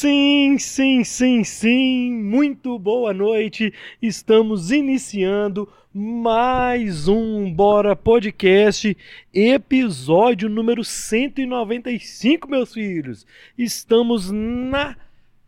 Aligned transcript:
Sim, 0.00 0.58
sim, 0.58 1.02
sim, 1.02 1.42
sim. 1.42 2.12
Muito 2.12 2.78
boa 2.78 3.12
noite. 3.12 3.74
Estamos 4.00 4.70
iniciando 4.70 5.68
mais 5.92 7.08
um 7.08 7.52
Bora 7.52 7.96
Podcast, 7.96 8.96
episódio 9.34 10.48
número 10.48 10.84
195, 10.84 12.48
meus 12.48 12.72
filhos. 12.72 13.26
Estamos 13.58 14.30
na 14.30 14.96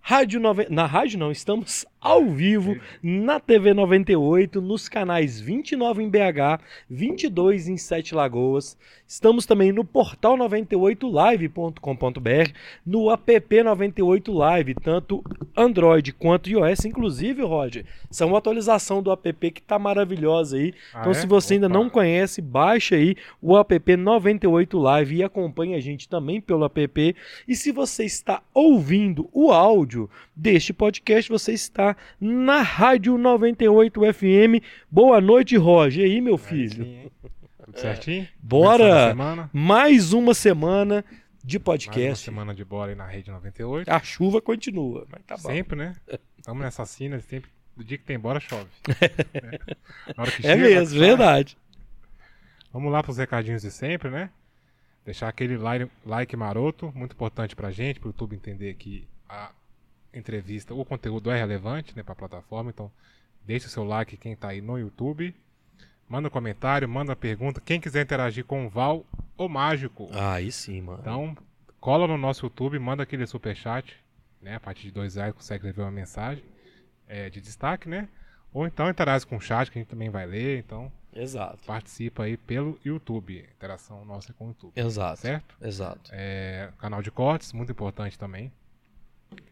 Rádio 0.01 0.41
Nove... 0.41 0.67
Na 0.69 0.85
rádio 0.85 1.21
não, 1.21 1.31
estamos 1.31 1.87
ao 2.01 2.25
vivo 2.25 2.77
na 3.03 3.39
TV 3.39 3.75
98, 3.75 4.63
nos 4.63 4.89
canais 4.89 5.39
29 5.39 6.03
em 6.03 6.09
BH, 6.09 6.63
22 6.89 7.69
em 7.69 7.77
Sete 7.77 8.15
Lagoas. 8.15 8.79
Estamos 9.07 9.45
também 9.45 9.71
no 9.73 9.85
portal 9.85 10.39
98live.com.br, 10.39 12.53
no 12.87 13.11
app 13.11 13.63
98 13.63 14.33
Live, 14.33 14.75
tanto 14.77 15.23
Android 15.57 16.13
quanto 16.13 16.49
iOS, 16.49 16.85
inclusive, 16.85 17.43
Roger. 17.43 17.85
Essa 18.09 18.23
é 18.25 18.27
uma 18.27 18.39
atualização 18.39 19.03
do 19.03 19.13
app 19.13 19.51
que 19.51 19.61
está 19.61 19.79
maravilhosa 19.79 20.57
aí. 20.57 20.73
Ah, 20.95 21.01
então, 21.01 21.11
é? 21.11 21.15
se 21.15 21.27
você 21.27 21.55
ainda 21.55 21.67
Opa. 21.67 21.75
não 21.75 21.91
conhece, 21.91 22.41
baixa 22.41 22.95
aí 22.95 23.17
o 23.43 23.59
app 23.59 23.97
98 23.97 24.79
Live 24.79 25.17
e 25.17 25.25
acompanhe 25.25 25.75
a 25.75 25.81
gente 25.81 26.09
também 26.09 26.41
pelo 26.41 26.65
app. 26.65 27.17
E 27.47 27.57
se 27.57 27.71
você 27.73 28.05
está 28.05 28.43
ouvindo 28.55 29.29
o 29.33 29.53
áudio 29.53 30.09
deste 30.37 30.73
podcast, 30.73 31.29
você 31.29 31.53
está 31.53 31.90
na 32.21 32.63
Rádio 32.63 33.17
98 33.19 34.01
FM. 34.13 34.65
Boa 34.91 35.21
noite, 35.21 35.57
Roger. 35.57 36.07
E 36.07 36.13
aí, 36.13 36.21
meu 36.21 36.37
filho? 36.39 36.85
Aí? 36.85 37.13
Tudo 37.65 37.79
certinho? 37.79 38.27
Bora! 38.43 38.79
Começando 38.79 39.01
a 39.01 39.09
semana. 39.09 39.51
Mais 39.53 40.13
uma 40.13 40.35
semana 40.35 41.05
de 41.45 41.59
Mais 41.59 41.61
uma 41.61 41.65
podcast. 41.65 42.25
semana 42.25 42.55
de 42.55 42.65
bola 42.65 42.89
aí 42.89 42.95
na 42.95 43.07
Rede 43.07 43.31
98. 43.31 43.89
A 43.89 44.01
chuva 44.01 44.41
continua, 44.41 45.07
mas 45.11 45.23
tá 45.27 45.37
bom. 45.37 45.49
sempre, 45.49 45.77
né? 45.77 45.95
Estamos 46.37 46.63
nessa 46.63 46.85
cena, 46.85 47.21
sempre. 47.21 47.51
Do 47.77 47.85
dia 47.85 47.97
que 47.97 48.05
tem 48.05 48.19
bola, 48.19 48.41
chove. 48.41 48.67
Na 50.17 50.23
hora 50.23 50.31
que 50.33 50.47
É 50.47 50.51
chega, 50.51 50.65
hora 50.65 50.75
mesmo, 50.81 50.99
verdade. 50.99 51.57
Vamos 52.73 52.93
lá 52.93 53.03
para 53.03 53.11
os 53.11 53.19
recadinhos 53.19 53.63
de 53.63 53.71
sempre, 53.71 54.11
né? 54.11 54.31
Deixar 55.05 55.29
aquele 55.29 55.57
like, 55.57 55.91
like 56.05 56.37
maroto, 56.37 56.93
muito 56.95 57.13
importante 57.13 57.57
pra 57.57 57.71
gente, 57.71 57.99
para 57.99 58.09
o 58.09 58.11
YouTube 58.11 58.37
entender 58.37 58.75
que 58.75 59.09
a 59.29 59.51
entrevista, 60.13 60.75
o 60.75 60.85
conteúdo 60.85 61.31
é 61.31 61.39
relevante 61.39 61.97
né, 61.97 62.03
para 62.03 62.13
a 62.13 62.17
plataforma. 62.17 62.71
Então, 62.71 62.91
deixe 63.45 63.67
o 63.67 63.71
seu 63.71 63.85
like 63.85 64.17
quem 64.17 64.37
tá 64.37 64.49
aí 64.49 64.61
no 64.61 64.79
YouTube. 64.79 65.35
Manda 66.09 66.29
um 66.29 66.31
comentário, 66.31 66.89
manda 66.89 67.11
uma 67.11 67.17
pergunta. 67.17 67.61
Quem 67.61 67.81
quiser 67.81 68.03
interagir 68.03 68.45
com 68.45 68.67
o 68.67 68.69
Val, 68.69 69.05
o 69.39 69.49
Mágico. 69.49 70.09
Aí 70.13 70.51
sim, 70.51 70.81
mano. 70.81 70.99
Então, 71.01 71.37
cola 71.81 72.07
no 72.07 72.19
nosso 72.19 72.47
YouTube, 72.47 72.79
manda 72.79 73.03
aquele 73.03 73.27
superchat, 73.27 73.97
né? 74.43 74.57
A 74.57 74.61
partir 74.61 74.83
de 74.83 74.91
dois 74.91 75.15
reais 75.15 75.33
consegue 75.33 75.67
levar 75.67 75.85
uma 75.85 75.91
mensagem 75.91 76.45
é, 77.07 77.31
de 77.31 77.41
destaque, 77.41 77.89
né? 77.89 78.09
Ou 78.53 78.67
então 78.67 78.91
interage 78.91 79.25
com 79.27 79.37
o 79.37 79.41
chat, 79.41 79.71
que 79.71 79.79
a 79.79 79.83
gente 79.83 79.89
também 79.89 80.11
vai 80.11 80.27
ler. 80.27 80.59
Então, 80.59 80.91
Exato. 81.15 81.65
participa 81.65 82.25
aí 82.25 82.37
pelo 82.37 82.79
YouTube. 82.85 83.49
Interação 83.57 84.05
nossa 84.05 84.33
com 84.33 84.47
o 84.47 84.49
YouTube. 84.49 84.73
Exato. 84.75 85.21
Certo? 85.21 85.57
Exato. 85.61 86.11
É, 86.13 86.71
canal 86.79 87.01
de 87.03 87.11
cortes, 87.11 87.53
muito 87.53 87.71
importante 87.71 88.19
também. 88.19 88.51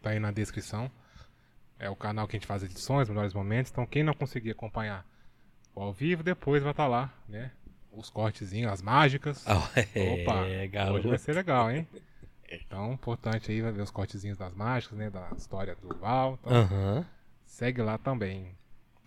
Tá 0.01 0.11
aí 0.11 0.19
na 0.19 0.31
descrição. 0.31 0.89
É 1.77 1.89
o 1.89 1.95
canal 1.95 2.27
que 2.27 2.35
a 2.35 2.39
gente 2.39 2.47
faz 2.47 2.63
edições, 2.63 3.07
melhores 3.09 3.33
momentos. 3.33 3.71
Então, 3.71 3.85
quem 3.85 4.03
não 4.03 4.13
conseguir 4.13 4.51
acompanhar 4.51 5.05
o 5.73 5.81
ao 5.81 5.93
vivo, 5.93 6.23
depois 6.23 6.61
vai 6.61 6.71
estar 6.71 6.87
lá, 6.87 7.13
né? 7.27 7.51
Os 7.91 8.09
cortezinhos, 8.09 8.71
as 8.71 8.81
mágicas. 8.81 9.45
Ah, 9.47 9.55
Opa, 9.95 10.45
é, 10.47 10.61
hoje 10.63 10.69
garoto. 10.69 11.07
vai 11.09 11.17
ser 11.17 11.33
legal, 11.33 11.71
hein? 11.71 11.87
Então, 12.51 12.93
importante 12.93 13.51
aí 13.51 13.61
vai 13.61 13.71
ver 13.71 13.83
os 13.83 13.91
cortezinhos 13.91 14.35
das 14.35 14.55
mágicas, 14.55 14.97
né? 14.97 15.11
Da 15.11 15.29
história 15.37 15.75
do 15.75 15.93
Val. 15.99 16.35
Então, 16.41 16.51
Aham. 16.51 17.05
segue 17.45 17.79
lá 17.79 17.95
também. 17.99 18.55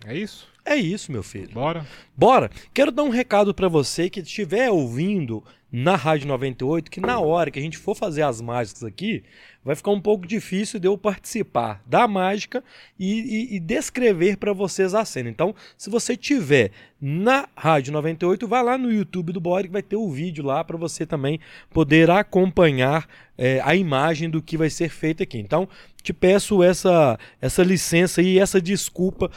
É 0.07 0.15
isso? 0.17 0.49
É 0.65 0.77
isso, 0.77 1.11
meu 1.11 1.23
filho. 1.23 1.51
Bora? 1.53 1.87
Bora! 2.17 2.51
Quero 2.73 2.93
dar 2.93 3.03
um 3.03 3.09
recado 3.09 3.53
pra 3.53 3.69
você 3.69 4.09
que 4.09 4.21
estiver 4.21 4.71
ouvindo 4.71 5.43
na 5.71 5.97
Rádio 5.97 6.29
98, 6.29 6.91
que 6.91 7.01
na 7.01 7.19
hora 7.19 7.51
que 7.51 7.59
a 7.59 7.63
gente 7.63 7.79
for 7.79 7.97
fazer 7.97 8.23
as 8.23 8.43
mágicas 8.43 8.85
aqui, 8.85 9.25
vai 9.65 9.75
ficar 9.75 9.91
um 9.91 10.01
pouco 10.01 10.27
difícil 10.27 10.79
de 10.79 10.87
eu 10.87 10.99
participar 10.99 11.83
da 11.87 12.07
mágica 12.07 12.63
e, 12.99 13.21
e- 13.53 13.57
e 13.57 13.61
descrever 13.61 14.37
pra 14.37 14.53
vocês 14.53 14.95
a 14.95 15.03
cena. 15.05 15.31
Então, 15.31 15.55
se 15.79 15.89
você 15.89 16.15
tiver 16.15 16.73
na 17.01 17.49
Rádio 17.57 17.91
98, 17.95 18.47
vai 18.47 18.63
lá 18.63 18.77
no 18.77 18.93
YouTube 18.93 19.33
do 19.33 19.41
Bora 19.41 19.63
que 19.67 19.73
vai 19.73 19.83
ter 19.83 19.97
o 19.97 20.11
vídeo 20.11 20.45
lá 20.45 20.63
pra 20.63 20.77
você 20.77 21.07
também 21.07 21.41
poder 21.71 22.11
acompanhar 22.11 23.09
é, 23.39 23.61
a 23.65 23.75
imagem 23.75 24.29
do 24.29 24.43
que 24.43 24.59
vai 24.59 24.69
ser 24.69 24.91
feito 24.91 25.23
aqui. 25.23 25.39
Então, 25.39 25.67
te 26.03 26.13
peço 26.13 26.63
essa, 26.63 27.19
essa 27.41 27.63
licença 27.63 28.21
e 28.21 28.39
essa 28.39 28.61
desculpa 28.61 29.31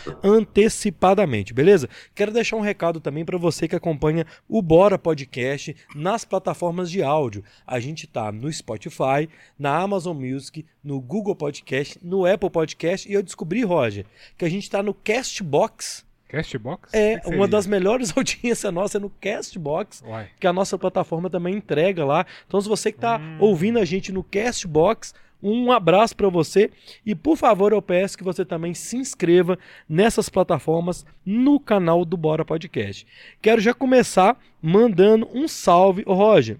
antecipadamente, 1.15 1.53
beleza? 1.53 1.89
Quero 2.13 2.31
deixar 2.31 2.57
um 2.57 2.61
recado 2.61 2.99
também 2.99 3.23
para 3.25 3.37
você 3.37 3.67
que 3.67 3.75
acompanha 3.75 4.25
o 4.47 4.61
Bora 4.61 4.97
Podcast 4.99 5.75
nas 5.95 6.25
plataformas 6.25 6.91
de 6.91 7.01
áudio. 7.01 7.43
A 7.65 7.79
gente 7.79 8.05
tá 8.05 8.31
no 8.31 8.51
Spotify, 8.51 9.29
na 9.57 9.75
Amazon 9.77 10.15
Music, 10.17 10.65
no 10.83 10.99
Google 10.99 11.35
Podcast, 11.35 11.97
no 12.03 12.25
Apple 12.25 12.49
Podcast 12.49 13.09
e 13.09 13.13
eu 13.13 13.23
descobri, 13.23 13.63
Roger, 13.63 14.05
que 14.37 14.45
a 14.45 14.49
gente 14.49 14.69
tá 14.69 14.83
no 14.83 14.93
Castbox. 14.93 16.05
Castbox? 16.27 16.93
É 16.93 17.17
O 17.23 17.29
que 17.29 17.35
uma 17.35 17.47
das 17.47 17.65
melhores 17.65 18.11
audiências 18.17 18.73
nossa 18.73 18.97
é 18.97 18.99
no 18.99 19.09
Castbox 19.09 20.03
Uai. 20.05 20.27
que 20.39 20.47
a 20.47 20.51
nossa 20.53 20.77
plataforma 20.77 21.29
também 21.29 21.55
entrega 21.55 22.03
lá. 22.03 22.25
Então, 22.47 22.59
se 22.59 22.67
você 22.67 22.91
que 22.91 22.97
está 22.97 23.17
Hum. 23.17 23.37
ouvindo 23.39 23.79
a 23.79 23.85
gente 23.85 24.11
no 24.11 24.23
Castbox, 24.23 25.13
um 25.41 25.71
abraço 25.71 26.15
para 26.15 26.29
você 26.29 26.71
e 27.05 27.13
por 27.13 27.37
favor 27.37 27.71
eu 27.71 27.81
peço 27.81 28.17
que 28.17 28.23
você 28.23 28.43
também 28.43 28.73
se 28.73 28.97
inscreva 28.97 29.57
nessas 29.87 30.29
plataformas 30.29 31.05
no 31.25 31.59
canal 31.59 32.03
do 32.03 32.17
Bora 32.17 32.45
Podcast. 32.45 33.05
Quero 33.41 33.61
já 33.61 33.73
começar 33.73 34.39
mandando 34.61 35.29
um 35.33 35.47
salve, 35.47 36.03
Roger. 36.07 36.57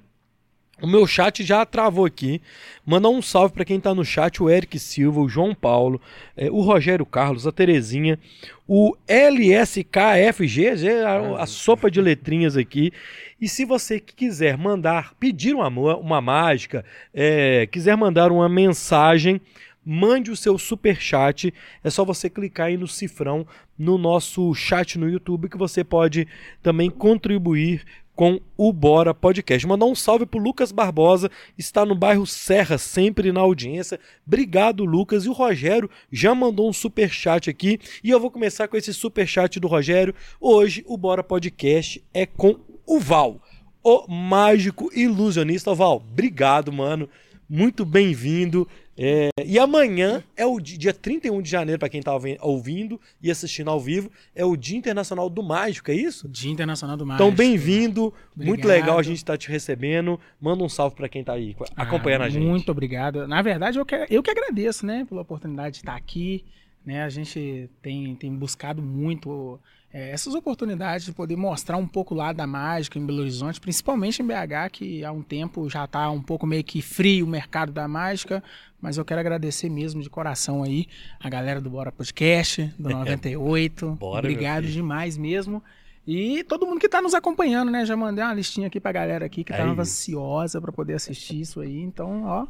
O 0.82 0.88
meu 0.88 1.08
chat 1.08 1.42
já 1.42 1.66
travou 1.66 2.06
aqui. 2.06 2.42
Mandar 2.86 3.10
um 3.10 3.22
salve 3.22 3.54
para 3.54 3.64
quem 3.64 3.80
tá 3.80 3.96
no 3.96 4.04
chat: 4.04 4.44
o 4.44 4.50
Eric 4.50 4.78
Silva, 4.78 5.22
o 5.22 5.30
João 5.30 5.56
Paulo, 5.56 6.02
eh, 6.36 6.50
o 6.52 6.62
Rogério 6.62 7.06
Carlos, 7.06 7.48
a 7.48 7.52
Terezinha, 7.52 8.20
o 8.68 8.94
LSKFG, 9.08 10.68
a, 11.06 11.44
a 11.44 11.46
sopa 11.46 11.90
de 11.90 12.02
letrinhas 12.02 12.58
aqui. 12.58 12.92
E 13.40 13.48
se 13.48 13.64
você 13.64 14.00
quiser 14.00 14.58
mandar, 14.58 15.14
pedir 15.18 15.56
uma, 15.56 15.70
uma 15.70 16.20
mágica, 16.20 16.84
eh, 17.14 17.68
quiser 17.72 17.96
mandar 17.96 18.30
uma 18.32 18.50
mensagem, 18.50 19.40
mande 19.86 20.30
o 20.30 20.36
seu 20.36 20.58
super 20.58 21.00
chat. 21.00 21.54
É 21.84 21.90
só 21.90 22.04
você 22.04 22.30
clicar 22.30 22.68
aí 22.68 22.76
no 22.76 22.88
cifrão 22.88 23.48
no 23.78 23.98
nosso 23.98 24.54
chat 24.54 24.98
no 24.98 25.10
YouTube 25.10 25.50
que 25.50 25.58
você 25.58 25.84
pode 25.84 26.28
também 26.62 26.90
contribuir 26.90 27.84
com 28.16 28.40
o 28.58 28.72
Bora 28.72 29.14
Podcast. 29.14 29.68
Mandar 29.68 29.86
um 29.86 29.96
salve 29.96 30.26
pro 30.26 30.40
Lucas 30.40 30.72
Barbosa, 30.72 31.30
está 31.58 31.86
no 31.86 31.94
bairro 31.94 32.26
Serra, 32.26 32.78
sempre 32.78 33.32
na 33.32 33.42
audiência. 33.42 34.00
Obrigado, 34.26 34.86
Lucas. 34.86 35.26
E 35.26 35.30
o 35.30 35.34
Rogério 35.34 35.90
já 36.12 36.34
mandou 36.34 36.70
um 36.70 36.74
super 36.74 37.10
chat 37.10 37.50
aqui 37.50 37.80
e 38.04 38.10
eu 38.10 38.20
vou 38.20 38.32
começar 38.32 38.68
com 38.68 38.78
esse 38.78 38.94
super 38.94 39.28
chat 39.28 39.60
do 39.60 39.68
Rogério. 39.68 40.16
Hoje 40.40 40.84
o 40.88 40.98
Bora 40.98 41.24
Podcast 41.24 42.04
é 42.14 42.26
com 42.26 42.58
o 42.86 43.00
Val, 43.00 43.42
o 43.84 44.08
mágico 44.08 44.90
ilusionista. 44.94 45.74
Val, 45.74 45.98
obrigado, 45.98 46.72
mano. 46.72 47.10
Muito 47.50 47.86
bem-vindo. 47.86 48.68
É, 48.98 49.30
e 49.46 49.60
amanhã 49.60 50.24
é 50.38 50.46
o 50.46 50.58
di- 50.60 50.78
dia 50.78 50.94
31 50.94 51.42
de 51.42 51.50
janeiro, 51.50 51.78
para 51.78 51.90
quem 51.90 52.02
tá 52.02 52.14
ouvi- 52.14 52.38
ouvindo 52.42 53.00
e 53.22 53.30
assistindo 53.30 53.70
ao 53.70 53.80
vivo, 53.80 54.10
é 54.34 54.46
o 54.46 54.56
Dia 54.56 54.78
Internacional 54.78 55.30
do 55.30 55.44
Mágico, 55.44 55.92
é 55.92 55.94
isso? 55.96 56.30
Dia 56.30 56.50
Internacional 56.50 56.96
do 56.96 57.06
Mágico. 57.06 57.24
Então, 57.24 57.36
bem-vindo. 57.36 58.14
Muito 58.36 58.66
legal 58.66 58.98
a 58.98 59.04
gente 59.04 59.18
estar 59.18 59.38
te 59.38 59.50
recebendo. 59.50 60.18
Manda 60.40 60.64
um 60.64 60.70
salve 60.70 60.96
pra 60.96 61.10
quem 61.10 61.24
tá 61.26 61.34
aí 61.34 61.56
Ah, 61.76 61.84
acompanhando 61.84 62.22
a 62.24 62.30
gente. 62.30 62.46
Muito 62.46 62.72
obrigado. 62.72 63.28
Na 63.28 63.42
verdade, 63.42 63.78
eu 63.78 63.86
que, 63.86 63.96
eu 64.10 64.24
que 64.24 64.32
agradeço, 64.32 64.86
né, 64.86 65.06
pela 65.08 65.22
oportunidade 65.22 65.74
de 65.74 65.78
estar 65.80 65.96
aqui. 65.96 66.46
Né, 66.86 67.04
a 67.04 67.10
gente 67.10 67.70
tem, 67.82 68.16
tem 68.16 68.34
buscado 68.34 68.82
muito 68.82 69.60
é, 69.98 70.10
essas 70.12 70.36
oportunidades 70.36 71.06
de 71.06 71.14
poder 71.14 71.38
mostrar 71.38 71.78
um 71.78 71.88
pouco 71.88 72.14
lá 72.14 72.34
da 72.34 72.46
mágica 72.46 73.00
em 73.00 73.06
Belo 73.06 73.22
Horizonte, 73.22 73.62
principalmente 73.62 74.22
em 74.22 74.26
BH, 74.26 74.70
que 74.74 75.06
há 75.06 75.12
um 75.14 75.22
tempo 75.22 75.70
já 75.70 75.86
está 75.86 76.10
um 76.12 76.22
pouco 76.22 76.46
meio 76.46 76.64
que 76.66 76.82
frio 76.82 77.26
o 77.26 77.30
mercado 77.30 77.72
da 77.72 77.88
mágica. 77.88 78.44
Mas 78.82 78.98
eu 78.98 79.06
quero 79.06 79.22
agradecer 79.22 79.70
mesmo 79.70 80.02
de 80.02 80.10
coração 80.10 80.64
aí 80.64 80.86
a 81.20 81.30
galera 81.30 81.62
do 81.62 81.70
Bora 81.70 81.92
Podcast, 81.94 82.74
do 82.78 82.90
98. 82.92 83.92
Bora, 83.92 84.20
Obrigado 84.20 84.68
demais 84.68 85.18
mesmo. 85.18 85.64
E 86.06 86.44
todo 86.44 86.68
mundo 86.68 86.80
que 86.80 86.86
está 86.88 87.02
nos 87.02 87.14
acompanhando, 87.16 87.72
né? 87.72 87.86
Já 87.86 87.96
mandei 87.96 88.24
uma 88.24 88.34
listinha 88.34 88.68
aqui 88.68 88.80
pra 88.82 88.92
galera 88.92 89.26
aqui 89.26 89.44
que 89.46 89.54
É 89.54 89.58
tava 89.58 89.72
isso. 89.72 89.82
ansiosa 89.82 90.60
para 90.62 90.72
poder 90.74 90.94
assistir 90.96 91.40
isso 91.40 91.62
aí. 91.62 91.80
Então, 91.82 92.24
ó, 92.26 92.46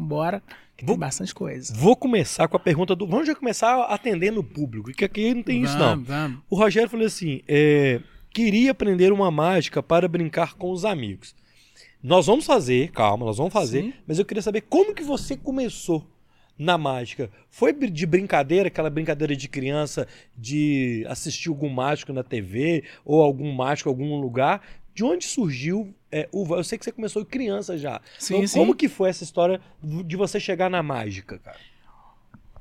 vambora, 0.00 0.42
que 0.76 0.84
Vou- 0.84 0.94
tem 0.94 1.00
bastante 1.00 1.34
coisa. 1.34 1.72
Vou 1.74 1.96
começar 1.96 2.48
com 2.48 2.56
a 2.56 2.60
pergunta 2.60 2.94
do. 2.94 3.06
Vamos 3.06 3.26
já 3.26 3.34
começar 3.34 3.82
atendendo 3.84 4.40
o 4.40 4.44
público, 4.44 4.92
que 4.92 5.04
aqui 5.04 5.32
não 5.34 5.42
tem 5.42 5.62
isso, 5.62 5.78
não. 5.78 5.90
Vamos, 5.90 6.08
vamos. 6.08 6.38
O 6.50 6.56
Rogério 6.56 6.88
falou 6.90 7.06
assim: 7.06 7.40
é, 7.48 8.00
queria 8.30 8.70
aprender 8.72 9.12
uma 9.12 9.30
mágica 9.30 9.82
para 9.82 10.08
brincar 10.08 10.54
com 10.54 10.70
os 10.70 10.84
amigos. 10.84 11.34
Nós 12.02 12.26
vamos 12.26 12.44
fazer, 12.44 12.90
calma, 12.90 13.24
nós 13.24 13.38
vamos 13.38 13.52
fazer, 13.52 13.82
Sim. 13.82 13.94
mas 14.06 14.18
eu 14.18 14.24
queria 14.26 14.42
saber 14.42 14.60
como 14.62 14.94
que 14.94 15.02
você 15.02 15.36
começou 15.36 16.06
na 16.58 16.76
mágica? 16.76 17.30
Foi 17.50 17.72
de 17.72 18.04
brincadeira, 18.06 18.68
aquela 18.68 18.90
brincadeira 18.90 19.34
de 19.34 19.48
criança 19.48 20.06
de 20.36 21.04
assistir 21.08 21.48
algum 21.48 21.70
mágico 21.70 22.12
na 22.12 22.22
TV 22.22 22.84
ou 23.06 23.22
algum 23.22 23.50
mágico 23.52 23.88
em 23.88 23.92
algum 23.92 24.20
lugar? 24.20 24.60
De 24.94 25.02
onde 25.02 25.24
surgiu 25.24 25.94
é, 26.20 26.28
o 26.32 26.54
Eu 26.54 26.62
sei 26.64 26.78
que 26.78 26.84
você 26.84 26.92
começou 26.92 27.24
criança 27.24 27.76
já. 27.76 28.00
Sim, 28.18 28.36
então, 28.36 28.46
sim. 28.48 28.58
como 28.60 28.74
que 28.74 28.88
foi 28.88 29.10
essa 29.10 29.24
história 29.24 29.60
de 29.82 30.16
você 30.16 30.38
chegar 30.38 30.70
na 30.70 30.82
mágica, 30.82 31.38
cara? 31.38 31.58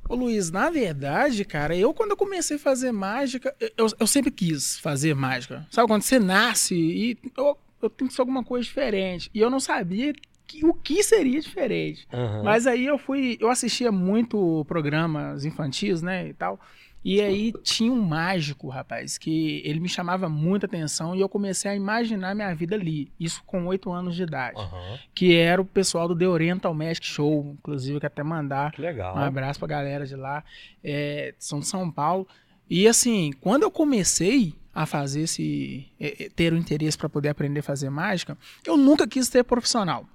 Ô 0.10 0.16
Luiz, 0.16 0.52
na 0.52 0.70
verdade, 0.70 1.46
cara, 1.46 1.76
eu 1.76 1.94
quando 1.94 2.12
eu 2.12 2.18
comecei 2.18 2.58
a 2.58 2.60
fazer 2.60 2.92
mágica, 2.92 3.56
eu, 3.78 3.88
eu 4.00 4.08
sempre 4.08 4.32
quis 4.32 4.78
fazer 4.80 5.16
mágica. 5.16 5.66
Sabe 5.72 5.88
quando 5.88 6.02
você 6.02 6.20
nasce 6.20 6.76
e 6.76 7.18
eu, 7.38 7.58
eu 7.82 7.90
tenho 7.90 8.10
que 8.10 8.14
ser 8.16 8.22
alguma 8.22 8.44
coisa 8.44 8.66
diferente. 8.66 9.30
E 9.34 9.40
eu 9.40 9.50
não 9.50 9.60
sabia 9.62 10.14
que- 10.46 10.66
o 10.66 10.74
que 10.74 11.02
seria 11.04 11.40
diferente. 11.40 12.06
Aham. 12.12 12.44
Mas 12.44 12.68
aí 12.68 12.86
eu 12.86 12.98
fui, 12.98 13.38
eu 13.40 13.50
assistia 13.50 13.92
muito 13.94 14.66
programas 14.68 15.46
infantis, 15.46 16.02
né, 16.02 16.28
e 16.28 16.34
tal. 16.34 16.60
E 17.04 17.22
aí 17.22 17.54
tinha 17.64 17.92
um 17.92 18.02
mágico, 18.02 18.70
rapaz, 18.70 19.18
que 19.18 19.62
ele 19.66 19.80
me 19.80 19.90
chamava 19.90 20.30
muita 20.30 20.66
atenção 20.66 21.16
e 21.16 21.20
eu 21.22 21.28
comecei 21.28 21.72
a 21.72 21.76
imaginar 21.76 22.34
minha 22.34 22.54
vida 22.56 22.76
ali. 22.76 23.12
Isso 23.20 23.44
com 23.46 23.66
oito 23.68 23.92
anos 23.92 24.16
de 24.16 24.24
idade. 24.24 24.58
Aham. 24.58 24.98
Que 25.14 25.36
era 25.36 25.62
o 25.62 25.66
pessoal 25.66 26.08
do 26.08 26.16
The 26.16 26.28
Oriental 26.28 26.74
Magic 26.74 27.06
Show, 27.06 27.56
inclusive, 27.60 28.00
que 28.00 28.06
até 28.06 28.24
mandar 28.24 28.72
Que 28.72 28.82
legal. 28.82 29.16
um 29.18 29.20
abraço 29.20 29.60
pra 29.60 29.68
galera 29.68 30.06
de 30.06 30.16
lá. 30.16 30.44
É, 30.84 31.34
são 31.38 31.60
de 31.60 31.68
São 31.68 31.92
Paulo. 31.92 32.28
E 32.70 32.88
assim, 32.88 33.32
quando 33.42 33.64
eu 33.64 33.72
comecei 33.72 34.56
a 34.74 34.86
fazer 34.86 35.22
esse. 35.22 35.88
é, 36.00 36.26
é, 36.26 36.30
ter 36.30 36.54
o 36.54 36.58
interesse 36.58 36.98
para 36.98 37.10
poder 37.10 37.30
aprender 37.30 37.60
a 37.60 37.64
fazer 37.64 37.90
mágica, 37.90 38.38
eu 38.66 38.76
nunca 38.78 39.06
quis 39.08 39.28
ser 39.28 39.44
profissional. 39.44 40.06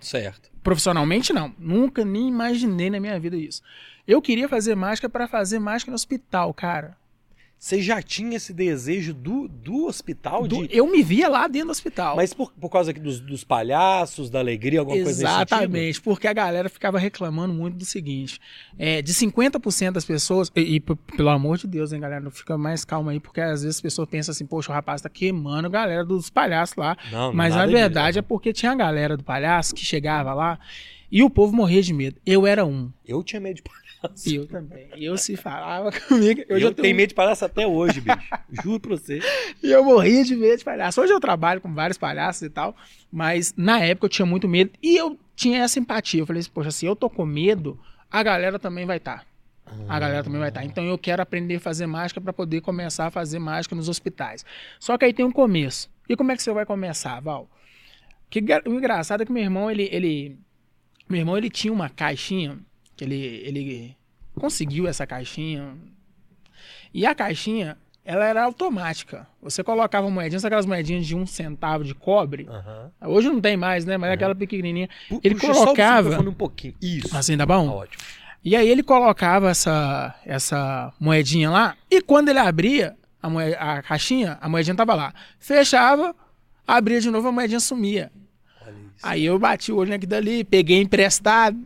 Certo. 0.00 0.50
Profissionalmente, 0.62 1.32
não. 1.32 1.54
Nunca 1.58 2.04
nem 2.04 2.28
imaginei 2.28 2.90
na 2.90 3.00
minha 3.00 3.18
vida 3.18 3.36
isso. 3.36 3.62
Eu 4.06 4.22
queria 4.22 4.48
fazer 4.48 4.74
mágica 4.74 5.08
para 5.08 5.28
fazer 5.28 5.58
mágica 5.58 5.90
no 5.90 5.94
hospital, 5.94 6.52
cara. 6.54 6.96
Você 7.58 7.82
já 7.82 8.00
tinha 8.00 8.36
esse 8.36 8.52
desejo 8.52 9.12
do, 9.12 9.48
do 9.48 9.86
hospital? 9.86 10.46
Do- 10.46 10.68
de... 10.68 10.76
eu 10.76 10.86
me 10.86 11.02
via 11.02 11.28
lá 11.28 11.48
dentro 11.48 11.68
do 11.68 11.72
hospital. 11.72 12.14
Mas 12.14 12.32
por, 12.32 12.52
por 12.52 12.70
causa 12.70 12.92
dos, 12.92 13.18
dos 13.18 13.42
palhaços, 13.42 14.30
da 14.30 14.38
alegria, 14.38 14.78
alguma 14.78 14.96
coisa 14.96 15.10
nesse? 15.10 15.22
Exatamente, 15.24 16.00
porque 16.00 16.28
a 16.28 16.32
galera 16.32 16.68
ficava 16.68 17.00
reclamando 17.00 17.52
muito 17.52 17.76
do 17.76 17.84
seguinte: 17.84 18.40
é, 18.78 19.02
de 19.02 19.12
50% 19.12 19.90
das 19.90 20.04
pessoas, 20.04 20.52
e, 20.54 20.76
e 20.76 20.80
pelo 20.80 21.30
amor 21.30 21.58
de 21.58 21.66
Deus, 21.66 21.92
hein, 21.92 21.98
galera, 21.98 22.20
não 22.20 22.30
fica 22.30 22.56
mais 22.56 22.84
calma 22.84 23.10
aí, 23.10 23.18
porque 23.18 23.40
às 23.40 23.62
vezes 23.62 23.76
as 23.76 23.82
pessoas 23.82 24.08
pensam 24.08 24.30
assim, 24.30 24.46
poxa, 24.46 24.70
o 24.70 24.74
rapaz 24.74 25.02
tá 25.02 25.08
queimando 25.08 25.66
a 25.66 25.70
galera 25.70 26.04
dos 26.04 26.30
palhaços 26.30 26.76
lá. 26.76 26.96
Não, 27.10 27.32
Mas 27.32 27.56
na 27.56 27.66
verdade 27.66 28.10
disso. 28.10 28.18
é 28.20 28.22
porque 28.22 28.52
tinha 28.52 28.70
a 28.70 28.76
galera 28.76 29.16
do 29.16 29.24
palhaço 29.24 29.74
que 29.74 29.84
chegava 29.84 30.32
lá 30.32 30.60
e 31.10 31.22
o 31.22 31.30
povo 31.30 31.54
morria 31.54 31.82
de 31.82 31.92
medo. 31.92 32.20
Eu 32.24 32.46
era 32.46 32.64
um. 32.64 32.92
Eu 33.06 33.22
tinha 33.22 33.40
medo 33.40 33.56
de 33.56 33.62
palhaço. 33.62 34.34
Eu 34.34 34.46
também. 34.46 34.88
Eu 34.96 35.16
se 35.16 35.36
falava 35.36 35.90
comigo. 36.08 36.42
Eu, 36.48 36.56
Eu, 36.56 36.60
já 36.60 36.72
tenho 36.72 36.96
medo 36.96 37.08
de 37.08 37.14
palhaço 37.14 37.44
até 37.44 37.66
hoje, 37.66 38.00
bicho. 38.00 38.18
Juro 38.62 38.80
pra 38.80 38.96
você. 38.96 39.20
E 39.62 39.70
eu 39.70 39.84
morria 39.84 40.24
de 40.24 40.36
medo 40.36 40.58
de 40.58 40.64
palhaço. 40.64 41.00
Hoje 41.00 41.12
eu 41.12 41.20
trabalho 41.20 41.60
com 41.60 41.72
vários 41.72 41.96
palhaços 41.98 42.42
e 42.42 42.50
tal, 42.50 42.76
mas 43.10 43.54
na 43.56 43.80
época 43.80 44.06
eu 44.06 44.10
tinha 44.10 44.26
muito 44.26 44.46
medo 44.46 44.70
e 44.82 44.96
eu 44.96 45.18
tinha 45.34 45.62
essa 45.62 45.78
empatia. 45.78 46.20
Eu 46.20 46.26
falei 46.26 46.40
assim, 46.40 46.50
poxa, 46.50 46.70
se 46.70 46.84
eu 46.84 46.94
tô 46.94 47.08
com 47.08 47.24
medo, 47.24 47.78
a 48.10 48.22
galera 48.22 48.58
também 48.58 48.84
vai 48.84 48.98
estar. 48.98 49.26
A 49.88 49.98
galera 49.98 50.24
também 50.24 50.40
vai 50.40 50.48
estar. 50.48 50.64
Então 50.64 50.84
eu 50.84 50.96
quero 50.96 51.22
aprender 51.22 51.56
a 51.56 51.60
fazer 51.60 51.86
mágica 51.86 52.20
para 52.20 52.32
poder 52.32 52.60
começar 52.60 53.06
a 53.06 53.10
fazer 53.10 53.38
mágica 53.38 53.74
nos 53.74 53.88
hospitais. 53.88 54.44
Só 54.80 54.96
que 54.96 55.04
aí 55.04 55.12
tem 55.12 55.24
um 55.24 55.32
começo. 55.32 55.90
E 56.08 56.16
como 56.16 56.32
é 56.32 56.36
que 56.36 56.42
você 56.42 56.52
vai 56.52 56.64
começar, 56.64 57.20
Val? 57.20 57.48
Que 58.30 58.40
o 58.66 58.74
engraçado 58.74 59.22
é 59.22 59.26
que 59.26 59.32
meu 59.32 59.42
irmão, 59.42 59.70
ele, 59.70 59.88
ele 59.92 60.38
meu 61.08 61.18
irmão, 61.20 61.36
ele 61.36 61.50
tinha 61.50 61.72
uma 61.72 61.88
caixinha 61.88 62.58
que 62.96 63.04
ele 63.04 63.42
ele 63.44 63.96
conseguiu 64.34 64.86
essa 64.86 65.06
caixinha. 65.06 65.74
E 66.92 67.06
a 67.06 67.14
caixinha, 67.14 67.76
ela 68.04 68.24
era 68.24 68.42
automática. 68.44 69.26
Você 69.42 69.62
colocava 69.62 70.08
moedinhas, 70.10 70.44
aquelas 70.44 70.66
moedinhas 70.66 71.06
de 71.06 71.14
um 71.14 71.26
centavo 71.26 71.84
de 71.84 71.94
cobre. 71.94 72.46
Aham. 72.48 72.90
Hoje 73.06 73.28
não 73.28 73.40
tem 73.40 73.56
mais, 73.56 73.84
né? 73.84 73.96
Mas 73.96 74.10
é 74.10 74.14
aquela 74.14 74.34
pequenininha. 74.34 74.88
Pu- 75.08 75.20
Ele 75.22 75.34
puxa 75.34 75.54
só 75.54 75.60
o 75.60 75.64
colocava- 75.66 76.20
um 76.20 76.32
pouquinho. 76.32 76.74
Isso. 76.80 77.16
Assim, 77.16 77.36
tá 77.36 77.46
Tá 77.46 77.54
bom? 77.54 77.68
ótimo. 77.68 78.02
E 78.44 78.54
aí 78.56 78.68
ele 78.68 78.82
colocava 78.82 79.50
essa, 79.50 80.14
essa 80.24 80.92
moedinha 80.98 81.50
lá, 81.50 81.76
e 81.90 82.00
quando 82.00 82.28
ele 82.28 82.38
abria 82.38 82.96
a, 83.20 83.28
moe- 83.28 83.54
a 83.58 83.82
caixinha, 83.82 84.38
a 84.40 84.48
moedinha 84.48 84.76
tava 84.76 84.94
lá. 84.94 85.12
Fechava, 85.40 86.14
abria 86.66 87.00
de 87.00 87.10
novo, 87.10 87.28
a 87.28 87.32
moedinha 87.32 87.60
sumia. 87.60 88.10
Aí 89.02 89.24
eu 89.24 89.38
bati 89.38 89.70
o 89.72 89.76
olho 89.76 89.90
naquilo 89.90 90.10
dali, 90.10 90.44
peguei 90.44 90.80
emprestado, 90.80 91.58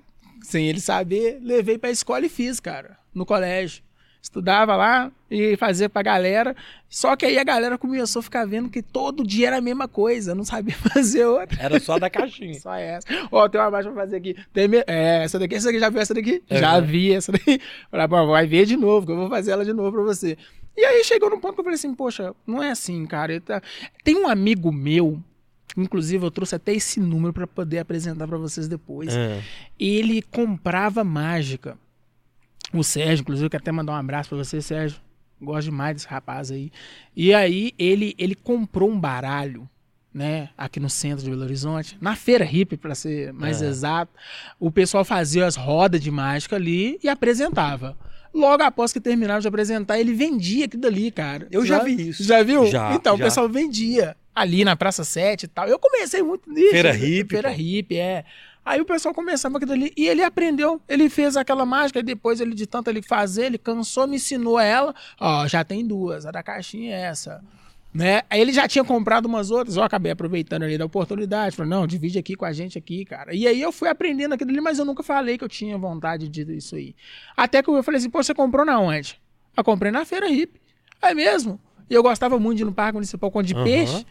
sem 0.42 0.68
ele 0.68 0.80
saber, 0.80 1.38
levei 1.42 1.78
pra 1.78 1.90
escola 1.90 2.26
e 2.26 2.28
fiz, 2.28 2.60
cara, 2.60 2.96
no 3.14 3.24
colégio. 3.26 3.82
Estudava 4.20 4.76
lá 4.76 5.10
e 5.28 5.56
fazia 5.56 5.88
pra 5.88 6.00
galera. 6.00 6.54
Só 6.88 7.16
que 7.16 7.26
aí 7.26 7.38
a 7.38 7.42
galera 7.42 7.76
começou 7.76 8.20
a 8.20 8.22
ficar 8.22 8.46
vendo 8.46 8.70
que 8.70 8.80
todo 8.80 9.26
dia 9.26 9.48
era 9.48 9.56
a 9.56 9.60
mesma 9.60 9.88
coisa, 9.88 10.32
não 10.32 10.44
sabia 10.44 10.76
fazer 10.94 11.24
outra. 11.26 11.60
Era 11.60 11.80
só 11.80 11.98
da 11.98 12.08
caixinha. 12.08 12.54
Só 12.60 12.72
essa. 12.72 13.04
Ó, 13.32 13.48
tem 13.48 13.60
uma 13.60 13.68
marcha 13.72 13.90
pra 13.90 14.02
fazer 14.02 14.16
aqui. 14.18 14.36
Tem 14.52 14.68
me- 14.68 14.84
É, 14.86 15.24
essa 15.24 15.40
daqui, 15.40 15.56
essa 15.56 15.66
daqui, 15.66 15.80
já 15.80 15.88
viu 15.90 16.00
essa 16.00 16.14
daqui? 16.14 16.40
É, 16.48 16.58
já 16.60 16.80
né? 16.80 16.86
vi 16.86 17.12
essa 17.12 17.32
daqui. 17.32 17.60
Falei, 17.90 18.06
pô, 18.08 18.26
vai 18.28 18.46
ver 18.46 18.64
de 18.64 18.76
novo, 18.76 19.04
que 19.06 19.10
eu 19.12 19.16
vou 19.16 19.28
fazer 19.28 19.50
ela 19.50 19.64
de 19.64 19.72
novo 19.72 19.90
pra 19.90 20.02
você. 20.02 20.38
E 20.76 20.84
aí 20.84 21.02
chegou 21.02 21.28
num 21.28 21.40
ponto 21.40 21.54
que 21.54 21.60
eu 21.60 21.64
falei 21.64 21.74
assim, 21.74 21.92
poxa, 21.92 22.32
não 22.46 22.62
é 22.62 22.70
assim, 22.70 23.04
cara. 23.06 23.40
Tá- 23.40 23.60
Tem 24.04 24.14
um 24.16 24.28
amigo 24.28 24.70
meu, 24.70 25.20
inclusive 25.76 26.24
eu 26.24 26.30
trouxe 26.30 26.54
até 26.54 26.72
esse 26.72 26.98
número 27.00 27.32
pra 27.32 27.46
poder 27.46 27.78
apresentar 27.78 28.26
pra 28.28 28.38
vocês 28.38 28.68
depois. 28.68 29.14
Ah, 29.14 29.40
Ele 29.78 30.22
comprava 30.22 31.02
mágica. 31.04 31.76
O 32.72 32.82
Sérgio, 32.82 33.22
inclusive, 33.22 33.46
eu 33.46 33.50
quero 33.50 33.62
até 33.62 33.72
mandar 33.72 33.92
um 33.92 33.96
abraço 33.96 34.30
pra 34.30 34.38
você, 34.38 34.60
Sérgio. 34.62 34.98
Gosto 35.40 35.64
demais 35.64 35.96
desse 35.96 36.08
rapaz 36.08 36.50
aí. 36.50 36.70
E 37.14 37.34
aí, 37.34 37.72
ele, 37.78 38.14
ele 38.16 38.34
comprou 38.34 38.88
um 38.90 38.98
baralho, 38.98 39.68
né, 40.14 40.50
aqui 40.56 40.78
no 40.78 40.88
centro 40.88 41.24
de 41.24 41.30
Belo 41.30 41.42
Horizonte, 41.42 41.98
na 42.00 42.14
Feira 42.14 42.44
Hippie, 42.44 42.76
pra 42.76 42.94
ser 42.94 43.32
mais 43.32 43.60
É. 43.60 43.66
exato. 43.66 44.12
O 44.60 44.70
pessoal 44.70 45.04
fazia 45.04 45.44
as 45.46 45.56
rodas 45.56 46.00
de 46.00 46.10
mágica 46.10 46.56
ali 46.56 46.98
e 47.02 47.08
apresentava. 47.08 47.96
Logo 48.34 48.62
após 48.62 48.92
que 48.92 49.00
terminava 49.00 49.40
de 49.40 49.48
apresentar, 49.48 49.98
ele 49.98 50.14
vendia 50.14 50.64
aquilo 50.64 50.86
ali, 50.86 51.10
cara. 51.10 51.46
Eu 51.50 51.64
já 51.66 51.82
vi 51.82 52.08
isso. 52.08 52.24
Já 52.24 52.42
viu? 52.42 52.66
Já, 52.66 52.94
então, 52.94 53.16
já. 53.16 53.22
o 53.22 53.26
pessoal 53.26 53.48
vendia 53.48 54.16
ali 54.34 54.64
na 54.64 54.74
Praça 54.74 55.04
7 55.04 55.44
e 55.44 55.48
tal. 55.48 55.68
Eu 55.68 55.78
comecei 55.78 56.22
muito 56.22 56.50
nisso. 56.50 56.70
Feira 56.70 56.92
hippie, 56.92 57.34
Feira 57.34 57.50
pô. 57.50 57.56
hippie, 57.56 57.98
é. 57.98 58.24
Aí 58.64 58.80
o 58.80 58.84
pessoal 58.84 59.12
começava 59.12 59.56
aquilo 59.56 59.72
ali 59.72 59.92
e 59.96 60.06
ele 60.06 60.22
aprendeu, 60.22 60.80
ele 60.88 61.10
fez 61.10 61.36
aquela 61.36 61.66
mágica 61.66 61.98
e 61.98 62.02
depois 62.02 62.40
ele 62.40 62.54
de 62.54 62.64
tanto 62.64 62.88
ele 62.88 63.02
fazer, 63.02 63.46
ele 63.46 63.58
cansou, 63.58 64.06
me 64.06 64.16
ensinou 64.16 64.58
ela, 64.58 64.94
ó, 65.18 65.48
já 65.48 65.64
tem 65.64 65.84
duas, 65.84 66.24
a 66.26 66.30
da 66.30 66.44
caixinha 66.44 66.94
é 66.94 67.00
essa. 67.02 67.42
Né? 67.92 68.22
Aí 68.30 68.40
ele 68.40 68.52
já 68.52 68.66
tinha 68.66 68.82
comprado 68.82 69.26
umas 69.26 69.50
outras, 69.50 69.76
eu 69.76 69.82
acabei 69.82 70.12
aproveitando 70.12 70.62
ali 70.62 70.78
da 70.78 70.86
oportunidade, 70.86 71.54
falei, 71.54 71.70
não, 71.70 71.86
divide 71.86 72.18
aqui 72.18 72.34
com 72.34 72.46
a 72.46 72.52
gente 72.52 72.78
aqui, 72.78 73.04
cara. 73.04 73.34
E 73.34 73.46
aí 73.46 73.60
eu 73.60 73.70
fui 73.70 73.88
aprendendo 73.88 74.32
aquilo 74.32 74.50
ali, 74.50 74.62
mas 74.62 74.78
eu 74.78 74.84
nunca 74.84 75.02
falei 75.02 75.36
que 75.36 75.44
eu 75.44 75.48
tinha 75.48 75.76
vontade 75.76 76.26
de 76.28 76.56
isso 76.56 76.74
aí. 76.74 76.94
Até 77.36 77.62
que 77.62 77.68
eu 77.68 77.82
falei 77.82 77.98
assim, 77.98 78.08
pô, 78.08 78.22
você 78.22 78.32
comprou 78.32 78.64
na 78.64 78.80
onde? 78.80 79.20
Eu 79.54 79.62
comprei 79.62 79.92
na 79.92 80.06
feira 80.06 80.26
hippie. 80.26 80.58
É 81.02 81.12
mesmo? 81.12 81.60
E 81.90 81.94
eu 81.94 82.02
gostava 82.02 82.38
muito 82.38 82.56
de 82.56 82.62
ir 82.62 82.66
no 82.66 82.72
Parque 82.72 82.94
Municipal 82.94 83.30
Conde 83.30 83.48
de 83.48 83.54
Aham. 83.54 83.64
Peixe. 83.64 84.06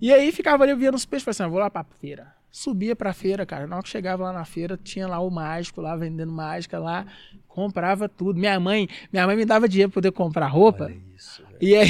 E 0.00 0.12
aí 0.12 0.30
ficava 0.30 0.62
ali 0.62 0.74
vendo 0.74 0.94
os 0.94 1.04
peixes, 1.04 1.24
falei 1.24 1.32
assim, 1.32 1.42
ah, 1.42 1.48
vou 1.48 1.58
lá 1.58 1.68
pra 1.68 1.84
feira. 2.00 2.35
Subia 2.56 2.96
pra 2.96 3.12
feira, 3.12 3.44
cara. 3.44 3.66
Na 3.66 3.76
hora 3.76 3.82
que 3.82 3.88
chegava 3.90 4.24
lá 4.24 4.32
na 4.32 4.46
feira, 4.46 4.80
tinha 4.82 5.06
lá 5.06 5.20
o 5.20 5.28
mágico 5.28 5.82
lá 5.82 5.94
vendendo 5.94 6.32
mágica 6.32 6.78
lá, 6.78 7.04
comprava 7.46 8.08
tudo. 8.08 8.40
Minha 8.40 8.58
mãe, 8.58 8.88
minha 9.12 9.26
mãe 9.26 9.36
me 9.36 9.44
dava 9.44 9.68
dinheiro 9.68 9.90
pra 9.90 9.96
poder 9.96 10.10
comprar 10.10 10.46
roupa. 10.46 10.90
isso. 11.14 11.42
E 11.60 11.76
aí 11.76 11.86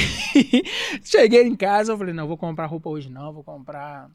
cheguei 1.05 1.43
em 1.43 1.55
casa, 1.55 1.93
eu 1.93 1.97
falei, 1.97 2.13
não, 2.13 2.27
vou 2.27 2.35
comprar 2.35 2.65
roupa 2.65 2.89
hoje 2.89 3.09
não, 3.09 3.31
vou 3.31 3.45
comprar 3.45 4.11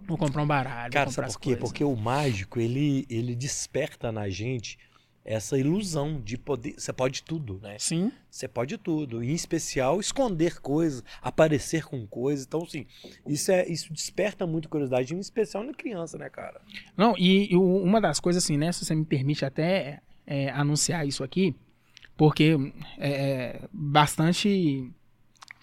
vou 0.00 0.18
comprar 0.18 0.42
um 0.42 0.46
baralho, 0.48 0.92
Cara, 0.92 1.04
vou 1.04 1.14
comprar 1.14 1.30
sabe 1.30 1.32
por 1.34 1.40
quê? 1.40 1.56
Porque 1.56 1.84
o 1.84 1.94
mágico, 1.94 2.58
ele, 2.58 3.06
ele 3.08 3.36
desperta 3.36 4.10
na 4.10 4.28
gente 4.28 4.76
essa 5.28 5.58
ilusão 5.58 6.20
de 6.24 6.38
poder. 6.38 6.74
Você 6.78 6.92
pode 6.92 7.22
tudo, 7.24 7.58
né? 7.60 7.74
Sim. 7.80 8.12
Você 8.30 8.46
pode 8.46 8.78
tudo. 8.78 9.24
Em 9.24 9.32
especial, 9.34 9.98
esconder 9.98 10.60
coisas, 10.60 11.02
aparecer 11.20 11.84
com 11.84 12.06
coisas. 12.06 12.46
Então, 12.46 12.62
assim, 12.62 12.86
isso, 13.26 13.50
é, 13.50 13.66
isso 13.68 13.92
desperta 13.92 14.46
muito 14.46 14.68
curiosidade, 14.68 15.12
em 15.14 15.18
especial 15.18 15.64
na 15.64 15.74
criança, 15.74 16.16
né, 16.16 16.30
cara? 16.30 16.60
Não, 16.96 17.14
e, 17.18 17.52
e 17.52 17.56
uma 17.56 18.00
das 18.00 18.20
coisas 18.20 18.44
assim, 18.44 18.56
né, 18.56 18.70
se 18.70 18.84
você 18.84 18.94
me 18.94 19.04
permite 19.04 19.44
até 19.44 20.00
é, 20.24 20.48
anunciar 20.50 21.04
isso 21.06 21.24
aqui, 21.24 21.54
porque 22.16 22.56
é, 22.96 23.10
é 23.10 23.60
bastante 23.72 24.88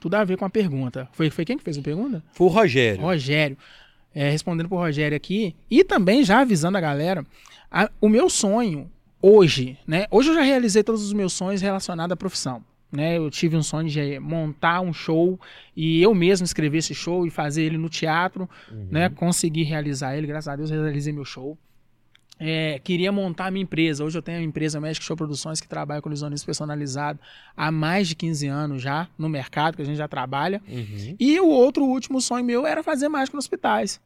tudo 0.02 0.16
a 0.16 0.24
ver 0.26 0.38
com 0.38 0.44
a 0.44 0.50
pergunta. 0.50 1.08
Foi, 1.14 1.30
foi 1.30 1.46
quem 1.46 1.58
que 1.58 1.64
fez 1.64 1.78
a 1.78 1.82
pergunta? 1.82 2.22
Foi 2.34 2.48
o 2.48 2.50
Rogério. 2.50 3.02
Rogério. 3.02 3.58
É, 4.14 4.30
respondendo 4.30 4.68
pro 4.68 4.78
Rogério 4.78 5.16
aqui, 5.16 5.56
e 5.72 5.84
também 5.84 6.24
já 6.24 6.42
avisando 6.42 6.78
a 6.78 6.82
galera, 6.82 7.26
a- 7.72 7.90
o 8.02 8.08
meu 8.10 8.30
sonho 8.30 8.92
hoje, 9.24 9.78
né? 9.88 10.06
Hoje 10.12 10.30
eu 10.30 10.36
já 10.36 10.42
realizei 10.42 10.84
todos 10.84 11.02
os 11.02 11.14
meus 11.14 11.32
sonhos 11.34 11.62
relacionados 11.62 12.12
à 12.14 12.18
profissão. 12.18 12.64
Né, 12.92 13.18
eu 13.18 13.28
tive 13.32 13.58
um 13.58 13.64
sonho 13.64 13.90
de 13.90 14.20
montar 14.20 14.80
um 14.80 14.94
show 14.94 15.40
e 15.76 16.00
eu 16.00 16.14
mesmo 16.14 16.46
escrever 16.46 16.78
esse 16.78 16.94
show 16.94 17.26
e 17.26 17.32
fazer 17.32 17.64
ele 17.64 17.76
no 17.76 17.90
teatro, 17.90 18.48
Uhum. 18.72 18.88
né? 18.92 19.10
Consegui 19.10 19.64
realizar 19.64 20.16
ele, 20.16 20.28
graças 20.28 20.48
a 20.48 20.56
Deus 20.56 20.70
realizei 20.70 21.12
meu 21.12 21.26
show. 21.26 21.58
é, 22.40 22.80
queria 22.84 23.12
montar 23.12 23.50
minha 23.52 23.64
empresa. 23.64 24.04
Hoje 24.04 24.16
eu 24.18 24.22
tenho 24.22 24.38
a 24.40 24.44
empresa 24.44 24.80
Magic 24.80 25.04
Show 25.06 25.16
Produções 25.18 25.60
que 25.62 25.68
trabalha 25.68 26.02
com 26.02 26.10
ilusionismo 26.10 26.46
personalizado 26.46 27.20
há 27.58 27.72
mais 27.72 28.08
de 28.08 28.16
15 28.16 28.48
anos 28.48 28.82
já 28.82 29.08
no 29.18 29.30
mercado, 29.30 29.76
que 29.76 29.82
a 29.82 29.86
gente 29.86 29.98
já 29.98 30.08
trabalha. 30.08 30.62
Uhum. 30.68 31.16
E 31.20 31.40
o 31.40 31.48
outro 31.48 31.86
último 31.86 32.20
sonho 32.22 32.44
meu 32.46 32.68
era 32.68 32.84
fazer 32.84 33.08
mágica 33.08 33.38
nos 33.38 33.46
hospitais, 33.46 34.00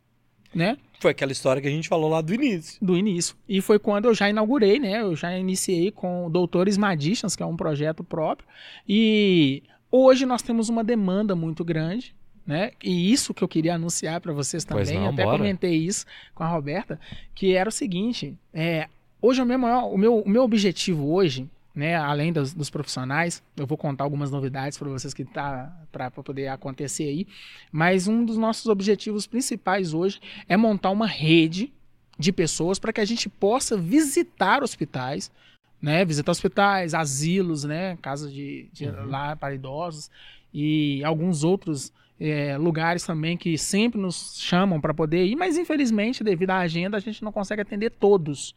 né? 0.54 0.78
Foi 1.00 1.12
aquela 1.12 1.32
história 1.32 1.62
que 1.62 1.68
a 1.68 1.72
gente 1.72 1.88
falou 1.88 2.10
lá 2.10 2.22
do 2.22 2.34
início. 2.34 2.78
Do 2.82 2.98
início. 2.98 3.36
E 3.48 3.62
foi 3.62 3.78
quando 3.78 4.06
eu 4.06 4.16
já 4.16 4.30
inaugurei, 4.30 4.80
né? 4.80 5.02
Eu 5.02 5.16
já 5.16 5.38
iniciei 5.38 5.92
com 5.92 6.26
o 6.26 6.30
Doutores 6.30 6.78
Magicians, 6.78 7.36
que 7.36 7.44
é 7.44 7.46
um 7.46 7.56
projeto 7.56 8.04
próprio. 8.04 8.48
E 8.88 9.62
hoje 9.92 10.26
nós 10.26 10.42
temos 10.42 10.70
uma 10.70 10.84
demanda 10.84 11.36
muito 11.36 11.64
grande 11.64 12.16
né? 12.48 12.72
E 12.82 13.12
isso 13.12 13.34
que 13.34 13.44
eu 13.44 13.48
queria 13.48 13.76
anunciar 13.76 14.22
para 14.22 14.32
vocês 14.32 14.64
também, 14.64 14.98
não, 14.98 15.10
até 15.10 15.26
bora. 15.26 15.38
comentei 15.38 15.76
isso 15.76 16.06
com 16.34 16.44
a 16.44 16.48
Roberta, 16.48 16.98
que 17.36 17.54
era 17.54 17.68
o 17.68 17.72
seguinte, 17.72 18.34
é, 18.54 18.88
hoje 19.22 19.42
o 19.42 19.46
meu, 19.46 19.60
maior, 19.60 19.94
o, 19.94 19.98
meu, 19.98 20.20
o 20.20 20.30
meu 20.30 20.44
objetivo 20.44 21.12
hoje, 21.12 21.50
né, 21.78 21.96
além 21.96 22.34
dos, 22.34 22.56
dos 22.56 22.72
profissionais, 22.72 23.44
eu 23.56 23.68
vou 23.68 23.78
contar 23.78 24.04
algumas 24.04 24.32
novidades 24.32 24.80
para 24.80 24.90
vocês 24.90 25.14
que 25.14 25.24
tá 25.24 25.72
para 25.92 26.10
poder 26.10 26.48
acontecer 26.48 27.04
aí, 27.04 27.28
mas 27.72 28.08
um 28.08 28.26
dos 28.26 28.36
nossos 28.36 28.66
objetivos 28.66 29.28
principais 29.28 29.94
hoje 29.94 30.20
é 30.50 30.58
montar 30.58 30.90
uma 30.90 31.06
rede 31.06 31.72
de 32.18 32.32
pessoas 32.32 32.80
para 32.80 32.92
que 32.92 33.00
a 33.00 33.06
gente 33.06 33.30
possa 33.30 33.78
visitar 33.78 34.64
hospitais, 34.64 35.32
né, 35.80 36.04
visitar 36.04 36.32
hospitais, 36.32 36.96
asilos, 36.96 37.64
né, 37.64 37.96
casas 38.02 38.34
de, 38.34 38.68
de 38.74 38.88
Uhum. 38.88 39.06
lá 39.06 39.36
para 39.36 39.54
idosos 39.54 40.10
e 40.52 41.04
alguns 41.04 41.44
outros 41.44 41.94
é, 42.20 42.58
lugares 42.58 43.04
também 43.06 43.38
que 43.38 43.58
sempre 43.58 44.00
nos 44.00 44.36
chamam 44.40 44.82
para 44.82 44.94
poder 44.94 45.26
ir, 45.26 45.36
mas 45.36 45.58
infelizmente, 45.58 46.24
devido 46.24 46.50
à 46.52 46.58
agenda, 46.58 46.98
a 46.98 47.00
gente 47.00 47.24
não 47.24 47.32
consegue 47.32 47.62
atender 47.62 47.92
todos. 47.92 48.56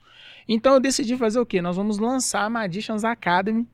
Então 0.49 0.75
eu 0.75 0.81
decidi 0.81 1.17
fazer 1.17 1.38
o 1.40 1.47
quê? 1.47 1.61
Nós 1.61 1.76
vamos 1.76 1.99
lançar 1.99 2.45
a 2.45 2.50
Magicians 2.50 3.05
Academy, 3.05 3.67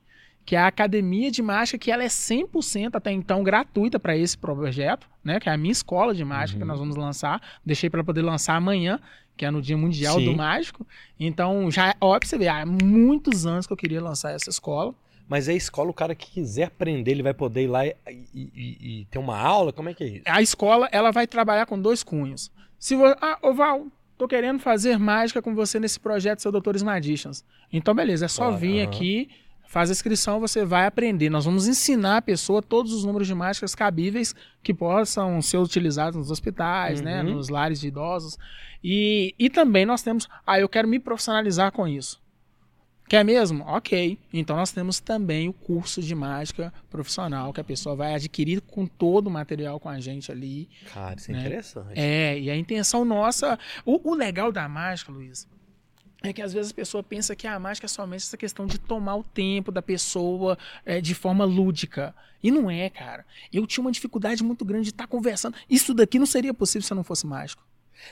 que 0.44 0.54
é 0.54 0.58
a 0.60 0.66
academia 0.68 1.30
de 1.30 1.42
mágica 1.42 1.76
que 1.78 1.90
ela 1.90 2.04
é 2.04 2.08
100% 2.08 2.94
até 2.94 3.10
então 3.10 3.42
gratuita 3.42 3.98
para 3.98 4.16
esse 4.16 4.36
projeto, 4.38 5.08
né? 5.24 5.40
Que 5.40 5.48
é 5.48 5.52
a 5.52 5.56
minha 5.56 5.72
escola 5.72 6.14
de 6.14 6.24
mágica 6.24 6.56
Uhum. 6.58 6.62
que 6.62 6.68
nós 6.68 6.78
vamos 6.78 6.96
lançar. 6.96 7.40
Deixei 7.64 7.90
para 7.90 8.04
poder 8.04 8.22
lançar 8.22 8.54
amanhã, 8.54 9.00
que 9.36 9.44
é 9.44 9.50
no 9.50 9.60
Dia 9.60 9.76
Mundial 9.76 10.18
Sim. 10.18 10.24
do 10.26 10.36
Mágico. 10.36 10.86
Então, 11.18 11.68
já, 11.70 11.94
ó, 12.00 12.16
pra 12.18 12.26
você 12.28 12.38
ver, 12.38 12.48
há 12.48 12.64
muitos 12.64 13.44
anos 13.44 13.66
que 13.66 13.72
eu 13.72 13.76
queria 13.76 14.00
lançar 14.00 14.32
essa 14.32 14.48
escola. 14.48 14.94
Mas 15.28 15.48
a 15.48 15.52
escola, 15.54 15.90
o 15.90 15.94
cara 15.94 16.14
que 16.14 16.30
quiser 16.30 16.64
aprender, 16.64 17.10
ele 17.10 17.22
vai 17.22 17.34
poder 17.34 17.64
ir 17.64 17.66
lá 17.66 17.84
e, 17.86 17.94
e- 18.08 18.28
e- 18.54 19.00
e 19.00 19.04
ter 19.06 19.18
uma 19.18 19.36
aula? 19.38 19.72
Como 19.72 19.88
é 19.88 19.94
que 19.94 20.04
é 20.04 20.06
isso? 20.08 20.22
A 20.26 20.40
escola, 20.40 20.88
ela 20.92 21.10
vai 21.10 21.26
trabalhar 21.26 21.66
com 21.66 21.80
dois 21.80 22.02
cunhos. 22.04 22.50
Se 22.78 22.94
você, 22.94 23.16
ah, 23.20 23.36
ô 23.42 23.52
Val, 23.52 23.86
tô 24.16 24.28
querendo 24.28 24.60
fazer 24.60 24.98
mágica 24.98 25.42
com 25.42 25.54
você 25.54 25.80
nesse 25.80 25.98
projeto 25.98 26.40
seu 26.42 26.52
Doutores 26.52 26.82
Magicians. 26.82 27.44
Então, 27.72 27.94
beleza, 27.94 28.26
é 28.26 28.28
só 28.28 28.44
Claro, 28.44 28.58
vir 28.58 28.82
aqui, 28.82 29.28
faz 29.68 29.90
a 29.90 29.92
inscrição, 29.92 30.38
você 30.38 30.64
vai 30.64 30.86
aprender. 30.86 31.28
Nós 31.28 31.44
vamos 31.44 31.66
ensinar 31.66 32.18
a 32.18 32.22
pessoa 32.22 32.62
todos 32.62 32.92
os 32.92 33.04
números 33.04 33.26
de 33.26 33.34
mágicas 33.34 33.74
cabíveis 33.74 34.32
que 34.62 34.72
possam 34.72 35.42
ser 35.42 35.56
utilizados 35.58 36.16
nos 36.16 36.30
hospitais, 36.30 37.00
né, 37.02 37.22
Uhum. 37.24 37.34
nos 37.34 37.48
lares 37.48 37.80
de 37.80 37.88
idosos. 37.88 38.38
E, 38.82 39.34
e 39.38 39.50
também 39.50 39.84
nós 39.84 40.02
temos, 40.02 40.28
ah, 40.46 40.60
eu 40.60 40.68
quero 40.68 40.86
me 40.86 41.00
profissionalizar 41.00 41.72
com 41.72 41.88
isso. 41.88 42.24
Quer 43.08 43.24
mesmo? 43.24 43.64
Ok. 43.64 44.18
Então 44.32 44.56
nós 44.56 44.72
temos 44.72 44.98
também 45.00 45.48
o 45.48 45.52
curso 45.52 46.02
de 46.02 46.14
mágica 46.14 46.72
profissional 46.90 47.52
que 47.52 47.60
a 47.60 47.64
pessoa 47.64 47.94
vai 47.94 48.14
adquirir 48.14 48.60
com 48.60 48.86
todo 48.86 49.28
o 49.28 49.30
material 49.30 49.78
com 49.78 49.88
a 49.88 50.00
gente 50.00 50.32
ali. 50.32 50.68
Cara, 50.92 51.14
isso 51.16 51.30
é 51.30 51.34
Né? 51.34 51.40
interessante. 51.40 51.92
É, 51.94 52.38
e 52.38 52.50
a 52.50 52.56
intenção 52.56 53.04
nossa. 53.04 53.58
O, 53.84 54.10
o 54.10 54.14
legal 54.14 54.50
da 54.50 54.68
mágica, 54.68 55.12
Luiz, 55.12 55.46
é 56.22 56.32
que 56.32 56.42
às 56.42 56.52
vezes 56.52 56.72
a 56.72 56.74
pessoa 56.74 57.02
pensa 57.02 57.36
que 57.36 57.46
a 57.46 57.58
mágica 57.60 57.86
é 57.86 57.88
somente 57.88 58.22
essa 58.24 58.36
questão 58.36 58.66
de 58.66 58.78
tomar 58.78 59.14
o 59.16 59.22
tempo 59.22 59.70
da 59.70 59.80
pessoa 59.82 60.58
é, 60.84 61.00
de 61.00 61.14
forma 61.14 61.44
lúdica. 61.44 62.12
E 62.42 62.50
não 62.50 62.68
é, 62.68 62.90
cara. 62.90 63.24
Eu 63.52 63.66
tinha 63.66 63.82
uma 63.82 63.92
dificuldade 63.92 64.42
muito 64.42 64.64
grande 64.64 64.84
de 64.84 64.90
estar 64.90 65.06
conversando. 65.06 65.56
Isso 65.70 65.94
daqui 65.94 66.18
não 66.18 66.26
seria 66.26 66.52
possível 66.52 66.84
se 66.86 66.92
eu 66.92 66.96
não 66.96 67.04
fosse 67.04 67.24
mágico. 67.26 67.64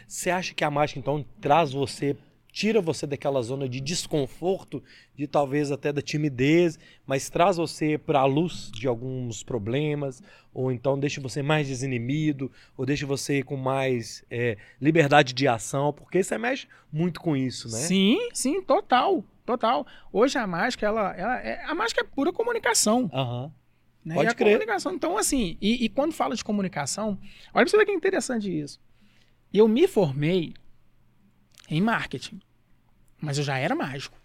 Você 0.07 0.31
acha 0.31 0.55
que 0.55 0.63
a 0.65 0.71
mágica, 0.71 0.99
então, 1.01 1.25
traz 1.41 1.73
você, 1.73 2.17
tira 2.55 2.81
você 2.81 3.05
daquela 3.05 3.43
zona 3.43 3.69
de 3.69 3.81
desconforto, 3.81 4.81
de 5.17 5.27
talvez 5.27 5.73
até 5.73 5.93
da 5.93 6.01
timidez, 6.01 6.79
mas 7.05 7.29
traz 7.29 7.57
você 7.57 7.99
para 7.99 8.21
a 8.21 8.25
luz 8.25 8.71
de 8.73 8.87
alguns 8.87 9.43
problemas, 9.43 10.23
ou 10.55 10.71
então 10.71 10.97
deixa 10.97 11.21
você 11.21 11.43
mais 11.43 11.67
desinibido, 11.67 12.51
ou 12.77 12.87
deixa 12.87 13.05
você 13.05 13.43
com 13.43 13.57
mais 13.57 14.25
é, 14.31 14.57
liberdade 14.81 15.33
de 15.35 15.49
ação, 15.49 15.93
porque 15.93 16.23
você 16.23 16.39
mexe 16.39 16.69
muito 16.93 17.21
com 17.21 17.37
isso, 17.37 17.69
né? 17.69 17.79
Sim, 17.79 18.29
sim, 18.33 18.63
total. 18.63 19.25
Total. 19.45 19.85
Hoje 20.13 20.39
a 20.39 20.47
mágica, 20.47 20.87
ela, 20.87 21.13
ela 21.17 21.39
é, 21.41 21.63
a 21.65 21.75
mágica 21.75 22.03
é 22.03 22.05
pura 22.05 22.33
comunicação. 22.33 23.11
Aham. 23.13 23.53
Né? 24.05 24.15
Pode 24.15 24.29
a 24.29 24.35
crer. 24.35 24.53
comunicação. 24.53 24.95
Então, 24.95 25.19
assim, 25.19 25.59
e, 25.61 25.85
e 25.85 25.89
quando 25.89 26.13
fala 26.13 26.37
de 26.37 26.45
comunicação, 26.45 27.19
olha 27.53 27.65
pra 27.65 27.67
você 27.67 27.77
ver 27.77 27.85
que 27.85 27.91
é 27.91 27.95
interessante 27.95 28.49
isso. 28.49 28.81
Eu 29.53 29.67
me 29.67 29.89
formei 29.89 30.55
em 31.68 31.80
marketing, 31.80 32.40
mas 33.21 33.38
eu 33.38 33.44
já 33.44 33.59
era 33.59 33.75
mágico. 33.75 34.18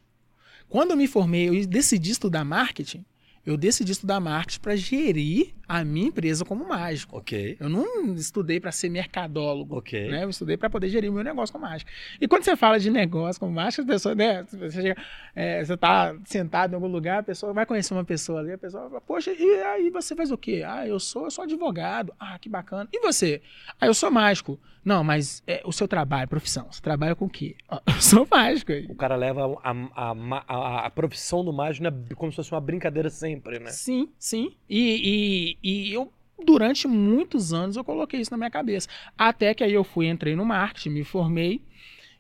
Quando 0.68 0.92
eu 0.92 0.98
me 0.98 1.08
formei, 1.08 1.50
eu 1.50 1.66
decidi 1.66 2.12
estudar 2.12 2.44
marketing, 2.44 3.06
eu 3.46 3.58
decidi 3.58 3.92
estudar 3.92 4.20
marketing 4.20 4.60
para 4.60 4.76
gerir 4.76 5.56
a 5.70 5.86
minha 5.86 6.08
empresa 6.08 6.44
como 6.44 6.68
mágico. 6.68 7.16
Ok. 7.18 7.56
Eu 7.60 7.70
não 7.70 8.14
estudei 8.16 8.60
para 8.60 8.72
ser 8.72 8.90
mercadólogo. 8.90 9.78
Ok. 9.78 10.10
Né? 10.10 10.24
Eu 10.24 10.30
estudei 10.32 10.58
para 10.58 10.70
poder 10.70 10.90
gerir 10.90 11.12
o 11.12 11.14
meu 11.14 11.24
negócio 11.24 11.54
com 11.54 11.60
mágica. 11.60 11.92
E 12.20 12.28
quando 12.28 12.44
você 12.44 12.56
fala 12.58 12.80
de 12.80 12.90
negócio 12.90 13.40
com 13.40 13.48
mágica, 13.50 13.84
as 13.84 13.88
pessoas, 13.88 14.18
né? 14.18 14.44
Você, 14.44 14.72
chega, 14.82 14.98
é, 15.36 15.64
você 15.64 15.78
tá 15.78 16.16
sentado 16.26 16.72
em 16.72 16.76
algum 16.76 16.88
lugar, 16.88 17.20
a 17.20 17.24
pessoa 17.24 17.54
vai 17.54 17.66
conhecer 17.66 17.94
uma 17.94 18.04
pessoa 18.04 18.40
ali, 18.40 18.52
a 18.54 18.58
pessoa 18.58 18.90
fala, 18.90 19.02
poxa, 19.02 19.32
e 19.32 19.62
aí 19.64 19.90
você 19.92 20.16
faz 20.16 20.32
o 20.32 20.38
quê? 20.38 20.64
Ah, 20.66 20.88
eu 20.88 21.00
sou, 21.00 21.26
eu 21.26 21.32
sou 21.32 21.44
advogado. 21.44 22.14
Ah, 22.20 22.40
que 22.40 22.50
bacana. 22.50 22.90
E 22.92 23.00
você? 23.00 23.42
Ah, 23.80 23.86
eu 23.86 23.94
sou 23.94 24.10
mágico. 24.10 24.60
Não, 24.84 25.04
mas 25.04 25.44
é, 25.46 25.62
o 25.66 25.74
seu 25.74 25.88
trabalho, 25.90 26.28
profissão, 26.30 26.66
você 26.72 26.82
trabalha 26.82 27.14
com 27.14 27.26
o 27.26 27.30
quê? 27.30 27.54
"Ah, 27.70 27.82
eu 27.86 28.02
sou 28.02 28.26
mágico. 28.32 28.72
O 28.90 28.96
cara 28.96 29.16
leva 29.18 29.42
a, 29.62 29.72
a, 29.72 29.76
a, 29.94 30.44
a- 30.48 30.86
a 30.86 30.90
profissão 30.90 31.44
do 31.44 31.52
mágico 31.52 31.84
né, 31.84 31.92
como 32.16 32.32
se 32.32 32.38
fosse 32.38 32.52
uma 32.54 32.62
brincadeira 32.62 33.10
sempre, 33.10 33.60
né? 33.60 33.70
Sim, 33.72 34.10
sim. 34.18 34.54
E, 34.70 35.58
e, 35.59 35.59
e 35.64 35.94
eu, 35.94 36.12
durante 36.46 36.88
muitos 36.88 37.54
anos, 37.54 37.76
eu 37.76 37.84
coloquei 37.84 38.20
isso 38.20 38.32
na 38.32 38.38
minha 38.38 38.50
cabeça. 38.50 38.88
Até 39.18 39.54
que 39.54 39.64
aí 39.64 39.74
eu 39.74 39.84
fui, 39.84 40.08
entrei 40.08 40.36
no 40.36 40.46
marketing, 40.46 40.90
me 40.90 41.04
formei, 41.04 41.62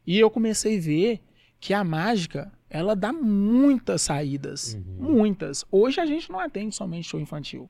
e 0.05 0.19
eu 0.19 0.29
comecei 0.29 0.77
a 0.77 0.81
ver 0.81 1.21
que 1.59 1.73
a 1.73 1.83
mágica, 1.83 2.51
ela 2.69 2.95
dá 2.95 3.11
muitas 3.11 4.01
saídas. 4.03 4.75
Uhum. 4.75 5.13
Muitas. 5.17 5.65
Hoje 5.71 5.99
a 5.99 6.05
gente 6.05 6.31
não 6.31 6.39
atende 6.39 6.73
somente 6.75 7.07
show 7.07 7.19
infantil. 7.19 7.69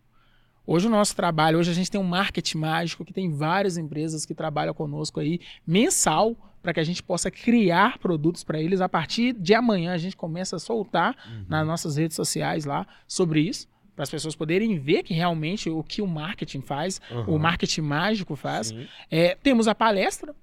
Hoje 0.65 0.85
o 0.85 0.89
nosso 0.89 1.15
trabalho, 1.15 1.57
hoje 1.57 1.71
a 1.71 1.73
gente 1.73 1.89
tem 1.89 1.99
um 1.99 2.03
marketing 2.03 2.59
mágico 2.59 3.03
que 3.03 3.11
tem 3.11 3.31
várias 3.31 3.75
empresas 3.77 4.25
que 4.25 4.35
trabalham 4.35 4.73
conosco 4.73 5.19
aí 5.19 5.39
mensal 5.65 6.35
para 6.61 6.73
que 6.73 6.79
a 6.79 6.83
gente 6.83 7.01
possa 7.01 7.31
criar 7.31 7.97
produtos 7.97 8.43
para 8.43 8.61
eles. 8.61 8.79
A 8.79 8.88
partir 8.88 9.33
de 9.33 9.55
amanhã 9.55 9.93
a 9.93 9.97
gente 9.97 10.15
começa 10.15 10.57
a 10.57 10.59
soltar 10.59 11.15
Uhum. 11.25 11.45
nas 11.49 11.65
nossas 11.65 11.95
redes 11.97 12.15
sociais 12.15 12.65
lá 12.65 12.85
sobre 13.07 13.41
isso, 13.41 13.67
para 13.99 14.03
as 14.05 14.09
pessoas 14.09 14.33
poderem 14.33 14.79
ver 14.79 15.03
que 15.03 15.13
realmente 15.13 15.69
o 15.69 15.83
que 15.83 16.01
o 16.01 16.07
marketing 16.07 16.61
faz, 16.61 17.01
Uhum. 17.11 17.35
o 17.35 17.37
marketing 17.37 17.81
mágico 17.81 18.33
faz. 18.33 18.73
É, 19.11 19.35
temos 19.43 19.67
a 19.67 19.75
palestra 19.75 20.33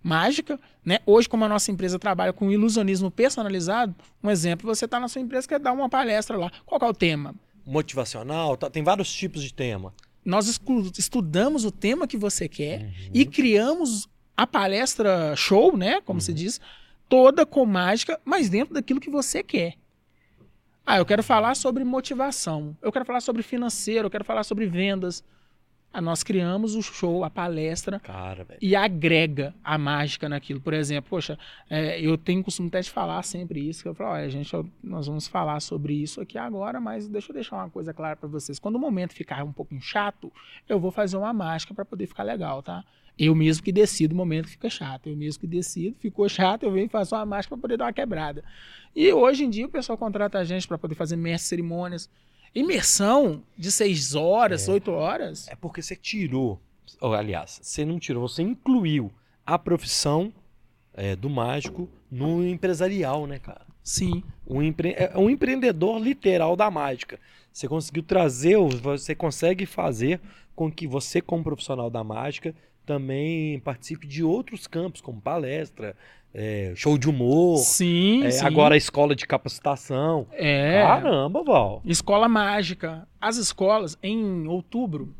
mágica, 0.00 0.56
né? 0.84 1.00
Hoje, 1.04 1.28
como 1.28 1.44
a 1.44 1.48
nossa 1.48 1.72
empresa 1.72 1.98
trabalha 1.98 2.32
com 2.32 2.48
ilusionismo 2.48 3.10
personalizado, 3.10 3.92
um 4.22 4.30
exemplo, 4.30 4.72
você 4.72 4.84
está 4.84 5.00
na 5.00 5.08
sua 5.08 5.20
empresa 5.20 5.48
quer 5.48 5.58
dar 5.58 5.72
uma 5.72 5.88
palestra 5.88 6.36
lá. 6.38 6.48
Qual 6.64 6.80
é 6.80 6.86
o 6.86 6.94
tema? 6.94 7.34
Motivacional, 7.66 8.56
tá- 8.56 8.70
tem 8.70 8.84
vários 8.84 9.12
tipos 9.12 9.42
de 9.42 9.52
tema. 9.52 9.92
Nós 10.24 10.46
estudamos 10.96 11.64
o 11.64 11.72
tema 11.72 12.06
que 12.06 12.16
você 12.16 12.48
quer 12.48 12.82
Uhum. 12.82 12.90
e 13.12 13.26
criamos 13.26 14.08
a 14.36 14.46
palestra 14.46 15.34
show, 15.34 15.76
né? 15.76 16.00
Como 16.02 16.20
se 16.20 16.32
diz, 16.32 16.60
toda 17.08 17.44
com 17.44 17.66
mágica, 17.66 18.20
mas 18.24 18.48
dentro 18.48 18.74
daquilo 18.74 19.00
que 19.00 19.10
você 19.10 19.42
quer. 19.42 19.74
Ah, 20.90 20.98
eu 20.98 21.06
quero 21.06 21.22
falar 21.22 21.54
sobre 21.54 21.84
motivação, 21.84 22.76
eu 22.82 22.90
quero 22.90 23.04
falar 23.04 23.20
sobre 23.20 23.44
financeiro, 23.44 24.06
eu 24.06 24.10
quero 24.10 24.24
falar 24.24 24.42
sobre 24.42 24.66
vendas. 24.66 25.22
Ah, 25.92 26.00
nós 26.00 26.24
criamos 26.24 26.74
o 26.74 26.82
show, 26.82 27.22
a 27.22 27.30
palestra, 27.30 28.00
Cara, 28.00 28.44
e 28.60 28.74
agrega 28.74 29.54
a 29.62 29.78
mágica 29.78 30.28
naquilo. 30.28 30.60
Por 30.60 30.74
exemplo, 30.74 31.08
poxa, 31.08 31.38
é, 31.68 32.00
eu 32.00 32.18
tenho 32.18 32.42
costume 32.42 32.66
até 32.66 32.80
de 32.80 32.90
falar 32.90 33.22
sempre 33.22 33.68
isso, 33.68 33.84
que 33.84 33.88
eu 33.88 33.94
falo, 33.94 34.10
olha, 34.10 34.28
gente, 34.28 34.50
nós 34.82 35.06
vamos 35.06 35.28
falar 35.28 35.60
sobre 35.60 35.94
isso 35.94 36.20
aqui 36.20 36.36
agora, 36.36 36.80
mas 36.80 37.06
deixa 37.06 37.30
eu 37.30 37.34
deixar 37.34 37.54
uma 37.54 37.70
coisa 37.70 37.94
clara 37.94 38.16
para 38.16 38.28
vocês. 38.28 38.58
Quando 38.58 38.74
o 38.74 38.80
momento 38.80 39.14
ficar 39.14 39.44
um 39.44 39.52
pouquinho 39.52 39.80
chato, 39.80 40.32
eu 40.68 40.80
vou 40.80 40.90
fazer 40.90 41.16
uma 41.16 41.32
mágica 41.32 41.72
para 41.72 41.84
poder 41.84 42.08
ficar 42.08 42.24
legal, 42.24 42.64
tá? 42.64 42.84
Eu 43.22 43.34
mesmo 43.34 43.62
que 43.62 43.70
decido 43.70 44.14
o 44.14 44.16
momento 44.16 44.46
que 44.46 44.52
fica 44.52 44.70
chato. 44.70 45.08
Eu 45.08 45.16
mesmo 45.16 45.40
que 45.40 45.46
decido, 45.46 45.94
ficou 45.98 46.26
chato, 46.28 46.62
eu 46.62 46.72
venho 46.72 46.86
e 46.86 46.88
faço 46.88 47.14
uma 47.14 47.26
mágica 47.26 47.54
para 47.54 47.60
poder 47.60 47.76
dar 47.76 47.84
uma 47.84 47.92
quebrada. 47.92 48.42
E 48.96 49.12
hoje 49.12 49.44
em 49.44 49.50
dia 49.50 49.66
o 49.66 49.68
pessoal 49.68 49.98
contrata 49.98 50.38
a 50.38 50.44
gente 50.44 50.66
para 50.66 50.78
poder 50.78 50.94
fazer 50.94 51.16
mestre 51.16 51.44
de 51.44 51.48
cerimônias. 51.48 52.08
Imersão 52.54 53.42
de 53.56 53.70
seis 53.70 54.14
horas, 54.14 54.68
É. 54.68 54.72
oito 54.72 54.90
horas. 54.90 55.46
É 55.48 55.54
porque 55.54 55.82
você 55.82 55.94
tirou, 55.94 56.60
ou, 57.00 57.14
aliás, 57.14 57.60
você 57.62 57.84
não 57.84 57.98
tirou, 57.98 58.26
você 58.26 58.42
incluiu 58.42 59.12
a 59.44 59.58
profissão 59.58 60.32
é, 60.94 61.14
do 61.14 61.30
mágico 61.30 61.88
no 62.10 62.44
empresarial, 62.46 63.26
né, 63.26 63.38
cara? 63.38 63.66
Sim. 63.82 64.22
Um, 64.46 64.62
empre... 64.62 64.94
é 64.96 65.12
um 65.16 65.30
empreendedor 65.30 66.00
literal 66.00 66.56
da 66.56 66.70
mágica. 66.70 67.18
Você 67.52 67.68
conseguiu 67.68 68.02
trazer, 68.02 68.56
você 68.56 69.14
consegue 69.14 69.66
fazer 69.66 70.20
com 70.54 70.70
que 70.70 70.86
você, 70.86 71.20
como 71.20 71.42
profissional 71.44 71.88
da 71.88 72.02
mágica, 72.02 72.54
também 72.90 73.60
participe 73.60 74.04
de 74.04 74.24
outros 74.24 74.66
campos, 74.66 75.00
como 75.00 75.20
palestra, 75.20 75.94
é, 76.34 76.72
show 76.74 76.98
de 76.98 77.08
humor, 77.08 77.58
Sim, 77.58 78.24
é, 78.24 78.32
sim. 78.32 78.44
agora 78.44 78.74
a 78.74 78.76
escola 78.76 79.14
de 79.14 79.24
capacitação. 79.28 80.26
É. 80.32 80.82
Caramba, 80.82 81.44
Val. 81.44 81.80
Escola 81.84 82.28
mágica. 82.28 83.06
As 83.20 83.36
escolas, 83.36 83.96
em 84.02 84.48
outubro, 84.48 85.14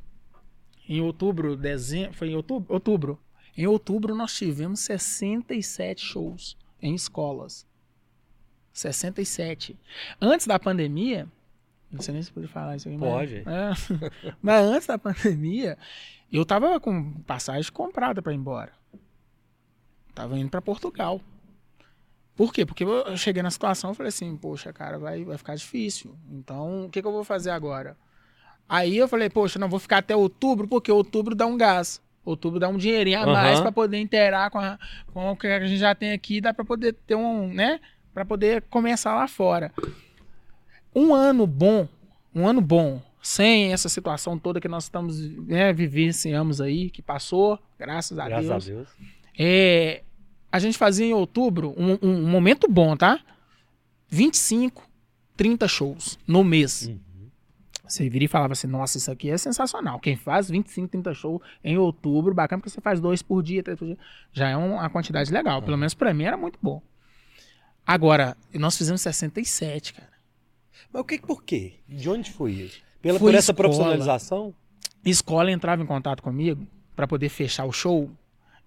em 0.89 1.01
outubro, 1.01 1.55
dezembro, 1.57 2.13
foi 2.15 2.31
em 2.31 2.35
outubro? 2.35 2.75
Outubro. 2.75 3.19
Em 3.57 3.69
outubro 3.69 4.17
nós 4.17 4.35
tivemos 4.37 4.81
67 4.81 6.05
shows 6.05 6.57
em 6.83 6.93
escolas. 6.93 7.65
67. 8.73 9.77
Antes 10.21 10.45
da 10.45 10.59
pandemia, 10.59 11.29
não 11.93 12.03
sei 12.03 12.15
nem 12.15 12.23
se 12.23 12.33
pode 12.33 12.49
falar 12.49 12.75
isso 12.77 12.89
aqui, 12.89 12.97
mas- 12.97 13.09
Pode. 13.11 13.37
É. 13.37 14.33
mas 14.43 14.65
antes 14.65 14.87
da 14.89 14.99
pandemia, 14.99 15.79
eu 16.39 16.45
tava 16.45 16.79
com 16.79 17.15
passagem 17.23 17.71
comprada 17.73 18.23
para 18.23 18.33
ir 18.33 18.37
embora. 18.37 18.73
Tava 20.15 20.39
indo 20.39 20.51
para 20.51 20.63
Portugal. 20.63 21.21
Por 22.37 22.53
quê? 22.53 22.65
Porque 22.65 22.85
eu 22.85 23.17
cheguei 23.17 23.43
na 23.43 23.51
situação 23.51 23.93
e 23.93 23.95
falei 23.95 24.09
assim, 24.09 24.37
poxa, 24.37 24.73
cara, 24.73 24.99
vai, 24.99 25.25
vai 25.25 25.37
ficar 25.37 25.55
difícil. 25.55 26.17
Então, 26.31 26.87
o 26.87 26.91
que, 26.91 27.03
que 27.03 27.07
eu 27.07 27.13
vou 27.13 27.25
fazer 27.25 27.51
agora? 27.51 27.97
Aí 28.69 28.97
eu 28.97 29.09
falei, 29.09 29.29
poxa, 29.29 29.59
não 29.59 29.69
vou 29.69 29.81
ficar 29.81 29.99
até 29.99 30.15
outubro, 30.15 30.69
porque 30.69 30.91
outubro 30.93 31.35
dá 31.35 31.45
um 31.47 31.57
gás. 31.57 32.01
Outubro 32.25 32.61
dá 32.61 32.69
um 32.69 32.77
dinheirinho 32.77 33.21
a 33.21 33.27
mais 33.27 33.61
para 33.61 33.73
poder 33.73 33.99
inteirar 33.99 34.51
com, 34.51 34.59
a, 34.59 34.79
com 35.13 35.31
o 35.33 35.37
que 35.37 35.47
a 35.49 35.67
gente 35.67 35.79
já 35.79 35.95
tem 35.95 36.13
aqui, 36.13 36.41
dá 36.41 36.55
para 36.55 36.65
poder 36.65 36.93
ter 36.93 37.15
um, 37.15 37.53
né? 37.53 37.81
Para 38.15 38.25
poder 38.25 38.63
começar 38.71 39.15
lá 39.15 39.27
fora. 39.27 39.73
Um 40.95 41.15
ano 41.15 41.47
bom, 41.47 41.89
um 42.35 42.47
ano 42.47 42.61
bom, 42.61 43.03
sem 43.23 43.73
essa 43.73 43.89
situação 43.89 44.39
toda 44.39 44.61
que 44.61 44.69
nós 44.69 44.85
estamos, 44.85 45.21
né, 45.47 45.73
vivenciamos 45.73 46.61
aí, 46.61 46.91
que 46.91 47.03
passou, 47.03 47.59
graças 47.79 48.19
a 48.19 48.27
Graças 48.29 48.47
Deus. 48.47 48.67
a 48.67 48.73
Deus. 48.73 48.89
É, 49.39 50.03
a 50.51 50.59
gente 50.59 50.77
fazia 50.79 51.07
em 51.07 51.13
outubro 51.13 51.75
um, 51.77 51.99
um- 52.03 52.29
momento 52.29 52.67
bom, 52.69 52.97
tá? 52.97 53.21
25, 54.09 54.89
30 55.37 55.69
shows 55.69 56.19
no 56.27 56.43
mês. 56.43 56.89
Uhum. 56.89 56.99
Você 57.87 58.09
viria 58.09 58.27
e 58.27 58.29
falava 58.29 58.53
assim: 58.53 58.67
nossa, 58.67 58.99
isso 58.99 59.11
aqui 59.11 59.31
é 59.31 59.39
sensacional. 59.39 59.99
Quem 60.01 60.17
faz 60.17 60.49
25, 60.51 60.89
30 60.89 61.15
shows 61.15 61.41
em 61.63 61.77
outubro, 61.77 62.35
bacana, 62.35 62.61
porque 62.61 62.71
você 62.71 62.81
faz 62.81 63.01
dois 63.01 63.23
por 63.23 63.43
dia, 63.43 63.63
três 63.63 63.79
por 63.79 63.87
dia. 63.87 63.99
Já 64.33 64.49
é 64.49 64.57
uma 64.57 64.89
quantidade 64.91 65.33
legal. 65.33 65.61
Pelo 65.63 65.77
menos 65.77 65.95
pra 65.95 66.13
mim 66.15 66.25
era 66.25 66.37
muito 66.37 66.59
bom. 66.63 66.81
Agora, 67.87 68.37
nós 68.55 68.77
fizemos 68.77 69.01
67, 69.01 69.95
cara. 69.95 70.11
Mas 70.93 71.03
o 71.03 71.05
que, 71.05 71.19
por 71.19 71.43
quê? 71.43 71.75
De 71.89 72.09
onde 72.09 72.31
foi 72.31 72.53
isso? 72.53 72.81
Pela, 73.03 73.19
Foi 73.19 73.31
por 73.31 73.35
essa 73.39 73.53
escola. 73.53 73.69
profissionalização? 73.69 74.55
escola 75.05 75.51
entrava 75.51 75.83
em 75.83 75.87
contato 75.87 76.23
comigo 76.23 76.67
para 76.95 77.07
poder 77.09 77.29
fechar 77.31 77.65
o 77.65 77.73
show 77.73 78.11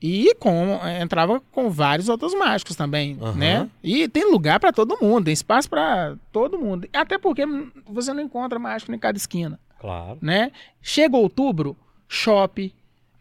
e 0.01 0.33
com 0.35 0.79
entrava 0.99 1.39
com 1.51 1.69
vários 1.69 2.09
outros 2.09 2.33
mágicos 2.33 2.75
também, 2.75 3.17
Aham. 3.21 3.33
né? 3.37 3.69
E 3.83 4.07
tem 4.09 4.29
lugar 4.31 4.59
para 4.59 4.73
todo 4.73 4.97
mundo, 5.01 5.25
tem 5.25 5.33
espaço 5.33 5.69
para 5.69 6.15
todo 6.31 6.57
mundo. 6.59 6.87
Até 6.91 7.17
porque 7.17 7.43
você 7.85 8.11
não 8.13 8.21
encontra 8.23 8.57
mágico 8.59 8.91
em 8.93 8.97
cada 8.99 9.17
esquina, 9.17 9.59
Claro. 9.79 10.17
né? 10.21 10.51
Chega 10.81 11.15
outubro, 11.15 11.77
shopping, 12.07 12.71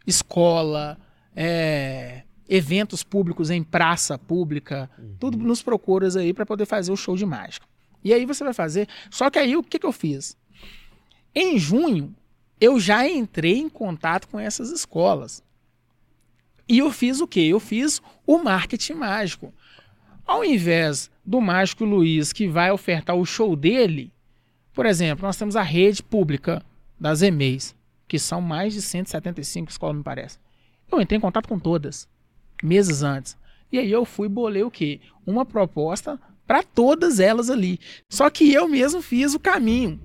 escola, 0.07 0.97
é, 1.35 2.23
eventos 2.49 3.03
públicos 3.03 3.49
em 3.49 3.63
praça 3.63 4.17
pública, 4.17 4.89
tudo 5.19 5.37
nos 5.37 5.61
procuras 5.61 6.15
aí 6.15 6.33
para 6.33 6.45
poder 6.45 6.65
fazer 6.65 6.91
o 6.91 6.97
show 6.97 7.15
de 7.15 7.25
mágica. 7.25 7.65
E 8.03 8.13
aí 8.13 8.25
você 8.25 8.43
vai 8.43 8.53
fazer. 8.53 8.87
Só 9.09 9.29
que 9.29 9.39
aí 9.39 9.55
o 9.55 9.63
que, 9.63 9.79
que 9.79 9.85
eu 9.85 9.91
fiz? 9.93 10.35
Em 11.35 11.57
junho, 11.57 12.15
eu 12.59 12.79
já 12.79 13.07
entrei 13.07 13.57
em 13.57 13.69
contato 13.69 14.27
com 14.27 14.39
essas 14.39 14.71
escolas. 14.71 15.43
E 16.67 16.79
eu 16.79 16.91
fiz 16.91 17.19
o 17.19 17.27
quê? 17.27 17.41
Eu 17.41 17.59
fiz 17.59 18.01
o 18.25 18.37
marketing 18.37 18.93
mágico. 18.93 19.53
Ao 20.25 20.45
invés 20.45 21.11
do 21.25 21.41
Mágico 21.41 21.83
Luiz, 21.83 22.31
que 22.31 22.47
vai 22.47 22.71
ofertar 22.71 23.15
o 23.15 23.25
show 23.25 23.55
dele, 23.55 24.11
por 24.73 24.85
exemplo, 24.85 25.25
nós 25.25 25.35
temos 25.35 25.55
a 25.55 25.61
rede 25.61 26.01
pública 26.01 26.63
das 26.99 27.21
EMEIs, 27.21 27.75
que 28.07 28.17
são 28.17 28.39
mais 28.39 28.73
de 28.73 28.81
175 28.81 29.69
escolas, 29.69 29.97
me 29.97 30.03
parece. 30.03 30.39
Eu 30.89 31.01
entrei 31.01 31.17
em 31.17 31.21
contato 31.21 31.47
com 31.47 31.59
todas, 31.59 32.07
meses 32.61 33.03
antes. 33.03 33.37
E 33.71 33.79
aí 33.79 33.91
eu 33.91 34.05
fui 34.05 34.29
bolei 34.29 34.63
o 34.63 34.71
quê? 34.71 35.01
Uma 35.25 35.45
proposta 35.45 36.19
para 36.47 36.63
todas 36.63 37.19
elas 37.19 37.49
ali. 37.49 37.79
Só 38.07 38.29
que 38.29 38.53
eu 38.53 38.67
mesmo 38.67 39.01
fiz 39.01 39.33
o 39.33 39.39
caminho. 39.39 39.99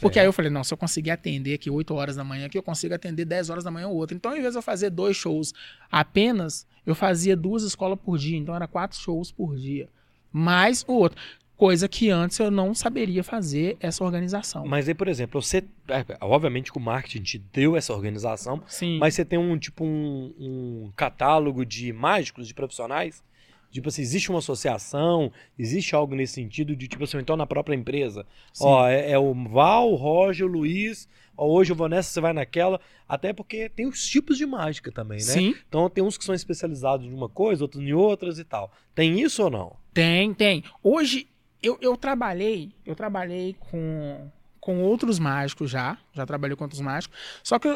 Porque 0.00 0.18
aí 0.18 0.26
eu 0.26 0.32
falei, 0.32 0.50
não, 0.50 0.64
se 0.64 0.72
eu 0.72 0.78
conseguir 0.78 1.10
atender 1.10 1.54
aqui 1.54 1.70
8 1.70 1.94
horas 1.94 2.16
da 2.16 2.24
manhã, 2.24 2.46
aqui 2.46 2.56
eu 2.56 2.62
consigo 2.62 2.94
atender 2.94 3.24
10 3.24 3.50
horas 3.50 3.64
da 3.64 3.70
manhã 3.70 3.88
o 3.88 3.94
outro. 3.94 4.16
Então, 4.16 4.30
ao 4.30 4.36
invés 4.36 4.54
de 4.54 4.58
eu 4.58 4.62
fazer 4.62 4.90
dois 4.90 5.16
shows 5.16 5.52
apenas, 5.90 6.66
eu 6.86 6.94
fazia 6.94 7.36
duas 7.36 7.62
escolas 7.62 7.98
por 7.98 8.18
dia. 8.18 8.36
Então, 8.36 8.54
era 8.54 8.66
quatro 8.66 8.98
shows 8.98 9.30
por 9.30 9.56
dia. 9.56 9.88
Mais 10.32 10.84
o 10.88 10.92
outro. 10.92 11.20
Coisa 11.56 11.86
que 11.86 12.08
antes 12.08 12.38
eu 12.38 12.50
não 12.50 12.74
saberia 12.74 13.22
fazer 13.22 13.76
essa 13.80 14.02
organização. 14.02 14.66
Mas 14.66 14.88
aí, 14.88 14.94
por 14.94 15.08
exemplo, 15.08 15.42
você. 15.42 15.62
é, 15.88 16.04
obviamente 16.22 16.72
que 16.72 16.78
o 16.78 16.80
marketing 16.80 17.22
te 17.22 17.38
deu 17.38 17.76
essa 17.76 17.92
organização, 17.92 18.62
Sim. 18.66 18.98
mas 18.98 19.14
você 19.14 19.26
tem 19.26 19.38
um 19.38 19.58
tipo 19.58 19.84
um, 19.84 20.32
um 20.38 20.92
catálogo 20.96 21.66
de 21.66 21.92
mágicos, 21.92 22.48
de 22.48 22.54
profissionais? 22.54 23.22
Tipo 23.70 23.88
assim, 23.88 24.02
existe 24.02 24.30
uma 24.30 24.40
associação, 24.40 25.30
existe 25.58 25.94
algo 25.94 26.14
nesse 26.14 26.34
sentido 26.34 26.74
de, 26.74 26.88
tipo 26.88 27.04
assim, 27.04 27.18
então 27.18 27.36
na 27.36 27.46
própria 27.46 27.74
empresa. 27.74 28.26
Sim. 28.52 28.64
Ó, 28.66 28.86
é, 28.88 29.12
é 29.12 29.18
o 29.18 29.32
Val, 29.48 29.92
o 29.92 29.94
Roger, 29.94 30.46
o 30.46 30.50
Luiz, 30.50 31.08
ó, 31.36 31.46
hoje 31.46 31.72
eu 31.72 31.76
vou 31.76 31.88
nessa, 31.88 32.10
você 32.10 32.20
vai 32.20 32.32
naquela. 32.32 32.80
Até 33.08 33.32
porque 33.32 33.68
tem 33.68 33.86
os 33.86 34.06
tipos 34.06 34.36
de 34.36 34.46
mágica 34.46 34.90
também, 34.90 35.18
né? 35.18 35.24
Sim, 35.24 35.54
Então 35.68 35.88
tem 35.88 36.02
uns 36.02 36.18
que 36.18 36.24
são 36.24 36.34
especializados 36.34 37.06
em 37.06 37.12
uma 37.12 37.28
coisa, 37.28 37.62
outros 37.64 37.82
em 37.82 37.92
outras 37.92 38.38
e 38.38 38.44
tal. 38.44 38.72
Tem 38.94 39.20
isso 39.20 39.42
ou 39.44 39.50
não? 39.50 39.76
tem, 39.92 40.32
tem. 40.34 40.62
Hoje 40.82 41.26
eu, 41.62 41.78
eu 41.80 41.96
trabalhei, 41.96 42.72
eu 42.86 42.94
trabalhei 42.94 43.54
com, 43.70 44.30
com 44.60 44.82
outros 44.82 45.18
mágicos 45.18 45.70
já, 45.70 45.98
já 46.12 46.24
trabalhei 46.24 46.56
com 46.56 46.64
outros 46.64 46.80
mágicos, 46.80 47.16
só 47.42 47.58
que 47.58 47.68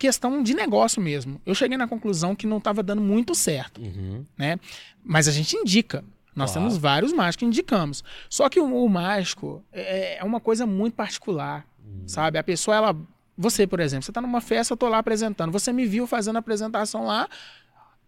questão 0.00 0.42
de 0.42 0.54
negócio 0.54 1.00
mesmo. 1.00 1.40
Eu 1.44 1.54
cheguei 1.54 1.76
na 1.76 1.86
conclusão 1.86 2.34
que 2.34 2.46
não 2.46 2.56
estava 2.56 2.82
dando 2.82 3.02
muito 3.02 3.34
certo, 3.34 3.80
Uhum. 3.82 4.24
né? 4.36 4.58
Mas 5.04 5.28
a 5.28 5.30
gente 5.30 5.54
indica. 5.56 6.02
Nós 6.34 6.52
Claro. 6.52 6.66
temos 6.68 6.78
vários 6.80 7.12
mágicos 7.12 7.36
que 7.36 7.44
indicamos. 7.44 8.02
Só 8.28 8.48
que 8.48 8.58
o, 8.58 8.64
o 8.84 8.88
mágico 8.88 9.62
é, 9.70 10.16
é 10.18 10.24
uma 10.24 10.40
coisa 10.40 10.64
muito 10.66 10.94
particular, 10.94 11.66
sabe? 12.06 12.38
A 12.38 12.42
pessoa, 12.42 12.76
ela. 12.76 12.96
Você, 13.36 13.66
por 13.66 13.78
exemplo, 13.80 14.04
você 14.04 14.12
tá 14.12 14.20
numa 14.20 14.40
festa, 14.40 14.72
eu 14.72 14.76
tô 14.76 14.88
lá 14.88 14.98
apresentando. 14.98 15.52
Você 15.52 15.72
me 15.72 15.84
viu 15.86 16.06
fazendo 16.06 16.36
a 16.36 16.38
apresentação 16.40 17.04
lá. 17.06 17.28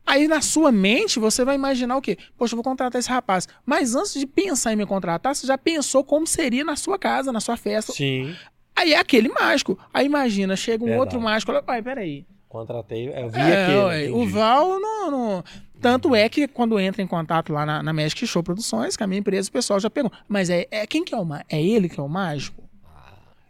Aí 0.04 0.26
na 0.26 0.40
sua 0.40 0.72
mente 0.72 1.18
você 1.20 1.44
vai 1.44 1.54
imaginar 1.54 1.96
o 1.96 2.02
quê? 2.02 2.18
Poxa, 2.36 2.54
eu 2.54 2.56
vou 2.56 2.64
contratar 2.64 2.98
esse 2.98 3.08
rapaz. 3.08 3.46
Mas 3.64 3.94
antes 3.94 4.14
de 4.14 4.26
pensar 4.26 4.72
em 4.72 4.76
me 4.76 4.84
contratar, 4.84 5.34
você 5.34 5.46
já 5.46 5.56
pensou 5.56 6.02
como 6.02 6.26
seria 6.26 6.64
na 6.64 6.74
sua 6.74 6.98
casa, 6.98 7.30
na 7.32 7.38
sua 7.40 7.56
festa. 7.56 7.92
Sim. 7.92 8.34
Aí 8.74 8.92
é 8.94 8.98
aquele 8.98 9.28
mágico. 9.28 9.78
Aí 9.92 10.06
imagina, 10.06 10.56
chega 10.56 10.82
um 10.82 10.86
Verdade. 10.88 11.00
outro 11.00 11.20
mágico, 11.20 11.52
olha, 11.52 11.62
pai, 11.62 11.82
peraí. 11.82 12.24
Contratei, 12.48 13.08
eu 13.08 13.30
vi 13.30 13.40
É, 13.40 13.62
aquele. 13.64 13.78
ué, 13.78 14.10
o. 14.10 14.26
Val 14.28 14.78
não, 14.80 15.10
não- 15.10 15.44
Tanto 15.80 16.14
é 16.14 16.28
que 16.28 16.46
quando 16.46 16.78
entra 16.78 17.02
em 17.02 17.06
contato 17.06 17.52
lá 17.52 17.66
na, 17.66 17.82
na 17.82 17.92
Magic 17.92 18.26
Show 18.26 18.42
Produções, 18.42 18.96
que 18.96 19.02
a 19.02 19.06
minha 19.06 19.18
empresa, 19.20 19.48
o 19.48 19.52
pessoal 19.52 19.80
já 19.80 19.90
pergunta, 19.90 20.16
mas 20.28 20.48
é, 20.50 20.66
é 20.70 20.86
quem 20.86 21.02
que 21.04 21.14
é 21.14 21.18
o 21.18 21.24
mágico? 21.24 21.46
É 21.50 21.60
ele 21.62 21.88
que 21.88 21.98
é 21.98 22.02
o 22.02 22.08
mágico? 22.08 22.62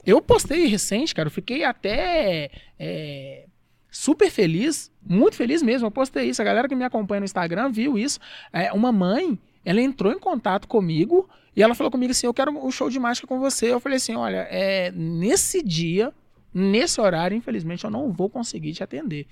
Eu 0.07 0.21
postei 0.23 0.67
recente, 0.67 1.15
cara, 1.15 1.27
eu 1.27 1.31
fiquei 1.31 1.63
até 1.63 2.51
é, 2.79 3.45
super 3.91 4.31
feliz, 4.31 4.91
muito 5.05 5.37
feliz 5.37 5.63
mesmo. 5.63 5.87
Eu 5.87 5.91
postei 5.91 6.29
isso, 6.29 6.41
a 6.41 6.45
galera 6.45 6.69
que 6.69 6.75
me 6.75 6.85
acompanha 6.85 7.21
no 7.21 7.25
Instagram 7.25 7.71
viu 7.71 7.99
isso. 7.99 8.19
É, 8.53 8.73
uma 8.73 8.91
mãe, 8.91 9.39
ela 9.65 9.81
entrou 9.81 10.13
em 10.13 10.19
contato 10.19 10.67
comigo 10.67 11.29
e 11.55 11.63
ela 11.63 11.75
falou 11.75 11.91
comigo 11.91 12.11
assim: 12.11 12.27
Eu 12.27 12.35
quero 12.35 12.51
um 12.51 12.71
show 12.71 12.89
de 12.91 12.99
mágica 12.99 13.27
com 13.27 13.39
você. 13.39 13.73
Eu 13.73 13.81
falei 13.81 13.97
assim: 13.97 14.15
Olha, 14.15 14.47
é, 14.51 14.91
nesse 14.93 15.63
dia, 15.63 16.13
nesse 16.53 17.01
horário, 17.01 17.37
infelizmente, 17.37 17.85
eu 17.85 17.91
não 17.91 18.13
vou 18.13 18.29
conseguir 18.29 18.73
te 18.73 18.83
atender. 18.83 19.27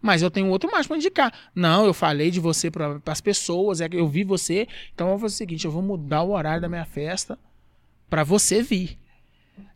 Mas 0.00 0.20
eu 0.20 0.30
tenho 0.30 0.48
outro 0.48 0.70
mágico 0.70 0.88
pra 0.88 0.96
indicar. 0.96 1.32
Não, 1.54 1.86
eu 1.86 1.94
falei 1.94 2.30
de 2.30 2.40
você 2.40 2.70
para 2.70 3.00
as 3.06 3.20
pessoas, 3.20 3.80
é 3.80 3.88
que 3.88 3.96
eu 3.96 4.08
vi 4.08 4.24
você, 4.24 4.66
então 4.92 5.06
eu 5.06 5.12
vou 5.12 5.20
fazer 5.20 5.34
o 5.34 5.38
seguinte: 5.38 5.64
eu 5.64 5.70
vou 5.70 5.82
mudar 5.82 6.22
o 6.22 6.32
horário 6.32 6.60
da 6.60 6.68
minha 6.68 6.84
festa 6.84 7.38
para 8.10 8.24
você 8.24 8.62
vir. 8.62 8.98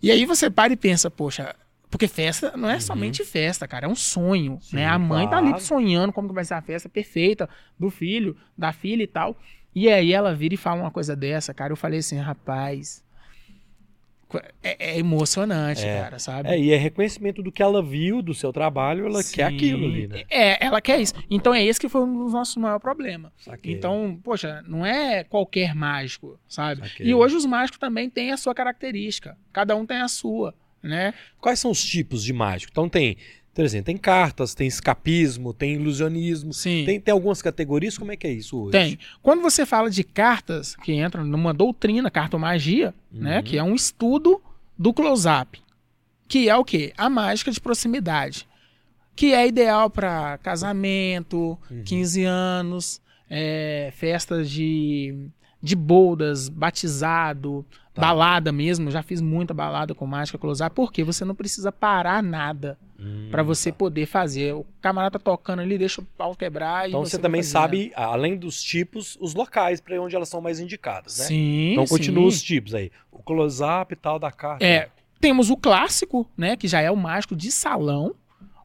E 0.03 0.11
aí 0.11 0.25
você 0.27 0.51
para 0.51 0.73
e 0.73 0.77
pensa, 0.77 1.11
poxa, 1.11 1.55
porque 1.91 2.09
festa 2.09 2.57
não 2.57 2.69
é 2.69 2.81
somente 2.81 3.25
festa, 3.25 3.67
cara, 3.67 3.87
é 3.87 3.89
um 3.89 3.95
sonho, 3.95 4.59
Sim, 4.61 4.77
né? 4.77 4.87
A 4.87 4.99
mãe 4.99 5.29
tá 5.29 5.39
ali 5.39 5.49
claro. 5.49 5.65
sonhando 5.65 6.13
como 6.13 6.29
que 6.29 6.35
vai 6.35 6.45
ser 6.45 6.55
a 6.55 6.63
festa 6.63 6.89
perfeita 6.89 7.49
do 7.79 7.89
filho, 7.89 8.37
da 8.57 8.73
filha 8.73 9.03
e 9.03 9.07
tal. 9.07 9.37
E 9.79 9.91
aí 9.91 10.15
ela 10.15 10.35
vira 10.35 10.55
e 10.55 10.57
fala 10.57 10.81
uma 10.81 10.91
coisa 10.91 11.15
dessa, 11.15 11.53
cara. 11.53 11.71
Eu 11.71 11.77
falei 11.77 11.99
assim, 11.99 12.17
rapaz, 12.19 13.05
É, 14.63 14.95
é 14.95 14.99
emocionante, 14.99 15.85
É. 15.85 16.01
cara, 16.03 16.19
sabe? 16.19 16.49
É, 16.49 16.59
e 16.59 16.73
é 16.73 16.77
reconhecimento 16.77 17.43
do 17.43 17.53
que 17.53 17.63
ela 17.63 17.81
viu, 17.83 18.21
do 18.21 18.35
seu 18.35 18.53
trabalho, 18.53 19.07
ela 19.07 19.23
quer 19.23 19.49
Sim. 19.51 19.55
aquilo 19.57 19.87
ali, 19.87 20.09
né? 20.09 20.25
É, 20.29 20.65
ela 20.67 20.81
quer 20.81 21.01
isso. 21.01 21.15
Então 21.31 21.55
é 21.55 21.63
esse 21.65 21.79
que 21.79 21.89
foi 21.89 22.03
um 22.03 22.25
dos 22.25 22.33
nossos 22.33 22.57
maiores 22.57 22.83
problemas. 22.83 23.31
Saquei. 23.39 23.73
Então, 23.73 24.19
poxa, 24.25 24.63
não 24.67 24.85
é 24.85 25.23
qualquer 25.23 25.75
mágico, 25.77 26.41
sabe? 26.49 26.89
Saquei. 26.89 27.07
E 27.07 27.15
hoje 27.15 27.37
os 27.37 27.47
mágicos 27.47 27.79
também 27.79 28.11
têm 28.11 28.33
a 28.33 28.37
sua 28.37 28.53
característica. 28.55 29.39
Cada 29.53 29.77
um 29.77 29.87
tem 29.87 29.99
a 29.99 30.09
sua, 30.09 30.53
né? 30.83 31.15
Quais 31.41 31.61
são 31.61 31.71
os 31.71 31.85
tipos 31.85 32.25
de 32.25 32.33
mágico? 32.33 32.71
Então 32.73 32.89
tem, 32.89 33.17
por 33.57 33.65
exemplo, 33.65 33.87
tem 33.87 33.97
cartas, 33.97 34.55
tem 34.55 34.67
escapismo, 34.67 35.55
tem 35.55 35.77
ilusionismo, 35.77 36.53
Sim. 36.53 36.83
tem, 36.85 37.01
tem 37.01 37.11
algumas 37.11 37.41
categorias, 37.41 37.97
como 37.97 38.13
é 38.13 38.17
que 38.17 38.27
é 38.27 38.31
isso 38.31 38.61
hoje? 38.61 38.73
Tem. 38.73 38.99
Quando 39.23 39.41
você 39.41 39.65
fala 39.65 39.89
de 39.89 40.05
cartas, 40.05 40.77
que 40.77 40.93
entra 40.93 41.25
numa 41.25 41.55
doutrina, 41.55 42.11
cartomagia, 42.11 42.93
né? 43.11 43.39
Uhum. 43.39 43.43
Que 43.43 43.57
é 43.57 43.63
um 43.63 43.75
estudo 43.75 44.43
do 44.79 44.93
close-up. 44.93 45.59
Que 46.29 46.51
é 46.51 46.55
o 46.55 46.67
quê? 46.67 46.93
A 46.99 47.09
mágica 47.09 47.51
de 47.51 47.59
proximidade. 47.59 48.47
Que 49.15 49.33
é 49.33 49.49
ideal 49.49 49.89
para 49.89 50.37
casamento, 50.43 51.59
Uhum. 51.71 51.83
15 51.83 52.25
anos, 52.25 53.01
é, 53.31 53.91
festas 53.97 54.51
de, 54.51 55.17
de 55.63 55.75
bodas, 55.75 56.51
batizado, 56.51 57.65
Tá. 57.97 58.01
balada 58.03 58.53
mesmo. 58.53 58.91
Já 58.91 59.03
fiz 59.03 59.21
muita 59.21 59.53
balada 59.53 59.95
com 59.95 60.07
mágica 60.07 60.39
close-up. 60.39 60.75
Porque 60.75 61.03
você 61.03 61.25
não 61.25 61.35
precisa 61.35 61.73
parar 61.73 62.23
nada 62.23 62.79
Hum, 62.99 63.29
para 63.31 63.43
você 63.43 63.71
tá. 63.71 63.77
poder 63.79 64.07
fazer. 64.07 64.55
O 64.55 64.65
camarada 64.81 65.19
tá 65.19 65.25
tocando 65.25 65.61
ali, 65.61 65.77
deixa 65.77 66.01
o 66.01 66.05
pau 66.17 66.35
quebrar. 66.35 66.89
Então 66.89 67.03
e 67.03 67.05
você, 67.05 67.17
você 67.17 67.19
também 67.19 67.43
sabe, 67.43 67.93
além 67.95 68.37
dos 68.39 68.63
tipos, 68.63 69.19
os 69.21 69.35
locais 69.35 69.81
para 69.81 70.01
onde 70.01 70.17
elas 70.17 70.29
são 70.29 70.41
mais 70.41 70.61
indicadas, 70.61 71.19
né? 71.19 71.25
Sim. 71.27 71.73
Então 71.73 71.85
continua 71.87 72.27
os 72.27 72.43
tipos 72.43 72.75
aí. 72.75 72.91
O 73.13 73.23
close-up 73.23 73.93
e 73.93 73.97
tal 73.97 74.19
da 74.19 74.31
carta. 74.33 74.65
É, 74.65 74.89
temos 75.21 75.51
o 75.51 75.57
clássico, 75.57 76.27
né, 76.37 76.57
que 76.57 76.69
já 76.69 76.81
é 76.81 76.91
o 76.91 76.97
mágico 76.97 77.35
de 77.37 77.51
salão. 77.51 78.15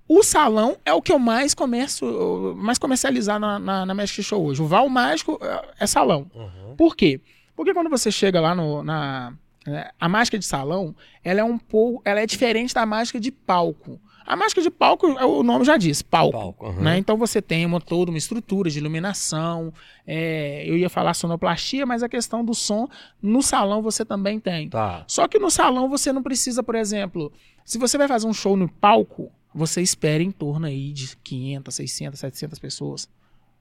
O 0.07 0.23
salão 0.23 0.75
é 0.85 0.93
o 0.93 1.01
que 1.01 1.11
eu 1.11 1.17
mais 1.19 1.53
começo, 1.53 2.53
mais 2.57 2.77
comercializar 2.77 3.39
na, 3.39 3.57
na, 3.57 3.85
na 3.85 3.93
Magic 3.93 4.21
Show 4.21 4.45
hoje. 4.45 4.61
O 4.61 4.67
Val 4.67 4.89
Mágico 4.89 5.39
é- 5.41 5.83
é 5.83 5.87
salão. 5.87 6.29
Uhum. 6.35 6.75
Por 6.75 6.95
quê? 6.97 7.21
Porque 7.61 7.75
quando 7.75 7.91
você 7.91 8.11
chega 8.11 8.41
lá 8.41 8.55
no, 8.55 8.81
na... 8.81 9.33
né, 9.67 9.91
a 9.99 10.09
mágica 10.09 10.39
de 10.39 10.43
salão, 10.43 10.95
ela 11.23 11.41
é 11.41 11.43
um 11.43 11.59
pouco... 11.59 12.01
Ela 12.03 12.21
é 12.21 12.25
diferente 12.25 12.73
da 12.73 12.87
mágica 12.87 13.19
de 13.19 13.31
palco. 13.31 14.01
A 14.25 14.35
mágica 14.35 14.63
de 14.63 14.71
palco, 14.71 15.05
é, 15.19 15.25
o 15.25 15.43
nome 15.43 15.63
já 15.63 15.77
diz, 15.77 16.01
palco. 16.01 16.31
Palco, 16.31 16.65
aham. 16.65 16.81
né? 16.81 16.97
Então 16.97 17.17
você 17.17 17.39
tem 17.39 17.63
uma, 17.63 17.79
toda 17.79 18.09
uma 18.09 18.17
estrutura 18.17 18.67
de 18.67 18.79
iluminação. 18.79 19.71
é, 20.07 20.63
eu 20.67 20.75
ia 20.75 20.89
falar 20.89 21.13
sonoplastia, 21.13 21.85
mas 21.85 22.01
a 22.01 22.09
questão 22.09 22.43
do 22.43 22.55
som, 22.55 22.87
no 23.21 23.43
salão 23.43 23.83
você 23.83 24.03
também 24.03 24.39
tem. 24.39 24.67
Tá. 24.67 25.03
Só 25.07 25.27
que 25.27 25.37
no 25.37 25.51
salão 25.51 25.87
você 25.87 26.11
não 26.11 26.23
precisa, 26.23 26.63
por 26.63 26.73
exemplo, 26.73 27.31
se 27.63 27.77
você 27.77 27.95
vai 27.95 28.07
fazer 28.07 28.25
um 28.25 28.33
show 28.33 28.57
no 28.57 28.67
palco, 28.67 29.31
você 29.53 29.83
espera 29.83 30.23
em 30.23 30.31
torno 30.31 30.65
aí 30.65 30.91
de 30.93 31.15
500, 31.17 31.75
600, 31.75 32.19
700 32.19 32.57
pessoas, 32.57 33.07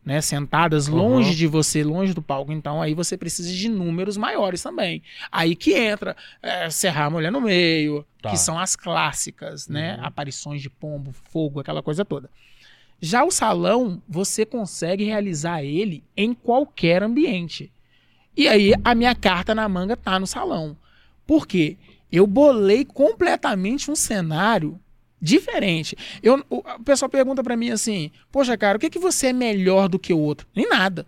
né, 0.05 0.21
sentadas 0.21 0.89
Uhum. 0.89 0.97
longe 0.97 1.35
de 1.35 1.47
você, 1.47 1.85
longe 1.85 2.15
do 2.15 2.23
palco. 2.23 2.51
Então 2.53 2.81
aí 2.81 2.95
você 2.95 3.17
precisa 3.17 3.53
de 3.53 3.69
números 3.69 4.17
maiores 4.17 4.63
também. 4.63 5.03
Aí 5.31 5.55
que 5.55 5.75
entra 5.75 6.17
é, 6.43 6.71
Serrar 6.71 7.07
a 7.07 7.11
Mulher 7.11 7.31
no 7.31 7.41
Meio, 7.41 8.05
Tá. 8.23 8.31
que 8.31 8.37
são 8.37 8.59
as 8.59 8.77
clássicas, 8.77 9.69
né, 9.69 9.97
Uhum. 9.97 10.05
aparições 10.07 10.61
de 10.63 10.69
pombo, 10.71 11.13
fogo, 11.31 11.61
aquela 11.61 11.83
coisa 11.83 12.05
toda. 12.05 12.29
Já 13.01 13.25
o 13.25 13.31
salão, 13.31 14.03
você 14.09 14.45
consegue 14.45 15.05
realizar 15.05 15.63
ele 15.63 16.05
em 16.17 16.35
qualquer 16.35 17.03
ambiente. 17.03 17.73
E 18.37 18.47
aí 18.47 18.75
a 18.85 18.95
minha 18.95 19.15
carta 19.15 19.55
na 19.55 19.67
manga 19.69 19.97
tá 19.97 20.19
no 20.19 20.27
salão. 20.27 20.77
Por 21.27 21.47
quê? 21.47 21.77
Eu 22.13 22.27
bolei 22.27 22.85
completamente 22.85 23.91
um 23.91 23.97
cenário 23.97 24.79
diferente. 25.21 25.97
Eu, 26.23 26.45
o, 26.49 26.57
o 26.59 26.83
pessoal 26.85 27.09
pergunta 27.09 27.43
pra 27.43 27.57
mim 27.57 27.71
assim: 27.71 28.11
Poxa, 28.33 28.57
cara, 28.57 28.77
o 28.77 28.81
que, 28.81 28.91
que 28.91 28.99
você 28.99 29.29
é 29.29 29.33
melhor 29.33 29.89
do 29.89 29.99
que 29.99 30.13
o 30.13 30.19
outro? 30.19 30.47
Em 30.57 30.69
nada. 30.69 31.07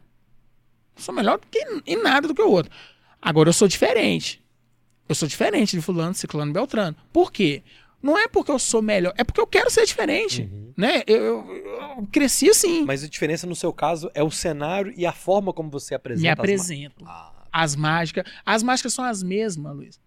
Eu 0.96 1.02
sou 1.02 1.14
melhor 1.14 1.38
do 1.38 1.46
que 1.46 1.58
em 1.86 2.02
nada 2.02 2.28
do 2.28 2.34
que 2.34 2.42
o 2.42 2.50
outro. 2.50 2.70
Agora 3.20 3.48
eu 3.48 3.52
sou 3.52 3.66
diferente. 3.68 4.42
Eu 5.08 5.14
sou 5.14 5.26
diferente 5.28 5.76
de 5.76 5.82
fulano, 5.82 6.14
ciclano, 6.14 6.52
beltrano. 6.52 6.96
Por 7.12 7.32
quê? 7.32 7.62
Não 8.02 8.18
é 8.18 8.26
porque 8.26 8.50
eu 8.50 8.58
sou 8.58 8.82
melhor, 8.82 9.12
é 9.16 9.22
porque 9.22 9.40
eu 9.40 9.46
quero 9.46 9.70
ser 9.70 9.86
diferente, 9.86 10.42
Uhum. 10.42 10.72
né? 10.76 11.02
Eu, 11.06 11.16
eu- 11.24 11.56
eu 11.98 12.08
cresci 12.10 12.50
assim. 12.50 12.84
Mas 12.84 13.04
a 13.04 13.08
diferença 13.08 13.46
no 13.46 13.54
seu 13.54 13.72
caso 13.72 14.10
é 14.12 14.22
o 14.24 14.30
cenário 14.30 14.92
e 14.96 15.06
a 15.06 15.12
forma 15.12 15.52
como 15.52 15.70
você 15.70 15.94
apresenta. 15.94 16.22
Me 16.22 16.28
as 16.28 16.36
ma- 16.36 16.42
apresento. 16.42 17.04
Ah, 17.06 17.32
As 17.52 17.76
mágicas. 17.76 18.24
As 18.44 18.62
mágicas 18.62 18.92
são 18.94 19.04
as 19.04 19.22
mesmas, 19.22 19.76
Luiz. 19.76 20.00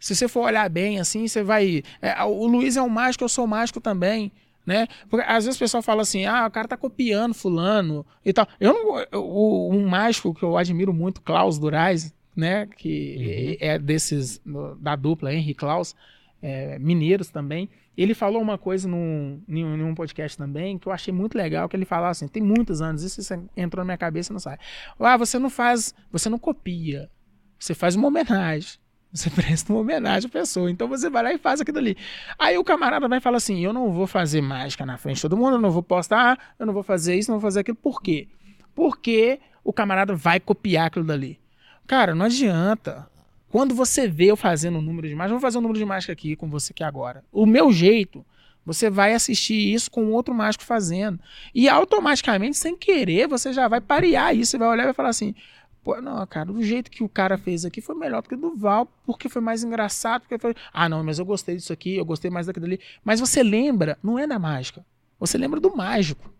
Se 0.00 0.16
você 0.16 0.26
for 0.26 0.46
olhar 0.46 0.68
bem 0.68 0.98
assim, 0.98 1.28
você 1.28 1.42
vai. 1.44 1.82
é, 2.02 2.20
o 2.24 2.46
Luiz 2.46 2.76
é 2.76 2.82
um 2.82 2.88
mágico, 2.88 3.22
eu 3.22 3.28
sou 3.28 3.46
mágico 3.46 3.80
também. 3.80 4.32
Né? 4.66 4.86
Porque 5.08 5.24
às 5.26 5.44
vezes 5.44 5.56
o 5.56 5.58
pessoal 5.58 5.82
fala 5.82 6.02
assim: 6.02 6.26
ah, 6.26 6.46
o 6.46 6.50
cara 6.50 6.66
tá 6.68 6.76
copiando 6.76 7.34
fulano 7.34 8.04
e 8.24 8.32
tal. 8.32 8.46
Eu 8.60 8.72
não. 8.74 8.98
eu- 9.12 9.24
o- 9.24 9.70
um 9.72 9.86
mágico 9.88 10.34
que 10.34 10.42
eu 10.42 10.56
admiro 10.56 10.92
muito, 10.92 11.20
Klaus 11.22 11.58
Durais, 11.58 12.14
né? 12.36 12.66
Que 12.76 13.56
é 13.60 13.78
desses. 13.78 14.40
da 14.78 14.94
dupla 14.96 15.32
Henry 15.34 15.54
Klaus, 15.54 15.94
é, 16.42 16.78
mineiros 16.78 17.30
também. 17.30 17.68
Ele 17.96 18.14
falou 18.14 18.40
uma 18.40 18.56
coisa 18.56 18.86
num, 18.88 19.42
num, 19.48 19.76
num 19.76 19.94
podcast 19.94 20.36
também 20.38 20.78
que 20.78 20.86
eu 20.86 20.92
achei 20.92 21.12
muito 21.12 21.36
legal, 21.36 21.68
que 21.68 21.76
ele 21.76 21.84
falava 21.84 22.10
assim, 22.10 22.28
tem 22.28 22.42
muitos 22.42 22.80
anos, 22.80 23.02
isso 23.02 23.20
entrou 23.56 23.80
na 23.82 23.86
minha 23.86 23.98
cabeça 23.98 24.32
e 24.32 24.34
não 24.34 24.40
sai. 24.40 24.56
Ah, 24.98 25.16
você 25.18 25.38
não 25.38 25.50
faz, 25.50 25.92
você 26.10 26.28
não 26.30 26.38
copia, 26.38 27.10
você 27.58 27.74
faz 27.74 27.96
uma 27.96 28.08
homenagem. 28.08 28.78
Você 29.12 29.28
presta 29.30 29.72
uma 29.72 29.80
homenagem 29.80 30.28
à 30.28 30.30
pessoa. 30.30 30.70
Então 30.70 30.88
você 30.88 31.10
vai 31.10 31.22
lá 31.22 31.32
e 31.32 31.38
faz 31.38 31.60
aquilo 31.60 31.78
ali. 31.78 31.96
Aí 32.38 32.56
o 32.56 32.64
camarada 32.64 33.08
vai 33.08 33.20
falar 33.20 33.38
assim: 33.38 33.64
eu 33.64 33.72
não 33.72 33.92
vou 33.92 34.06
fazer 34.06 34.40
mágica 34.40 34.86
na 34.86 34.96
frente 34.96 35.16
de 35.16 35.22
todo 35.22 35.36
mundo, 35.36 35.56
eu 35.56 35.60
não 35.60 35.70
vou 35.70 35.82
postar, 35.82 36.54
eu 36.58 36.66
não 36.66 36.72
vou 36.72 36.82
fazer 36.82 37.16
isso, 37.16 37.30
não 37.30 37.38
vou 37.38 37.48
fazer 37.48 37.60
aquilo. 37.60 37.76
Por 37.76 38.00
quê? 38.00 38.28
Porque 38.74 39.40
o 39.64 39.72
camarada 39.72 40.14
vai 40.14 40.40
copiar 40.40 40.86
aquilo 40.86 41.04
dali. 41.04 41.38
Cara, 41.86 42.14
não 42.14 42.26
adianta. 42.26 43.08
Quando 43.48 43.74
você 43.74 44.06
vê 44.06 44.26
eu 44.26 44.36
fazendo 44.36 44.78
um 44.78 44.82
número 44.82 45.08
de 45.08 45.14
mágica, 45.14 45.34
vou 45.34 45.40
fazer 45.40 45.58
um 45.58 45.60
número 45.60 45.78
de 45.78 45.84
mágica 45.84 46.12
aqui 46.12 46.36
com 46.36 46.48
você 46.48 46.72
aqui 46.72 46.84
agora. 46.84 47.24
O 47.32 47.44
meu 47.44 47.72
jeito, 47.72 48.24
você 48.64 48.88
vai 48.88 49.12
assistir 49.12 49.74
isso 49.74 49.90
com 49.90 50.12
outro 50.12 50.32
mágico 50.32 50.62
fazendo. 50.62 51.18
E 51.52 51.68
automaticamente, 51.68 52.56
sem 52.56 52.76
querer, 52.76 53.26
você 53.26 53.52
já 53.52 53.66
vai 53.66 53.80
parear 53.80 54.36
isso. 54.36 54.52
Você 54.52 54.58
vai 54.58 54.68
olhar 54.68 54.82
e 54.84 54.86
vai 54.86 54.94
falar 54.94 55.08
assim: 55.08 55.34
Pô, 55.82 56.00
não, 56.00 56.26
cara, 56.26 56.52
do 56.52 56.62
jeito 56.62 56.90
que 56.90 57.02
o 57.02 57.08
cara 57.08 57.38
fez 57.38 57.64
aqui 57.64 57.80
foi 57.80 57.94
melhor 57.94 58.22
do 58.22 58.28
que 58.28 58.34
o 58.34 58.38
do 58.38 58.54
Val, 58.54 58.86
porque 59.06 59.28
foi 59.28 59.40
mais 59.40 59.64
engraçado, 59.64 60.22
porque 60.22 60.38
foi. 60.38 60.54
Ah, 60.72 60.88
não, 60.88 61.02
mas 61.02 61.18
eu 61.18 61.24
gostei 61.24 61.56
disso 61.56 61.72
aqui, 61.72 61.96
eu 61.96 62.04
gostei 62.04 62.30
mais 62.30 62.46
daquilo 62.46 62.66
ali. 62.66 62.80
Mas 63.02 63.18
você 63.18 63.42
lembra, 63.42 63.98
não 64.02 64.18
é 64.18 64.26
da 64.26 64.38
mágica. 64.38 64.84
Você 65.18 65.38
lembra 65.38 65.58
do 65.58 65.74
mágico. 65.74 66.32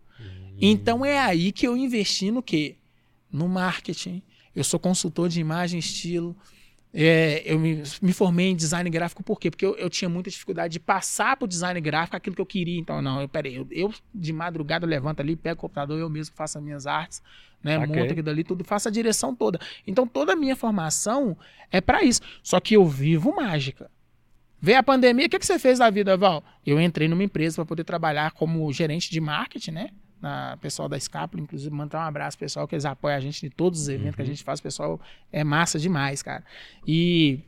Então 0.59 1.03
é 1.03 1.19
aí 1.19 1.51
que 1.51 1.67
eu 1.67 1.75
investi 1.75 2.29
no 2.29 2.43
quê? 2.43 2.75
No 3.31 3.47
marketing. 3.47 4.21
Eu 4.55 4.63
sou 4.63 4.79
consultor 4.79 5.27
de 5.27 5.39
imagem 5.39 5.77
e 5.77 5.79
estilo. 5.79 6.35
É, 6.93 7.41
eu 7.45 7.57
me, 7.57 7.81
me 8.01 8.11
formei 8.11 8.49
em 8.49 8.55
design 8.55 8.89
gráfico 8.89 9.23
por 9.23 9.39
quê? 9.39 9.49
Porque 9.49 9.65
eu, 9.65 9.75
eu 9.77 9.89
tinha 9.89 10.09
muita 10.09 10.29
dificuldade 10.29 10.73
de 10.73 10.79
passar 10.79 11.37
pro 11.37 11.47
design 11.47 11.79
gráfico 11.79 12.17
aquilo 12.17 12.35
que 12.35 12.41
eu 12.41 12.45
queria. 12.45 12.79
Então, 12.79 13.01
não, 13.01 13.21
eu, 13.21 13.29
peraí, 13.29 13.55
eu, 13.55 13.67
eu 13.71 13.93
de 14.13 14.33
madrugada 14.33 14.85
levanto 14.85 15.21
ali, 15.21 15.35
pego 15.35 15.57
o 15.57 15.61
computador, 15.61 15.97
eu 15.97 16.09
mesmo 16.09 16.35
faço 16.35 16.57
as 16.57 16.63
minhas 16.63 16.85
artes, 16.85 17.23
né? 17.63 17.77
Ok. 17.77 17.87
Monto 17.87 18.11
aquilo 18.11 18.29
ali, 18.29 18.43
tudo, 18.43 18.63
faço 18.63 18.89
a 18.89 18.91
direção 18.91 19.33
toda. 19.33 19.59
Então, 19.87 20.05
toda 20.05 20.33
a 20.33 20.35
minha 20.35 20.55
formação 20.55 21.37
é 21.71 21.79
para 21.79 22.03
isso. 22.03 22.21
Só 22.43 22.59
que 22.59 22.75
eu 22.75 22.85
vivo 22.85 23.33
mágica. 23.33 23.89
Veio 24.59 24.77
a 24.77 24.83
pandemia, 24.83 25.25
o 25.25 25.29
que, 25.29 25.39
que 25.39 25.45
você 25.45 25.57
fez 25.57 25.79
na 25.79 25.89
vida, 25.89 26.15
Val? 26.15 26.43
Eu 26.65 26.79
entrei 26.79 27.07
numa 27.07 27.23
empresa 27.23 27.55
para 27.55 27.65
poder 27.65 27.83
trabalhar 27.83 28.31
como 28.31 28.71
gerente 28.71 29.09
de 29.09 29.19
marketing, 29.19 29.71
né? 29.71 29.89
Na 30.21 30.55
pessoal 30.57 30.87
da 30.87 30.99
Scapula, 30.99 31.41
inclusive, 31.41 31.73
mandar 31.73 31.99
um 31.99 32.07
abraço 32.07 32.37
pessoal 32.37 32.67
que 32.67 32.75
eles 32.75 32.85
apoiam 32.85 33.17
a 33.17 33.19
gente 33.19 33.43
em 33.45 33.49
todos 33.49 33.81
os 33.81 33.89
eventos 33.89 34.15
que 34.15 34.21
a 34.21 34.25
gente 34.25 34.43
faz. 34.43 34.59
O 34.59 34.63
pessoal 34.63 35.01
é 35.31 35.43
massa 35.43 35.79
demais, 35.79 36.21
cara. 36.21 36.43
E, 36.85 37.39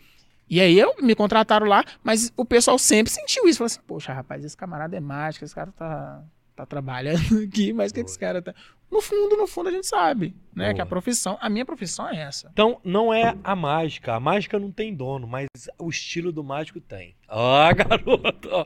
e 0.50 0.60
aí 0.60 0.80
eu 0.80 0.96
me 1.00 1.14
contrataram 1.14 1.68
lá, 1.68 1.86
mas 2.04 2.34
o 2.36 2.44
pessoal 2.44 2.80
sempre 2.80 3.14
sentiu 3.14 3.48
isso. 3.48 3.60
Falou 3.60 3.68
assim, 3.68 3.80
poxa, 3.86 4.12
rapaz, 4.12 4.44
esse 4.44 4.58
camarada 4.58 4.98
é 4.98 5.00
mágico, 5.00 5.46
esse 5.46 5.54
cara 5.54 5.72
tá, 5.72 6.24
tá 6.56 6.66
trabalhando 6.66 7.44
aqui, 7.46 7.72
mas 7.74 7.92
o 7.92 7.94
que, 7.94 8.04
que 8.04 8.10
esse 8.10 8.18
cara 8.18 8.42
tá. 8.42 8.56
No 8.92 9.02
fundo, 9.02 9.36
no 9.38 9.48
fundo, 9.48 9.70
a 9.70 9.72
gente 9.72 9.88
sabe, 9.88 10.36
né? 10.56 10.66
Boa. 10.66 10.74
Que 10.76 10.82
a 10.82 10.86
profissão, 10.86 11.36
a 11.42 11.50
minha 11.50 11.66
profissão 11.66 12.08
é 12.10 12.22
essa. 12.22 12.50
Então, 12.54 12.80
não 12.84 13.12
é 13.12 13.36
a 13.44 13.56
mágica. 13.56 14.14
A 14.14 14.20
mágica 14.20 14.60
não 14.60 14.72
tem 14.72 14.96
dono, 14.96 15.28
mas 15.28 15.48
o 15.80 15.90
estilo 15.90 16.32
do 16.32 16.44
mágico 16.44 16.80
tem. 16.80 17.16
Ó, 17.28 17.74
garoto. 17.74 18.50
ó. 18.52 18.66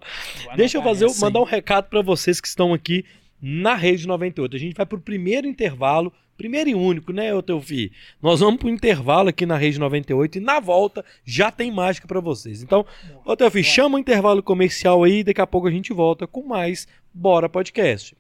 Deixa 0.56 0.78
eu 0.78 0.84
fazer, 0.84 1.06
Essa, 1.06 1.26
mandar 1.26 1.40
hein? 1.40 1.46
um 1.46 1.48
recado 1.50 1.90
para 1.90 2.02
vocês 2.02 2.42
que 2.42 2.48
estão 2.48 2.74
aqui 2.74 3.06
na 3.42 3.76
Rede 3.76 4.08
98. 4.08 4.56
A 4.56 4.60
gente 4.60 4.76
vai 4.76 4.86
pro 4.86 5.00
primeiro 5.00 5.48
intervalo, 5.48 6.12
primeiro 6.36 6.70
e 6.70 6.76
único, 6.76 7.14
né, 7.14 7.34
ô 7.34 7.42
teu 7.42 7.62
filho? 7.62 7.92
Nós 8.22 8.40
vamos 8.40 8.60
pro 8.60 8.70
intervalo 8.70 9.30
aqui 9.30 9.46
na 9.46 9.58
Rede 9.58 9.80
98 9.80 10.38
e 10.38 10.42
na 10.42 10.60
volta 10.60 11.06
já 11.24 11.52
tem 11.52 11.72
mágica 11.72 12.08
para 12.08 12.20
vocês. 12.20 12.64
Então, 12.64 12.86
ô 13.24 13.36
teu 13.36 13.52
filho, 13.52 13.64
chama 13.64 13.98
o 13.98 14.00
intervalo 14.00 14.42
comercial 14.42 15.04
aí, 15.04 15.24
daqui 15.24 15.42
a 15.42 15.48
pouco 15.48 15.68
a 15.68 15.72
gente 15.72 15.94
volta 15.94 16.26
com 16.26 16.42
mais 16.42 16.88
Bora 17.14 17.48
Podcast. 17.48 18.17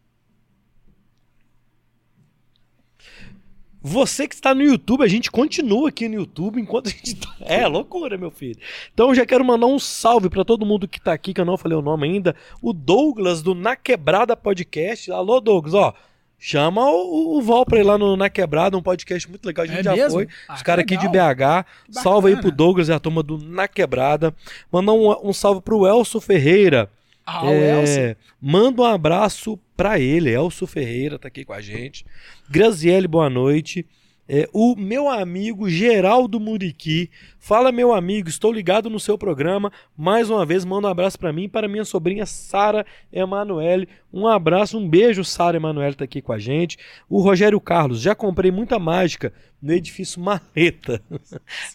Você 3.88 4.28
que 4.28 4.36
está 4.36 4.54
no 4.54 4.62
YouTube, 4.62 5.02
a 5.04 5.08
gente 5.08 5.32
continua 5.32 5.88
aqui 5.90 6.10
no 6.10 6.16
YouTube 6.16 6.60
enquanto 6.60 6.88
a 6.88 6.90
gente 6.90 7.16
tá... 7.16 7.34
É 7.40 7.66
loucura, 7.66 8.18
meu 8.18 8.30
filho. 8.30 8.60
Então 8.94 9.10
eu 9.10 9.16
já 9.16 9.26
quero 9.26 9.46
mandar 9.46 9.68
um 9.68 9.80
salve 9.80 10.30
para 10.30 10.44
todo 10.44 10.66
mundo 10.66 10.88
que 10.88 11.00
tá 11.00 11.14
aqui, 11.14 11.34
que 11.34 11.40
eu 11.40 11.46
não 11.46 11.58
falei 11.58 11.78
o 11.78 11.82
nome 11.82 12.06
ainda. 12.08 12.36
O 12.62 12.74
Douglas 12.74 13.42
do 13.42 13.56
Na 13.56 13.76
Quebrada 13.78 14.36
Podcast. 14.36 15.10
Alô, 15.12 15.40
Douglas, 15.40 15.74
ó. 15.74 15.94
Chama 16.40 16.86
o, 16.92 17.38
o 17.38 17.42
Val 17.42 17.66
pra 17.66 17.80
ir 17.80 17.84
lá 17.84 17.98
no 17.98 18.16
Na 18.18 18.30
Quebrada, 18.30 18.78
um 18.78 18.82
podcast 18.82 19.28
muito 19.30 19.46
legal. 19.46 19.64
A 19.64 19.68
gente 19.68 19.80
É 19.80 19.84
já 19.84 19.96
mesmo? 19.96 20.12
foi. 20.12 20.28
Ah, 20.48 20.54
Os 20.56 20.62
caras 20.62 20.84
aqui 20.84 20.96
de. 20.98 21.08
BH. 21.08 21.66
Salve 21.90 22.28
aí 22.28 22.36
pro 22.36 22.52
Douglas 22.52 22.90
e 22.90 22.94
a 22.94 23.00
turma 23.00 23.24
do 23.24 23.38
Na 23.40 23.68
Quebrada. 23.68 24.36
Mandar 24.72 24.94
um, 24.94 25.30
um 25.30 25.34
salve 25.34 25.62
pro 25.62 25.88
Elso 25.88 26.20
Ferreira. 26.22 26.92
Ah, 27.30 27.44
o 27.46 27.50
É, 27.50 27.82
Elcio. 27.82 28.18
Manda 28.42 28.82
um 28.82 28.86
abraço 28.86 29.60
pra 29.76 30.00
ele, 30.00 30.32
Elso 30.32 30.66
Ferreira 30.66 31.20
tá 31.20 31.28
aqui 31.28 31.44
com 31.44 31.52
a 31.52 31.60
gente. 31.60 32.06
Graziele, 32.50 33.06
boa 33.06 33.30
noite. 33.30 33.86
É, 34.30 34.48
o 34.52 34.76
meu 34.76 35.10
amigo 35.10 35.70
Geraldo 35.70 36.40
Muriqui. 36.40 37.10
Fala, 37.40 37.72
meu 37.72 37.94
amigo, 37.94 38.28
estou 38.28 38.52
ligado 38.52 38.90
no 38.90 39.00
seu 39.00 39.18
programa. 39.18 39.72
Mais 39.96 40.30
uma 40.30 40.46
vez, 40.46 40.66
manda 40.66 40.88
um 40.88 40.92
abraço 40.92 41.18
pra 41.18 41.32
mim 41.32 41.44
e 41.44 41.50
para 41.50 41.68
minha 41.68 41.86
sobrinha 41.86 42.26
Sara 42.26 42.86
Emanuele. 43.12 43.88
Um 44.12 44.28
abraço, 44.28 44.78
um 44.78 44.88
beijo, 44.88 45.24
Sara 45.24 45.56
Emanuele 45.56 45.96
tá 45.96 46.04
aqui 46.04 46.22
com 46.22 46.34
a 46.34 46.40
gente. 46.40 46.78
O 47.10 47.22
Rogério 47.22 47.60
Carlos, 47.62 48.02
já 48.02 48.14
comprei 48.14 48.52
muita 48.52 48.78
mágica 48.78 49.32
no 49.62 49.72
edifício 49.72 50.22
Marreta. 50.22 51.02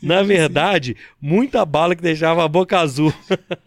Na 0.02 0.22
verdade, 0.22 0.96
muita 1.20 1.64
bala 1.64 1.96
que 1.96 2.02
deixava 2.02 2.44
a 2.44 2.48
boca 2.48 2.78
azul. 2.78 3.12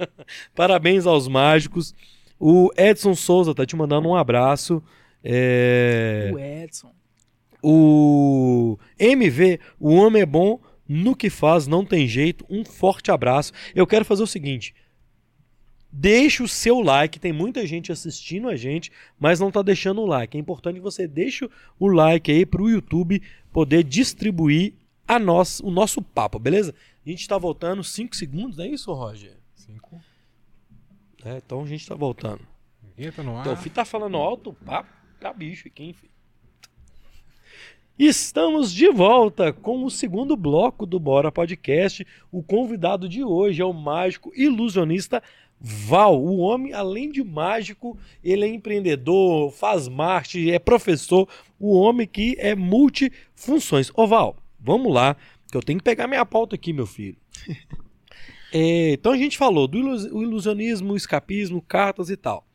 Parabéns 0.53 1.07
aos 1.07 1.27
mágicos. 1.27 1.95
O 2.39 2.71
Edson 2.77 3.15
Souza 3.15 3.55
tá 3.55 3.65
te 3.65 3.75
mandando 3.75 4.07
um 4.09 4.15
abraço. 4.15 4.83
É, 5.23 6.29
O 6.31 6.37
Edson. 6.37 6.94
O 7.67 8.77
MV, 8.99 9.59
o 9.79 9.89
homem 9.89 10.21
é 10.21 10.25
bom 10.25 10.59
no 10.87 11.15
que 11.15 11.31
faz, 11.31 11.65
não 11.65 11.83
tem 11.83 12.07
jeito. 12.07 12.45
Um 12.47 12.63
forte 12.63 13.09
abraço. 13.09 13.51
Eu 13.73 13.87
quero 13.87 14.05
fazer 14.05 14.21
o 14.21 14.27
seguinte. 14.27 14.75
Deixe 15.91 16.43
o 16.43 16.47
seu 16.47 16.79
like, 16.79 17.19
tem 17.19 17.33
muita 17.33 17.65
gente 17.65 17.91
assistindo 17.91 18.49
a 18.49 18.55
gente, 18.55 18.91
mas 19.19 19.39
não 19.39 19.49
tá 19.49 19.63
deixando 19.63 20.01
o 20.01 20.05
like. 20.05 20.37
É 20.37 20.39
importante 20.39 20.75
que 20.75 20.81
você 20.81 21.07
deixe 21.07 21.49
o 21.79 21.87
like 21.87 22.31
aí 22.31 22.45
pro 22.45 22.69
YouTube 22.69 23.19
poder 23.51 23.83
distribuir 23.83 24.73
a 25.07 25.17
nós, 25.17 25.59
o 25.59 25.71
nosso 25.71 26.03
papo, 26.03 26.37
beleza? 26.37 26.75
A 27.03 27.09
gente 27.09 27.27
tá 27.27 27.37
voltando 27.37 27.83
5 27.83 28.15
segundos, 28.15 28.57
não 28.57 28.65
é 28.65 28.67
isso, 28.67 28.93
Roger? 28.93 29.37
Cinco. 29.55 29.99
É, 31.23 31.37
então 31.37 31.63
a 31.63 31.65
gente 31.65 31.87
tá 31.87 31.95
voltando. 31.95 32.41
Entra 32.95 33.23
no 33.23 33.37
ar. 33.37 33.41
Então, 33.41 33.53
o 33.53 33.57
filho 33.57 33.73
tá 33.73 33.85
falando 33.85 34.17
alto, 34.17 34.53
pá, 34.53 34.85
tá 35.19 35.33
bicho 35.33 35.67
aqui, 35.67 35.85
enfim. 35.85 36.09
Estamos 37.97 38.73
de 38.73 38.89
volta 38.89 39.53
com 39.53 39.85
o 39.85 39.89
segundo 39.89 40.35
bloco 40.35 40.85
do 40.85 40.99
Bora 40.99 41.31
Podcast. 41.31 42.05
O 42.29 42.43
convidado 42.43 43.07
de 43.07 43.23
hoje 43.23 43.61
é 43.61 43.65
o 43.65 43.71
mágico 43.71 44.33
ilusionista 44.35 45.23
Val. 45.61 46.21
O 46.21 46.39
homem, 46.39 46.73
além 46.73 47.09
de 47.09 47.23
mágico, 47.23 47.97
ele 48.21 48.43
é 48.43 48.49
empreendedor, 48.49 49.49
faz 49.49 49.87
marketing, 49.87 50.49
é 50.49 50.59
professor. 50.59 51.25
O 51.57 51.73
homem 51.73 52.05
que 52.05 52.35
é 52.37 52.53
multifunções. 52.53 53.89
Ô 53.95 54.05
Val, 54.05 54.35
vamos 54.59 54.93
lá, 54.93 55.15
que 55.49 55.55
eu 55.55 55.63
tenho 55.63 55.79
que 55.79 55.85
pegar 55.85 56.05
minha 56.05 56.25
pauta 56.25 56.55
aqui, 56.55 56.73
meu 56.73 56.85
filho. 56.85 57.17
É, 58.53 58.93
então 58.93 59.11
a 59.11 59.17
gente 59.17 59.37
falou 59.37 59.67
do 59.67 59.77
ilusionismo, 59.77 60.95
escapismo, 60.95 61.61
cartas 61.61 62.09
e 62.09 62.15
tal. 62.15 62.47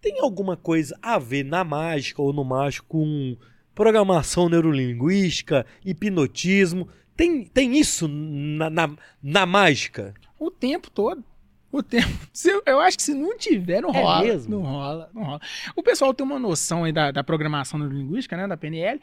Tem 0.00 0.18
alguma 0.20 0.56
coisa 0.56 0.98
a 1.02 1.18
ver 1.18 1.44
na 1.44 1.62
mágica 1.62 2.22
ou 2.22 2.32
no 2.32 2.42
mágico 2.42 2.86
com 2.88 3.36
programação 3.76 4.48
neurolinguística, 4.48 5.66
hipnotismo? 5.84 6.88
Tem, 7.14 7.44
tem 7.44 7.78
isso 7.78 8.08
na, 8.08 8.68
na, 8.70 8.90
na 9.22 9.46
mágica? 9.46 10.14
O 10.38 10.50
tempo 10.50 10.90
todo. 10.90 11.22
O 11.70 11.82
tempo. 11.82 12.08
Eu, 12.64 12.80
acho 12.80 12.96
que 12.96 13.02
se 13.02 13.14
não 13.14 13.36
tiver, 13.36 13.82
não 13.82 13.90
É 13.90 14.02
rola. 14.02 14.22
mesmo? 14.22 14.56
Não 14.56 14.62
rola, 14.62 15.10
não 15.14 15.22
rola. 15.22 15.40
O 15.76 15.82
pessoal 15.82 16.14
tem 16.14 16.26
uma 16.26 16.38
noção 16.38 16.84
aí 16.84 16.92
da, 16.92 17.10
da 17.10 17.22
programação 17.22 17.78
neurolinguística, 17.78 18.36
né? 18.36 18.48
Da 18.48 18.56
PNL. 18.56 19.00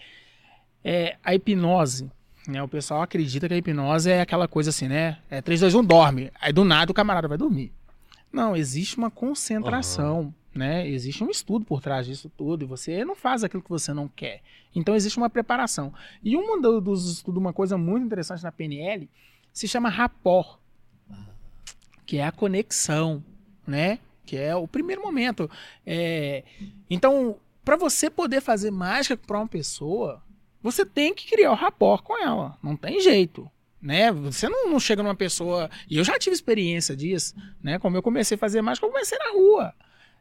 É, 0.84 1.18
a 1.24 1.34
hipnose. 1.36 2.10
Né, 2.46 2.62
o 2.62 2.68
pessoal 2.68 3.02
acredita 3.02 3.48
que 3.48 3.54
a 3.54 3.58
hipnose 3.58 4.10
é 4.12 4.20
aquela 4.20 4.50
coisa 4.50 4.70
assim, 4.70 4.88
né? 4.90 5.18
É 5.30 5.42
3, 5.42 5.62
2, 5.62 5.76
1, 5.76 5.86
dorme. 5.86 6.30
Aí 6.42 6.52
do 6.52 6.66
nada 6.66 6.92
o 6.92 6.96
camarada 6.96 7.28
vai 7.28 7.38
dormir. 7.38 7.72
Não, 8.34 8.54
existe 8.56 8.98
uma 8.98 9.10
concentração, 9.10 10.34
né? 10.54 10.88
Existe 10.88 11.24
um 11.24 11.30
estudo 11.30 11.66
por 11.66 11.82
trás 11.82 12.06
disso 12.06 12.32
tudo 12.38 12.64
e 12.64 12.68
você 12.68 13.04
não 13.04 13.16
faz 13.16 13.44
aquilo 13.44 13.64
que 13.64 13.70
você 13.70 13.94
não 13.94 14.08
quer. 14.08 14.42
Então 14.76 14.96
existe 14.96 15.18
uma 15.18 15.30
preparação. 15.30 15.94
E 16.24 16.36
um 16.38 16.62
do- 16.62 16.80
dos 16.82 17.10
estudos, 17.12 17.40
uma 17.42 17.54
coisa 17.54 17.78
muito 17.78 18.06
interessante 18.06 18.44
na 18.44 18.52
PNL, 18.52 19.10
se 19.52 19.68
chama 19.68 19.90
rapport, 19.90 20.60
que 22.06 22.18
é 22.18 22.26
a 22.26 22.32
conexão, 22.32 23.24
né? 23.66 24.00
Que 24.26 24.38
é 24.38 24.56
o 24.56 24.68
primeiro 24.68 25.02
momento. 25.02 25.50
É, 25.86 26.44
Então, 26.90 27.38
para 27.64 27.76
você 27.76 28.10
poder 28.10 28.42
fazer 28.42 28.72
mágica 28.72 29.16
para 29.18 29.38
uma 29.40 29.48
pessoa, 29.48 30.22
você 30.62 30.86
tem 30.86 31.14
que 31.14 31.28
criar 31.30 31.52
o 31.52 31.56
rapport 31.56 32.02
com 32.04 32.18
ela. 32.22 32.58
Não 32.62 32.76
tem 32.76 33.00
jeito. 33.00 33.50
Né? 33.82 34.12
Você 34.14 34.48
não, 34.48 34.70
não 34.70 34.80
chega 34.80 35.04
numa 35.04 35.16
pessoa. 35.16 35.70
E 35.90 35.98
eu 35.98 36.04
já 36.06 36.18
tive 36.18 36.34
experiência 36.34 36.96
disso, 36.96 37.36
né? 37.62 37.78
Como 37.80 37.98
eu 37.98 38.02
comecei 38.02 38.36
a 38.36 38.38
fazer 38.38 38.62
mágica, 38.62 38.86
eu 38.88 38.92
comecei 38.92 39.18
na 39.18 39.32
rua. 39.34 39.74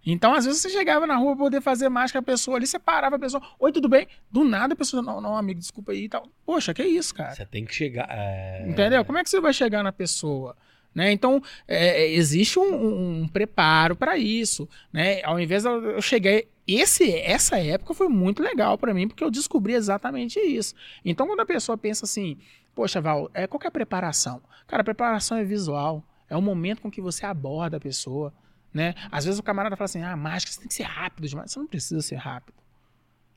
Então, 0.05 0.35
às 0.35 0.45
vezes, 0.45 0.61
você 0.61 0.69
chegava 0.71 1.07
na 1.07 1.17
rua 1.17 1.37
pra 1.37 1.45
poder 1.45 1.61
fazer 1.61 1.89
mágica, 1.89 2.19
a 2.19 2.23
pessoa 2.23 2.57
ali, 2.57 2.67
você 2.67 2.79
parava 2.79 3.17
a 3.17 3.19
pessoa, 3.19 3.43
oi, 3.59 3.71
tudo 3.71 3.89
bem? 3.89 4.09
Do 4.31 4.43
nada 4.43 4.75
a 4.75 4.77
pessoa, 4.77 5.03
não, 5.03 5.21
não, 5.21 5.37
amigo, 5.37 5.61
desculpa 5.61 5.93
aí 5.93 6.05
e 6.05 6.09
tal. 6.09 6.27
Poxa, 6.45 6.75
que 6.75 6.83
isso, 6.83 7.15
cara? 7.15 7.35
Você 7.35 7.47
tem 7.47 7.65
que 7.65 7.75
chegar. 7.75 8.09
é, 8.11 8.65
Entendeu? 8.69 9.05
Como 9.05 9.19
é 9.19 9.23
que 9.23 9.31
você 9.31 9.41
vai 9.41 9.53
chegar 9.53 9.83
na 9.83 9.93
pessoa? 9.93 10.57
Né? 10.95 11.11
Então, 11.13 11.41
é, 11.67 12.07
existe 12.11 12.59
um, 12.59 12.63
um- 12.75 13.23
um 13.23 13.29
preparo 13.29 13.97
para 13.97 14.19
isso. 14.19 14.69
Né? 14.93 15.23
Ao 15.25 15.39
invés 15.41 15.63
de 15.63 15.69
eu 15.69 16.03
chegar. 16.03 16.43
Esse, 16.67 17.11
essa 17.17 17.59
época 17.59 17.95
foi 17.95 18.09
muito 18.09 18.43
legal 18.43 18.77
para 18.79 18.93
mim, 18.95 19.09
porque 19.09 19.25
eu 19.25 19.31
descobri 19.31 19.73
exatamente 19.73 20.39
isso. 20.39 20.75
Então, 21.05 21.27
quando 21.27 21.41
a 21.41 21.47
pessoa 21.47 21.77
pensa 21.79 22.05
assim, 22.05 22.37
poxa, 22.75 23.01
Val, 23.01 23.31
é, 23.35 23.47
qual 23.47 23.59
que 23.59 23.67
é 23.67 23.69
a 23.69 23.73
preparação? 23.73 24.41
Cara, 24.67 24.83
a 24.83 24.85
preparação 24.85 25.39
é 25.39 25.45
visual. 25.45 26.05
É 26.29 26.37
o 26.37 26.43
momento 26.43 26.81
com 26.83 26.91
que 26.91 27.01
você 27.01 27.25
aborda 27.27 27.79
a 27.79 27.81
pessoa. 27.81 28.33
Né? 28.73 28.95
Às 29.11 29.25
vezes 29.25 29.39
o 29.39 29.43
camarada 29.43 29.77
fala 29.77 29.85
assim: 29.87 30.03
ah, 30.03 30.17
mágica, 30.17 30.51
você 30.53 30.59
tem 30.61 30.69
que 30.69 30.75
ser 30.75 30.85
rápido 30.85 31.29
demais. 31.29 31.51
Você 31.51 31.59
não 31.59 31.67
precisa 31.67 32.01
ser 32.01 32.17
rápido. 32.17 32.55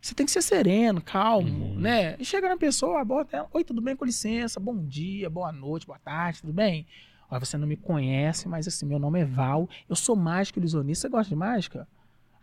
Você 0.02 0.14
tem 0.14 0.26
que 0.26 0.32
ser 0.32 0.42
sereno, 0.44 1.02
calmo, 1.02 1.66
Uhum. 1.74 1.80
né? 1.80 2.16
E 2.20 2.24
chega 2.24 2.48
na 2.48 2.58
pessoa, 2.58 3.02
aborda 3.02 3.38
ela. 3.38 3.50
Oi, 3.52 3.64
tudo 3.64 3.82
bem? 3.82 3.96
Com 3.96 4.06
licença, 4.06 4.60
bom 4.60 4.78
dia, 4.86 5.30
boa 5.30 5.52
noite, 5.52 5.88
boa 5.88 5.98
tarde, 5.98 6.42
tudo 6.42 6.54
bem? 6.54 6.86
Olha, 7.30 7.40
você 7.44 7.58
não 7.58 7.68
me 7.68 7.76
conhece, 7.76 8.48
mas 8.48 8.68
assim, 8.68 8.86
meu 8.86 9.00
nome 9.00 9.20
é 9.20 9.26
Val, 9.26 9.68
eu 9.90 9.96
sou 9.96 10.16
mágico 10.16 10.60
ilusionista. 10.60 11.08
Você 11.08 11.12
gosta 11.12 11.30
de 11.30 11.36
mágica? 11.36 11.88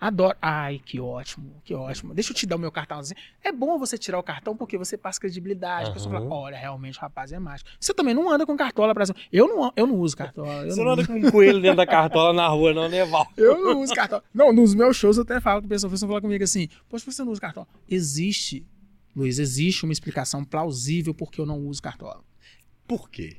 Adoro. 0.02 0.36
Ai, 0.42 0.80
que 0.84 0.98
ótimo, 0.98 1.62
que 1.62 1.72
ótimo. 1.72 2.12
Deixa 2.12 2.32
eu 2.32 2.34
te 2.34 2.44
dar 2.44 2.56
o 2.56 2.58
meu 2.58 2.72
cartãozinho. 2.72 3.16
É 3.40 3.52
bom 3.52 3.78
você 3.78 3.96
tirar 3.96 4.18
o 4.18 4.22
cartão 4.22 4.56
porque 4.56 4.76
você 4.76 4.98
passa 4.98 5.20
credibilidade. 5.20 5.90
A 5.90 5.92
pessoa 5.92 6.12
fala, 6.12 6.28
olha, 6.28 6.58
realmente 6.58 6.98
o 6.98 7.00
rapaz 7.00 7.30
é 7.30 7.38
mágico. 7.38 7.70
Você 7.78 7.94
também 7.94 8.12
não 8.12 8.28
anda 8.28 8.44
com 8.44 8.56
cartola, 8.56 8.92
por 8.92 9.00
exemplo. 9.00 9.22
Eu 9.32 9.46
não, 9.46 9.72
eu 9.76 9.86
não 9.86 9.94
uso 9.94 10.16
cartola. 10.16 10.64
Eu 10.64 10.72
Você 10.72 10.82
não 10.82 10.90
anda 10.90 11.06
com 11.06 11.12
um 11.12 11.30
coelho 11.30 11.60
dentro 11.60 11.76
da 11.76 11.86
cartola 11.86 12.32
na 12.32 12.48
rua, 12.48 12.74
não, 12.74 12.88
né, 12.88 13.04
Val? 13.04 13.28
eu 13.38 13.62
não 13.62 13.80
uso 13.80 13.94
cartola. 13.94 14.24
Não, 14.34 14.52
nos 14.52 14.74
meus 14.74 14.96
shows 14.96 15.18
eu 15.18 15.22
até 15.22 15.40
falo 15.40 15.60
com 15.60 15.66
o 15.66 15.68
pessoal, 15.68 15.88
o 15.88 15.92
pessoal 15.92 16.08
fala 16.08 16.20
comigo 16.20 16.42
assim, 16.42 16.68
poxa, 16.88 17.08
você 17.08 17.22
não 17.22 17.30
usa 17.30 17.40
cartola? 17.40 17.68
Existe, 17.88 18.66
Luiz, 19.14 19.38
existe 19.38 19.84
uma 19.84 19.92
explicação 19.92 20.44
plausível 20.44 21.14
porque 21.14 21.40
eu 21.40 21.46
não 21.46 21.60
uso 21.60 21.80
cartola. 21.80 22.24
Por 22.88 23.08
quê? 23.08 23.36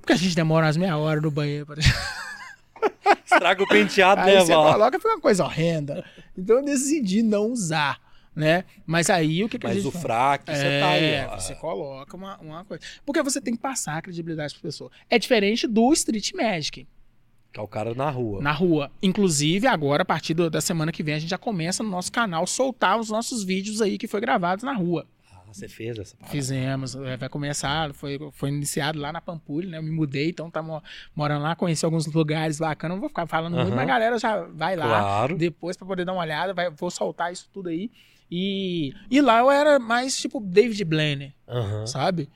Porque 0.00 0.12
a 0.12 0.16
gente 0.16 0.36
demora 0.36 0.66
umas 0.66 0.76
meia 0.76 0.96
hora 0.96 1.20
no 1.20 1.32
banheiro. 1.32 1.66
Pra... 1.66 1.74
Estraga 3.24 3.62
o 3.62 3.68
penteado, 3.68 4.20
Aí 4.22 4.34
né, 4.34 4.40
você 4.40 4.52
Val? 4.54 4.72
coloca, 4.72 4.98
fica 4.98 5.08
uma 5.10 5.20
coisa 5.20 5.44
horrenda. 5.44 6.04
Então 6.36 6.56
eu 6.56 6.64
decidi 6.64 7.22
não 7.22 7.50
usar, 7.52 8.00
né? 8.34 8.64
Mas 8.84 9.08
aí 9.10 9.42
o 9.44 9.48
que, 9.48 9.58
que 9.58 9.66
a 9.66 9.70
Mas 9.70 9.82
gente 9.82 9.88
o 9.88 9.90
fraco, 9.98 10.44
você 10.46 10.80
tá 10.80 10.88
aí, 10.90 11.04
É, 11.04 11.28
ó. 11.30 11.38
você 11.38 11.54
coloca 11.54 12.16
uma, 12.16 12.36
uma 12.38 12.64
coisa. 12.64 12.82
Porque 13.04 13.22
você 13.22 13.40
tem 13.40 13.54
que 13.54 13.60
passar 13.60 13.98
a 13.98 14.02
credibilidade 14.02 14.54
pra 14.54 14.62
pessoa. 14.62 14.90
É 15.10 15.18
diferente 15.18 15.66
do 15.66 15.92
Street 15.92 16.32
Magic. 16.34 16.86
Que 17.52 17.60
é 17.60 17.62
o 17.62 17.68
cara 17.68 17.94
na 17.94 18.10
rua. 18.10 18.42
na 18.42 18.52
rua. 18.52 18.90
Inclusive, 19.02 19.66
agora, 19.66 20.02
a 20.02 20.04
partir 20.04 20.34
do- 20.34 20.50
da 20.50 20.60
semana 20.60 20.92
que 20.92 21.02
vem, 21.02 21.14
a 21.14 21.18
gente 21.18 21.30
já 21.30 21.38
começa 21.38 21.82
no 21.82 21.88
nosso 21.88 22.12
canal 22.12 22.46
soltar 22.46 22.98
os 23.00 23.08
nossos 23.08 23.42
vídeos 23.42 23.80
aí 23.80 23.96
que 23.96 24.06
foi 24.06 24.20
gravados 24.20 24.62
na 24.62 24.74
rua. 24.74 25.06
Você 25.56 25.68
fez 25.68 25.98
essa 25.98 26.16
parada. 26.16 26.32
Fizemos, 26.32 26.94
é, 26.96 27.16
vai 27.16 27.28
começar, 27.28 27.92
foi, 27.94 28.18
foi 28.32 28.48
iniciado 28.50 28.98
lá 28.98 29.12
na 29.12 29.20
Pampulha, 29.20 29.68
né? 29.70 29.78
Eu 29.78 29.82
me 29.82 29.90
mudei, 29.90 30.28
então 30.30 30.50
tá 30.50 30.62
mo- 30.62 30.82
morando 31.14 31.42
lá, 31.42 31.56
conheci 31.56 31.84
alguns 31.84 32.06
lugares 32.06 32.58
bacanas. 32.58 32.94
Não 32.96 33.00
vou 33.00 33.08
ficar 33.08 33.26
falando 33.26 33.54
muito, 33.54 33.68
Aham. 33.68 33.76
mas 33.76 33.84
a 33.84 33.88
galera 33.88 34.18
já 34.18 34.42
vai 34.44 34.76
lá 34.76 34.86
Claro. 35.00 35.36
depois 35.36 35.76
pra 35.76 35.86
poder 35.86 36.04
dar 36.04 36.12
uma 36.12 36.20
olhada, 36.22 36.52
vai, 36.52 36.70
vou 36.70 36.90
soltar 36.90 37.32
isso 37.32 37.48
tudo 37.52 37.68
aí. 37.68 37.90
E, 38.30 38.92
e 39.10 39.20
lá 39.20 39.38
eu 39.38 39.50
era 39.50 39.78
mais 39.78 40.16
tipo 40.18 40.40
David 40.40 40.84
Blaine, 40.84 41.34
Aham. 41.48 41.86
sabe? 41.86 42.28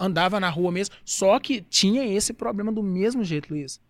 Andava 0.00 0.40
na 0.40 0.48
rua 0.50 0.72
mesmo, 0.72 0.94
só 1.04 1.38
que 1.38 1.60
tinha 1.60 2.04
esse 2.04 2.32
problema 2.32 2.72
do 2.72 2.82
mesmo 2.82 3.22
jeito, 3.22 3.50
Luiz. 3.54 3.80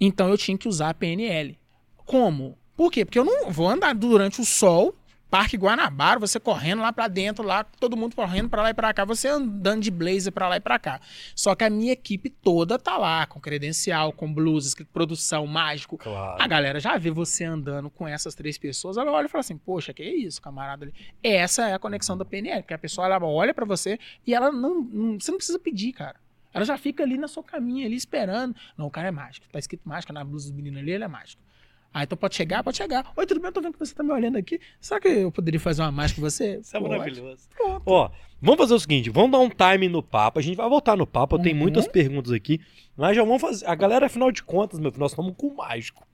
Então 0.00 0.28
eu 0.28 0.36
tinha 0.36 0.58
que 0.58 0.66
usar 0.68 0.90
a 0.90 0.94
PNL. 0.94 1.56
Como? 2.04 2.58
Por 2.76 2.90
quê? 2.90 3.04
Porque 3.04 3.18
eu 3.18 3.24
não 3.24 3.50
vou 3.50 3.68
andar 3.68 3.94
durante 3.94 4.40
o 4.40 4.44
sol, 4.44 4.94
Parque 5.30 5.56
Guanabara, 5.58 6.18
você 6.18 6.40
correndo 6.40 6.80
lá 6.80 6.92
pra 6.92 7.06
dentro, 7.06 7.44
lá, 7.44 7.62
todo 7.62 7.96
mundo 7.96 8.16
correndo 8.16 8.48
pra 8.48 8.62
lá 8.62 8.70
e 8.70 8.74
pra 8.74 8.94
cá, 8.94 9.04
você 9.04 9.28
andando 9.28 9.82
de 9.82 9.90
blazer 9.90 10.32
pra 10.32 10.48
lá 10.48 10.56
e 10.56 10.60
pra 10.60 10.78
cá. 10.78 11.00
Só 11.34 11.54
que 11.54 11.64
a 11.64 11.70
minha 11.70 11.92
equipe 11.92 12.30
toda 12.30 12.78
tá 12.78 12.96
lá, 12.96 13.26
com 13.26 13.38
credencial, 13.38 14.10
com 14.12 14.32
blusas, 14.32 14.74
produção, 14.92 15.46
mágico. 15.46 15.98
Claro. 15.98 16.40
A 16.42 16.46
galera 16.48 16.80
já 16.80 16.96
vê 16.96 17.10
você 17.10 17.44
andando 17.44 17.90
com 17.90 18.08
essas 18.08 18.34
três 18.34 18.56
pessoas, 18.56 18.96
ela 18.96 19.12
olha 19.12 19.26
e 19.26 19.28
fala 19.28 19.40
assim: 19.40 19.58
Poxa, 19.58 19.92
que 19.92 20.02
isso, 20.02 20.40
camarada 20.40 20.86
ali. 20.86 20.94
Essa 21.22 21.68
é 21.68 21.74
a 21.74 21.78
conexão 21.78 22.16
da 22.16 22.24
PNL, 22.24 22.62
porque 22.62 22.74
a 22.74 22.78
pessoa 22.78 23.06
ela 23.06 23.22
olha 23.24 23.52
pra 23.52 23.66
você 23.66 23.98
e 24.26 24.34
ela 24.34 24.50
não, 24.50 24.80
não- 24.82 25.20
Você 25.20 25.30
não 25.30 25.38
precisa 25.38 25.58
pedir, 25.58 25.92
cara. 25.92 26.16
Ela 26.54 26.64
já 26.64 26.78
fica 26.78 27.02
ali 27.02 27.18
na 27.18 27.28
sua 27.28 27.42
caminha, 27.44 27.84
ali 27.86 27.94
esperando. 27.96 28.56
Não, 28.78 28.86
o 28.86 28.90
cara 28.90 29.08
é 29.08 29.10
mágico. 29.10 29.46
Tá 29.52 29.58
escrito 29.58 29.86
mágica 29.86 30.12
na 30.12 30.24
blusa 30.24 30.50
do 30.50 30.56
menino 30.56 30.78
ali, 30.78 30.90
ele 30.92 31.04
é 31.04 31.08
mágico. 31.08 31.42
Ah, 31.92 32.04
então 32.04 32.16
pode 32.18 32.34
chegar, 32.36 32.62
pode 32.62 32.76
chegar. 32.76 33.12
Oi, 33.16 33.26
tudo 33.26 33.40
bem? 33.40 33.48
Eu 33.48 33.52
tô 33.52 33.60
vendo 33.60 33.72
que 33.72 33.78
você 33.78 33.94
tá 33.94 34.02
me 34.02 34.12
olhando 34.12 34.36
aqui. 34.36 34.60
Será 34.80 35.00
que 35.00 35.08
eu 35.08 35.32
poderia 35.32 35.58
fazer 35.58 35.82
uma 35.82 35.90
mágica 35.90 36.20
com 36.20 36.30
você? 36.30 36.58
Isso 36.62 36.76
é 36.76 36.80
Pode. 36.80 36.90
maravilhoso. 36.92 37.48
Pronto. 37.56 37.82
Ó, 37.86 38.10
vamos 38.40 38.58
fazer 38.58 38.74
o 38.74 38.78
seguinte, 38.80 39.10
vamos 39.10 39.30
dar 39.32 39.38
um 39.38 39.48
time 39.48 39.88
no 39.88 40.02
papo. 40.02 40.38
A 40.38 40.42
gente 40.42 40.56
vai 40.56 40.68
voltar 40.68 40.96
no 40.96 41.06
papo, 41.06 41.36
eu 41.36 41.40
tenho 41.42 41.56
Uhum. 41.56 41.62
muitas 41.62 41.88
perguntas 41.88 42.30
aqui, 42.32 42.60
mas 42.96 43.16
já 43.16 43.24
vamos 43.24 43.40
fazer. 43.40 43.66
A 43.66 43.74
galera, 43.74 44.06
afinal 44.06 44.30
de 44.30 44.42
contas, 44.42 44.78
meu 44.78 44.90
filho, 44.92 45.00
nós 45.00 45.12
estamos 45.12 45.34
com 45.36 45.48
o 45.48 45.56
mágico. 45.56 46.06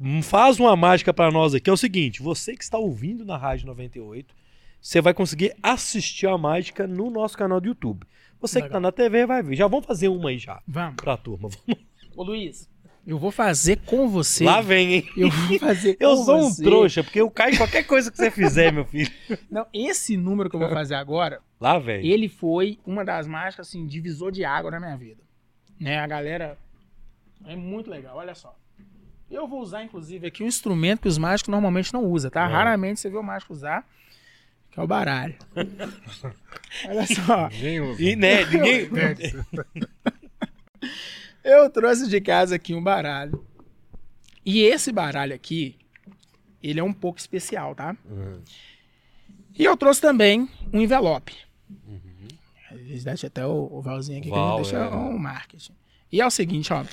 Hum, 0.00 0.22
Faz 0.22 0.58
uma 0.58 0.74
mágica 0.74 1.12
pra 1.12 1.30
nós 1.30 1.54
aqui. 1.54 1.70
É 1.70 1.72
o 1.72 1.76
seguinte, 1.76 2.22
você 2.22 2.56
que 2.56 2.64
está 2.64 2.78
ouvindo 2.78 3.24
na 3.24 3.36
Rádio 3.36 3.66
98, 3.66 4.34
você 4.80 5.00
vai 5.00 5.14
conseguir 5.14 5.54
assistir 5.62 6.26
a 6.26 6.36
mágica 6.36 6.86
no 6.86 7.10
nosso 7.10 7.36
canal 7.38 7.60
do 7.60 7.68
YouTube. 7.68 8.04
Você 8.40 8.56
que 8.60 8.64
Legal. 8.66 8.72
tá 8.72 8.80
na 8.80 8.90
TV 8.90 9.24
vai 9.26 9.40
ver. 9.42 9.54
Já 9.54 9.68
vamos 9.68 9.86
fazer 9.86 10.08
uma 10.08 10.30
aí 10.30 10.38
já 10.38 10.60
Vamos. 10.66 10.96
pra 10.96 11.16
turma. 11.16 11.48
Vamos. 11.48 11.82
Ô, 12.16 12.24
Luiz, 12.24 12.68
eu 13.06 13.18
vou 13.18 13.30
fazer 13.30 13.78
com 13.84 14.08
você. 14.08 14.44
Lá 14.44 14.60
vem, 14.60 14.94
hein? 14.94 15.08
Eu 15.16 15.28
vou 15.30 15.58
fazer 15.58 15.94
com 15.98 16.04
Eu 16.04 16.16
sou 16.16 16.36
um 16.38 16.50
você. 16.50 16.62
trouxa, 16.62 17.02
porque 17.02 17.20
eu 17.20 17.30
caio 17.30 17.54
em 17.54 17.56
qualquer 17.56 17.84
coisa 17.84 18.10
que 18.10 18.16
você 18.16 18.30
fizer, 18.30 18.72
meu 18.72 18.84
filho. 18.84 19.10
Não, 19.50 19.66
esse 19.72 20.16
número 20.16 20.48
que 20.48 20.56
eu 20.56 20.60
vou 20.60 20.68
fazer 20.70 20.94
agora, 20.94 21.40
Lá 21.60 21.78
vem. 21.78 22.06
ele 22.06 22.28
foi 22.28 22.78
uma 22.86 23.04
das 23.04 23.26
mágicas, 23.26 23.68
assim, 23.68 23.86
divisor 23.86 24.30
de 24.30 24.44
água 24.44 24.70
na 24.70 24.78
minha 24.80 24.96
vida. 24.96 25.22
Né, 25.80 25.98
a 25.98 26.06
galera 26.06 26.56
é 27.44 27.56
muito 27.56 27.90
legal, 27.90 28.16
olha 28.16 28.34
só. 28.34 28.56
Eu 29.28 29.48
vou 29.48 29.60
usar, 29.60 29.82
inclusive, 29.82 30.26
aqui 30.26 30.44
um 30.44 30.46
instrumento 30.46 31.00
que 31.00 31.08
os 31.08 31.18
mágicos 31.18 31.50
normalmente 31.50 31.92
não 31.92 32.04
usam, 32.04 32.30
tá? 32.30 32.44
Ah. 32.44 32.48
Raramente 32.48 33.00
você 33.00 33.10
vê 33.10 33.16
o 33.16 33.22
mágico 33.22 33.52
usar, 33.52 33.84
que 34.70 34.78
é 34.78 34.82
o 34.82 34.86
baralho. 34.86 35.34
olha 36.86 37.06
só. 37.06 37.48
Ninguém 37.48 37.80
usa. 37.80 38.02
E, 38.02 38.14
né, 38.14 38.44
ninguém... 38.44 38.88
Eu 41.44 41.68
trouxe 41.70 42.08
de 42.08 42.20
casa 42.20 42.54
aqui 42.56 42.74
um 42.74 42.82
baralho. 42.82 43.44
E 44.44 44.60
esse 44.62 44.90
baralho 44.92 45.34
aqui, 45.34 45.76
ele 46.62 46.80
é 46.80 46.82
um 46.82 46.92
pouco 46.92 47.18
especial, 47.18 47.74
tá? 47.74 47.96
Uhum. 48.08 48.40
E 49.58 49.64
eu 49.64 49.76
trouxe 49.76 50.00
também 50.00 50.48
um 50.72 50.80
envelope. 50.80 51.34
Eles 52.70 53.04
deixam 53.04 53.26
até 53.28 53.46
o, 53.46 53.68
o 53.70 53.82
Valzinho 53.82 54.18
aqui 54.18 54.30
Val, 54.30 54.56
que 54.56 54.60
a 54.60 54.64
gente 54.64 54.72
deixa 54.72 54.86
é. 54.86 54.96
o 54.96 55.18
marketing. 55.18 55.72
E 56.10 56.20
é 56.20 56.26
o 56.26 56.30
seguinte, 56.30 56.72
ó. 56.72 56.84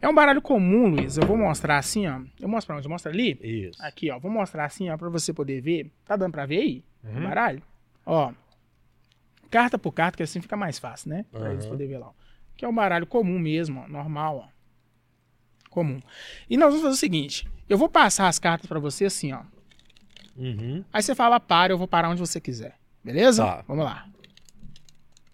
É 0.00 0.08
um 0.08 0.14
baralho 0.14 0.40
comum, 0.40 0.88
Luiz. 0.88 1.16
Eu 1.16 1.26
vou 1.26 1.36
mostrar 1.36 1.78
assim, 1.78 2.06
ó. 2.06 2.20
Eu 2.38 2.48
mostro 2.48 2.68
pra 2.68 2.76
onde? 2.76 2.86
Eu 2.86 2.90
mostro 2.90 3.10
ali? 3.10 3.38
Isso. 3.42 3.82
Aqui, 3.82 4.10
ó. 4.10 4.18
Vou 4.18 4.30
mostrar 4.30 4.64
assim, 4.64 4.88
ó, 4.90 4.96
pra 4.96 5.08
você 5.08 5.32
poder 5.32 5.60
ver. 5.60 5.90
Tá 6.04 6.16
dando 6.16 6.32
pra 6.32 6.46
ver 6.46 6.58
aí? 6.58 6.84
O 7.02 7.08
Uhum. 7.08 7.22
baralho? 7.24 7.62
Ó. 8.04 8.32
Carta 9.50 9.78
por 9.78 9.92
carta, 9.92 10.16
que 10.16 10.22
assim 10.22 10.40
fica 10.40 10.56
mais 10.56 10.78
fácil, 10.78 11.10
né? 11.10 11.24
Pra 11.30 11.50
eles 11.52 11.64
Aham. 11.64 11.70
poderem 11.72 11.92
ver 11.92 11.98
lá. 11.98 12.08
ó. 12.08 12.12
Que 12.56 12.64
é 12.64 12.68
um 12.68 12.74
baralho 12.74 13.06
comum 13.06 13.38
mesmo, 13.38 13.80
ó. 13.80 13.88
Normal, 13.88 14.48
ó. 14.48 15.68
Comum. 15.70 16.00
E 16.48 16.56
nós 16.56 16.68
vamos 16.68 16.82
fazer 16.82 16.94
o 16.94 16.98
seguinte. 16.98 17.48
Eu 17.68 17.76
vou 17.76 17.88
passar 17.88 18.28
as 18.28 18.38
cartas 18.38 18.66
pra 18.66 18.78
você 18.78 19.04
assim, 19.04 19.32
ó. 19.32 19.42
Uhum. 20.36 20.84
Aí 20.92 21.02
você 21.02 21.14
fala 21.14 21.40
para, 21.40 21.72
eu 21.72 21.78
vou 21.78 21.88
parar 21.88 22.08
onde 22.08 22.20
você 22.20 22.40
quiser. 22.40 22.76
Beleza? 23.02 23.44
Tá. 23.44 23.64
Vamos 23.66 23.84
lá. 23.84 24.06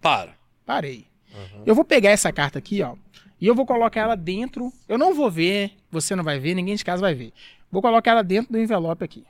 Para. 0.00 0.34
Parei. 0.64 1.06
Uhum. 1.32 1.62
Eu 1.64 1.74
vou 1.74 1.84
pegar 1.84 2.10
essa 2.10 2.32
carta 2.32 2.58
aqui, 2.58 2.82
ó. 2.82 2.96
E 3.40 3.46
eu 3.46 3.54
vou 3.54 3.66
colocar 3.66 4.00
ela 4.00 4.16
dentro. 4.16 4.72
Eu 4.88 4.96
não 4.98 5.14
vou 5.14 5.30
ver, 5.30 5.72
você 5.90 6.14
não 6.14 6.22
vai 6.22 6.38
ver, 6.38 6.54
ninguém 6.54 6.76
de 6.76 6.84
casa 6.84 7.00
vai 7.00 7.14
ver. 7.14 7.32
Vou 7.70 7.82
colocar 7.82 8.12
ela 8.12 8.22
dentro 8.22 8.52
do 8.52 8.58
envelope 8.58 9.04
aqui. 9.04 9.24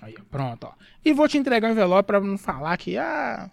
Aí, 0.00 0.14
pronto, 0.30 0.64
ó. 0.66 0.72
E 1.04 1.12
vou 1.12 1.28
te 1.28 1.38
entregar 1.38 1.68
o 1.68 1.72
envelope 1.72 2.06
pra 2.06 2.20
não 2.20 2.38
falar 2.38 2.76
que, 2.76 2.96
ah, 2.96 3.50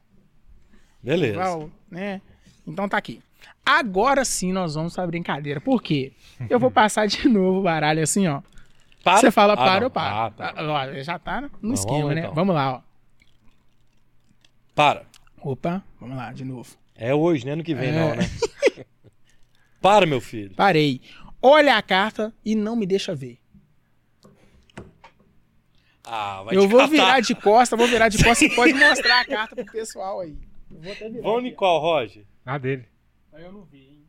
Beleza. 1.04 1.70
Né? 1.92 2.22
Então 2.66 2.88
tá 2.88 2.98
aqui. 2.98 3.22
Agora 3.66 4.24
sim 4.24 4.52
nós 4.54 4.76
vamos 4.76 4.94
pra 4.96 5.06
brincadeira. 5.06 5.60
Por 5.62 5.82
quê? 5.82 6.14
Eu 6.50 6.60
vou 6.60 6.72
passar 6.72 7.06
de 7.08 7.28
novo 7.28 7.60
o 7.60 7.64
baralho 7.64 8.02
assim, 8.02 8.28
ó. 8.28 8.42
Para. 9.04 9.18
Você 9.20 9.32
fala 9.32 9.54
Ah, 9.54 9.58
para, 9.58 9.76
não. 9.82 9.84
eu 9.88 9.90
paro. 9.92 10.16
Ah, 10.16 10.32
tá. 10.32 10.54
Ah, 10.56 10.64
ó, 10.64 11.02
já 11.02 11.20
tá 11.20 11.42
no 11.42 11.50
Não, 11.62 11.74
esquema, 11.74 12.00
vamos 12.00 12.16
né? 12.16 12.22
então. 12.22 12.34
Vamos 12.34 12.56
lá, 12.56 12.74
ó. 12.76 12.82
Para. 14.74 15.06
Opa, 15.42 15.84
vamos 16.00 16.16
lá, 16.16 16.32
de 16.32 16.46
novo. 16.46 16.74
É 16.96 17.14
hoje, 17.14 17.46
né? 17.46 17.52
Ano 17.52 17.64
que 17.64 17.76
vem, 17.76 17.90
É. 17.90 17.92
não, 17.92 18.16
né? 18.16 18.24
para, 19.82 20.06
meu 20.06 20.22
filho. 20.22 20.54
Parei. 20.56 21.02
Olha 21.42 21.76
a 21.76 21.82
carta 21.82 22.34
e 22.46 22.56
não 22.56 22.76
me 22.78 22.86
deixa 22.86 23.14
ver. 23.14 23.38
Ah, 26.06 26.44
vai 26.44 26.56
eu 26.56 26.68
vou 26.68 26.80
catar. 26.80 26.92
virar 26.92 27.20
de 27.22 27.36
costa, 27.36 27.76
vou 27.78 27.88
virar 27.88 28.10
de 28.10 28.22
costa 28.24 28.44
e 28.46 28.50
pode 28.56 28.74
mostrar 28.74 29.22
a 29.22 29.26
carta 29.26 29.56
pro 29.56 29.66
pessoal 29.66 30.20
aí. 30.22 30.38
Vou 30.82 30.92
até 30.92 31.10
virar. 31.10 31.40
Em 31.42 31.54
qual, 31.56 31.80
Roger? 31.80 32.26
Ah, 32.46 32.58
dele. 32.58 32.86
ó. 33.32 33.38
Eu 33.38 33.52
não 33.52 33.64
vi, 33.64 33.78
hein? 33.80 34.04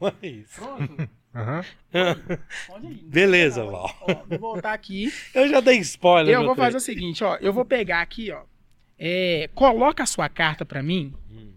Olha 0.00 0.14
isso. 0.22 0.60
Pronto? 0.60 1.08
Aham. 1.34 1.64
Pode 2.66 2.86
ir. 2.88 3.04
Beleza, 3.04 3.64
Val. 3.64 3.88
ó, 4.00 4.14
Vou 4.28 4.38
voltar 4.38 4.72
aqui. 4.72 5.12
Eu 5.34 5.48
já 5.48 5.60
dei 5.60 5.78
spoiler. 5.78 6.34
Eu 6.34 6.44
vou 6.44 6.56
fazer 6.56 6.76
o 6.76 6.80
seguinte, 6.80 7.22
ó. 7.22 7.36
Eu 7.36 7.52
vou 7.52 7.64
pegar 7.64 8.00
aqui, 8.00 8.32
ó. 8.32 8.42
É, 8.98 9.48
coloca 9.54 10.02
a 10.02 10.06
sua 10.06 10.28
carta 10.28 10.64
pra 10.64 10.82
mim. 10.82 11.14
Hum. 11.30 11.52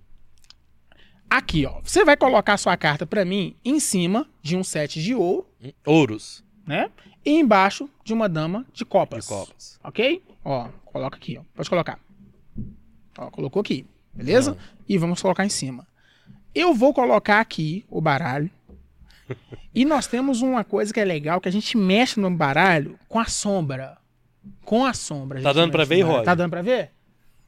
Aqui, 1.29 1.65
ó. 1.65 1.81
Você 1.81 2.05
vai 2.05 2.15
colocar 2.15 2.53
a 2.53 2.57
sua 2.57 2.77
carta 2.77 3.05
pra 3.07 3.25
mim 3.25 3.55
em 3.65 3.79
cima 3.79 4.29
de 4.41 4.55
um 4.55 4.63
set 4.63 5.01
de 5.01 5.15
ouro, 5.15 5.47
Ouros 5.85 6.43
né? 6.65 6.89
E 7.25 7.31
embaixo 7.31 7.89
de 8.03 8.13
uma 8.13 8.29
dama 8.29 8.63
de 8.71 8.79
de 8.79 8.85
copas. 8.85 9.25
copas. 9.25 9.79
Ok? 9.83 10.23
Ó, 10.45 10.69
coloca 10.85 11.17
aqui, 11.17 11.37
ó. 11.37 11.43
Pode 11.55 11.69
colocar. 11.69 11.99
Ó, 13.17 13.29
colocou 13.31 13.61
aqui. 13.61 13.85
Beleza? 14.13 14.57
E 14.87 14.97
vamos 14.97 15.21
colocar 15.21 15.45
em 15.45 15.49
cima. 15.49 15.87
Eu 16.53 16.73
vou 16.73 16.93
colocar 16.93 17.39
aqui 17.39 17.83
o 17.89 17.99
baralho. 17.99 18.49
e 19.73 19.85
nós 19.85 20.07
temos 20.07 20.41
uma 20.41 20.63
coisa 20.63 20.93
que 20.93 20.99
é 20.99 21.05
legal, 21.05 21.41
que 21.41 21.49
a 21.49 21.51
gente 21.51 21.77
mexe 21.77 22.19
no 22.19 22.29
baralho 22.29 22.97
com 23.07 23.19
a 23.19 23.25
sombra. 23.25 23.97
Com 24.63 24.85
a 24.85 24.93
sombra. 24.93 25.39
a 25.39 25.43
Tá 25.43 25.53
dando 25.53 25.71
pra 25.71 25.83
ver. 25.83 26.01
Roger? 26.01 26.23
Tá 26.25 26.35
dando 26.35 26.49
pra 26.51 26.61
ver? 26.61 26.91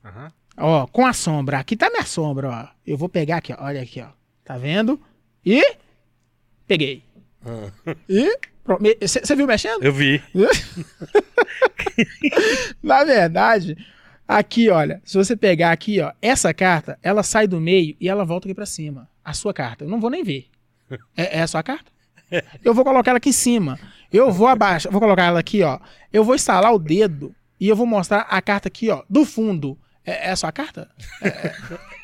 Aham. 0.03 0.31
Ó, 0.57 0.87
com 0.87 1.05
a 1.05 1.13
sombra. 1.13 1.59
Aqui 1.59 1.75
tá 1.75 1.89
minha 1.89 2.05
sombra, 2.05 2.49
ó. 2.49 2.67
Eu 2.87 2.97
vou 2.97 3.09
pegar 3.09 3.37
aqui, 3.37 3.53
ó. 3.53 3.57
Olha 3.59 3.81
aqui, 3.81 4.01
ó. 4.01 4.07
Tá 4.43 4.57
vendo? 4.57 4.99
E... 5.45 5.61
Peguei. 6.65 7.03
Ah, 7.45 7.93
E... 8.07 8.39
Você 9.01 9.35
viu 9.35 9.45
mexendo? 9.45 9.83
eu 9.83 9.93
vi. 9.93 10.23
Na 12.81 13.03
verdade, 13.03 13.77
aqui, 14.27 14.69
olha, 14.69 15.01
se 15.05 15.17
você 15.17 15.35
pegar 15.35 15.71
aqui, 15.71 15.99
ó, 16.01 16.11
essa 16.21 16.53
carta, 16.53 16.97
ela 17.01 17.23
sai 17.23 17.47
do 17.47 17.59
meio 17.59 17.95
e 17.99 18.07
ela 18.09 18.25
volta 18.25 18.47
aqui 18.47 18.53
pra 18.55 18.65
cima. 18.65 19.09
A 19.23 19.33
sua 19.33 19.53
carta. 19.53 19.83
Eu 19.85 19.89
não 19.89 19.99
vou 19.99 20.09
nem 20.09 20.23
ver. 20.23 20.47
É, 21.17 21.39
é 21.39 21.41
a 21.41 21.47
sua 21.47 21.63
carta? 21.63 21.91
Eu 22.63 22.73
vou 22.73 22.83
colocar 22.83 23.11
ela 23.11 23.17
aqui 23.17 23.29
em 23.29 23.33
cima. 23.33 23.79
Eu 24.11 24.31
vou 24.31 24.47
abaixo, 24.47 24.89
vou 24.91 25.01
colocar 25.01 25.23
ela 25.23 25.39
aqui, 25.39 25.61
ó. 25.63 25.79
Eu 26.13 26.23
vou 26.23 26.35
instalar 26.35 26.73
o 26.73 26.79
dedo 26.79 27.33
e 27.59 27.67
eu 27.67 27.75
vou 27.75 27.85
mostrar 27.87 28.21
a 28.21 28.41
carta 28.41 28.67
aqui, 28.67 28.89
ó, 28.89 29.03
do 29.09 29.25
fundo. 29.25 29.77
É, 30.05 30.27
é 30.27 30.31
a 30.31 30.35
sua 30.35 30.51
carta? 30.51 30.89
É, 31.21 31.27
é- 31.27 31.53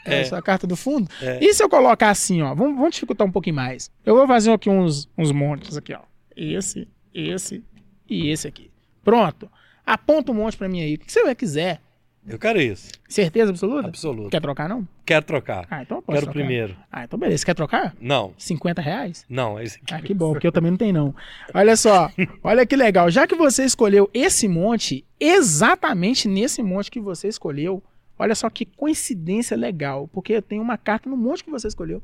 é 0.06 0.18
É. 0.18 0.22
a 0.22 0.26
sua 0.26 0.42
carta 0.42 0.66
do 0.66 0.76
fundo? 0.76 1.08
É. 1.22 1.38
E 1.44 1.54
se 1.54 1.62
eu 1.64 1.70
colocar 1.70 2.10
assim, 2.10 2.42
ó? 2.42 2.56
Vamos, 2.56 2.76
vamos 2.76 2.96
dificultar 2.96 3.28
um 3.28 3.32
pouquinho 3.32 3.56
mais. 3.56 3.92
Eu 4.04 4.16
vou 4.16 4.26
fazer 4.28 4.52
aqui 4.52 4.68
uns, 4.70 5.08
uns 5.16 5.32
montes 5.32 5.78
aqui, 5.78 5.94
ó. 5.94 6.00
Esse, 6.36 6.88
esse 7.14 7.64
e 8.10 8.30
esse 8.30 8.48
aqui. 8.48 8.72
Pronto. 9.04 9.48
Aponta 9.86 10.32
um 10.32 10.36
monte 10.36 10.58
pra 10.58 10.68
mim 10.68 10.82
aí. 10.82 10.96
O 10.96 11.00
que 11.00 11.12
você 11.12 11.36
quiser. 11.36 11.80
Eu 12.28 12.38
quero 12.38 12.62
isso. 12.62 12.92
Certeza 13.10 13.50
absoluta? 13.50 13.88
Absoluto. 13.88 14.30
Quer 14.30 14.42
trocar, 14.42 14.70
não? 14.70 14.88
Quero 15.06 15.26
trocar. 15.26 15.66
Ah, 15.70 15.82
então 15.82 15.98
eu 15.98 16.02
posso 16.04 16.16
Quero 16.16 16.26
trocar. 16.28 16.40
primeiro. 16.40 16.78
Ah, 16.92 17.04
então 17.04 17.18
beleza. 17.18 17.44
Quer 17.46 17.56
trocar? 17.56 17.96
Não, 18.00 18.34
50 18.38 18.82
reais? 18.82 19.26
não, 19.28 19.60
esse 19.60 19.78
aqui. 19.78 19.94
Ah, 19.94 20.02
que 20.02 20.14
bom, 20.14 20.32
porque 20.34 20.46
eu 20.46 20.52
também 20.52 20.70
não 20.72 20.78
tenho, 20.78 20.94
não. 20.94 21.16
Olha 21.54 21.76
só, 21.76 22.12
olha 22.44 22.66
que 22.66 22.76
legal. 22.76 23.10
Já 23.10 23.26
que 23.26 23.34
você 23.36 23.66
escolheu 23.66 24.10
esse 24.14 24.48
monte, 24.48 25.04
exatamente 25.20 26.28
nesse 26.28 26.62
monte 26.62 26.92
que 26.92 27.00
você 27.00 27.28
escolheu, 27.28 27.84
olha 28.18 28.36
só 28.36 28.50
que 28.50 28.66
coincidência 28.66 29.58
legal. 29.58 30.08
Porque 30.14 30.34
eu 30.34 30.42
tenho 30.42 30.62
uma 30.62 30.78
carta 30.78 31.10
no 31.10 31.18
monte 31.18 31.44
que 31.44 31.50
você 31.52 31.68
escolheu. 31.68 32.04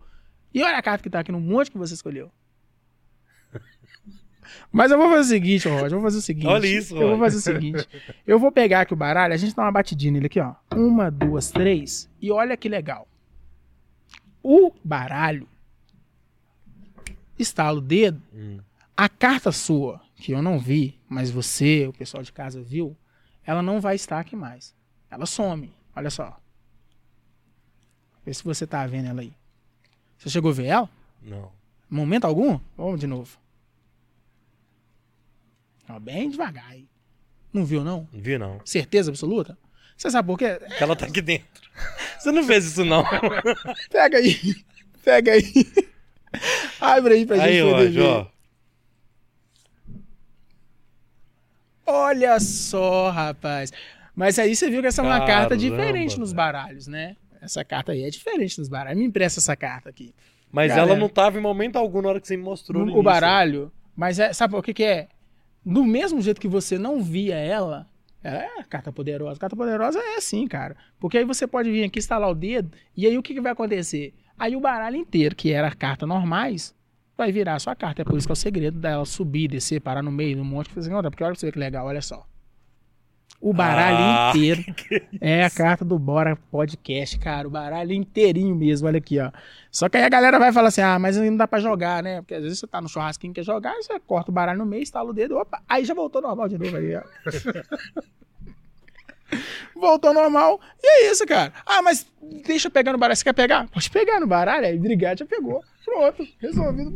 E 0.54 0.64
olha 0.64 0.78
a 0.78 0.82
carta 0.82 1.04
que 1.04 1.10
tá 1.10 1.20
aqui 1.20 1.32
no 1.32 1.40
monte 1.40 1.70
que 1.70 1.78
você 1.78 1.94
escolheu. 1.94 2.32
Mas 4.72 4.92
eu 4.92 4.98
vou 4.98 5.10
fazer 5.10 5.22
o 5.22 5.24
seguinte, 5.24 5.68
Roger. 5.68 5.86
Eu 5.86 5.90
vou 5.92 6.02
fazer 6.02 6.18
o 6.18 6.22
seguinte. 6.22 6.48
Olha 6.48 6.68
isso, 6.68 6.96
Eu 6.96 7.10
vou 7.10 7.20
fazer 7.20 7.38
o 7.38 7.42
seguinte. 7.42 7.88
Eu 8.28 8.40
vou 8.40 8.52
pegar 8.52 8.82
aqui 8.82 8.94
o 8.94 8.98
baralho, 8.98 9.34
a 9.34 9.38
gente 9.38 9.56
dá 9.56 9.64
uma 9.64 9.72
batidinha 9.72 10.12
nele 10.14 10.28
aqui, 10.28 10.40
ó. 10.40 10.54
Uma, 10.76 11.10
duas, 11.12 11.50
três. 11.52 12.10
E 12.22 12.32
olha 12.32 12.56
que 12.58 12.68
legal. 12.70 13.08
O 14.44 14.72
baralho 14.84 15.48
estala 17.38 17.78
o 17.78 17.82
dedo, 17.82 18.22
Hum. 18.34 18.60
a 18.96 19.08
carta 19.10 19.52
sua 19.52 20.02
que 20.16 20.32
eu 20.32 20.42
não 20.42 20.58
vi, 20.58 20.98
mas 21.08 21.30
você, 21.30 21.86
o 21.88 21.94
pessoal 21.94 22.24
de 22.24 22.32
casa 22.32 22.62
viu, 22.62 22.96
ela 23.46 23.62
não 23.62 23.80
vai 23.80 23.96
estar 23.96 24.20
aqui 24.20 24.36
mais. 24.36 24.76
Ela 25.10 25.26
some. 25.26 25.72
Olha 25.96 26.10
só. 26.10 26.40
Vê 28.26 28.34
se 28.34 28.44
você 28.44 28.66
tá 28.68 28.86
vendo 28.88 29.08
ela 29.08 29.22
aí. 29.22 29.32
Você 30.18 30.30
chegou 30.30 30.52
a 30.52 30.54
ver 30.54 30.66
ela? 30.66 30.90
Não. 31.22 31.52
Momento 31.90 32.26
algum? 32.26 32.60
Vamos 32.76 33.00
de 33.00 33.08
novo. 33.08 33.38
Ó, 35.90 36.00
bem 36.00 36.30
devagar 36.30 36.66
aí. 36.70 36.88
Não 37.54 37.66
viu, 37.66 37.84
não? 37.84 38.08
Vi, 38.12 38.38
não. 38.38 38.60
Certeza 38.66 39.10
absoluta? 39.10 39.58
Você 39.96 40.12
sabe 40.12 40.28
por 40.28 40.38
quê? 40.38 40.60
Que 40.78 40.84
ela 40.84 40.96
tá 40.96 41.06
aqui 41.06 41.22
dentro. 41.22 41.48
Você 42.20 42.32
não 42.32 42.44
fez 42.44 42.66
isso, 42.66 42.84
não. 42.86 43.04
Pega 43.90 44.18
aí. 44.18 44.36
Pega 45.04 45.32
aí. 45.32 45.44
Abre 46.80 47.14
aí 47.16 47.26
pra 47.26 47.42
Aí, 47.42 47.60
gente 47.60 47.72
poder 47.72 47.90
ver. 47.92 48.02
ó. 48.02 48.28
Olha 51.86 52.40
só, 52.40 53.10
rapaz. 53.10 53.72
Mas 54.16 54.38
aí 54.40 54.56
você 54.56 54.70
viu 54.70 54.82
que 54.82 54.88
essa 54.88 55.02
é 55.02 55.06
uma 55.06 55.26
carta 55.26 55.56
diferente 55.56 56.20
nos 56.20 56.34
baralhos, 56.34 56.88
né? 56.88 57.16
Essa 57.42 57.64
carta 57.64 57.92
aí 57.94 58.04
é 58.04 58.10
diferente 58.10 58.60
nos 58.60 58.68
baralhos. 58.68 59.00
Me 59.00 59.06
empresta 59.06 59.40
essa 59.40 59.56
carta 59.56 59.90
aqui. 59.90 60.14
Mas 60.52 60.70
Galera. 60.70 60.90
ela 60.92 61.00
não 61.00 61.08
tava 61.08 61.38
em 61.38 61.42
momento 61.42 61.78
algum 61.78 62.02
na 62.02 62.10
hora 62.10 62.20
que 62.22 62.28
você 62.28 62.36
me 62.36 62.44
mostrou. 62.44 62.80
no 62.82 62.88
o 62.88 62.90
início. 62.90 63.04
baralho, 63.04 63.72
mas 63.96 64.20
é, 64.20 64.34
sabe 64.34 64.56
o 64.56 64.62
que, 64.62 64.74
que 64.74 64.84
é? 64.84 65.08
Do 65.68 65.84
mesmo 65.84 66.22
jeito 66.22 66.40
que 66.40 66.48
você 66.48 66.78
não 66.78 67.04
via 67.04 67.36
ela, 67.36 67.90
ela 68.24 68.42
é 68.42 68.64
carta 68.64 68.90
poderosa. 68.90 69.38
Carta 69.38 69.54
poderosa 69.54 70.00
é 70.00 70.16
assim, 70.16 70.48
cara. 70.48 70.78
Porque 70.98 71.18
aí 71.18 71.26
você 71.26 71.46
pode 71.46 71.70
vir 71.70 71.84
aqui, 71.84 72.00
instalar 72.00 72.30
o 72.30 72.34
dedo, 72.34 72.72
e 72.96 73.06
aí 73.06 73.18
o 73.18 73.22
que, 73.22 73.34
que 73.34 73.42
vai 73.42 73.52
acontecer? 73.52 74.14
Aí 74.40 74.56
o 74.56 74.62
baralho 74.62 74.96
inteiro, 74.96 75.36
que 75.36 75.52
era 75.52 75.70
carta 75.76 76.08
normais, 76.08 76.74
vai 77.18 77.34
virar 77.34 77.56
a 77.56 77.60
sua 77.60 77.76
carta. 77.76 78.02
É 78.02 78.06
por 78.06 78.18
isso 78.18 78.26
que 78.26 78.32
é 78.32 78.34
o 78.34 78.38
segredo 78.38 78.80
dela 78.80 79.04
subir, 79.04 79.50
descer, 79.50 79.82
parar 79.82 80.02
no 80.02 80.10
meio, 80.10 80.38
num 80.38 80.46
monte. 80.46 80.70
Porque 80.70 80.90
olha 80.90 81.12
pra 81.12 81.36
você 81.36 81.48
ver 81.48 81.52
que 81.52 81.60
legal, 81.60 81.86
olha 81.86 82.02
só. 82.02 82.26
O 83.40 83.54
baralho 83.54 83.98
Ah, 84.00 84.32
inteiro 84.36 84.64
é 85.22 85.46
a 85.46 85.50
carta 85.50 85.86
do 85.86 85.98
Bora 86.00 86.36
Podcast, 86.52 87.20
cara. 87.20 87.48
O 87.48 87.52
baralho 87.52 87.94
inteirinho 87.94 88.56
mesmo, 88.56 88.88
olha 88.88 88.98
aqui, 88.98 89.20
ó. 89.20 89.32
Só 89.72 89.88
que 89.88 89.96
aí 89.96 90.04
a 90.04 90.10
galera 90.10 90.40
vai 90.40 90.52
falar 90.52 90.70
assim: 90.70 90.82
ah, 90.82 90.98
mas 90.98 91.18
não 91.18 91.38
dá 91.38 91.48
pra 91.48 91.60
jogar, 91.60 92.02
né? 92.02 92.22
Porque 92.22 92.34
às 92.34 92.44
vezes 92.44 92.60
você 92.60 92.68
tá 92.68 92.82
no 92.82 92.90
churrasquinho 92.90 93.34
quer 93.34 93.44
jogar, 93.44 93.74
aí 93.74 93.84
você 93.84 94.00
corta 94.00 94.32
o 94.32 94.34
baralho 94.34 94.58
no 94.58 94.66
meio, 94.66 94.82
instala 94.82 95.10
o 95.10 95.14
dedo, 95.14 95.38
opa, 95.38 95.62
aí 95.70 95.86
já 95.86 95.94
voltou 95.94 96.22
normal 96.22 96.50
de 96.50 96.58
novo 96.58 96.76
ali, 96.76 96.96
ó. 96.96 97.04
voltou 99.76 100.14
normal. 100.14 100.60
E 100.82 100.88
é 100.88 101.12
isso, 101.12 101.26
cara. 101.26 101.54
Ah, 101.66 101.82
mas 101.84 102.06
deixa 102.46 102.68
eu 102.68 102.72
pegar 102.72 102.92
no 102.92 102.98
baralho. 102.98 103.16
Você 103.18 103.24
quer 103.24 103.34
pegar? 103.34 103.68
Pode 103.70 103.90
pegar 103.90 104.20
no 104.20 104.28
baralho. 104.28 104.66
Aí, 104.66 104.78
obrigado, 104.78 105.20
já 105.20 105.26
pegou. 105.26 105.64
Pronto, 105.86 106.28
resolvido. 106.42 106.94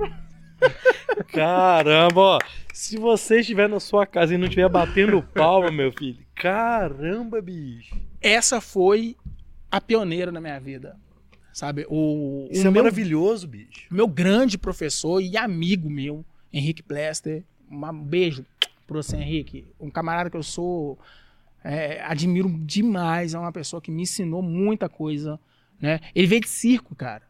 Caramba, 1.32 2.20
ó. 2.22 2.39
Se 2.74 2.97
você 2.97 3.39
estiver 3.41 3.68
na 3.70 3.80
sua 3.80 4.05
casa 4.05 4.34
e 4.34 4.38
não 4.38 4.45
estiver 4.45 4.68
batendo 4.70 5.22
palma, 5.22 5.72
meu 5.72 5.91
filho. 5.91 6.20
Caramba, 6.36 7.41
bicho. 7.41 7.95
Essa 8.22 8.59
foi 8.62 9.16
a 9.70 9.80
pioneira 9.80 10.32
na 10.32 10.39
minha 10.41 10.59
vida. 10.59 10.97
Sabe? 11.53 11.86
O, 11.89 12.47
Isso 12.49 12.64
o 12.64 12.68
é 12.68 12.72
meu 12.72 12.84
maravilhoso, 12.84 13.47
bicho. 13.47 13.86
meu 13.91 14.07
grande 14.07 14.57
professor 14.57 15.22
e 15.22 15.36
amigo 15.36 15.89
meu, 15.89 16.24
Henrique 16.51 16.82
Plester. 16.82 17.43
Um 17.70 17.93
beijo 17.93 18.45
pro 18.88 19.03
você, 19.03 19.18
Henrique. 19.18 19.68
Um 19.80 19.89
camarada 19.89 20.30
que 20.30 20.38
eu 20.38 20.43
sou. 20.43 20.97
é, 21.64 22.01
admiro 22.03 22.49
demais. 22.66 23.34
É 23.34 23.39
uma 23.39 23.51
pessoa 23.51 23.82
que 23.82 23.91
me 23.91 24.03
ensinou 24.03 24.41
muita 24.41 24.88
coisa. 24.88 25.39
Né? 25.80 25.99
Ele 26.16 26.28
veio 26.28 26.41
de 26.41 26.49
circo, 26.49 26.95
cara. 26.95 27.24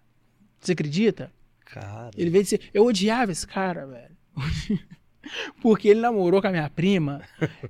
Você 0.59 0.73
acredita? 0.73 1.31
Cara. 1.71 2.11
Ele 2.17 2.29
veio 2.29 2.43
de 2.43 2.49
circo. 2.49 2.65
Eu 2.73 2.85
odiava 2.85 3.31
esse 3.31 3.47
cara, 3.47 3.85
velho. 3.85 4.17
Porque 5.61 5.87
ele 5.87 6.01
namorou 6.01 6.41
com 6.41 6.47
a 6.47 6.51
minha 6.51 6.69
prima. 6.69 7.21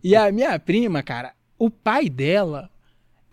e 0.04 0.16
a 0.16 0.32
minha 0.32 0.58
prima, 0.60 1.04
cara, 1.04 1.34
o 1.58 1.70
pai 1.70 2.10
dela 2.10 2.70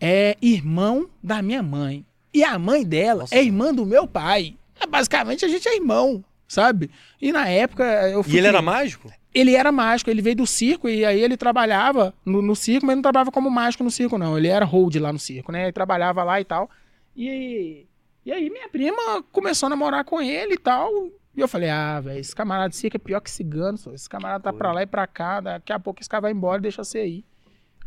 é 0.01 0.37
irmão 0.43 1.09
da 1.23 1.41
minha 1.41 1.63
mãe. 1.63 2.05
E 2.33 2.45
a 2.45 2.59
mãe 2.59 2.85
dela 2.85 3.21
Nossa. 3.21 3.35
é 3.35 3.43
irmã 3.43 3.73
do 3.73 3.87
meu 3.87 4.07
pai. 4.07 4.57
É, 4.79 4.87
basicamente, 4.87 5.45
a 5.45 5.49
gente 5.49 5.67
é 5.67 5.77
irmão, 5.77 6.23
sabe? 6.47 6.91
E 7.21 7.33
na 7.33 7.49
época 7.49 7.85
eu 8.11 8.23
fui. 8.23 8.35
E 8.35 8.39
ele 8.39 8.47
era 8.47 8.61
mágico? 8.61 9.11
Ele 9.35 9.55
era 9.55 9.73
mágico, 9.73 10.11
ele 10.11 10.23
veio 10.23 10.37
do 10.37 10.47
circo 10.47 10.89
e 10.89 11.05
aí 11.05 11.21
ele 11.21 11.37
trabalhava 11.37 12.15
no, 12.25 12.43
no 12.43 12.57
circo, 12.57 12.87
mas 12.87 12.97
não 12.97 13.03
trabalhava 13.03 13.31
como 13.31 13.51
mágico 13.51 13.85
no 13.85 13.91
circo, 13.91 14.19
não. 14.19 14.37
Ele 14.37 14.49
era 14.49 14.65
hold 14.65 14.95
lá 14.97 15.13
no 15.13 15.19
circo, 15.19 15.53
né? 15.53 15.65
Ele 15.65 15.73
trabalhava 15.73 16.23
lá 16.23 16.41
e 16.41 16.45
tal. 16.45 16.69
E, 17.17 17.87
e 18.29 18.33
aí 18.33 18.51
minha 18.51 18.69
prima 18.69 19.23
começou 19.33 19.69
a 19.69 19.71
namorar 19.71 20.05
com 20.05 20.21
ele 20.21 20.53
e 20.55 20.59
tal. 20.59 20.91
E 21.35 21.41
eu 21.41 21.49
falei, 21.49 21.71
ah, 21.71 21.99
velho, 21.99 22.19
esse 22.21 22.37
camarada 22.37 22.69
de 22.69 22.87
é 22.87 22.99
pior 22.99 23.21
que 23.21 23.31
cigano, 23.31 23.79
só. 23.79 23.91
esse 23.93 24.07
camarada 24.07 24.45
tá 24.45 24.53
pra 24.53 24.71
lá 24.71 24.83
e 24.83 24.87
pra 24.87 25.07
cá, 25.07 25.41
daqui 25.41 25.73
a 25.73 25.79
pouco 25.81 26.01
esse 26.01 26.11
cara 26.11 26.21
vai 26.21 26.33
embora 26.33 26.59
e 26.59 26.63
deixa 26.63 26.85
você 26.85 26.99
aí. 26.99 27.25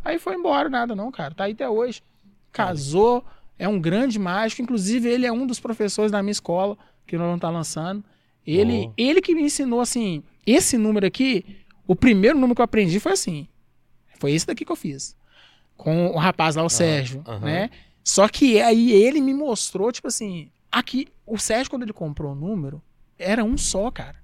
Aí 0.04 0.18
foi 0.18 0.34
embora, 0.34 0.68
nada 0.68 0.96
não, 0.96 1.12
cara. 1.12 1.36
Tá 1.36 1.44
aí 1.44 1.52
até 1.52 1.70
hoje. 1.70 2.02
Casou, 2.52 3.24
é 3.60 3.68
um 3.68 3.80
grande 3.80 4.18
mágico. 4.18 4.64
Inclusive, 4.64 5.08
ele 5.08 5.28
é 5.28 5.32
um 5.32 5.46
dos 5.46 5.60
professores 5.60 6.12
da 6.12 6.24
minha 6.24 6.32
escola, 6.32 6.76
que 7.06 7.16
nós 7.18 7.26
vamos 7.26 7.38
estar 7.38 7.52
lançando. 7.52 8.04
Ele, 8.44 8.88
Oh. 8.88 8.94
ele 8.98 9.22
que 9.22 9.36
me 9.36 9.44
ensinou, 9.44 9.80
assim, 9.80 10.24
esse 10.44 10.76
número 10.76 11.06
aqui, 11.06 11.46
o 11.86 11.96
primeiro 11.96 12.36
número 12.40 12.56
que 12.56 12.62
eu 12.62 12.66
aprendi 12.66 13.00
foi 13.00 13.12
assim. 13.12 13.48
Foi 14.18 14.32
esse 14.32 14.48
daqui 14.48 14.66
que 14.66 14.72
eu 14.72 14.76
fiz. 14.76 15.16
Com 15.78 16.08
o 16.08 16.18
rapaz 16.18 16.56
lá, 16.56 16.64
o 16.64 16.70
Sérgio, 16.70 17.24
né? 17.42 17.70
Só 18.04 18.28
que 18.28 18.60
aí 18.62 18.92
ele 18.92 19.22
me 19.22 19.34
mostrou, 19.34 19.92
tipo 19.92 20.08
assim, 20.08 20.52
aqui, 20.72 21.08
o 21.26 21.38
Sérgio, 21.38 21.70
quando 21.70 21.84
ele 21.84 21.94
comprou 21.94 22.32
o 22.32 22.36
número, 22.36 22.82
era 23.18 23.44
um 23.44 23.58
só, 23.58 23.92
cara. 23.92 24.22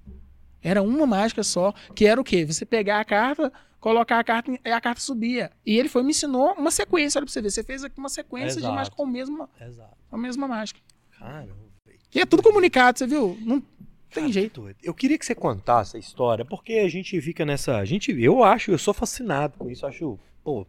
Era 0.62 0.82
uma 0.82 1.06
mágica 1.06 1.42
só, 1.42 1.72
que 1.94 2.06
era 2.06 2.20
o 2.20 2.24
quê? 2.24 2.44
Você 2.44 2.66
pegar 2.66 3.00
a 3.00 3.04
carta, 3.04 3.52
colocar 3.80 4.18
a 4.18 4.24
carta 4.24 4.50
e 4.64 4.70
a 4.70 4.80
carta 4.80 5.00
subia. 5.00 5.50
E 5.64 5.78
ele 5.78 5.88
foi 5.88 6.02
e 6.02 6.04
me 6.04 6.10
ensinou 6.10 6.52
uma 6.54 6.70
sequência, 6.70 7.18
olha 7.18 7.26
pra 7.26 7.32
você 7.32 7.40
ver. 7.40 7.50
Você 7.50 7.62
fez 7.62 7.84
aqui 7.84 7.98
uma 7.98 8.08
sequência 8.08 8.58
Exato. 8.58 8.66
de 8.66 8.76
mágica 8.76 8.96
com 8.96 9.04
a 9.04 9.06
mesma, 9.06 9.48
Exato. 9.60 9.96
a 10.10 10.18
mesma 10.18 10.48
mágica. 10.48 10.80
Caramba. 11.18 11.68
E 12.14 12.20
é 12.20 12.26
tudo 12.26 12.42
comunicado, 12.42 12.98
você 12.98 13.06
viu? 13.06 13.36
Não 13.40 13.60
tem 14.10 14.24
Cara, 14.24 14.32
jeito. 14.32 14.74
Eu 14.82 14.94
queria 14.94 15.18
que 15.18 15.26
você 15.26 15.34
contasse 15.34 15.96
a 15.96 16.00
história, 16.00 16.44
porque 16.44 16.74
a 16.74 16.88
gente 16.88 17.20
fica 17.20 17.44
nessa. 17.44 17.76
A 17.76 17.84
gente, 17.84 18.10
eu 18.20 18.42
acho, 18.42 18.70
eu 18.70 18.78
sou 18.78 18.94
fascinado 18.94 19.58
com 19.58 19.70
isso. 19.70 19.86
Acho, 19.86 20.18
pô, 20.42 20.66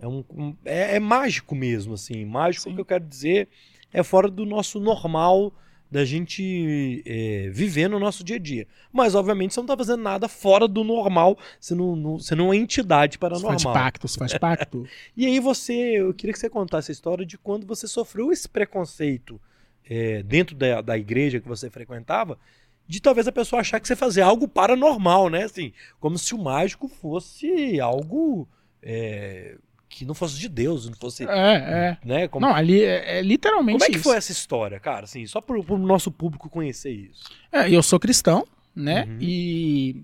é, 0.00 0.06
um, 0.08 0.24
um- 0.30 0.56
é, 0.64 0.96
é 0.96 1.00
mágico 1.00 1.54
mesmo, 1.54 1.94
assim. 1.94 2.24
Mágico 2.24 2.64
Sim. 2.68 2.74
que 2.74 2.80
eu 2.80 2.84
quero 2.84 3.04
dizer 3.04 3.48
é 3.92 4.02
fora 4.02 4.28
do 4.28 4.44
nosso 4.46 4.78
normal 4.80 5.52
da 5.90 6.04
gente 6.04 7.02
é, 7.06 7.48
viver 7.50 7.88
no 7.88 7.98
nosso 7.98 8.22
dia 8.22 8.36
a 8.36 8.38
dia. 8.38 8.66
Mas, 8.92 9.14
obviamente, 9.14 9.54
você 9.54 9.60
não 9.60 9.66
tá 9.66 9.74
fazendo 9.76 10.02
nada 10.02 10.28
fora 10.28 10.68
do 10.68 10.84
normal. 10.84 11.38
Você 11.58 11.74
não, 11.74 11.96
não- 11.96 12.18
você 12.18 12.34
não 12.34 12.44
é 12.44 12.48
uma 12.48 12.56
entidade 12.56 13.14
Isso 13.14 13.18
faz 13.20 13.42
paranormal. 13.42 13.72
pacto, 13.72 14.06
isso 14.06 14.18
faz 14.18 14.36
pacto. 14.36 14.86
E 15.16 15.24
aí 15.24 15.40
você, 15.40 15.72
eu 15.72 16.12
queria 16.12 16.32
que 16.34 16.38
você 16.38 16.50
contasse 16.50 16.90
a 16.90 16.92
história 16.92 17.24
de 17.24 17.38
quando 17.38 17.66
você 17.66 17.88
sofreu 17.88 18.30
esse 18.30 18.46
preconceito 18.46 19.40
é, 19.88 20.22
dentro 20.22 20.54
da, 20.54 20.82
da 20.82 20.98
igreja 20.98 21.40
que 21.40 21.48
você 21.48 21.70
frequentava, 21.70 22.38
de 22.86 23.00
talvez 23.00 23.26
a 23.26 23.32
pessoa 23.32 23.60
achar 23.60 23.80
que 23.80 23.88
você 23.88 23.96
fazia 23.96 24.26
algo 24.26 24.46
paranormal, 24.46 25.30
né? 25.30 25.44
Assim, 25.44 25.72
como 25.98 26.18
se 26.18 26.34
o 26.34 26.38
mágico 26.38 26.86
fosse 26.88 27.80
algo 27.80 28.46
é, 28.82 29.56
que 29.88 30.04
não 30.04 30.14
fosse 30.14 30.38
de 30.38 30.48
Deus, 30.48 30.86
não 30.86 30.94
fosse, 30.96 31.24
É, 31.24 31.28
é. 31.56 31.98
né? 32.04 32.28
Como, 32.28 32.44
Não, 32.46 32.54
ali 32.54 32.82
é, 32.82 33.18
é 33.18 33.22
literalmente 33.22 33.78
como 33.78 33.84
é 33.84 33.88
que 33.90 33.96
isso. 33.96 34.04
foi 34.04 34.16
essa 34.16 34.30
história, 34.32 34.78
cara? 34.78 35.04
Assim, 35.04 35.26
só 35.26 35.40
para 35.40 35.58
o 35.58 35.78
nosso 35.78 36.10
público 36.10 36.48
conhecer 36.50 36.90
isso. 36.90 37.24
É, 37.50 37.70
eu 37.70 37.82
sou 37.82 37.98
cristão, 37.98 38.46
né? 38.76 39.04
Uhum. 39.04 39.18
E 39.20 40.02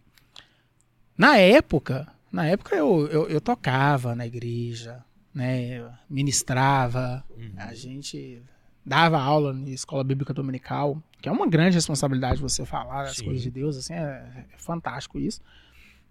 na 1.17 1.37
época, 1.37 2.09
na 2.33 2.47
época 2.47 2.75
eu, 2.75 3.07
eu, 3.09 3.29
eu 3.29 3.41
tocava 3.41 4.15
na 4.15 4.27
igreja, 4.27 5.05
né? 5.35 5.79
Eu 5.79 5.91
ministrava, 6.09 7.23
Uhum. 7.37 7.53
a 7.57 7.75
gente 7.75 8.43
dava 8.85 9.19
aula 9.19 9.53
na 9.53 9.71
escola 9.71 10.03
bíblica 10.05 10.33
dominical, 10.35 11.01
que 11.21 11.29
é 11.29 11.33
uma 11.33 11.47
grande 11.47 11.77
responsabilidade 11.77 12.41
você 12.41 12.65
falar 12.67 13.03
as 13.03 13.21
coisas 13.21 13.43
de 13.43 13.51
Deus, 13.51 13.77
assim, 13.77 13.95
é, 13.95 14.45
é 14.53 14.59
fantástico 14.59 15.19
isso. 15.19 15.41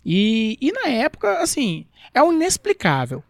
E, 0.06 0.58
e 0.60 0.72
na 0.72 0.88
época, 0.88 1.40
assim, 1.40 1.86
é 2.14 2.22
o 2.22 2.32
inexplicável. 2.34 3.24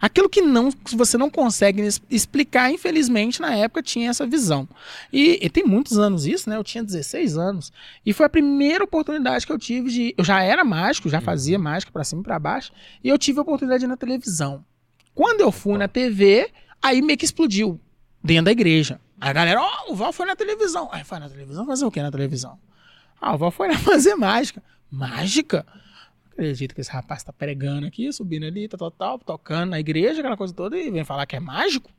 Aquilo 0.00 0.28
que 0.28 0.40
não 0.40 0.70
que 0.70 0.96
você 0.96 1.18
não 1.18 1.28
consegue 1.28 1.86
explicar, 2.08 2.72
infelizmente, 2.72 3.40
na 3.40 3.54
época 3.54 3.82
tinha 3.82 4.10
essa 4.10 4.24
visão. 4.24 4.68
E, 5.12 5.38
e 5.42 5.50
tem 5.50 5.64
muitos 5.64 5.98
anos 5.98 6.24
isso, 6.24 6.48
né? 6.48 6.56
Eu 6.56 6.62
tinha 6.62 6.84
16 6.84 7.36
anos. 7.36 7.72
E 8.06 8.12
foi 8.12 8.26
a 8.26 8.28
primeira 8.28 8.84
oportunidade 8.84 9.44
que 9.44 9.52
eu 9.52 9.58
tive 9.58 9.90
de. 9.90 10.14
Eu 10.16 10.24
já 10.24 10.40
era 10.40 10.64
mágico, 10.64 11.08
já 11.08 11.20
fazia 11.20 11.58
mágica 11.58 11.90
pra 11.90 12.04
cima 12.04 12.20
e 12.20 12.24
pra 12.24 12.38
baixo. 12.38 12.70
E 13.02 13.08
eu 13.08 13.18
tive 13.18 13.40
a 13.40 13.42
oportunidade 13.42 13.80
de 13.80 13.86
ir 13.86 13.88
na 13.88 13.96
televisão. 13.96 14.64
Quando 15.14 15.40
eu 15.40 15.50
fui 15.50 15.76
na 15.76 15.88
TV, 15.88 16.48
aí 16.80 17.02
meio 17.02 17.18
que 17.18 17.24
explodiu 17.24 17.80
dentro 18.22 18.44
da 18.44 18.52
igreja. 18.52 19.00
Aí 19.20 19.30
a 19.30 19.32
galera, 19.32 19.60
ó, 19.60 19.92
o 19.92 19.96
Val 19.96 20.12
foi 20.12 20.26
na 20.26 20.36
televisão. 20.36 20.88
Aí 20.92 21.02
foi 21.02 21.18
na 21.18 21.28
televisão 21.28 21.66
fazer 21.66 21.84
o 21.84 21.90
que 21.90 22.00
na 22.00 22.10
televisão? 22.12 22.56
Ah, 23.20 23.34
o 23.34 23.38
Val 23.38 23.50
foi 23.50 23.66
lá 23.66 23.78
fazer 23.78 24.14
mágica. 24.14 24.62
Mágica? 24.88 25.66
Acredito 26.38 26.72
que 26.72 26.80
esse 26.80 26.92
rapaz 26.92 27.24
tá 27.24 27.32
pregando 27.32 27.88
aqui, 27.88 28.12
subindo 28.12 28.46
ali, 28.46 28.68
tal, 28.68 28.78
tal, 28.78 28.92
tal, 28.92 29.18
tocando 29.18 29.70
na 29.70 29.80
igreja, 29.80 30.20
aquela 30.20 30.36
coisa 30.36 30.54
toda, 30.54 30.78
e 30.78 30.88
vem 30.88 31.02
falar 31.02 31.26
que 31.26 31.34
é 31.34 31.40
mágico. 31.40 31.90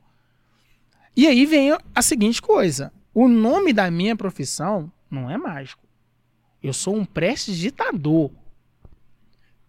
E 1.14 1.26
aí 1.26 1.44
vem 1.44 1.76
a 1.94 2.00
seguinte 2.00 2.40
coisa: 2.40 2.90
o 3.12 3.28
nome 3.28 3.74
da 3.74 3.90
minha 3.90 4.16
profissão 4.16 4.90
não 5.10 5.30
é 5.30 5.36
mágico. 5.36 5.86
Eu 6.62 6.72
sou 6.72 6.96
um 6.96 7.04
prestidigitador. 7.04 8.30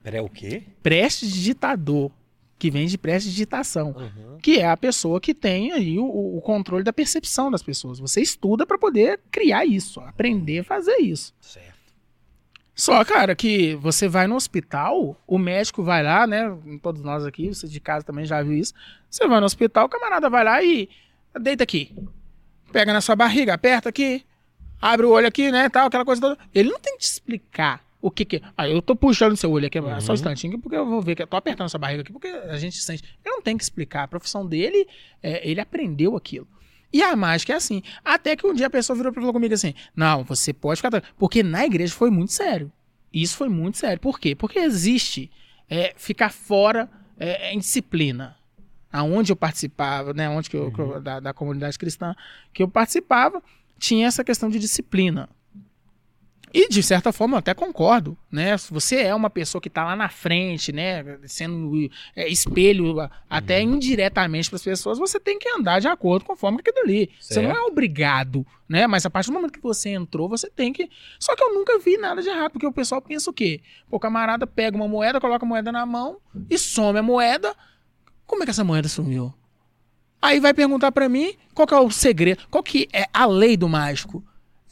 Pera, 0.01 0.23
o 0.23 0.29
quê? 0.29 0.63
Prestidigitador, 0.81 2.09
que 2.57 2.71
vem 2.71 2.87
de 2.87 2.97
prestidigitação. 2.97 3.89
Uhum. 3.89 4.37
que 4.41 4.59
é 4.59 4.69
a 4.69 4.77
pessoa 4.77 5.19
que 5.19 5.33
tem 5.33 5.73
aí 5.73 5.99
o, 5.99 6.37
o 6.37 6.39
controle 6.39 6.85
da 6.85 6.93
percepção 6.93 7.51
das 7.51 7.61
pessoas. 7.61 7.99
Você 7.99 8.21
estuda 8.21 8.65
para 8.65 8.77
poder 8.77 9.19
criar 9.29 9.65
isso, 9.65 9.99
aprender 9.99 10.59
a 10.59 10.63
fazer 10.63 10.95
isso. 10.99 11.33
Certo. 11.41 11.70
Só, 12.81 13.05
cara, 13.05 13.35
que 13.35 13.75
você 13.75 14.07
vai 14.07 14.25
no 14.25 14.35
hospital, 14.35 15.15
o 15.27 15.37
médico 15.37 15.83
vai 15.83 16.01
lá, 16.01 16.25
né? 16.25 16.51
Todos 16.81 17.03
nós 17.03 17.23
aqui, 17.23 17.49
você 17.49 17.67
de 17.67 17.79
casa 17.79 18.03
também 18.03 18.25
já 18.25 18.41
viu 18.41 18.53
isso. 18.53 18.73
Você 19.07 19.27
vai 19.27 19.39
no 19.39 19.45
hospital, 19.45 19.85
o 19.85 19.89
camarada 19.89 20.27
vai 20.31 20.43
lá 20.43 20.63
e 20.63 20.89
deita 21.39 21.63
aqui. 21.63 21.93
Pega 22.71 22.91
na 22.91 22.99
sua 22.99 23.15
barriga, 23.15 23.53
aperta 23.53 23.89
aqui, 23.89 24.25
abre 24.81 25.05
o 25.05 25.11
olho 25.11 25.27
aqui, 25.27 25.51
né? 25.51 25.69
Tal, 25.69 25.85
aquela 25.85 26.03
coisa 26.03 26.19
toda. 26.19 26.37
Ele 26.55 26.71
não 26.71 26.79
tem 26.79 26.93
que 26.93 27.01
te 27.01 27.11
explicar 27.11 27.83
o 28.01 28.09
que 28.09 28.25
que 28.25 28.37
é. 28.37 28.41
Ah, 28.57 28.67
eu 28.67 28.81
tô 28.81 28.95
puxando 28.95 29.37
seu 29.37 29.51
olho 29.51 29.67
aqui, 29.67 29.79
só 29.79 29.85
um 29.85 29.91
Uhum. 29.91 30.13
instantinho, 30.15 30.57
porque 30.57 30.75
eu 30.75 30.85
vou 30.87 31.03
ver 31.03 31.13
que 31.15 31.21
eu 31.21 31.27
tô 31.27 31.37
apertando 31.37 31.69
sua 31.69 31.79
barriga 31.79 32.01
aqui, 32.01 32.11
porque 32.11 32.29
a 32.29 32.57
gente 32.57 32.77
sente. 32.77 33.03
Ele 33.23 33.35
não 33.35 33.43
tem 33.43 33.55
que 33.55 33.61
explicar. 33.63 34.05
A 34.05 34.07
profissão 34.07 34.43
dele, 34.43 34.87
é, 35.21 35.47
ele 35.47 35.61
aprendeu 35.61 36.15
aquilo. 36.17 36.47
E 36.93 37.01
a 37.01 37.15
mágica 37.15 37.53
é 37.53 37.55
assim. 37.55 37.81
Até 38.03 38.35
que 38.35 38.45
um 38.45 38.53
dia 38.53 38.67
a 38.67 38.69
pessoa 38.69 38.95
virou 38.97 39.11
pra 39.13 39.21
falar 39.21 39.33
comigo 39.33 39.53
assim: 39.53 39.73
Não, 39.95 40.23
você 40.23 40.51
pode 40.53 40.77
ficar. 40.77 40.89
tranquilo." 40.91 41.13
Porque 41.17 41.41
na 41.43 41.65
igreja 41.65 41.93
foi 41.93 42.09
muito 42.09 42.33
sério. 42.33 42.71
Isso 43.13 43.35
foi 43.35 43.49
muito 43.49 43.77
sério. 43.77 43.99
Por 43.99 44.19
quê? 44.19 44.35
Porque 44.35 44.59
existe 44.59 45.29
é, 45.69 45.93
ficar 45.97 46.29
fora 46.31 46.89
é, 47.19 47.53
em 47.53 47.59
disciplina. 47.59 48.35
Aonde 48.91 49.31
eu 49.31 49.35
participava, 49.37 50.13
né? 50.13 50.27
Onde 50.29 50.49
que 50.49 50.57
eu, 50.57 50.71
eu- 50.77 50.99
da, 51.01 51.19
da 51.19 51.33
comunidade 51.33 51.77
cristã 51.79 52.13
que 52.53 52.61
eu 52.61 52.67
participava, 52.67 53.41
tinha 53.79 54.07
essa 54.07 54.23
questão 54.23 54.49
de 54.49 54.59
disciplina. 54.59 55.29
E 56.53 56.67
de 56.67 56.83
certa 56.83 57.11
forma 57.13 57.35
eu 57.35 57.39
até 57.39 57.53
concordo, 57.53 58.17
né? 58.29 58.57
Se 58.57 58.73
você 58.73 58.97
é 59.03 59.15
uma 59.15 59.29
pessoa 59.29 59.61
que 59.61 59.69
está 59.69 59.85
lá 59.85 59.95
na 59.95 60.09
frente, 60.09 60.71
né, 60.73 61.03
sendo 61.25 61.89
é, 62.15 62.27
espelho 62.27 62.99
a- 62.99 63.09
até 63.29 63.61
indiretamente 63.61 64.49
para 64.49 64.57
as 64.57 64.63
pessoas, 64.63 64.99
você 64.99 65.19
tem 65.19 65.39
que 65.39 65.47
andar 65.49 65.79
de 65.79 65.87
acordo 65.87 66.25
com 66.25 66.33
a 66.33 66.35
forma 66.35 66.59
aquilo 66.59 66.79
ali. 66.79 67.09
Você 67.19 67.35
Certo. 67.35 67.47
não 67.47 67.55
é 67.55 67.61
obrigado, 67.61 68.45
né? 68.67 68.85
Mas 68.85 69.05
a 69.05 69.09
partir 69.09 69.29
do 69.29 69.33
momento 69.33 69.53
que 69.53 69.61
você 69.61 69.89
entrou, 69.91 70.27
você 70.27 70.49
tem 70.49 70.73
que. 70.73 70.89
Só 71.19 71.35
que 71.35 71.41
eu 71.43 71.53
nunca 71.53 71.79
vi 71.79 71.97
nada 71.97 72.21
de 72.21 72.27
errado, 72.27 72.51
porque 72.51 72.67
o 72.67 72.73
pessoal 72.73 73.01
pensa 73.01 73.29
o 73.29 73.33
quê? 73.33 73.61
Pô, 73.89 73.95
o 73.95 73.99
camarada 73.99 74.45
pega 74.45 74.75
uma 74.75 74.87
moeda, 74.87 75.21
coloca 75.21 75.45
a 75.45 75.47
moeda 75.47 75.71
na 75.71 75.85
mão 75.85 76.17
e 76.49 76.57
some 76.57 76.99
a 76.99 77.03
moeda. 77.03 77.55
Como 78.27 78.43
é 78.43 78.45
que 78.45 78.51
essa 78.51 78.63
moeda 78.63 78.87
sumiu? 78.89 79.33
Aí 80.21 80.39
vai 80.39 80.53
perguntar 80.53 80.91
pra 80.91 81.09
mim 81.09 81.33
qual 81.53 81.65
que 81.67 81.73
é 81.73 81.79
o 81.79 81.89
segredo, 81.89 82.43
qual 82.51 82.63
que 82.63 82.87
é 82.93 83.05
a 83.13 83.25
lei 83.25 83.57
do 83.57 83.67
mágico. 83.67 84.23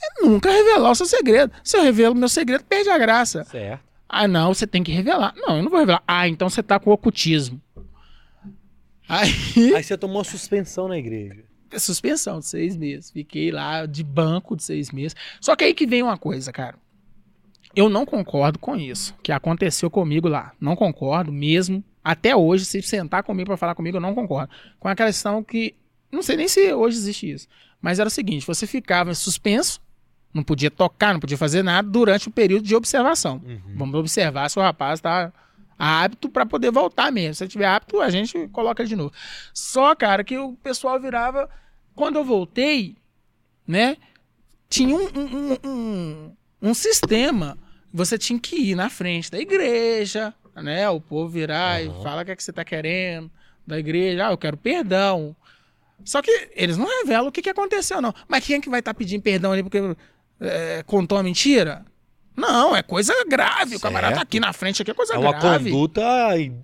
É 0.02 0.26
nunca 0.26 0.52
revelar 0.52 0.92
o 0.92 0.96
seu 0.96 1.06
segredo. 1.06 1.52
Se 1.64 1.78
eu 1.78 1.84
revelo 1.84 2.16
meu 2.16 2.30
segredo, 2.30 2.64
perde 2.64 2.90
a 2.90 2.98
graça. 2.98 3.44
Certo. 3.44 3.84
Ah, 4.08 4.28
não, 4.28 4.54
você 4.54 4.66
tem 4.66 4.82
que 4.82 4.92
revelar. 4.92 5.34
Não, 5.36 5.58
eu 5.58 5.64
não 5.64 5.70
vou 5.70 5.80
revelar. 5.80 6.02
Ah, 6.08 6.28
então 6.28 6.50
você 6.50 6.64
tá 6.64 6.80
com 6.80 6.90
ocultismo. 6.92 7.62
Aí, 9.08 9.30
Aí 9.76 9.84
você 9.84 9.98
tomou 9.98 10.24
suspensão 10.24 10.88
na 10.88 10.98
igreja. 10.98 11.44
suspensão 11.78 12.40
de 12.40 12.46
seis 12.46 12.76
meses. 12.76 13.12
Fiquei 13.12 13.52
lá 13.52 13.86
de 13.86 14.04
banco 14.04 14.56
de 14.56 14.64
seis 14.64 14.92
meses. 14.92 15.16
Só 15.42 15.56
que 15.56 15.64
aí 15.64 15.74
que 15.74 15.86
vem 15.86 16.02
uma 16.04 16.18
coisa, 16.18 16.52
cara. 16.52 16.78
Eu 17.76 17.88
não 17.88 18.06
concordo 18.06 18.58
com 18.58 18.76
isso 18.76 19.14
que 19.22 19.32
aconteceu 19.32 19.90
comigo 19.92 20.28
lá. 20.28 20.54
Não 20.60 20.76
concordo 20.76 21.32
mesmo. 21.32 21.84
Até 22.04 22.36
hoje, 22.36 22.66
se 22.66 22.82
sentar 22.82 23.24
comigo 23.24 23.48
pra 23.48 23.58
falar 23.58 23.76
comigo, 23.76 23.98
eu 23.98 24.02
não 24.02 24.16
concordo. 24.16 24.52
Com 24.80 24.88
a 24.88 24.96
questão 24.96 25.44
que. 25.44 25.76
Não 26.12 26.24
sei 26.24 26.36
nem 26.38 26.48
se 26.48 26.74
hoje 26.74 26.98
existe 26.98 27.32
isso. 27.32 27.48
Mas 27.80 28.00
era 28.00 28.08
o 28.08 28.12
seguinte: 28.12 28.48
você 28.48 28.66
ficava 28.66 29.14
suspenso, 29.14 29.80
não 30.34 30.44
podia 30.44 30.70
tocar, 30.70 31.14
não 31.14 31.20
podia 31.20 31.38
fazer 31.38 31.64
nada 31.64 31.88
durante 31.88 32.28
o 32.28 32.32
período 32.32 32.64
de 32.64 32.76
observação. 32.76 33.42
Uhum. 33.44 33.62
Vamos 33.76 33.96
observar 33.96 34.50
se 34.50 34.60
o 34.60 34.62
rapaz 34.62 35.00
está 35.00 35.32
apto 35.78 36.30
para 36.30 36.46
poder 36.46 36.72
voltar 36.72 37.12
mesmo. 37.12 37.36
Se 37.36 37.44
ele 37.44 37.48
estiver 37.48 37.68
apto, 37.68 38.02
a 38.02 38.10
gente 38.10 38.48
coloca 38.50 38.84
ele 38.84 38.90
de 38.90 38.96
novo. 38.96 39.14
Só, 39.54 39.96
cara, 39.96 40.24
que 40.24 40.38
o 40.38 40.54
pessoal 40.54 41.00
virava. 41.00 41.50
Quando 41.96 42.18
eu 42.18 42.24
voltei, 42.24 42.96
né? 43.68 43.98
Tinha 44.70 44.96
um, 44.96 45.02
um, 45.02 45.36
um, 45.36 45.58
um, 45.66 46.36
um 46.62 46.74
sistema. 46.74 47.58
Você 47.92 48.18
tinha 48.18 48.40
que 48.40 48.56
ir 48.56 48.76
na 48.76 48.90
frente 48.90 49.32
da 49.32 49.40
igreja, 49.40 50.34
né? 50.56 50.88
O 50.90 51.02
povo 51.02 51.28
virar 51.28 51.82
Aham. 51.82 52.00
e 52.00 52.04
fala 52.04 52.22
o 52.22 52.26
que, 52.26 52.32
é 52.32 52.36
que 52.36 52.44
você 52.44 52.52
está 52.52 52.64
querendo 52.64 53.32
da 53.66 53.80
igreja. 53.80 54.28
Ah, 54.28 54.32
eu 54.32 54.38
quero 54.38 54.58
perdão. 54.58 55.36
Só 56.04 56.22
que 56.22 56.50
eles 56.56 56.78
não 56.78 56.86
revelam 56.86 57.28
o 57.28 57.32
que, 57.32 57.42
que 57.42 57.50
aconteceu, 57.50 58.02
não. 58.02 58.14
Mas 58.28 58.46
quem 58.46 58.58
é 58.58 58.62
que 58.62 58.70
vai 58.70 58.80
estar 58.80 58.94
pedindo 58.94 59.22
perdão 59.22 59.52
ali 59.52 59.64
porque 59.64 59.96
é, 60.40 60.84
contou 60.84 61.18
a 61.18 61.24
mentira? 61.24 61.86
Não, 62.36 62.74
é 62.76 62.82
coisa 62.82 63.14
grave. 63.28 63.76
O 63.76 63.80
camarada 63.80 64.14
tá 64.14 64.20
Certo. 64.20 64.28
aqui 64.30 64.40
na 64.40 64.54
frente, 64.54 64.82
aqui 64.82 64.92
é 64.92 64.94
coisa 64.94 65.14
É 65.14 65.18
uma 65.18 65.34
grave. 65.34 65.70
conduta 65.72 66.02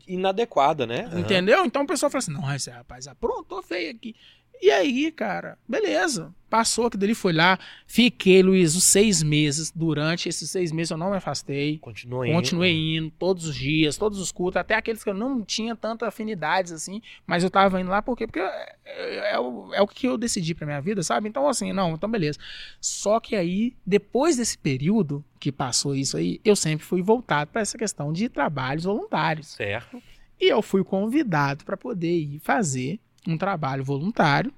inadequada, 0.07 0.85
né? 0.87 1.09
Entendeu? 1.15 1.65
Então 1.65 1.83
o 1.83 1.87
pessoal 1.87 2.09
fala 2.09 2.19
assim: 2.19 2.31
não, 2.31 2.53
esse 2.55 2.69
rapaz 2.69 3.07
aprontou 3.07 3.61
feio 3.61 3.91
aqui. 3.91 4.15
E 4.61 4.71
aí, 4.71 5.11
cara, 5.11 5.57
beleza. 5.67 6.33
Passou 6.49 6.89
que 6.89 6.95
dele 6.97 7.13
foi 7.13 7.33
lá. 7.33 7.59
Fiquei, 7.85 8.41
Luiz, 8.41 8.75
os 8.75 8.83
seis 8.85 9.21
meses. 9.21 9.71
Durante 9.75 10.29
esses 10.29 10.49
seis 10.49 10.71
meses 10.71 10.91
eu 10.91 10.97
não 10.97 11.11
me 11.11 11.17
afastei. 11.17 11.77
Continua 11.79 12.25
indo. 12.27 12.35
Continuei 12.35 12.95
indo 12.95 13.11
todos 13.19 13.45
os 13.45 13.55
dias, 13.55 13.97
todos 13.97 14.19
os 14.19 14.31
cultos, 14.31 14.57
até 14.57 14.73
aqueles 14.75 15.03
que 15.03 15.09
eu 15.09 15.13
não 15.13 15.43
tinha 15.43 15.75
tanta 15.75 16.07
afinidades 16.07 16.71
assim, 16.71 17.01
mas 17.27 17.43
eu 17.43 17.49
tava 17.49 17.81
indo 17.81 17.89
lá 17.89 18.01
por 18.01 18.15
quê? 18.15 18.25
Porque 18.25 18.39
é, 18.39 18.75
é- 18.85 19.33
é 19.33 19.39
o, 19.39 19.73
é 19.73 19.81
o 19.81 19.87
que 19.87 20.07
eu 20.07 20.17
decidi 20.17 20.55
pra 20.55 20.65
minha 20.65 20.79
vida, 20.81 21.03
sabe? 21.03 21.27
Então, 21.27 21.47
assim, 21.47 21.73
não, 21.73 21.93
então 21.93 22.09
beleza. 22.09 22.39
Só 22.79 23.19
que 23.19 23.35
aí, 23.35 23.75
depois 23.85 24.37
desse 24.37 24.57
período 24.57 25.23
que 25.39 25.51
passou 25.51 25.93
isso 25.95 26.15
aí, 26.15 26.39
eu 26.45 26.55
sempre 26.55 26.85
fui 26.85 27.01
voltado 27.01 27.51
pra 27.51 27.61
essa 27.61 27.77
questão 27.77 28.13
de 28.13 28.29
trabalhos 28.29 28.85
voluntários. 28.85 29.47
Certo. 29.47 30.01
E 30.39 30.51
eu 30.51 30.61
fui 30.61 30.83
convidado 30.83 31.65
para 31.65 31.77
poder 31.77 32.13
ir 32.17 32.39
fazer 32.39 32.99
um 33.27 33.37
trabalho 33.37 33.83
voluntário 33.83 34.53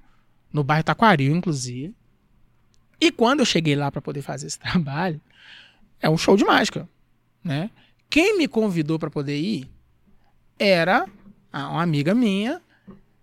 no 0.52 0.62
bairro 0.64 0.84
Taquaril, 0.84 1.34
inclusive. 1.36 1.94
E 3.00 3.10
quando 3.12 3.40
eu 3.40 3.46
cheguei 3.46 3.76
lá 3.76 3.90
para 3.90 4.00
poder 4.02 4.22
fazer 4.22 4.46
esse 4.46 4.58
trabalho, 4.60 5.20
é 6.00 6.08
um 6.08 6.18
show 6.18 6.36
de 6.36 6.44
mágica, 6.44 6.88
né? 7.42 7.70
Quem 8.10 8.38
me 8.38 8.48
convidou 8.48 8.98
para 8.98 9.10
poder 9.10 9.38
ir 9.38 9.68
era 10.58 11.06
uma 11.52 11.82
amiga 11.82 12.14
minha 12.14 12.60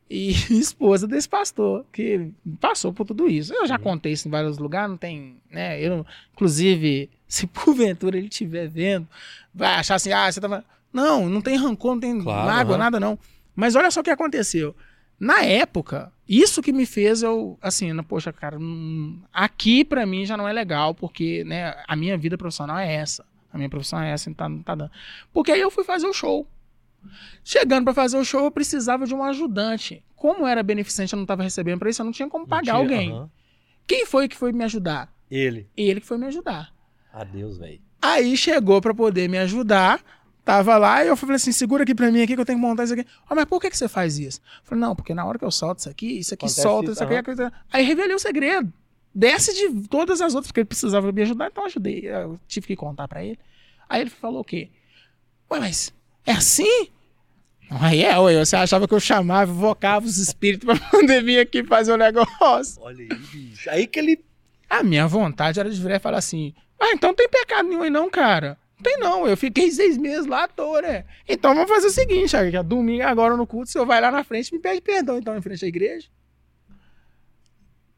e 0.09 0.31
esposa 0.53 1.07
desse 1.07 1.27
pastor, 1.27 1.85
que 1.91 2.31
passou 2.59 2.93
por 2.93 3.05
tudo 3.05 3.27
isso. 3.27 3.53
Eu 3.53 3.65
já 3.67 3.77
contei 3.79 4.11
isso 4.13 4.27
em 4.27 4.31
vários 4.31 4.57
lugares, 4.57 4.89
não 4.91 4.97
tem, 4.97 5.37
né? 5.49 5.81
Eu, 5.81 6.05
inclusive, 6.33 7.09
se 7.27 7.47
porventura 7.47 8.17
ele 8.17 8.27
estiver 8.27 8.67
vendo, 8.67 9.07
vai 9.53 9.73
achar 9.75 9.95
assim, 9.95 10.11
ah, 10.11 10.31
você 10.31 10.39
tava. 10.39 10.63
Não, 10.93 11.27
não 11.27 11.41
tem 11.41 11.57
rancor, 11.57 11.95
não 11.95 11.99
tem 11.99 12.21
Claro, 12.21 12.45
mágoa, 12.47 12.75
aham. 12.75 12.83
nada 12.83 12.99
não. 12.99 13.19
Mas 13.53 13.75
olha 13.75 13.91
só 13.91 13.99
o 13.99 14.03
que 14.03 14.09
aconteceu. 14.09 14.73
Na 15.19 15.41
época, 15.43 16.11
isso 16.27 16.61
que 16.61 16.73
me 16.73 16.85
fez 16.85 17.23
eu, 17.23 17.57
assim, 17.61 17.93
não, 17.93 18.03
poxa, 18.03 18.33
cara, 18.33 18.57
hum, 18.59 19.21
aqui 19.33 19.85
pra 19.85 20.05
mim 20.05 20.25
já 20.25 20.35
não 20.35 20.47
é 20.47 20.51
legal, 20.53 20.93
porque, 20.93 21.43
né, 21.45 21.73
a 21.87 21.95
minha 21.95 22.17
vida 22.17 22.37
profissional 22.37 22.77
é 22.77 22.93
essa. 22.93 23.25
A 23.51 23.57
minha 23.57 23.69
profissão 23.69 24.01
é 24.01 24.11
essa, 24.11 24.29
não 24.29 24.35
tá, 24.35 24.49
não 24.49 24.61
tá 24.61 24.75
dando. 24.75 24.91
Porque 25.31 25.51
aí 25.51 25.61
eu 25.61 25.71
fui 25.71 25.83
fazer 25.85 26.05
o 26.07 26.13
show. 26.13 26.45
Chegando 27.43 27.85
pra 27.85 27.93
fazer 27.93 28.17
o 28.17 28.25
show, 28.25 28.43
eu 28.43 28.51
precisava 28.51 29.05
de 29.05 29.13
um 29.13 29.23
ajudante. 29.23 30.03
Como 30.15 30.45
era 30.45 30.61
beneficente, 30.63 31.13
eu 31.13 31.17
não 31.19 31.25
tava 31.25 31.43
recebendo 31.43 31.79
pra 31.79 31.89
isso, 31.89 32.01
eu 32.01 32.05
não 32.05 32.11
tinha 32.11 32.27
como 32.29 32.45
pagar 32.47 32.63
tinha- 32.63 32.75
alguém. 32.75 33.11
aham. 33.11 33.29
Quem 33.87 34.05
foi 34.05 34.27
que 34.27 34.35
foi 34.35 34.51
me 34.51 34.63
ajudar? 34.63 35.13
Ele. 35.29 35.69
Ele 35.77 36.01
que 36.01 36.07
foi 36.07 36.17
me 36.17 36.25
ajudar. 36.25 36.73
Adeus, 37.13 37.57
velho. 37.57 37.79
Aí 38.01 38.35
chegou 38.35 38.81
pra 38.81 38.93
poder 38.93 39.29
me 39.29 39.37
ajudar, 39.37 40.01
tava 40.45 40.77
lá 40.77 41.03
e 41.03 41.07
eu 41.07 41.17
falei 41.17 41.35
assim: 41.35 41.51
segura 41.51 41.83
aqui 41.83 41.95
pra 41.95 42.11
mim 42.11 42.21
aqui 42.21 42.35
que 42.35 42.41
eu 42.41 42.45
tenho 42.45 42.59
que 42.59 42.65
montar 42.65 42.83
isso 42.83 42.93
aqui. 42.93 43.05
Ah, 43.27 43.35
mas 43.35 43.45
por 43.45 43.59
que, 43.59 43.69
que 43.69 43.77
você 43.77 43.89
faz 43.89 44.19
isso? 44.19 44.39
Eu 44.39 44.63
falei: 44.63 44.81
não, 44.81 44.95
porque 44.95 45.13
na 45.13 45.25
hora 45.25 45.39
que 45.39 45.43
eu 45.43 45.51
solto 45.51 45.79
isso 45.79 45.89
aqui, 45.89 46.19
isso 46.19 46.33
aqui 46.33 46.45
Acontece 46.45 46.61
solta, 46.61 46.85
isso, 46.85 46.93
isso 46.93 47.03
aqui, 47.03 47.13
é 47.15 47.23
coisa. 47.23 47.51
Aí 47.73 47.83
revelei 47.83 48.15
o 48.15 48.19
segredo. 48.19 48.71
Desce 49.13 49.53
de 49.53 49.87
todas 49.87 50.21
as 50.21 50.35
outras, 50.35 50.47
porque 50.47 50.59
ele 50.59 50.67
precisava 50.67 51.11
me 51.11 51.21
ajudar, 51.21 51.47
então 51.47 51.63
eu 51.63 51.67
ajudei. 51.67 52.01
Eu 52.05 52.39
tive 52.47 52.67
que 52.67 52.75
contar 52.75 53.07
pra 53.07 53.23
ele. 53.23 53.39
Aí 53.89 54.01
ele 54.01 54.09
falou 54.09 54.41
o 54.41 54.43
quê? 54.43 54.69
Ué, 55.51 55.59
mas 55.59 55.93
é 56.25 56.33
assim? 56.33 56.89
Aí 57.69 58.03
é, 58.03 58.17
ué, 58.19 58.43
você 58.43 58.55
achava 58.55 58.87
que 58.87 58.93
eu 58.93 58.99
chamava, 58.99 59.51
invocava 59.51 60.05
os 60.05 60.17
espíritos 60.17 60.65
pra 60.77 60.89
poder 60.89 61.23
vir 61.23 61.39
aqui 61.39 61.63
fazer 61.63 61.93
o 61.93 61.97
negócio. 61.97 62.81
Olha 62.81 62.99
aí, 62.99 63.07
bicho. 63.07 63.69
Aí 63.69 63.87
que 63.87 63.99
ele. 63.99 64.23
A 64.69 64.83
minha 64.83 65.07
vontade 65.07 65.59
era 65.59 65.69
de 65.69 65.81
virar 65.81 65.95
e 65.95 65.99
falar 65.99 66.17
assim: 66.17 66.53
Ah, 66.79 66.91
então 66.91 67.09
não 67.09 67.15
tem 67.15 67.29
pecado 67.29 67.67
nenhum 67.67 67.83
aí 67.83 67.89
não, 67.89 68.09
cara. 68.09 68.57
Não 68.77 68.83
tem 68.83 68.97
não, 68.99 69.27
eu 69.27 69.37
fiquei 69.37 69.71
seis 69.71 69.97
meses 69.97 70.25
lá 70.25 70.43
à 70.43 70.47
toa, 70.47 70.81
né? 70.81 71.05
Então 71.27 71.53
vamos 71.55 71.69
fazer 71.69 71.87
o 71.87 71.91
seguinte, 71.91 72.31
que 72.51 72.57
é 72.57 72.63
domingo 72.63 73.03
agora 73.03 73.37
no 73.37 73.47
culto, 73.47 73.69
o 73.69 73.71
senhor 73.71 73.85
vai 73.85 74.01
lá 74.01 74.11
na 74.11 74.23
frente 74.23 74.49
e 74.49 74.53
me 74.55 74.59
pede 74.59 74.81
perdão, 74.81 75.17
então, 75.17 75.35
em 75.37 75.41
frente 75.41 75.63
à 75.63 75.67
igreja. 75.67 76.07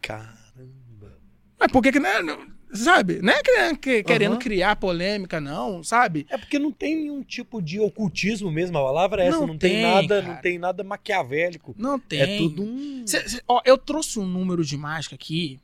Caramba. 0.02 1.18
Mas 1.60 1.72
por 1.72 1.82
que 1.82 1.92
que 1.92 2.00
não 2.00 2.10
é, 2.10 2.22
não- 2.22 2.48
sabe? 2.72 3.20
Não 3.22 3.34
é 3.34 3.42
que- 3.42 3.76
que- 3.78 4.04
querendo 4.04 4.34
Aham. 4.34 4.40
criar 4.40 4.76
polêmica, 4.76 5.42
não, 5.42 5.84
sabe? 5.84 6.28
É 6.30 6.38
porque 6.38 6.60
não 6.60 6.72
tem 6.72 6.96
nenhum 6.96 7.24
tipo 7.24 7.62
de 7.62 7.80
ocultismo 7.80 8.52
mesmo, 8.52 8.78
a 8.78 8.84
palavra 8.84 9.24
é 9.24 9.28
essa. 9.28 9.40
Não 9.40 9.48
Não, 9.48 9.58
tem, 9.58 9.72
tem, 9.74 9.82
nada, 9.82 10.22
cara. 10.22 10.34
não 10.36 10.42
tem 10.42 10.60
nada 10.60 10.84
maquiavélico. 10.84 11.74
Não 11.78 12.00
tem. 12.00 12.22
É 12.22 12.38
tudo 12.38 12.62
um. 12.64 13.04
Cê- 13.06 13.28
cê- 13.28 13.42
ó, 13.48 13.62
eu 13.66 13.78
trouxe 13.78 14.20
um 14.20 14.26
número 14.28 14.64
de 14.64 14.78
mágica 14.78 15.16
aqui 15.16 15.60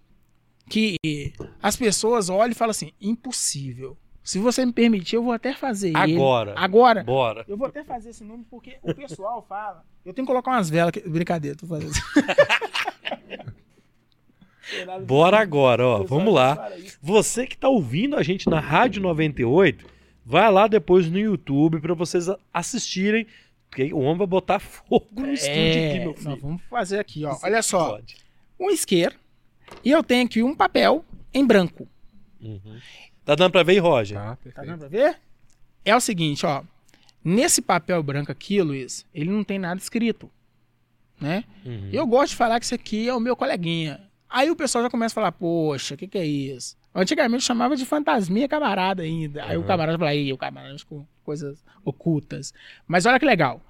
que 0.69 0.95
as 1.61 1.75
pessoas 1.75 2.29
olham 2.29 2.51
e 2.51 2.55
falam 2.55 2.71
assim: 2.71 2.91
impossível. 2.99 3.95
Se 4.23 4.39
você 4.39 4.65
me 4.65 4.71
permitir, 4.71 5.17
eu 5.17 5.23
vou 5.23 5.33
até 5.33 5.53
fazer 5.53 5.89
ele. 5.89 5.97
Agora. 6.15 6.53
Agora. 6.57 7.03
Bora. 7.03 7.43
Eu 7.47 7.57
vou 7.57 7.67
até 7.67 7.83
fazer 7.83 8.11
esse 8.11 8.23
nome 8.23 8.45
porque 8.49 8.77
o 8.81 8.93
pessoal 8.95 9.45
fala. 9.47 9.83
Eu 10.05 10.13
tenho 10.13 10.25
que 10.25 10.31
colocar 10.31 10.51
umas 10.51 10.69
velas. 10.69 10.89
aqui. 10.89 11.07
Brincadeira, 11.09 11.57
tô 11.57 11.67
fazendo. 11.67 11.91
Bora 15.05 15.39
agora, 15.39 15.85
ó. 15.85 16.03
Vamos 16.03 16.33
lá. 16.33 16.69
Você 17.01 17.45
que 17.45 17.57
tá 17.57 17.67
ouvindo 17.67 18.15
a 18.15 18.23
gente 18.23 18.49
na 18.49 18.59
Rádio 18.59 19.01
98, 19.01 19.85
vai 20.25 20.49
lá 20.51 20.67
depois 20.67 21.09
no 21.11 21.19
YouTube 21.19 21.79
pra 21.81 21.93
vocês 21.93 22.27
assistirem. 22.53 23.27
Porque 23.69 23.91
o 23.93 23.99
homem 23.99 24.19
vai 24.19 24.27
botar 24.27 24.59
fogo 24.59 25.21
no 25.21 25.33
estúdio 25.33 25.89
aqui, 25.89 25.99
meu 25.99 26.11
É, 26.11 26.15
filho. 26.15 26.29
nós 26.29 26.41
vamos 26.41 26.61
fazer 26.69 26.99
aqui, 26.99 27.25
ó. 27.25 27.31
Isso 27.33 27.45
Olha 27.45 27.61
só. 27.61 27.99
Um 28.59 28.69
isqueiro. 28.69 29.15
E 29.83 29.91
eu 29.91 30.03
tenho 30.03 30.25
aqui 30.25 30.43
um 30.43 30.55
papel 30.55 31.03
em 31.33 31.45
branco. 31.45 31.87
Uhum. 32.39 32.79
Tá 33.25 33.35
dando 33.35 33.51
pra 33.51 33.63
ver, 33.63 33.79
Roger? 33.79 34.17
Tá, 34.17 34.29
Tá 34.31 34.35
perfeito. 34.37 34.67
dando 34.67 34.79
pra 34.79 34.87
ver? 34.89 35.17
É 35.85 35.95
o 35.95 35.99
seguinte, 36.01 36.45
ó. 36.45 36.63
Nesse 37.23 37.61
papel 37.61 38.01
branco 38.03 38.31
aqui, 38.31 38.61
Luiz, 38.61 39.05
ele 39.13 39.29
não 39.31 39.43
tem 39.43 39.57
nada 39.57 39.79
escrito. 39.79 40.29
Né? 41.21 41.43
Uhum. 41.65 41.89
Eu 41.93 42.05
gosto 42.05 42.31
de 42.31 42.35
falar 42.35 42.59
que 42.59 42.65
isso 42.65 42.75
aqui 42.75 43.07
é 43.07 43.13
o 43.13 43.19
meu 43.19 43.35
coleguinha. 43.35 44.01
Aí 44.29 44.49
o 44.51 44.55
pessoal 44.55 44.83
já 44.83 44.89
começa 44.89 45.13
a 45.13 45.15
falar, 45.15 45.31
poxa, 45.31 45.93
o 45.93 45.97
que, 45.97 46.07
que 46.07 46.17
é 46.17 46.25
isso? 46.25 46.75
Antigamente 46.93 47.43
chamava 47.43 47.75
de 47.77 47.85
fantasminha 47.85 48.47
camarada 48.47 49.03
ainda. 49.03 49.45
Aí 49.45 49.55
o 49.55 49.61
Uhum. 49.61 49.67
camarada 49.67 49.97
fala, 49.97 50.09
aí, 50.11 50.33
o 50.33 50.37
camarada 50.37 50.75
com 50.89 51.05
coisas 51.23 51.63
ocultas. 51.85 52.53
Mas 52.85 53.05
olha 53.05 53.19
que 53.19 53.25
legal. 53.25 53.61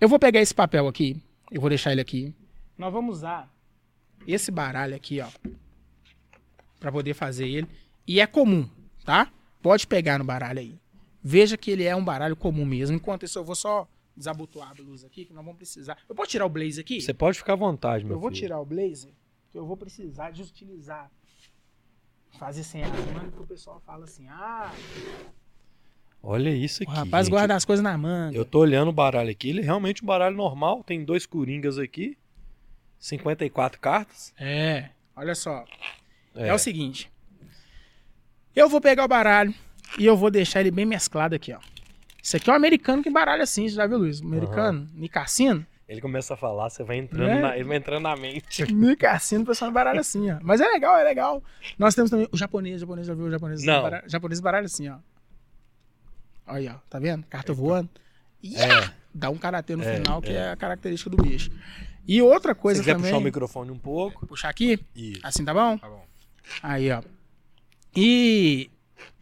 Eu 0.00 0.08
vou 0.08 0.18
pegar 0.18 0.40
esse 0.40 0.54
papel 0.54 0.88
aqui, 0.88 1.20
eu 1.50 1.60
vou 1.60 1.68
deixar 1.68 1.92
ele 1.92 2.00
aqui. 2.00 2.34
Nós 2.78 2.92
vamos 2.92 3.16
usar 3.18 3.52
esse 4.26 4.50
baralho 4.50 4.94
aqui, 4.94 5.20
ó, 5.20 5.28
Pra 6.80 6.90
poder 6.92 7.14
fazer 7.14 7.48
ele. 7.48 7.68
E 8.06 8.20
é 8.20 8.26
comum, 8.26 8.68
tá? 9.06 9.32
Pode 9.62 9.86
pegar 9.86 10.18
no 10.18 10.24
baralho 10.24 10.58
aí. 10.58 10.78
Veja 11.22 11.56
que 11.56 11.70
ele 11.70 11.84
é 11.84 11.96
um 11.96 12.04
baralho 12.04 12.36
comum 12.36 12.64
mesmo. 12.64 12.96
Enquanto 12.96 13.24
isso, 13.24 13.38
eu 13.38 13.44
vou 13.44 13.54
só 13.54 13.88
desabotoar 14.16 14.70
a 14.70 14.74
blusa 14.74 15.06
aqui, 15.06 15.24
que 15.24 15.32
nós 15.32 15.44
vamos 15.44 15.56
precisar. 15.58 15.96
Eu 16.08 16.14
posso 16.14 16.30
tirar 16.30 16.46
o 16.46 16.48
blazer 16.48 16.82
aqui? 16.82 17.00
Você 17.00 17.14
pode 17.14 17.38
ficar 17.38 17.54
à 17.54 17.56
vontade, 17.56 18.04
meu 18.04 18.16
Eu 18.16 18.20
vou 18.20 18.30
filho. 18.30 18.40
tirar 18.42 18.60
o 18.60 18.64
blazer, 18.64 19.12
que 19.50 19.58
eu 19.58 19.66
vou 19.66 19.76
precisar 19.76 20.30
de 20.30 20.42
utilizar. 20.42 21.10
Fazer 22.38 22.64
sem 22.64 22.82
a 22.84 22.88
manga, 22.88 23.30
que 23.32 23.40
o 23.42 23.46
pessoal 23.46 23.80
fala 23.86 24.04
assim: 24.04 24.26
ah, 24.28 24.70
Olha 26.22 26.50
isso 26.50 26.82
o 26.82 26.86
aqui. 26.88 26.96
rapaz 26.98 27.26
gente. 27.26 27.32
guarda 27.34 27.54
as 27.54 27.64
coisas 27.64 27.82
na 27.82 27.96
manga. 27.96 28.36
Eu 28.36 28.44
tô 28.44 28.58
olhando 28.60 28.88
o 28.88 28.92
baralho 28.92 29.30
aqui. 29.30 29.48
Ele 29.50 29.60
é 29.60 29.64
realmente 29.64 30.02
um 30.02 30.06
baralho 30.06 30.36
normal. 30.36 30.82
Tem 30.84 31.02
dois 31.04 31.24
coringas 31.24 31.78
aqui. 31.78 32.16
54 32.98 33.80
cartas. 33.80 34.34
É, 34.38 34.90
olha 35.14 35.34
só. 35.34 35.64
É. 36.34 36.48
É. 36.48 36.54
o 36.54 36.58
seguinte: 36.58 37.10
eu 38.56 38.68
vou 38.68 38.80
pegar 38.80 39.04
o 39.04 39.08
baralho 39.08 39.54
e 39.98 40.04
eu 40.06 40.16
vou 40.16 40.30
deixar 40.30 40.60
ele 40.60 40.70
bem 40.70 40.84
mesclado 40.86 41.34
aqui, 41.34 41.52
ó. 41.52 41.58
Isso 42.22 42.36
aqui 42.36 42.50
é 42.50 42.52
um 42.52 42.56
americano 42.56 43.02
que 43.02 43.10
baralha 43.10 43.44
assim, 43.44 43.68
já 43.68 43.86
viu, 43.86 43.98
Luiz? 43.98 44.20
Americano, 44.20 44.88
Nicassino. 44.94 45.64
Ele 45.88 46.00
começa 46.00 46.34
a 46.34 46.36
falar, 46.36 46.68
você 46.68 46.82
vai 46.82 46.96
entrando, 46.96 47.28
É. 47.30 47.40
na, 47.40 47.54
ele 47.54 47.62
vai 47.62 47.76
entrando 47.76 48.02
na 48.02 48.16
mente. 48.16 48.64
Nicassino, 48.74 49.44
o 49.44 49.46
pessoal 49.46 49.70
baralha 49.70 50.00
assim, 50.00 50.28
ó. 50.32 50.38
Mas 50.42 50.60
é 50.60 50.66
legal, 50.66 50.96
é 50.98 51.04
legal. 51.04 51.40
Nós 51.78 51.94
temos 51.94 52.10
também 52.10 52.28
o 52.32 52.36
japonês, 52.36 52.78
o 52.78 52.80
japonês 52.80 53.06
já 53.06 53.14
viu 53.14 53.26
o 53.26 53.30
japonês? 53.30 53.62
Não. 53.62 53.82
Baralha, 53.82 54.04
o 54.04 54.10
japonês 54.10 54.40
baralha 54.40 54.66
assim, 54.66 54.88
ó. 54.88 54.96
Olha 56.48 56.58
aí, 56.58 56.68
ó. 56.68 56.78
Tá 56.90 56.98
vendo? 56.98 57.24
Carta 57.26 57.52
voando. 57.52 57.88
E 58.42 58.56
É. 58.56 58.90
dá 59.14 59.30
um 59.30 59.36
karatê 59.38 59.76
no 59.76 59.84
É, 59.84 59.96
final, 59.96 60.20
que 60.20 60.30
é. 60.30 60.34
é 60.36 60.50
a 60.50 60.56
característica 60.56 61.08
do 61.10 61.16
bicho. 61.22 61.50
E 62.06 62.20
outra 62.22 62.54
Se 62.54 62.60
coisa 62.60 62.80
quiser 62.80 62.92
também. 62.94 63.10
puxar 63.10 63.18
o 63.20 63.24
microfone 63.24 63.70
um 63.70 63.78
pouco. 63.78 64.26
Puxar 64.26 64.48
aqui? 64.48 64.78
Isso. 64.94 65.20
Assim 65.22 65.44
tá 65.44 65.54
bom? 65.54 65.78
Tá 65.78 65.88
bom. 65.88 66.04
Aí, 66.62 66.90
ó. 66.90 67.02
E 67.96 68.70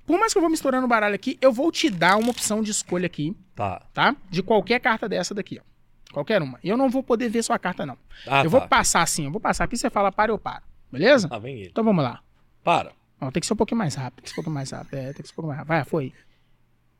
por 0.07 0.19
mais 0.19 0.33
que 0.33 0.39
eu 0.39 0.43
vou 0.43 0.51
misturando 0.51 0.85
o 0.85 0.89
baralho 0.89 1.15
aqui, 1.15 1.39
eu 1.41 1.53
vou 1.53 1.71
te 1.73 1.89
dar 1.89 2.17
uma 2.17 2.31
opção 2.31 2.63
de 2.63 2.71
escolha 2.71 3.07
aqui, 3.07 3.37
Tá. 3.55 3.81
tá? 3.95 4.17
De 4.29 4.43
qualquer 4.43 4.81
carta 4.81 5.09
dessa 5.09 5.35
daqui, 5.35 5.61
ó. 5.61 5.75
Qualquer 6.13 6.43
uma. 6.43 6.59
Eu 6.63 6.77
não 6.77 6.89
vou 6.91 7.03
poder 7.03 7.29
ver 7.29 7.43
sua 7.43 7.59
carta, 7.59 7.85
não. 7.87 7.97
Ah, 8.27 8.41
eu 8.45 8.45
tá. 8.45 8.59
vou 8.59 8.69
passar 8.69 9.03
assim, 9.03 9.25
eu 9.25 9.31
vou 9.31 9.41
passar 9.41 9.65
aqui, 9.65 9.77
você 9.77 9.91
fala 9.91 10.13
para, 10.13 10.31
eu 10.31 10.39
paro. 10.39 10.63
Beleza? 10.93 11.29
Ah, 11.31 11.39
vem 11.39 11.57
ele. 11.61 11.69
Então 11.71 11.83
vamos 11.83 12.05
lá. 12.05 12.21
Para. 12.63 12.93
Ó, 13.21 13.31
tem 13.31 13.41
que 13.41 13.47
ser 13.47 13.53
um 13.55 13.57
pouquinho 13.57 13.79
mais 13.79 13.95
rápido, 13.95 14.17
tem 14.17 14.25
que 14.25 14.29
ser 14.31 14.35
um 14.35 14.37
pouquinho 14.37 14.55
mais 14.55 14.71
rápido. 14.71 14.95
É, 14.95 15.13
tem 15.13 15.23
que 15.23 15.29
ser 15.29 15.33
um 15.33 15.37
pouquinho 15.37 15.49
mais 15.49 15.59
rápido. 15.59 15.69
Vai, 15.69 15.85
foi. 15.85 16.13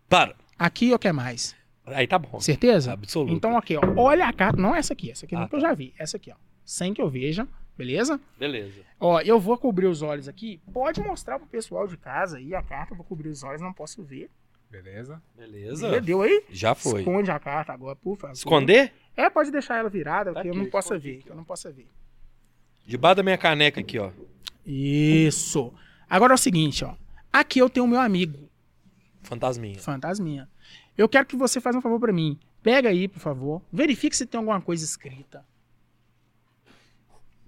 Para. 0.09 0.35
Aqui 0.59 0.93
ou 0.93 0.99
quer 0.99 1.13
mais? 1.13 1.55
Aí 1.87 2.07
tá 2.07 2.19
bom. 2.19 2.41
Certeza? 2.41 2.93
Absoluto. 2.93 3.33
Então, 3.35 3.57
aqui, 3.59 3.77
ó. 3.77 3.81
Olha 3.97 4.27
a 4.27 4.33
carta. 4.33 4.61
Não 4.61 4.75
essa 4.75 4.93
aqui, 4.95 5.11
essa 5.11 5.27
aqui 5.27 5.35
Ah, 5.35 5.41
não 5.41 5.49
que 5.49 5.55
eu 5.57 5.61
já 5.61 5.75
vi. 5.75 5.93
Essa 5.99 6.17
aqui, 6.17 6.31
ó. 6.33 6.37
Sem 6.65 6.95
que 6.95 7.03
eu 7.03 7.09
veja. 7.11 7.47
Beleza? 7.77 8.21
Beleza. 8.39 8.83
Ó, 9.01 9.21
eu 9.21 9.39
vou 9.41 9.59
cobrir 9.59 9.87
os 9.87 10.03
olhos 10.03 10.29
aqui. 10.29 10.61
Pode 10.73 11.01
mostrar 11.01 11.39
pro 11.39 11.49
pessoal 11.49 11.87
de 11.87 11.97
casa 11.97 12.39
aí 12.39 12.55
a 12.55 12.63
carta. 12.63 12.93
Eu 12.93 12.97
vou 12.97 13.05
cobrir 13.07 13.29
os 13.29 13.43
olhos, 13.43 13.61
não 13.61 13.73
posso 13.73 14.03
ver. 14.03 14.31
Beleza. 14.71 15.23
Beleza. 15.37 16.01
Deu 16.01 16.23
aí? 16.23 16.45
Já 16.51 16.75
foi. 16.75 17.01
Esconde 17.01 17.31
a 17.31 17.39
carta 17.39 17.73
agora, 17.73 17.97
por 17.97 18.17
favor. 18.17 18.33
Esconder? 18.35 18.93
É, 19.17 19.29
pode 19.31 19.51
deixar 19.51 19.79
ela 19.79 19.89
virada, 19.89 20.33
Tá 20.33 20.43
que 20.43 20.49
eu 20.49 20.53
aqui, 20.53 20.63
não 20.63 20.71
possa 20.71 20.99
ver. 20.99 21.23
Que 21.23 21.31
eu 21.31 21.37
não 21.37 21.45
possa 21.45 21.71
ver. 21.71 21.89
Debaixo 22.87 23.17
da 23.17 23.23
minha 23.23 23.39
caneca 23.39 23.81
aqui, 23.81 23.99
ó. 23.99 24.11
Isso. 24.67 25.73
Agora 26.09 26.33
é 26.33 26.37
o 26.37 26.39
seguinte, 26.39 26.85
ó. 26.85 26.95
Aqui 27.33 27.59
eu 27.59 27.69
tenho 27.71 27.87
o 27.87 27.89
meu 27.89 28.01
amigo, 28.01 28.49
Fantasminha. 29.25 29.79
Fantasminha. 29.81 30.49
Eu 30.97 31.09
quero 31.09 31.27
que 31.27 31.35
você 31.37 31.61
faça 31.61 31.79
um 31.79 31.83
favor 31.83 31.99
pra 31.99 32.13
mim. 32.13 32.39
Pega 32.63 32.91
aí, 32.91 33.09
por 33.09 33.19
favor. 33.19 33.63
Verifique 33.73 34.17
se 34.17 34.27
tem 34.27 34.39
alguma 34.39 34.61
coisa 34.61 34.85
escrita. 34.85 35.45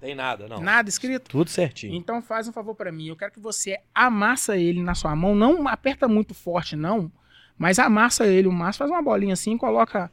Tem 0.01 0.15
nada, 0.15 0.47
não. 0.47 0.61
Nada 0.61 0.89
escrito? 0.89 1.31
Tudo 1.31 1.49
certinho. 1.51 1.95
Então 1.95 2.21
faz 2.21 2.47
um 2.47 2.53
favor 2.53 2.75
pra 2.75 2.93
mim. 2.93 3.07
Eu 3.09 3.17
quero 3.17 3.33
que 3.33 3.41
você 3.41 3.79
amassa 3.95 4.57
ele 4.57 4.83
na 4.83 4.95
sua 4.95 5.17
mão. 5.17 5.35
Não 5.35 5.67
aperta 5.67 6.07
muito 6.07 6.35
forte, 6.35 6.77
não. 6.77 7.11
Mas 7.57 7.79
amassa 7.79 8.27
ele 8.27 8.47
o 8.47 8.53
máximo. 8.53 8.81
Faz 8.87 8.91
uma 8.91 9.03
bolinha 9.03 9.33
assim 9.33 9.55
e 9.55 9.59
coloca 9.59 10.11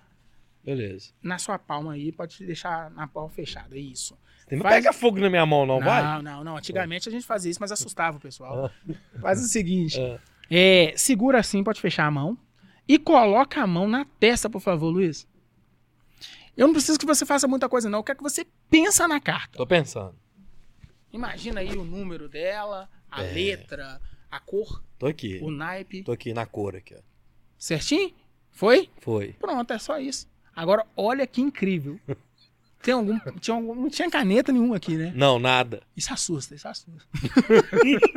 Beleza. 0.64 1.12
na 1.22 1.38
sua 1.38 1.60
palma 1.60 1.94
aí. 1.94 2.12
Pode 2.12 2.46
deixar 2.46 2.90
na 2.92 3.08
palma 3.08 3.30
fechada. 3.30 3.78
Isso. 3.78 4.18
Não 4.50 4.62
Faz- 4.62 4.76
pega 4.76 4.94
fogo 4.94 5.20
na 5.20 5.30
minha 5.30 5.46
mão, 5.46 5.66
não, 5.66 5.80
vai? 5.80 6.02
Não, 6.04 6.22
não, 6.22 6.44
não. 6.44 6.58
Antigamente 6.58 7.10
a 7.10 7.12
gente 7.12 7.26
fazia 7.26 7.50
isso, 7.52 7.60
mas 7.60 7.72
assustava 7.72 8.18
o 8.18 8.20
pessoal. 8.22 8.70
Faz 9.20 9.42
o 9.42 9.48
seguinte. 9.48 10.00
Ah. 10.00 10.20
É, 10.50 10.94
segura 10.96 11.40
assim, 11.40 11.64
pode 11.64 11.82
fechar 11.82 12.06
a 12.06 12.12
mão. 12.12 12.38
E 12.88 13.00
coloca 13.00 13.62
a 13.62 13.68
mão 13.68 13.88
na 13.88 14.06
testa, 14.20 14.50
por 14.50 14.60
favor, 14.62 14.90
Luiz. 14.90 15.28
Eu 16.56 16.68
não 16.68 16.74
preciso 16.74 17.00
que 17.00 17.06
você 17.06 17.26
faça 17.26 17.48
muita 17.48 17.68
coisa, 17.68 17.90
não. 17.90 18.00
Eu 18.00 18.04
quero 18.04 18.18
que 18.18 18.24
você 18.24 18.46
pensa 18.70 19.08
na 19.08 19.20
carta. 19.20 19.58
Tô 19.58 19.66
pensando. 19.66 20.16
Imagina 21.12 21.62
aí 21.62 21.76
o 21.76 21.84
número 21.84 22.30
dela, 22.30 22.90
a 23.10 23.24
É. 23.24 23.34
letra, 23.34 24.00
a 24.30 24.40
cor, 24.40 24.84
Tô 24.98 25.08
aqui. 25.08 25.40
o 25.42 25.50
naipe. 25.52 26.04
Tô 26.04 26.12
aqui 26.12 26.34
na 26.34 26.46
cor 26.46 26.76
aqui, 26.76 26.96
ó. 26.96 27.00
Certinho? 27.58 28.14
Foi? 28.52 28.90
Foi. 29.02 29.34
Pronto, 29.34 29.74
é 29.74 29.80
só 29.80 30.00
isso. 30.00 30.28
Agora, 30.56 30.86
olha 30.96 31.26
que 31.26 31.42
incrível. 31.42 32.00
Tem 32.84 32.94
algum, 32.94 33.18
tinha 33.40 33.56
algum- 33.56 33.74
não 33.76 33.90
tinha 33.90 34.10
caneta 34.12 34.52
nenhuma 34.52 34.76
aqui, 34.76 34.98
né? 34.98 35.14
Não, 35.16 35.40
nada. 35.40 35.82
Isso 35.96 36.12
assusta, 36.14 36.54
isso 36.54 36.68
assusta. 36.68 37.08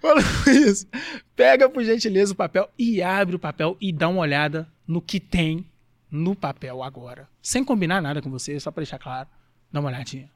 Fala 0.00 0.20
isso. 0.46 0.86
Pega, 1.34 1.68
por 1.68 1.82
gentileza, 1.82 2.32
o 2.32 2.36
papel 2.36 2.68
e 2.78 3.02
abre 3.02 3.36
o 3.36 3.38
papel 3.38 3.76
e 3.80 3.92
dá 3.92 4.08
uma 4.08 4.20
olhada 4.20 4.68
no 4.86 5.00
que 5.00 5.18
tem 5.18 5.66
no 6.14 6.36
papel 6.36 6.82
agora. 6.82 7.28
Sem 7.42 7.64
combinar 7.64 8.00
nada 8.00 8.22
com 8.22 8.30
você, 8.30 8.58
só 8.60 8.70
pra 8.70 8.82
deixar 8.82 8.98
claro. 8.98 9.28
Dá 9.72 9.80
uma 9.80 9.88
olhadinha. 9.88 10.30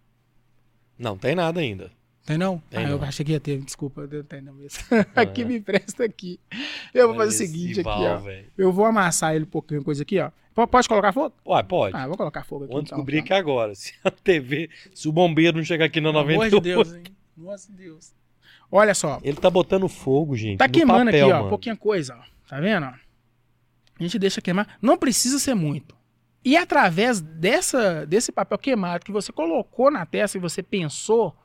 Não, 0.99 1.17
tem 1.17 1.37
nada 1.37 1.61
ainda. 1.61 1.93
Tem 2.27 2.37
não? 2.37 2.59
Tem 2.69 2.85
ah, 2.85 2.91
eu 2.91 2.99
não. 2.99 3.07
achei 3.07 3.25
que 3.25 3.33
ia 3.33 3.41
ter, 3.41 3.59
desculpa, 3.61 4.01
eu 4.11 4.25
tenho 4.25 4.53
mesmo. 4.53 4.81
aqui 5.15 5.45
me 5.45 5.57
empresta 5.57 6.05
aqui. 6.05 6.41
Eu 6.93 7.09
vou 7.09 7.17
fazer 7.17 7.31
o 7.31 7.33
seguinte 7.33 7.71
esse 7.71 7.81
aqui, 7.81 7.89
Val, 7.89 8.03
ó. 8.03 8.17
velho. 8.19 8.47
Eu 8.59 8.73
vou 8.73 8.85
amassar 8.85 9.35
ele 9.35 9.45
um 9.45 9.49
pouquinho, 9.49 9.85
coisa 9.85 10.03
aqui, 10.03 10.19
ó. 10.19 10.31
Pode 10.67 10.89
colocar 10.89 11.13
fogo? 11.13 11.33
Ué, 11.47 11.63
pode. 11.63 11.97
Ah, 11.97 12.03
eu 12.03 12.09
vou 12.09 12.17
colocar 12.17 12.43
fogo 12.43 12.65
aqui. 12.65 12.73
Vamos 12.73 12.89
então, 12.89 12.99
descobrir 12.99 13.23
tá. 13.23 13.29
que 13.29 13.33
agora, 13.33 13.73
se 13.77 13.95
a 14.03 14.11
TV, 14.11 14.69
se 14.93 15.09
o 15.09 15.13
bombeiro 15.13 15.57
não 15.57 15.65
chegar 15.65 15.85
aqui 15.85 16.01
na 16.01 16.09
Pelo 16.09 16.19
amor 16.19 16.35
98, 16.51 16.61
de 16.61 16.69
Deus, 16.69 16.95
hein? 16.95 17.03
Nossa 17.37 17.73
Deus. 17.73 18.13
Olha 18.71 18.95
só. 18.95 19.21
ele 19.23 19.37
tá 19.37 19.49
botando 19.49 19.89
fogo, 19.89 20.37
gente. 20.37 20.59
Tá 20.59 20.67
no 20.67 20.73
queimando 20.73 21.05
papel, 21.07 21.27
aqui, 21.27 21.33
ó. 21.33 21.37
mano. 21.37 21.49
Pouquinha 21.49 21.77
coisa, 21.77 22.17
ó. 22.17 22.49
Tá 22.49 22.61
vendo? 22.61 22.87
ó? 22.87 23.08
A 23.99 24.03
gente 24.03 24.19
deixa 24.19 24.41
queimar. 24.41 24.79
Não 24.81 24.97
precisa 24.97 25.39
ser 25.39 25.55
muito. 25.55 25.97
E 26.45 26.57
através 26.57 27.21
dessa, 27.21 28.07
desse 28.07 28.31
papel 28.31 28.59
queimado 28.59 29.05
que 29.05 29.13
você 29.13 29.33
colocou 29.33 29.91
na 29.91 30.07
testa 30.07 30.39
e 30.39 30.41
você 30.41 30.63
pensou, 30.63 31.37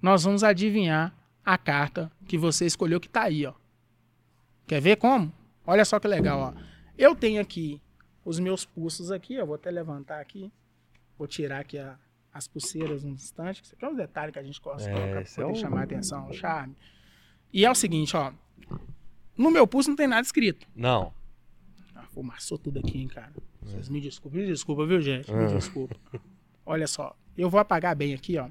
nós 0.00 0.24
vamos 0.24 0.42
adivinhar 0.42 1.14
a 1.44 1.58
carta 1.58 2.10
que 2.26 2.38
você 2.38 2.64
escolheu 2.66 2.98
que 3.00 3.08
tá 3.08 3.22
aí, 3.24 3.44
ó. 3.46 3.52
Quer 4.66 4.80
ver 4.80 4.96
como? 4.96 5.32
Olha 5.66 5.84
só 5.84 5.98
que 6.00 6.08
legal, 6.08 6.54
ó. 6.56 6.60
Eu 6.96 7.14
tenho 7.14 7.40
aqui 7.40 7.80
os 8.24 8.38
meus 8.38 8.64
pulsos 8.64 9.10
aqui, 9.10 9.38
ó. 9.40 9.44
Vou 9.44 9.54
até 9.56 9.70
levantar 9.70 10.20
aqui. 10.20 10.50
Vou 11.18 11.26
tirar 11.28 11.60
aqui 11.60 11.78
a- 11.78 11.96
as 12.32 12.48
pulseiras 12.48 13.04
um 13.04 13.10
instante. 13.10 13.62
Isso 13.62 13.74
aqui 13.74 13.84
é 13.84 13.88
um 13.88 13.94
detalhe 13.94 14.32
que 14.32 14.38
a 14.38 14.42
gente 14.42 14.60
gosta 14.60 14.88
de 14.90 14.98
É, 14.98 15.10
pra 15.10 15.20
é 15.20 15.24
poder 15.24 15.44
o- 15.52 15.54
chamar 15.54 15.80
a 15.80 15.84
atenção, 15.84 16.28
o 16.28 16.32
charme. 16.32 16.74
E 17.52 17.64
é 17.64 17.70
o 17.70 17.74
seguinte, 17.74 18.16
ó. 18.16 18.32
No 19.36 19.50
meu 19.50 19.66
pulso 19.66 19.88
não 19.90 19.96
tem 19.96 20.06
nada 20.06 20.22
escrito. 20.22 20.66
Não. 20.74 21.12
Fumaçou 22.12 22.58
tudo 22.58 22.78
aqui, 22.80 22.98
hein, 22.98 23.08
cara. 23.08 23.32
Vocês 23.62 23.88
me 23.88 24.00
desculpem, 24.00 24.40
me 24.42 24.46
desculpa, 24.46 24.84
viu, 24.86 25.00
gente? 25.00 25.32
Me 25.32 25.46
desculpa. 25.54 25.94
Olha 26.66 26.86
só, 26.86 27.16
eu 27.36 27.48
vou 27.48 27.60
apagar 27.60 27.94
bem 27.94 28.14
aqui, 28.14 28.36
ó. 28.38 28.48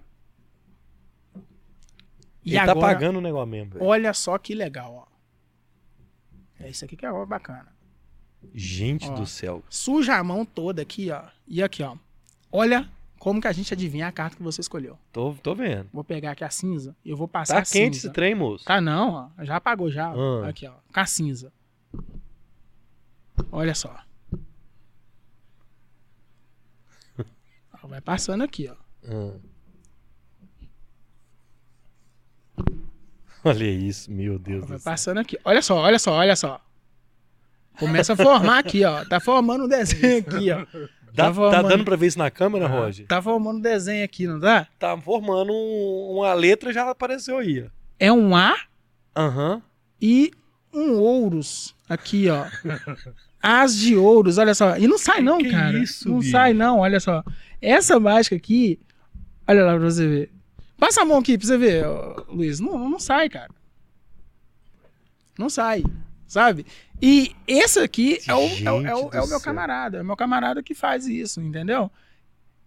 E 2.44 2.52
ele 2.52 2.58
agora, 2.58 2.80
tá 2.80 2.86
pagando 2.88 3.18
o 3.20 3.22
negócio 3.22 3.48
mesmo, 3.48 3.72
velho. 3.74 3.86
olha 3.86 4.14
só 4.14 4.38
que 4.38 4.56
legal, 4.56 4.94
ó. 5.06 5.10
É 6.64 6.70
isso 6.70 6.84
aqui 6.86 6.96
que 6.96 7.06
é 7.06 7.12
ó, 7.12 7.26
bacana. 7.26 7.68
Gente 8.54 9.08
Ó. 9.10 9.14
do 9.14 9.26
céu. 9.26 9.62
Suja 9.70 10.16
a 10.16 10.24
mão 10.24 10.46
toda 10.46 10.82
aqui, 10.82 11.12
ó. 11.12 11.24
E 11.48 11.62
aqui, 11.62 11.84
ó. 11.84 11.96
Olha 12.52 12.90
como 13.18 13.42
que 13.42 13.48
a 13.48 13.52
gente 13.52 13.74
adivinha 13.74 14.08
a 14.08 14.12
carta 14.12 14.38
que 14.38 14.44
você 14.44 14.62
escolheu. 14.62 14.98
Tô, 15.12 15.34
tô 15.44 15.54
vendo. 15.54 15.90
Vou 15.92 16.04
pegar 16.06 16.32
aqui 16.32 16.44
a 16.44 16.50
cinza 16.50 16.96
e 17.04 17.10
eu 17.10 17.18
vou 17.18 17.28
passar 17.28 17.56
Tá 17.56 17.60
a 17.60 17.64
quente 17.66 17.96
cinza. 17.98 18.08
esse 18.08 18.14
trem, 18.14 18.34
moço. 18.34 18.64
Tá 18.64 18.80
não, 18.80 19.32
ó. 19.38 19.44
Já 19.44 19.58
apagou 19.58 19.92
já. 19.92 20.14
ó. 20.14 20.44
Ah. 20.44 20.50
Aqui, 20.50 20.66
ó. 20.68 20.74
Com 20.94 21.00
a 21.00 21.06
cinza. 21.06 21.52
Olha 23.52 23.74
só. 23.76 23.96
Vai 27.84 28.02
passando 28.02 28.44
aqui, 28.44 28.70
ó. 28.70 28.76
Ah. 29.12 29.34
Olha 33.44 33.64
isso, 33.66 34.12
meu 34.12 34.38
Deus 34.38 34.68
Vai 34.68 34.78
céu. 34.78 34.92
passando 34.92 35.18
aqui. 35.20 35.40
Olha 35.44 35.62
só, 35.62 35.76
olha 35.78 35.98
só, 35.98 36.12
olha 36.14 36.36
só. 36.36 36.62
Começa 37.80 38.14
a 38.14 38.16
formar 38.16 38.60
aqui, 38.60 38.84
ó. 38.84 39.06
Tá 39.06 39.20
formando 39.20 39.64
um 39.64 39.68
desenho 39.68 40.20
aqui, 40.20 40.52
ó. 40.52 40.58
Dá- 40.60 40.66
tá 40.66 40.88
tá, 41.30 41.34
formando- 41.34 41.68
dando 41.70 41.86
pra 41.86 41.96
ver 41.96 42.08
isso 42.08 42.20
na 42.20 42.30
câmera, 42.30 42.68
Roger? 42.68 43.08
Tá 43.08 43.22
formando 43.22 43.58
um 43.58 43.62
desenho 43.62 44.04
aqui, 44.06 44.28
não 44.28 44.40
tá? 44.40 44.68
Tá 44.78 44.96
formando 45.00 45.52
um- 45.52 46.18
uma 46.18 46.34
letra, 46.34 46.72
já 46.72 46.88
apareceu 46.90 47.38
aí, 47.40 47.64
ó. 47.66 47.70
É 47.98 48.12
um 48.12 48.36
A 48.36 48.56
Aham. 49.16 49.62
e 50.02 50.32
um 50.72 51.00
ouros 51.00 51.76
aqui, 51.88 52.30
ó. 52.30 52.46
As 53.42 53.76
de 53.78 53.96
ouros, 53.96 54.38
olha 54.38 54.54
só. 54.54 54.78
E 54.78 54.88
não 54.88 54.98
sai 54.98 55.22
não, 55.22 55.38
Que 55.38 55.50
cara. 55.50 55.78
isso, 55.80 56.10
não 56.10 56.20
bicho? 56.20 56.32
sai 56.32 56.54
não, 56.54 56.80
olha 56.80 57.00
só. 57.00 57.24
Essa 57.62 58.00
mágica 58.00 58.36
aqui, 58.36 58.80
olha 59.48 59.64
lá 59.64 59.72
pra 59.76 59.86
você 59.90 60.08
ver. 60.08 60.32
Passa 60.78 61.02
a 61.02 61.06
mão 61.06 61.18
aqui 61.20 61.38
pra 61.38 61.48
você 61.48 61.58
ver, 61.58 61.86
Luiz. 62.30 62.60
Não, 62.60 62.90
não 62.90 63.00
sai, 63.00 63.30
cara. 63.30 63.50
Não 65.38 65.50
sai, 65.50 65.84
sabe? 66.28 66.66
E 67.02 67.34
esse 67.48 67.80
aqui 67.80 68.20
é 68.28 68.34
o, 68.36 68.40
é, 68.40 68.72
o- 68.72 68.88
é 68.88 68.96
o- 68.96 69.10
é 69.14 69.22
o 69.22 69.28
meu 69.28 69.40
camarada. 69.40 69.98
É 69.98 70.02
o 70.02 70.06
meu 70.06 70.18
camarada 70.18 70.62
que 70.62 70.74
faz 70.76 71.08
isso, 71.08 71.42
entendeu? 71.42 71.90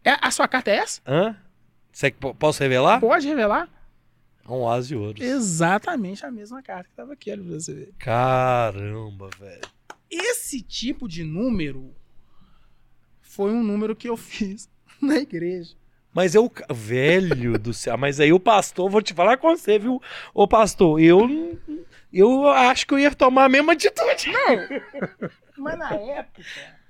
É, 0.04 0.16
a 0.20 0.30
sua 0.30 0.48
carta 0.48 0.70
é 0.70 0.76
essa? 0.76 1.00
Hã? 1.06 1.36
Você, 1.92 2.10
po- 2.10 2.34
posso 2.34 2.62
revelar? 2.62 2.98
Pode 3.00 3.26
revelar? 3.28 3.68
Um 4.48 4.68
as 4.68 4.88
de 4.88 4.96
ouros. 4.96 5.20
Exatamente 5.22 6.24
a 6.26 6.30
mesma 6.30 6.62
carta 6.62 6.88
que 6.88 6.96
tava 6.96 7.12
aqui, 7.12 7.30
olha 7.30 7.42
pra 7.42 7.52
você 7.52 7.74
ver. 7.74 7.92
Caramba, 7.98 9.28
velho. 9.38 9.60
Esse 10.12 10.60
tipo 10.60 11.08
de 11.08 11.24
número 11.24 11.94
foi 13.20 13.50
um 13.52 13.62
número 13.62 13.96
que 13.96 14.08
eu 14.08 14.16
fiz 14.16 14.68
na 15.00 15.16
igreja. 15.16 15.74
Mas 16.14 16.34
eu. 16.34 16.52
Velho 16.70 17.58
do 17.58 17.72
céu. 17.72 17.96
Mas 17.96 18.20
aí 18.20 18.32
o 18.32 18.40
pastor, 18.40 18.90
vou 18.90 19.00
te 19.00 19.14
falar 19.14 19.38
com 19.38 19.56
você, 19.56 19.78
viu? 19.78 20.00
Ô 20.34 20.46
pastor, 20.46 21.00
eu. 21.00 21.58
Eu 22.12 22.46
acho 22.48 22.86
que 22.86 22.92
eu 22.92 22.98
ia 22.98 23.14
tomar 23.14 23.46
a 23.46 23.48
mesma 23.48 23.72
atitude. 23.72 24.30
Mas 25.56 25.78
na 25.78 25.94
época. 25.94 26.42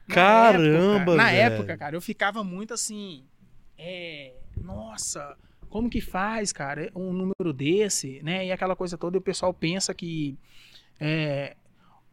na 0.09 0.14
Caramba, 0.14 1.12
época, 1.12 1.16
Na 1.16 1.31
época, 1.31 1.77
cara, 1.77 1.97
eu 1.97 2.01
ficava 2.01 2.43
muito 2.43 2.75
assim. 2.75 3.25
É. 3.79 4.35
Nossa, 4.61 5.37
como 5.68 5.89
que 5.89 6.01
faz, 6.01 6.53
cara, 6.53 6.91
um 6.95 7.12
número 7.12 7.53
desse, 7.53 8.20
né? 8.23 8.47
E 8.47 8.53
aquela 8.53 8.75
coisa 8.75 8.99
toda, 8.99 9.16
e 9.16 9.18
o 9.18 9.23
pessoal 9.23 9.55
pensa 9.55 9.95
que. 9.95 10.37
É. 10.99 11.57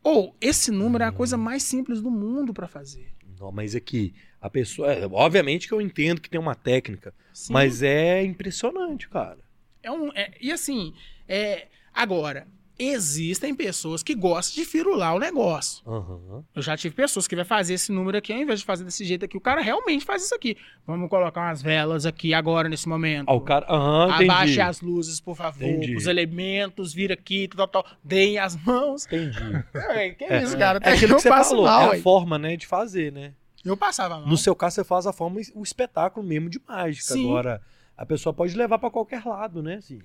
Ou, 0.04 0.36
esse 0.40 0.72
número 0.72 1.04
é 1.04 1.08
a 1.08 1.12
coisa 1.12 1.38
mais 1.38 1.64
simples 1.64 2.02
do 2.02 2.10
mundo 2.10 2.54
pra 2.54 2.68
fazer. 2.68 3.12
Não, 3.40 3.52
mas 3.52 3.76
aqui, 3.76 4.14
a 4.42 4.50
pessoa. 4.50 4.92
é, 4.94 5.06
Obviamente 5.06 5.68
que 5.68 5.74
eu 5.74 5.82
entendo 5.82 6.20
que 6.22 6.30
tem 6.30 6.40
uma 6.40 6.56
técnica, 6.56 7.14
Sim. 7.34 7.54
mas 7.54 7.82
é 7.84 8.24
impressionante, 8.24 9.08
cara. 9.10 9.40
É 9.82 9.92
um, 9.92 10.10
é- 10.14 10.34
e 10.42 10.52
assim, 10.52 10.94
é, 11.28 11.68
agora, 11.94 12.48
existem 12.80 13.54
pessoas 13.54 14.02
que 14.02 14.16
gostam 14.16 14.56
de 14.64 14.68
firular 14.70 15.14
o 15.16 15.20
negócio. 15.20 15.84
Aham. 15.86 16.44
Eu 16.56 16.62
já 16.62 16.78
tive 16.78 16.96
pessoas 16.96 17.28
que 17.28 17.36
vai 17.36 17.44
fazer 17.44 17.74
esse 17.74 17.92
número 17.92 18.18
aqui, 18.18 18.32
ao 18.32 18.40
invés 18.40 18.62
de 18.62 18.66
fazer 18.66 18.86
desse 18.86 19.04
jeito 19.04 19.26
aqui, 19.26 19.36
o 19.36 19.42
cara 19.42 19.62
realmente 19.62 20.06
faz 20.06 20.24
isso 20.24 20.34
aqui. 20.34 20.56
Vamos 20.88 21.10
colocar 21.10 21.42
umas 21.42 21.62
velas 21.62 22.06
aqui 22.06 22.34
agora, 22.34 22.70
nesse 22.70 22.88
momento. 22.88 23.28
Ó, 23.28 23.36
o 23.36 23.42
cara. 23.42 23.66
Entendi. 23.66 24.32
Abaixe 24.32 24.62
as 24.62 24.82
luzes, 24.82 25.20
por 25.20 25.36
favor. 25.36 25.68
Entendi. 25.68 25.96
Os 25.96 26.08
elementos, 26.08 26.94
vira 26.94 27.14
aqui, 27.14 27.48
tal, 27.48 27.68
tal. 27.68 27.86
Deem 28.04 28.40
as 28.40 28.56
mãos. 28.64 29.06
Entendi. 29.06 29.38
É, 29.90 30.10
que 30.12 30.24
É, 30.24 30.42
isso, 30.44 30.58
cara? 30.58 30.80
É 30.82 30.94
aquilo 30.94 31.14
eu 31.14 31.16
que 31.18 31.24
você 31.24 31.30
falou, 31.30 31.66
mal, 31.66 31.82
é 31.82 31.86
a 31.86 31.90
ué. 31.90 32.00
forma, 32.00 32.38
né, 32.38 32.56
de 32.56 32.66
fazer, 32.66 33.12
né? 33.12 33.34
Eu 33.66 33.76
passava 33.76 34.20
mal. 34.20 34.28
No 34.28 34.38
seu 34.38 34.56
caso, 34.56 34.76
você 34.76 34.84
faz 34.84 35.06
a 35.06 35.12
forma, 35.12 35.42
o 35.54 35.64
espetáculo 35.64 36.26
mesmo 36.26 36.50
de 36.50 36.62
mágica. 36.68 37.14
Sim. 37.14 37.26
Agora, 37.26 37.62
a 37.98 38.06
pessoa 38.06 38.34
pode 38.34 38.56
levar 38.56 38.80
pra 38.80 38.90
qualquer 38.90 39.26
lado, 39.26 39.62
né? 39.62 39.76
Assim. 39.76 40.00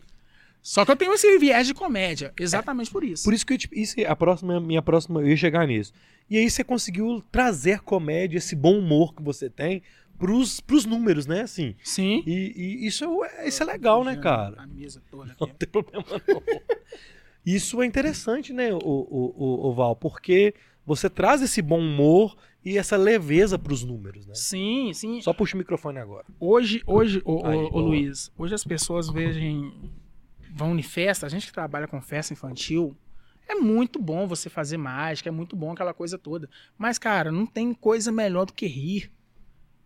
Só 0.64 0.82
que 0.82 0.90
eu 0.90 0.96
tenho 0.96 1.12
esse 1.12 1.38
viés 1.38 1.66
de 1.66 1.74
comédia, 1.74 2.32
exatamente 2.40 2.90
por 2.90 3.04
isso. 3.04 3.22
Por 3.22 3.34
isso 3.34 3.44
que 3.44 3.52
eu, 3.52 3.58
tipo, 3.58 3.74
isso, 3.78 4.00
é 4.00 4.06
a 4.06 4.16
próxima, 4.16 4.58
minha 4.58 4.80
próxima, 4.80 5.20
eu 5.20 5.28
ia 5.28 5.36
chegar 5.36 5.68
nisso. 5.68 5.92
E 6.30 6.38
aí 6.38 6.50
você 6.50 6.64
conseguiu 6.64 7.22
trazer 7.30 7.80
comédia, 7.80 8.38
esse 8.38 8.56
bom 8.56 8.78
humor 8.78 9.14
que 9.14 9.22
você 9.22 9.50
tem 9.50 9.82
pros, 10.18 10.60
pros 10.60 10.86
números, 10.86 11.26
né? 11.26 11.42
Assim. 11.42 11.74
Sim. 11.84 12.22
E, 12.26 12.54
e 12.56 12.86
isso, 12.86 13.04
é, 13.24 13.46
isso 13.46 13.62
é 13.62 13.66
legal, 13.66 14.02
né, 14.02 14.16
cara? 14.16 14.62
A 14.62 14.66
mesa 14.66 15.02
toda 15.10 15.36
Não 15.38 15.46
aqui. 15.48 15.56
tem 15.58 15.68
problema 15.68 16.02
não. 16.26 16.42
Isso 17.44 17.82
é 17.82 17.84
interessante, 17.84 18.54
né, 18.54 18.72
o, 18.72 18.78
o, 18.78 19.34
o, 19.36 19.68
o 19.68 19.74
Val, 19.74 19.94
porque 19.94 20.54
você 20.86 21.10
traz 21.10 21.42
esse 21.42 21.60
bom 21.60 21.78
humor 21.78 22.34
e 22.64 22.78
essa 22.78 22.96
leveza 22.96 23.58
pros 23.58 23.84
números, 23.84 24.26
né? 24.26 24.34
Sim, 24.34 24.92
sim. 24.94 25.20
Só 25.20 25.34
puxa 25.34 25.54
o 25.54 25.58
microfone 25.58 25.98
agora. 25.98 26.24
Hoje, 26.40 26.82
hoje, 26.86 27.20
ô, 27.22 27.44
Aí, 27.44 27.58
ô, 27.58 27.70
boa. 27.70 27.82
Luiz, 27.82 28.32
hoje 28.38 28.54
as 28.54 28.64
pessoas 28.64 29.10
vejam, 29.10 29.74
vão 30.54 30.78
em 30.78 30.82
festa, 30.82 31.26
a 31.26 31.28
gente 31.28 31.46
que 31.46 31.52
trabalha 31.52 31.88
com 31.88 32.00
festa 32.00 32.32
infantil, 32.32 32.96
é 33.48 33.56
muito 33.56 34.00
bom 34.00 34.26
você 34.26 34.48
fazer 34.48 34.76
mágica, 34.76 35.28
é 35.28 35.32
muito 35.32 35.56
bom 35.56 35.72
aquela 35.72 35.92
coisa 35.92 36.16
toda. 36.16 36.48
Mas, 36.78 36.98
cara, 36.98 37.32
não 37.32 37.44
tem 37.44 37.74
coisa 37.74 38.12
melhor 38.12 38.46
do 38.46 38.52
que 38.52 38.66
rir. 38.66 39.12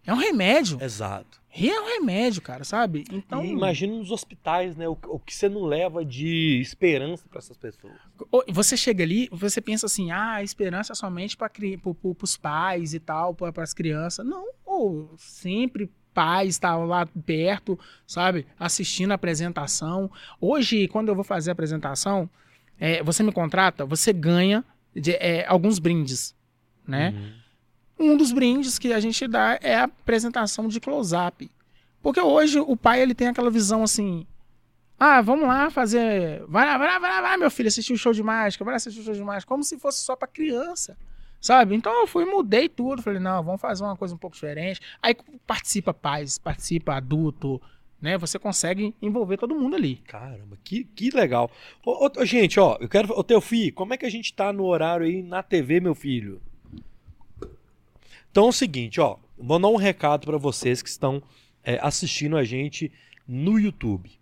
É 0.06 0.12
um 0.12 0.16
remédio. 0.16 0.78
Exato. 0.80 1.40
Rir 1.48 1.70
é 1.70 1.80
um 1.80 1.86
remédio, 1.86 2.40
cara, 2.40 2.62
sabe? 2.62 3.04
Então, 3.10 3.44
e 3.44 3.48
imagina 3.48 3.96
nos 3.96 4.10
hospitais, 4.10 4.76
né? 4.76 4.88
O, 4.88 4.92
o 4.92 5.18
que 5.18 5.34
você 5.34 5.48
não 5.48 5.62
leva 5.64 6.04
de 6.04 6.60
esperança 6.60 7.26
pra 7.28 7.38
essas 7.38 7.56
pessoas. 7.56 7.94
você 8.48 8.76
chega 8.76 9.02
ali, 9.02 9.28
você 9.32 9.60
pensa 9.60 9.86
assim, 9.86 10.10
ah, 10.10 10.34
a 10.34 10.42
esperança 10.42 10.92
é 10.92 10.94
somente 10.94 11.36
para 11.36 11.50
pro, 11.50 12.16
os 12.22 12.36
pais 12.36 12.94
e 12.94 13.00
tal, 13.00 13.34
para 13.34 13.62
as 13.62 13.74
crianças. 13.74 14.24
Não, 14.24 14.46
ou 14.64 15.14
sempre 15.16 15.90
pais 16.14 16.50
estavam 16.50 16.86
lá 16.86 17.06
perto, 17.26 17.78
sabe, 18.06 18.46
assistindo 18.58 19.12
a 19.12 19.14
apresentação. 19.14 20.10
Hoje, 20.40 20.88
quando 20.88 21.08
eu 21.08 21.14
vou 21.14 21.24
fazer 21.24 21.50
a 21.50 21.52
apresentação, 21.52 22.28
é, 22.78 23.02
você 23.02 23.22
me 23.22 23.32
contrata, 23.32 23.84
você 23.84 24.12
ganha 24.12 24.64
de- 24.94 25.12
é, 25.14 25.46
alguns 25.46 25.78
brindes, 25.78 26.34
né? 26.86 27.14
Uhum. 27.98 28.12
Um 28.12 28.16
dos 28.16 28.30
brindes 28.32 28.78
que 28.78 28.92
a 28.92 29.00
gente 29.00 29.26
dá 29.26 29.58
é 29.60 29.76
a 29.76 29.84
apresentação 29.84 30.68
de 30.68 30.78
close-up. 30.80 31.50
Porque 32.00 32.20
hoje 32.20 32.60
o 32.60 32.76
pai 32.76 33.02
ele 33.02 33.14
tem 33.14 33.26
aquela 33.28 33.50
visão 33.50 33.82
assim: 33.82 34.24
ah, 34.98 35.20
vamos 35.20 35.46
lá 35.48 35.68
fazer. 35.70 36.44
Vai 36.48 36.64
lá, 36.64 36.78
vai 36.78 36.86
lá, 36.86 36.98
vai 37.00 37.10
lá, 37.10 37.20
vai 37.20 37.30
lá, 37.32 37.36
meu 37.38 37.50
filho, 37.50 37.66
assistir 37.68 37.92
o 37.92 37.98
show 37.98 38.12
de 38.12 38.22
mágica, 38.22 38.64
vai 38.64 38.72
lá 38.72 38.76
assistir 38.76 39.00
o 39.00 39.04
show 39.04 39.14
de 39.14 39.22
mágica, 39.22 39.48
como 39.48 39.64
se 39.64 39.78
fosse 39.78 40.02
só 40.04 40.14
pra 40.14 40.28
criança. 40.28 40.96
Sabe? 41.40 41.74
Então 41.74 41.92
eu 42.00 42.06
fui, 42.06 42.24
mudei 42.24 42.68
tudo. 42.68 43.02
Falei, 43.02 43.20
não, 43.20 43.42
vamos 43.42 43.60
fazer 43.60 43.84
uma 43.84 43.96
coisa 43.96 44.14
um 44.14 44.18
pouco 44.18 44.34
diferente. 44.34 44.80
Aí 45.02 45.14
participa 45.46 45.94
pais, 45.94 46.38
participa 46.38 46.94
adulto, 46.94 47.60
né? 48.00 48.18
Você 48.18 48.38
consegue 48.38 48.94
envolver 49.00 49.36
todo 49.36 49.54
mundo 49.54 49.76
ali. 49.76 49.96
Caramba, 50.06 50.58
que, 50.64 50.84
que 50.84 51.10
legal. 51.10 51.50
Ô, 51.84 52.08
ô, 52.16 52.24
gente, 52.24 52.58
ó, 52.58 52.76
eu 52.80 52.88
quero. 52.88 53.12
Ô, 53.16 53.22
teu 53.22 53.40
filho, 53.40 53.72
como 53.72 53.94
é 53.94 53.96
que 53.96 54.06
a 54.06 54.10
gente 54.10 54.32
tá 54.32 54.52
no 54.52 54.64
horário 54.64 55.06
aí 55.06 55.22
na 55.22 55.42
TV, 55.42 55.80
meu 55.80 55.94
filho? 55.94 56.40
Então 58.30 58.46
é 58.46 58.48
o 58.48 58.52
seguinte, 58.52 59.00
ó. 59.00 59.16
Vou 59.38 59.58
dar 59.58 59.68
um 59.68 59.76
recado 59.76 60.26
pra 60.26 60.36
vocês 60.36 60.82
que 60.82 60.88
estão 60.88 61.22
é, 61.62 61.78
assistindo 61.80 62.36
a 62.36 62.42
gente 62.42 62.90
no 63.26 63.58
YouTube. 63.58 64.17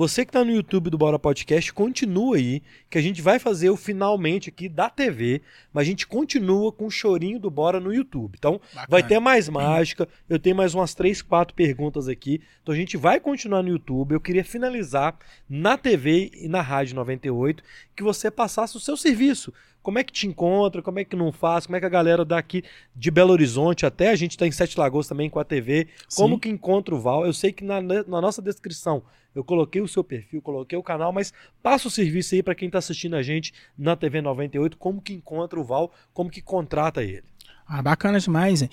Você 0.00 0.24
que 0.24 0.32
tá 0.32 0.42
no 0.42 0.50
YouTube 0.50 0.88
do 0.88 0.96
Bora 0.96 1.18
Podcast, 1.18 1.74
continua 1.74 2.36
aí, 2.36 2.62
que 2.88 2.96
a 2.96 3.02
gente 3.02 3.20
vai 3.20 3.38
fazer 3.38 3.68
o 3.68 3.76
finalmente 3.76 4.48
aqui 4.48 4.66
da 4.66 4.88
TV, 4.88 5.42
mas 5.74 5.82
a 5.82 5.90
gente 5.90 6.06
continua 6.06 6.72
com 6.72 6.86
o 6.86 6.90
chorinho 6.90 7.38
do 7.38 7.50
Bora 7.50 7.78
no 7.78 7.92
YouTube. 7.92 8.34
Então, 8.38 8.58
Vai 8.88 9.02
ter 9.02 9.20
mais 9.20 9.46
mágica. 9.50 10.08
Eu 10.26 10.38
tenho 10.38 10.56
mais 10.56 10.74
umas 10.74 10.94
três, 10.94 11.20
quatro 11.20 11.54
perguntas 11.54 12.08
aqui. 12.08 12.40
Então 12.62 12.74
a 12.74 12.78
gente 12.78 12.96
vai 12.96 13.20
continuar 13.20 13.62
no 13.62 13.68
YouTube. 13.68 14.12
Eu 14.12 14.20
queria 14.22 14.42
finalizar 14.42 15.18
na 15.46 15.76
TV 15.76 16.30
e 16.34 16.48
na 16.48 16.62
Rádio 16.62 16.96
98 16.96 17.62
que 17.94 18.02
você 18.02 18.30
passasse 18.30 18.78
o 18.78 18.80
seu 18.80 18.96
serviço. 18.96 19.52
Como 19.82 19.98
é 19.98 20.04
que 20.04 20.14
te 20.14 20.26
encontra? 20.26 20.80
Como 20.80 20.98
é 20.98 21.04
que 21.04 21.14
não 21.14 21.30
faz? 21.30 21.66
Como 21.66 21.76
é 21.76 21.80
que 21.80 21.84
a 21.84 21.90
galera 21.90 22.24
daqui 22.24 22.64
de 22.96 23.10
Belo 23.10 23.32
Horizonte 23.32 23.84
até 23.84 24.08
a 24.08 24.16
gente 24.16 24.30
está 24.30 24.46
em 24.46 24.52
Sete 24.52 24.80
Lagoas 24.80 25.06
também 25.06 25.28
com 25.28 25.38
a 25.38 25.44
TV. 25.44 25.88
Como 26.16 26.36
Sim. 26.36 26.40
que 26.40 26.48
encontra 26.48 26.94
o 26.94 26.98
Val? 26.98 27.26
Eu 27.26 27.34
sei 27.34 27.52
que 27.52 27.62
na, 27.62 27.82
na 27.82 28.20
nossa 28.20 28.40
descrição 28.40 29.02
eu 29.34 29.44
coloquei 29.44 29.80
o 29.80 29.88
seu 29.88 30.02
perfil, 30.04 30.40
coloquei 30.42 30.76
o 30.78 30.82
canal, 30.82 31.12
mas 31.12 31.32
passa 31.62 31.88
o 31.88 31.90
serviço 31.90 32.34
aí 32.34 32.42
para 32.42 32.54
quem 32.54 32.66
está 32.66 32.78
assistindo 32.78 33.14
a 33.16 33.22
gente 33.22 33.52
na 33.78 33.94
TV 33.96 34.20
98. 34.20 34.76
Como 34.76 35.00
que 35.00 35.12
encontra 35.12 35.58
o 35.60 35.64
Val? 35.64 35.92
Como 36.12 36.30
que 36.30 36.40
contrata 36.42 37.02
ele? 37.02 37.24
Ah, 37.66 37.80
bacana 37.82 38.18
demais, 38.18 38.62
hein? 38.62 38.70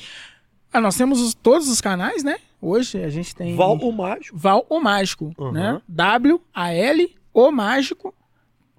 Ah, 0.73 0.81
nós 0.81 0.97
temos 0.97 1.21
os- 1.21 1.33
todos 1.33 1.67
os 1.69 1.79
canais, 1.79 2.23
né? 2.23 2.37
Hoje 2.61 3.03
a 3.03 3.09
gente 3.09 3.35
tem. 3.35 3.55
Val 3.55 3.75
o 3.77 3.91
Mágico. 3.91 4.37
Val 4.37 4.65
o 4.69 4.79
Mágico, 4.79 5.31
Uhum. 5.37 5.51
né? 5.51 5.81
W-A-L 5.87 7.15
o 7.33 7.51
Mágico. 7.51 8.13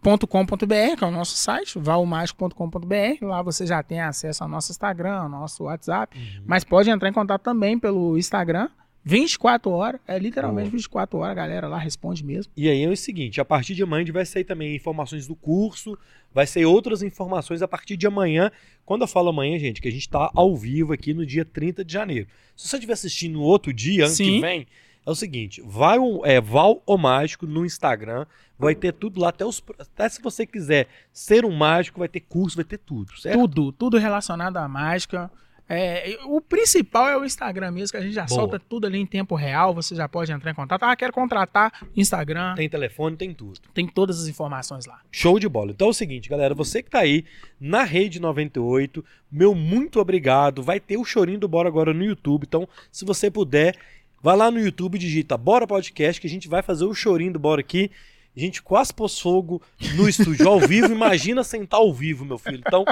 .com.br, 0.01 0.97
que 0.97 1.05
é 1.05 1.07
o 1.07 1.11
nosso 1.11 1.37
site, 1.37 1.77
valmágico.com.br. 1.79 3.19
Lá 3.27 3.43
você 3.43 3.67
já 3.67 3.83
tem 3.83 4.01
acesso 4.01 4.43
ao 4.45 4.49
nosso 4.49 4.71
Instagram, 4.71 5.23
ao 5.23 5.29
nosso 5.29 5.65
WhatsApp. 5.65 6.17
Uhum. 6.17 6.45
Mas 6.47 6.63
pode 6.65 6.89
entrar 6.89 7.09
em 7.09 7.13
contato 7.13 7.43
também 7.43 7.79
pelo 7.79 8.17
Instagram. 8.17 8.69
24 9.09 9.71
horas, 9.71 10.01
é 10.07 10.19
literalmente 10.19 10.69
Boa. 10.69 10.77
24 10.77 11.19
horas, 11.19 11.31
a 11.31 11.35
galera 11.35 11.67
lá 11.67 11.79
responde 11.79 12.23
mesmo. 12.23 12.53
E 12.55 12.69
aí 12.69 12.83
é 12.83 12.89
o 12.91 12.95
seguinte, 12.95 13.41
a 13.41 13.45
partir 13.45 13.75
de 13.75 13.83
amanhã 13.83 14.03
a 14.03 14.05
gente 14.05 14.13
vai 14.13 14.27
sair 14.27 14.45
também 14.45 14.77
informações 14.77 15.27
do 15.27 15.35
curso, 15.35 15.99
vai 16.31 16.47
sair 16.47 16.67
outras 16.67 17.03
informações 17.03 17.63
a 17.63 17.69
partir 17.69 17.97
de 17.97 18.07
amanhã. 18.07 18.53
Quando 18.85 19.01
eu 19.01 19.09
falo 19.09 19.31
amanhã, 19.31 19.59
gente, 19.59 19.81
que 19.81 19.89
a 19.89 19.91
gente 19.91 20.07
tá 20.07 20.31
ao 20.35 20.55
vivo 20.55 20.93
aqui 20.93 21.15
no 21.15 21.25
dia 21.25 21.43
30 21.43 21.83
de 21.87 21.91
janeiro. 21.91 22.29
Se 22.55 22.69
você 22.69 22.77
estiver 22.77 22.93
assistindo 22.93 23.33
no 23.33 23.41
outro 23.41 23.73
dia, 23.73 24.05
ano 24.05 24.15
que 24.15 24.25
Sim. 24.25 24.41
vem, 24.43 24.67
é 25.07 25.11
o 25.11 25.15
seguinte, 25.15 25.63
vai 25.65 25.99
um, 25.99 26.21
é, 26.27 26.39
Val 26.39 26.83
o 26.85 26.99
Mágico 26.99 27.47
no 27.47 27.65
Instagram, 27.65 28.27
vai 28.59 28.75
ter 28.75 28.93
tudo 28.93 29.23
lá, 29.23 29.31
até, 29.31 29.47
os, 29.47 29.65
até 29.79 30.07
se 30.11 30.21
você 30.21 30.45
quiser 30.45 30.87
ser 31.11 31.47
um 31.47 31.57
mágico, 31.57 31.99
vai 31.99 32.09
ter 32.09 32.21
curso, 32.21 32.57
vai 32.57 32.65
ter 32.67 32.77
tudo, 32.77 33.19
certo? 33.19 33.39
Tudo, 33.39 33.73
tudo 33.73 33.97
relacionado 33.97 34.59
à 34.59 34.69
mágica. 34.69 35.31
É, 35.69 36.17
o 36.25 36.41
principal 36.41 37.09
é 37.09 37.17
o 37.19 37.25
Instagram 37.25 37.71
mesmo, 37.73 37.91
que 37.93 37.97
a 37.99 38.01
gente 38.01 38.15
já 38.15 38.25
Boa. 38.25 38.41
solta 38.41 38.59
tudo 38.59 38.87
ali 38.87 38.99
em 38.99 39.05
tempo 39.05 39.35
real. 39.35 39.75
Você 39.75 39.95
já 39.95 40.09
pode 40.09 40.33
entrar 40.33 40.51
em 40.51 40.55
contato. 40.55 40.83
Ah, 40.83 40.97
quero 40.97 41.13
contratar 41.13 41.87
Instagram. 41.95 42.55
Tem, 42.55 42.69
Tem 42.69 42.71
telefone, 42.71 43.17
tem 43.17 43.35
tudo. 43.35 43.61
todas 43.95 44.23
as 44.23 44.29
informações 44.29 44.87
lá. 44.87 45.01
Show 45.13 45.39
de 45.39 45.49
bola. 45.49 45.71
Então 45.71 45.89
é 45.89 45.91
o 45.91 45.95
seguinte, 45.95 46.29
galera, 46.29 46.55
você 46.55 46.83
que 46.83 46.91
tá 46.91 47.01
aí 47.01 47.25
na 47.61 47.83
Rede 47.85 48.19
98, 48.21 49.05
meu 49.31 49.55
muito 49.55 50.01
obrigado. 50.01 50.63
Vai 50.63 50.81
ter 50.81 50.97
o 50.97 51.05
chorinho 51.05 51.41
do 51.41 51.49
Bora 51.49 51.69
agora 51.69 51.93
no 51.93 52.05
YouTube. 52.05 52.45
Então, 52.47 52.67
se 52.91 53.05
você 53.05 53.31
puder, 53.31 53.77
vai 54.23 54.37
lá 54.37 54.51
no 54.51 54.59
YouTube 54.59 54.99
digita 54.99 55.37
Bora 55.37 55.67
Podcast, 55.67 56.21
que 56.21 56.27
a 56.27 56.31
gente 56.31 56.49
vai 56.49 56.63
fazer 56.63 56.85
o 56.85 56.95
chorinho 56.95 57.35
do 57.35 57.39
Bora 57.39 57.61
aqui. 57.61 57.91
A 58.37 58.41
gente 58.41 58.63
quase 58.63 58.95
pôs 58.95 59.19
fogo 59.19 59.61
no 59.97 60.09
estúdio 60.09 60.49
ao 60.49 60.61
vivo. 60.61 60.93
Imagina 60.93 61.43
sentar 61.43 61.81
ao 61.81 61.93
vivo, 61.93 62.25
meu 62.25 62.39
filho. 62.39 62.63
Então, 62.65 62.85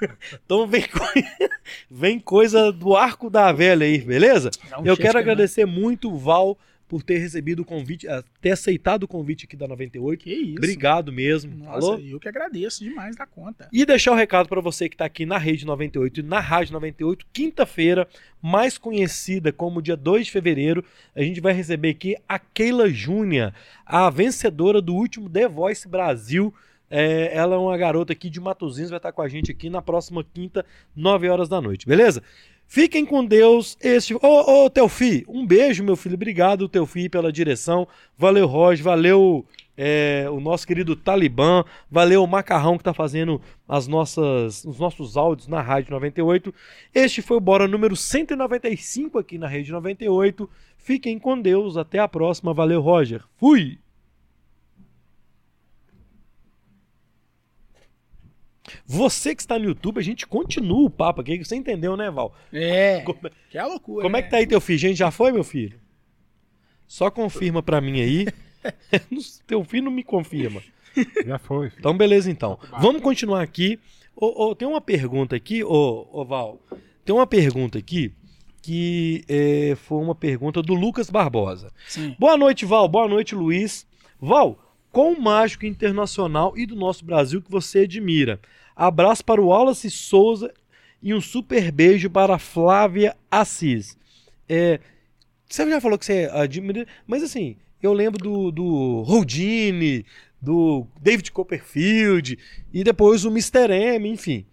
então 0.44 0.66
vem, 0.66 0.82
coi- 0.88 1.24
vem 1.90 2.18
coisa 2.18 2.72
do 2.72 2.96
arco 2.96 3.28
da 3.28 3.52
velha 3.52 3.84
aí, 3.84 3.98
beleza? 3.98 4.50
Eu 4.84 4.96
quero 4.96 5.12
de 5.12 5.18
agradecer 5.18 5.66
muito 5.66 6.10
o 6.10 6.16
Val 6.16 6.56
por 6.88 7.02
ter 7.02 7.18
recebido 7.18 7.60
o 7.60 7.64
convite, 7.64 8.08
eh, 8.08 8.24
ter 8.40 8.52
aceitado 8.52 9.02
o 9.02 9.08
convite 9.08 9.44
aqui 9.44 9.54
da 9.54 9.68
98. 9.68 10.24
Que 10.24 10.32
isso. 10.32 10.56
Obrigado 10.56 11.12
mesmo. 11.12 11.54
Nossa, 11.54 11.80
Falou? 11.80 12.00
eu 12.00 12.18
que 12.18 12.28
agradeço 12.28 12.82
demais 12.82 13.14
da 13.14 13.26
conta. 13.26 13.68
E 13.70 13.84
deixar 13.84 14.12
o 14.12 14.14
recado 14.14 14.48
para 14.48 14.60
você 14.60 14.88
que 14.88 14.94
está 14.94 15.04
aqui 15.04 15.26
na 15.26 15.36
Rede 15.36 15.66
98 15.66 16.20
e 16.20 16.22
na 16.22 16.40
Rádio 16.40 16.72
98, 16.72 17.26
quinta-feira, 17.32 18.08
mais 18.40 18.78
conhecida 18.78 19.52
como 19.52 19.82
dia 19.82 19.96
2 19.96 20.26
de 20.26 20.32
fevereiro, 20.32 20.82
a 21.14 21.22
gente 21.22 21.40
vai 21.40 21.52
receber 21.52 21.90
aqui 21.90 22.16
a 22.26 22.38
Keila 22.38 22.88
Júnior, 22.88 23.52
a 23.84 24.08
vencedora 24.08 24.80
do 24.80 24.94
último 24.94 25.28
The 25.28 25.46
Voice 25.46 25.86
Brasil. 25.86 26.54
É, 26.90 27.36
ela 27.36 27.56
é 27.56 27.58
uma 27.58 27.76
garota 27.76 28.14
aqui 28.14 28.30
de 28.30 28.40
Matozinhos, 28.40 28.88
vai 28.88 28.98
estar 28.98 29.12
com 29.12 29.20
a 29.20 29.28
gente 29.28 29.50
aqui 29.50 29.68
na 29.68 29.82
próxima 29.82 30.24
quinta, 30.24 30.64
9 30.96 31.28
horas 31.28 31.46
da 31.46 31.60
noite, 31.60 31.86
beleza? 31.86 32.22
Fiquem 32.70 33.06
com 33.06 33.24
Deus. 33.24 33.78
Este... 33.80 34.14
Ô, 34.14 34.18
ô, 34.22 34.68
Teofi, 34.68 35.24
um 35.26 35.46
beijo, 35.46 35.82
meu 35.82 35.96
filho. 35.96 36.16
Obrigado, 36.16 36.68
Teofi, 36.68 37.08
pela 37.08 37.32
direção. 37.32 37.88
Valeu, 38.16 38.46
Roger. 38.46 38.84
Valeu, 38.84 39.46
é, 39.74 40.26
o 40.30 40.38
nosso 40.38 40.66
querido 40.66 40.94
Talibã. 40.94 41.64
Valeu, 41.90 42.22
o 42.22 42.26
Macarrão, 42.26 42.76
que 42.76 42.84
tá 42.84 42.92
fazendo 42.92 43.40
as 43.66 43.86
nossas, 43.86 44.64
os 44.64 44.78
nossos 44.78 45.16
áudios 45.16 45.48
na 45.48 45.62
Rádio 45.62 45.92
98. 45.92 46.54
Este 46.94 47.22
foi 47.22 47.38
o 47.38 47.40
Bora 47.40 47.66
número 47.66 47.96
195 47.96 49.18
aqui 49.18 49.38
na 49.38 49.48
Rede 49.48 49.72
98. 49.72 50.48
Fiquem 50.76 51.18
com 51.18 51.40
Deus. 51.40 51.78
Até 51.78 51.98
a 51.98 52.06
próxima. 52.06 52.52
Valeu, 52.52 52.82
Roger. 52.82 53.24
Fui! 53.38 53.78
Você 58.86 59.34
que 59.34 59.42
está 59.42 59.58
no 59.58 59.66
YouTube, 59.66 59.98
a 59.98 60.02
gente 60.02 60.26
continua 60.26 60.84
o 60.86 60.90
papo 60.90 61.20
aqui. 61.20 61.38
Você 61.44 61.56
entendeu, 61.56 61.96
né, 61.96 62.10
Val? 62.10 62.34
É. 62.52 63.00
Como, 63.06 63.18
Que 63.50 63.58
é 63.58 63.64
loucura. 63.64 64.02
como 64.02 64.16
é 64.16 64.20
né? 64.20 64.24
que 64.24 64.30
tá 64.30 64.36
aí 64.38 64.46
teu 64.46 64.60
filho? 64.60 64.78
Gente, 64.78 64.96
já 64.96 65.10
foi, 65.10 65.32
meu 65.32 65.44
filho? 65.44 65.78
Só 66.86 67.10
confirma 67.10 67.62
pra 67.62 67.80
mim 67.80 68.00
aí. 68.00 68.26
teu 69.46 69.64
filho 69.64 69.84
não 69.84 69.92
me 69.92 70.02
confirma. 70.02 70.62
Já 71.24 71.38
foi. 71.38 71.70
filho. 71.70 71.78
Então, 71.80 71.96
beleza, 71.96 72.30
então. 72.30 72.58
Vamos 72.80 73.02
continuar 73.02 73.42
aqui. 73.42 73.78
Ô, 74.16 74.46
ô, 74.48 74.54
tem 74.54 74.66
uma 74.66 74.80
pergunta 74.80 75.36
aqui, 75.36 75.62
ô, 75.62 76.08
ô, 76.12 76.24
Val. 76.24 76.60
Tem 77.04 77.14
uma 77.14 77.26
pergunta 77.26 77.78
aqui 77.78 78.12
que 78.60 79.24
é, 79.28 79.74
foi 79.76 80.02
uma 80.02 80.14
pergunta 80.14 80.60
do 80.60 80.74
Lucas 80.74 81.08
Barbosa. 81.08 81.72
Sim. 81.86 82.14
Boa 82.18 82.36
noite, 82.36 82.66
Val. 82.66 82.88
Boa 82.88 83.08
noite, 83.08 83.34
Luiz. 83.34 83.86
Val, 84.20 84.58
qual 84.90 85.12
o 85.12 85.20
mágico 85.20 85.64
internacional 85.64 86.52
e 86.56 86.66
do 86.66 86.74
nosso 86.74 87.04
Brasil 87.04 87.40
que 87.40 87.50
você 87.50 87.80
admira? 87.80 88.40
Abraço 88.78 89.24
para 89.24 89.42
o 89.42 89.48
Wallace 89.48 89.90
Souza 89.90 90.54
e 91.02 91.12
um 91.12 91.20
super 91.20 91.72
beijo 91.72 92.08
para 92.08 92.36
a 92.36 92.38
Flávia 92.38 93.16
Assis. 93.28 93.98
É, 94.48 94.78
você 95.48 95.68
já 95.68 95.80
falou 95.80 95.98
que 95.98 96.04
você 96.04 96.30
admira, 96.32 96.86
mas 97.04 97.24
assim, 97.24 97.56
eu 97.82 97.92
lembro 97.92 98.22
do, 98.22 98.52
do 98.52 99.04
Houdini, 99.04 100.06
do 100.40 100.86
David 101.00 101.32
Copperfield 101.32 102.38
e 102.72 102.84
depois 102.84 103.24
o 103.24 103.30
Mr. 103.30 103.72
M, 103.72 104.08
enfim. 104.08 104.46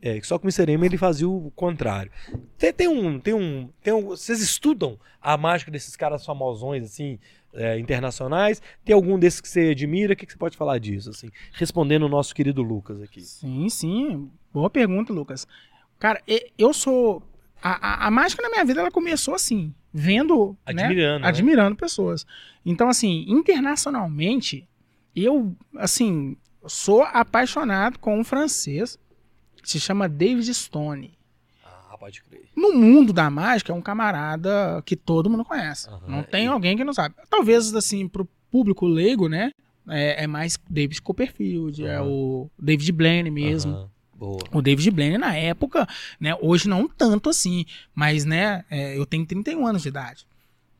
É, 0.00 0.20
só 0.22 0.38
que 0.38 0.44
o 0.44 0.46
Mr. 0.46 0.70
M 0.70 0.86
ele 0.86 0.96
fazia 0.96 1.28
o 1.28 1.50
contrário. 1.50 2.12
Tem, 2.56 2.72
tem 2.72 2.86
um, 2.86 3.18
tem 3.18 3.34
um, 3.34 3.68
tem 3.82 3.92
um, 3.92 4.02
vocês 4.06 4.40
estudam 4.40 4.96
a 5.20 5.36
mágica 5.36 5.72
desses 5.72 5.96
caras 5.96 6.24
famosões 6.24 6.84
assim, 6.84 7.18
é, 7.54 7.78
internacionais? 7.78 8.60
Tem 8.84 8.94
algum 8.94 9.18
desses 9.18 9.40
que 9.40 9.48
você 9.48 9.70
admira? 9.70 10.14
O 10.14 10.16
que, 10.16 10.26
que 10.26 10.32
você 10.32 10.38
pode 10.38 10.56
falar 10.56 10.78
disso 10.78 11.10
assim? 11.10 11.30
Respondendo 11.52 12.04
o 12.04 12.08
nosso 12.08 12.34
querido 12.34 12.62
Lucas 12.62 13.00
aqui. 13.02 13.20
Sim, 13.20 13.68
sim. 13.68 14.30
Boa 14.52 14.70
pergunta, 14.70 15.12
Lucas. 15.12 15.46
Cara, 15.98 16.20
eu 16.58 16.72
sou. 16.72 17.22
A, 17.62 18.04
a, 18.04 18.06
a 18.08 18.10
mágica 18.10 18.42
na 18.42 18.50
minha 18.50 18.64
vida 18.64 18.80
ela 18.80 18.90
começou 18.90 19.34
assim, 19.34 19.72
vendo. 19.92 20.56
né, 20.66 20.82
Admirando, 20.82 21.22
né? 21.22 21.28
admirando 21.28 21.76
pessoas. 21.76 22.26
Então, 22.66 22.88
assim, 22.88 23.24
internacionalmente, 23.28 24.68
eu, 25.14 25.54
assim, 25.76 26.36
sou 26.66 27.02
apaixonado 27.02 27.98
com 27.98 28.18
um 28.18 28.24
francês 28.24 28.98
que 29.62 29.70
se 29.70 29.78
chama 29.78 30.08
David 30.08 30.52
Stone. 30.52 31.16
Pode 32.02 32.20
crer. 32.24 32.48
No 32.56 32.72
mundo 32.74 33.12
da 33.12 33.30
mágica, 33.30 33.72
é 33.72 33.76
um 33.76 33.80
camarada 33.80 34.82
que 34.84 34.96
todo 34.96 35.30
mundo 35.30 35.44
conhece. 35.44 35.88
Aham, 35.88 36.00
Não 36.08 36.22
tem 36.24 36.46
e- 36.46 36.48
alguém 36.48 36.76
que 36.76 36.82
não 36.82 36.92
sabe. 36.92 37.14
Talvez, 37.30 37.72
assim, 37.76 38.08
pro 38.08 38.28
público 38.50 38.84
leigo, 38.86 39.28
né? 39.28 39.52
É, 39.88 40.24
é 40.24 40.26
mais 40.26 40.58
David 40.68 41.00
Copperfield, 41.00 41.86
é 41.86 41.98
Aham. 41.98 42.08
o 42.08 42.50
David 42.58 42.90
Blaine 42.90 43.30
mesmo. 43.30 43.72
Aham, 43.72 43.88
Boa. 44.16 44.38
O 44.52 44.60
David 44.60 44.90
Blaine 44.90 45.16
na 45.16 45.36
época, 45.36 45.86
né? 46.18 46.34
Hoje 46.40 46.68
não 46.68 46.88
tanto 46.88 47.30
assim, 47.30 47.64
mas 47.94 48.24
né? 48.24 48.64
é, 48.68 48.98
eu 48.98 49.06
tenho 49.06 49.24
31 49.24 49.64
anos 49.64 49.82
de 49.82 49.88
idade. 49.88 50.26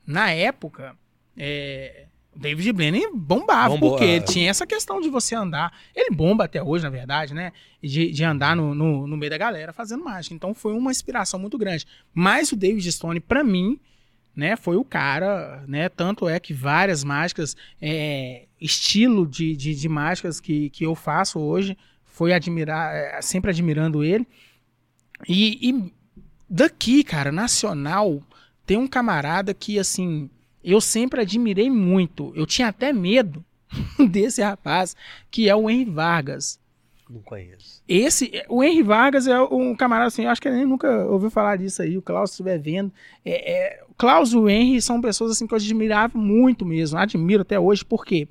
Na 0.05 0.29
época, 0.33 0.97
é, 1.37 2.07
David 2.35 2.73
Blaine 2.73 3.03
bombava, 3.15 3.75
Bombou, 3.75 3.91
porque 3.91 4.05
é. 4.05 4.17
ele 4.17 4.25
tinha 4.25 4.49
essa 4.49 4.67
questão 4.67 5.01
de 5.01 5.11
você 5.11 5.35
andar. 5.35 5.73
Ele 5.95 6.15
bomba 6.15 6.45
até 6.45 6.63
hoje, 6.63 6.83
na 6.83 6.91
verdade, 6.91 7.35
né? 7.35 7.53
De, 7.83 8.11
de 8.11 8.25
andar 8.25 8.57
no, 8.57 8.75
no, 8.75 9.07
no 9.07 9.17
meio 9.17 9.31
da 9.31 9.37
galera 9.37 9.73
fazendo 9.73 10.05
mágica. 10.05 10.35
Então 10.35 10.55
foi 10.55 10.73
uma 10.73 10.91
inspiração 10.91 11.39
muito 11.39 11.59
grande. 11.59 11.87
Mas 12.15 12.51
o 12.51 12.57
David 12.57 12.91
Stone, 12.91 13.21
pra 13.21 13.45
mim, 13.45 13.79
né, 14.35 14.57
foi 14.57 14.77
o 14.77 14.85
cara, 14.85 15.63
né? 15.69 15.89
Tanto 15.91 16.29
é 16.29 16.41
que 16.41 16.55
várias 16.55 17.05
mágicas, 17.05 17.55
é, 17.81 18.47
estilo 18.61 19.27
de, 19.27 19.55
de, 19.55 19.75
de 19.75 19.89
mágicas 19.89 20.41
que, 20.41 20.71
que 20.71 20.85
eu 20.85 20.95
faço 20.95 21.39
hoje, 21.39 21.77
foi 22.05 22.33
admirar, 22.33 22.95
é, 22.95 23.21
sempre 23.21 23.51
admirando 23.51 24.03
ele. 24.03 24.27
E, 25.29 25.71
e 25.71 25.93
daqui, 26.49 27.05
cara, 27.05 27.31
nacional, 27.31 28.23
tem 28.65 28.79
um 28.79 28.87
camarada 28.87 29.53
que, 29.53 29.79
assim, 29.79 30.31
eu 30.65 30.81
sempre 30.81 31.21
admirei 31.21 31.71
muito. 31.71 32.33
Eu 32.35 32.47
tinha 32.47 32.69
até 32.69 32.93
medo 32.93 33.45
desse 34.11 34.43
rapaz, 34.43 34.97
que 35.31 35.49
é 35.49 35.55
o 35.57 35.69
Henry 35.69 35.91
Vargas. 35.91 36.61
Não 37.09 37.21
conheço. 37.21 37.83
Esse, 37.87 38.33
o 38.49 38.65
Henry 38.65 38.83
Vargas 38.83 39.27
é 39.27 39.39
um 39.43 39.75
camarada 39.77 40.09
assim, 40.09 40.25
eu 40.25 40.31
acho 40.31 40.41
que 40.41 40.49
ele 40.49 40.65
nunca 40.65 41.05
ouviu 41.07 41.31
falar 41.31 41.57
disso 41.57 41.83
aí, 41.83 41.99
o 41.99 42.03
Klaus 42.03 42.31
estiver 42.31 42.59
vendo. 42.59 42.91
É, 43.23 43.53
é, 43.53 43.85
o 43.87 43.95
Klaus 43.95 44.33
e 44.33 44.37
o 44.37 44.49
Henry 44.49 44.81
são 44.81 45.01
pessoas 45.01 45.33
assim 45.33 45.47
que 45.47 45.53
eu 45.53 45.59
admirava 45.59 46.17
muito 46.17 46.65
mesmo, 46.65 46.99
admiro 46.99 47.43
até 47.43 47.61
hoje, 47.61 47.85
porque 47.85 48.29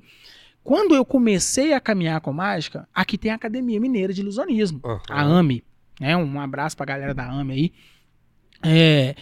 quando 0.64 0.96
eu 0.96 1.04
comecei 1.04 1.72
a 1.72 1.80
caminhar 1.80 2.20
com 2.20 2.32
mágica, 2.32 2.88
aqui 2.92 3.16
tem 3.16 3.30
a 3.30 3.36
Academia 3.36 3.80
Mineira 3.80 4.12
de 4.12 4.20
Ilusionismo, 4.20 4.80
Aham. 4.84 5.00
a 5.08 5.22
AME, 5.22 5.62
né? 6.00 6.16
Um 6.16 6.40
abraço 6.40 6.76
pra 6.76 6.86
galera 6.86 7.14
da 7.14 7.30
AME 7.30 7.52
aí. 7.52 7.72
É, 8.64 9.14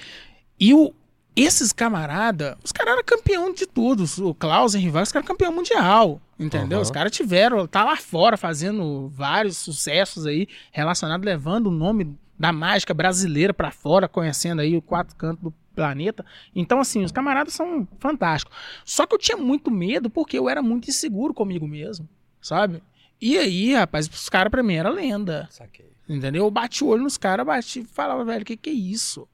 e 0.58 0.72
o, 0.72 0.94
esses 1.42 1.72
camarada, 1.72 2.58
os 2.64 2.72
caras 2.72 2.94
eram 2.94 3.04
campeão 3.04 3.52
de 3.52 3.66
tudo. 3.66 4.04
O 4.26 4.34
Klaus 4.34 4.74
e 4.74 4.88
Vargas, 4.88 5.08
os 5.08 5.12
caras 5.12 5.26
eram 5.26 5.36
campeão 5.36 5.52
mundial. 5.52 6.20
Entendeu? 6.38 6.78
Aham. 6.78 6.82
Os 6.82 6.90
caras 6.90 7.12
tiveram, 7.12 7.66
tá 7.66 7.84
lá 7.84 7.96
fora 7.96 8.36
fazendo 8.36 9.08
vários 9.08 9.58
sucessos 9.58 10.26
aí 10.26 10.48
relacionados, 10.72 11.24
levando 11.24 11.66
o 11.66 11.70
nome 11.70 12.16
da 12.38 12.52
mágica 12.52 12.94
brasileira 12.94 13.52
pra 13.52 13.70
fora, 13.70 14.08
conhecendo 14.08 14.60
aí 14.60 14.76
o 14.76 14.82
quatro 14.82 15.14
cantos 15.14 15.42
do 15.42 15.54
planeta. 15.74 16.24
Então, 16.54 16.80
assim, 16.80 17.04
os 17.04 17.12
camaradas 17.12 17.52
são 17.52 17.86
fantásticos. 17.98 18.56
Só 18.84 19.06
que 19.06 19.14
eu 19.14 19.18
tinha 19.18 19.36
muito 19.36 19.70
medo 19.70 20.08
porque 20.08 20.38
eu 20.38 20.48
era 20.48 20.62
muito 20.62 20.88
inseguro 20.88 21.34
comigo 21.34 21.68
mesmo, 21.68 22.08
sabe? 22.40 22.82
E 23.20 23.36
aí, 23.36 23.74
rapaz, 23.74 24.08
os 24.08 24.28
caras 24.30 24.50
pra 24.50 24.62
mim 24.62 24.74
era 24.74 24.88
lenda. 24.88 25.46
Saquei. 25.50 25.90
Entendeu? 26.08 26.44
Eu 26.44 26.50
bati 26.50 26.82
o 26.82 26.88
olho 26.88 27.02
nos 27.02 27.18
caras, 27.18 27.46
bati 27.46 27.80
e 27.80 27.84
falava, 27.84 28.24
velho, 28.24 28.42
o 28.42 28.44
que, 28.44 28.56
que 28.56 28.70
é 28.70 28.72
isso? 28.72 29.28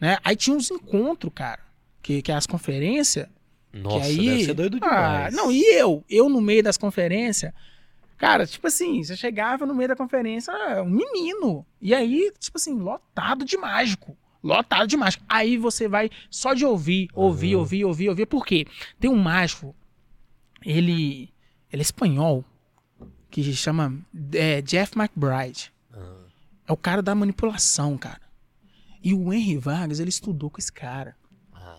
Né? 0.00 0.18
Aí 0.24 0.36
tinha 0.36 0.56
uns 0.56 0.70
encontros, 0.70 1.32
cara. 1.34 1.60
Que, 2.02 2.20
que 2.20 2.30
é 2.30 2.34
as 2.34 2.46
conferências. 2.46 3.28
Nossa, 3.72 4.06
aí- 4.06 4.16
deve 4.16 4.44
ser 4.44 4.54
doido 4.54 4.78
Ah, 4.82 4.88
demais. 5.28 5.34
não, 5.34 5.50
e 5.50 5.62
eu? 5.74 6.04
Eu 6.08 6.28
no 6.28 6.40
meio 6.40 6.62
das 6.62 6.76
conferências. 6.76 7.52
Cara, 8.16 8.46
tipo 8.46 8.66
assim, 8.66 9.02
você 9.02 9.16
chegava 9.16 9.66
no 9.66 9.74
meio 9.74 9.88
da 9.88 9.96
conferência, 9.96 10.52
ah, 10.52 10.82
um 10.82 10.88
menino. 10.90 11.66
E 11.80 11.92
aí, 11.94 12.32
tipo 12.38 12.56
assim, 12.56 12.78
lotado 12.78 13.44
de 13.44 13.56
mágico. 13.56 14.16
Lotado 14.42 14.86
de 14.86 14.96
mágico. 14.96 15.24
Aí 15.28 15.56
você 15.56 15.88
vai 15.88 16.10
só 16.30 16.54
de 16.54 16.64
ouvir, 16.64 17.08
ouvir, 17.14 17.54
Aham. 17.54 17.60
ouvir, 17.60 17.84
ouvir, 17.84 18.08
ouvir. 18.10 18.26
Por 18.26 18.44
quê? 18.46 18.66
Tem 19.00 19.10
um 19.10 19.16
mágico, 19.16 19.74
ele, 20.64 21.32
ele 21.72 21.80
é 21.80 21.82
espanhol, 21.82 22.44
que 23.30 23.42
se 23.42 23.54
chama 23.56 23.98
é, 24.32 24.62
Jeff 24.62 24.96
McBride. 24.98 25.72
Ah. 25.92 26.18
É 26.68 26.72
o 26.72 26.76
cara 26.76 27.02
da 27.02 27.14
manipulação, 27.14 27.96
cara. 27.98 28.20
E 29.04 29.12
o 29.12 29.32
Henry 29.32 29.58
Vargas, 29.58 30.00
ele 30.00 30.08
estudou 30.08 30.48
com 30.50 30.58
esse 30.58 30.72
cara. 30.72 31.14
Ah. 31.52 31.76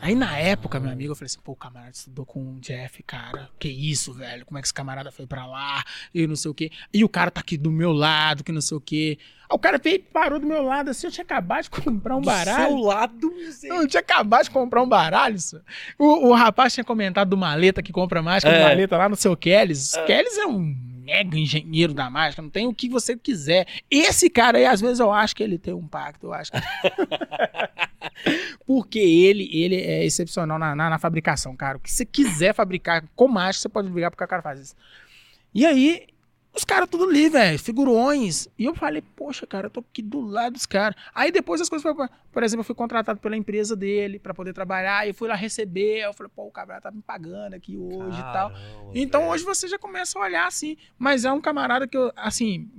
Aí 0.00 0.14
na 0.14 0.36
época, 0.36 0.80
meu 0.80 0.90
amigo, 0.90 1.12
eu 1.12 1.16
falei 1.16 1.26
assim, 1.26 1.38
pô, 1.42 1.52
o 1.52 1.56
camarada 1.56 1.92
estudou 1.92 2.26
com 2.26 2.40
o 2.54 2.60
Jeff, 2.60 3.00
cara. 3.04 3.48
Que 3.58 3.68
isso, 3.68 4.12
velho? 4.12 4.44
Como 4.44 4.58
é 4.58 4.60
que 4.60 4.66
esse 4.66 4.74
camarada 4.74 5.10
foi 5.12 5.24
pra 5.26 5.46
lá? 5.46 5.82
E 6.12 6.26
não 6.26 6.34
sei 6.36 6.50
o 6.50 6.54
quê. 6.54 6.70
E 6.92 7.04
o 7.04 7.08
cara 7.08 7.30
tá 7.30 7.40
aqui 7.40 7.56
do 7.56 7.70
meu 7.70 7.92
lado, 7.92 8.42
que 8.42 8.50
não 8.52 8.60
sei 8.60 8.76
o 8.76 8.80
quê. 8.80 9.18
Aí 9.48 9.54
o 9.54 9.58
cara 9.58 9.78
veio 9.78 9.96
e 9.96 9.98
parou 10.00 10.40
do 10.40 10.46
meu 10.46 10.62
lado, 10.62 10.90
assim, 10.90 11.06
eu 11.06 11.12
tinha 11.12 11.24
acabado 11.24 11.62
de 11.62 11.70
comprar 11.70 12.16
um 12.16 12.20
Do 12.20 12.26
baralho. 12.26 12.66
seu 12.68 12.76
lado, 12.78 13.32
Eu 13.62 13.86
tinha 13.86 14.00
acabado 14.00 14.44
de 14.44 14.50
comprar 14.50 14.82
um 14.82 14.88
baralho, 14.88 15.38
só. 15.38 15.58
O, 15.98 16.28
o 16.28 16.32
rapaz 16.34 16.74
tinha 16.74 16.84
comentado 16.84 17.28
do 17.30 17.36
Maleta 17.36 17.82
que 17.82 17.92
compra 17.92 18.20
mágica, 18.20 18.50
do 18.50 18.56
É. 18.56 18.64
Maleta 18.64 18.96
lá 18.98 19.08
no 19.08 19.16
seu 19.16 19.36
Kellys. 19.36 19.92
Kellys 20.06 20.36
é 20.38 20.46
um 20.46 20.93
mega 21.04 21.38
engenheiro 21.38 21.92
da 21.92 22.08
mágica, 22.08 22.40
não 22.42 22.50
tem 22.50 22.66
o 22.66 22.74
que 22.74 22.88
você 22.88 23.16
quiser. 23.16 23.66
Esse 23.90 24.30
cara 24.30 24.58
aí, 24.58 24.64
às 24.66 24.80
vezes, 24.80 25.00
eu 25.00 25.12
acho 25.12 25.36
que 25.36 25.42
ele 25.42 25.58
tem 25.58 25.74
um 25.74 25.86
pacto, 25.86 26.26
eu 26.26 26.32
acho. 26.32 26.50
que- 26.50 26.58
Porque 28.66 28.98
ele, 28.98 29.48
ele 29.52 29.76
é 29.76 30.04
excepcional 30.04 30.58
na, 30.58 30.74
na, 30.74 30.90
na 30.90 30.98
fabricação, 30.98 31.54
cara. 31.56 31.76
O 31.76 31.80
que 31.80 31.90
você 31.92 32.04
quiser 32.04 32.54
fabricar 32.54 33.04
com 33.14 33.28
mágica, 33.28 33.62
você 33.62 33.68
pode 33.68 33.88
brigar 33.90 34.10
porque 34.10 34.24
o 34.24 34.28
cara 34.28 34.42
faz 34.42 34.60
isso. 34.60 34.74
E 35.54 35.64
aí, 35.66 36.06
os 36.54 36.64
caras 36.64 36.88
tudo 36.88 37.04
ali, 37.04 37.28
velho, 37.28 37.58
figurões. 37.58 38.46
E 38.56 38.64
eu 38.64 38.74
falei, 38.74 39.02
poxa, 39.16 39.44
cara, 39.46 39.66
eu 39.66 39.70
tô 39.70 39.80
aqui 39.80 40.00
do 40.00 40.20
lado 40.20 40.52
dos 40.52 40.66
caras. 40.66 40.96
Aí 41.12 41.32
depois 41.32 41.60
as 41.60 41.68
coisas 41.68 41.82
foram. 41.82 42.08
Por 42.32 42.42
exemplo, 42.42 42.60
eu 42.60 42.64
fui 42.64 42.74
contratado 42.74 43.18
pela 43.18 43.36
empresa 43.36 43.74
dele 43.74 44.20
pra 44.20 44.32
poder 44.32 44.52
trabalhar. 44.52 45.04
E 45.04 45.10
eu 45.10 45.14
fui 45.14 45.28
lá 45.28 45.34
receber. 45.34 46.04
Eu 46.04 46.12
falei, 46.12 46.30
pô, 46.34 46.46
o 46.46 46.52
camarada 46.52 46.82
tá 46.82 46.90
me 46.92 47.02
pagando 47.02 47.54
aqui 47.54 47.76
hoje 47.76 48.18
e 48.18 48.32
tal. 48.32 48.52
Então 48.94 49.28
hoje 49.28 49.44
você 49.44 49.66
já 49.66 49.78
começa 49.78 50.16
a 50.18 50.22
olhar 50.22 50.46
assim. 50.46 50.76
Mas 50.96 51.24
é 51.24 51.32
um 51.32 51.40
camarada 51.40 51.88
que 51.88 51.96
eu, 51.96 52.12
assim, 52.14 52.70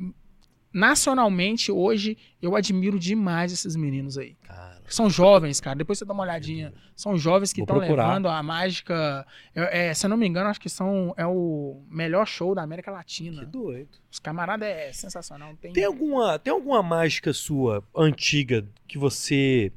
nacionalmente, 0.76 1.72
hoje, 1.72 2.18
eu 2.42 2.54
admiro 2.54 3.00
demais 3.00 3.52
esses 3.54 3.78
meninos 3.78 4.18
aí. 4.18 4.36
Cara, 4.44 4.82
São 4.90 5.10
jovens, 5.10 5.62
cara. 5.62 5.76
Depois 5.78 5.98
você 5.98 6.04
dá 6.06 6.14
uma 6.14 6.24
olhadinha. 6.24 6.74
São 6.96 7.18
jovens 7.18 7.54
que 7.54 7.62
estão 7.62 7.78
levando 7.78 8.28
a 8.28 8.44
mágica. 8.44 9.26
é- 9.56 9.88
é, 9.88 9.94
se 9.94 10.06
eu 10.06 10.10
não 10.10 10.18
me 10.18 10.28
engano, 10.28 10.50
acho 10.50 10.60
que 10.60 10.70
são 10.70 11.14
é 11.18 11.26
o 11.26 11.82
melhor 11.90 12.28
show 12.28 12.54
da 12.54 12.62
América 12.62 12.92
que 12.92 12.98
Latina. 12.98 13.46
doido. 13.46 13.98
Os 14.12 14.20
camaradas 14.20 14.68
é 14.68 14.92
sensacional. 14.92 15.56
Tem... 15.62 15.72
Tem 15.72 15.86
alguma, 15.86 16.38
tem 16.38 16.52
alguma 16.52 16.84
mágica 16.84 17.32
sua 17.32 17.82
antiga 17.96 18.68
que 18.88 18.98
você, 18.98 19.72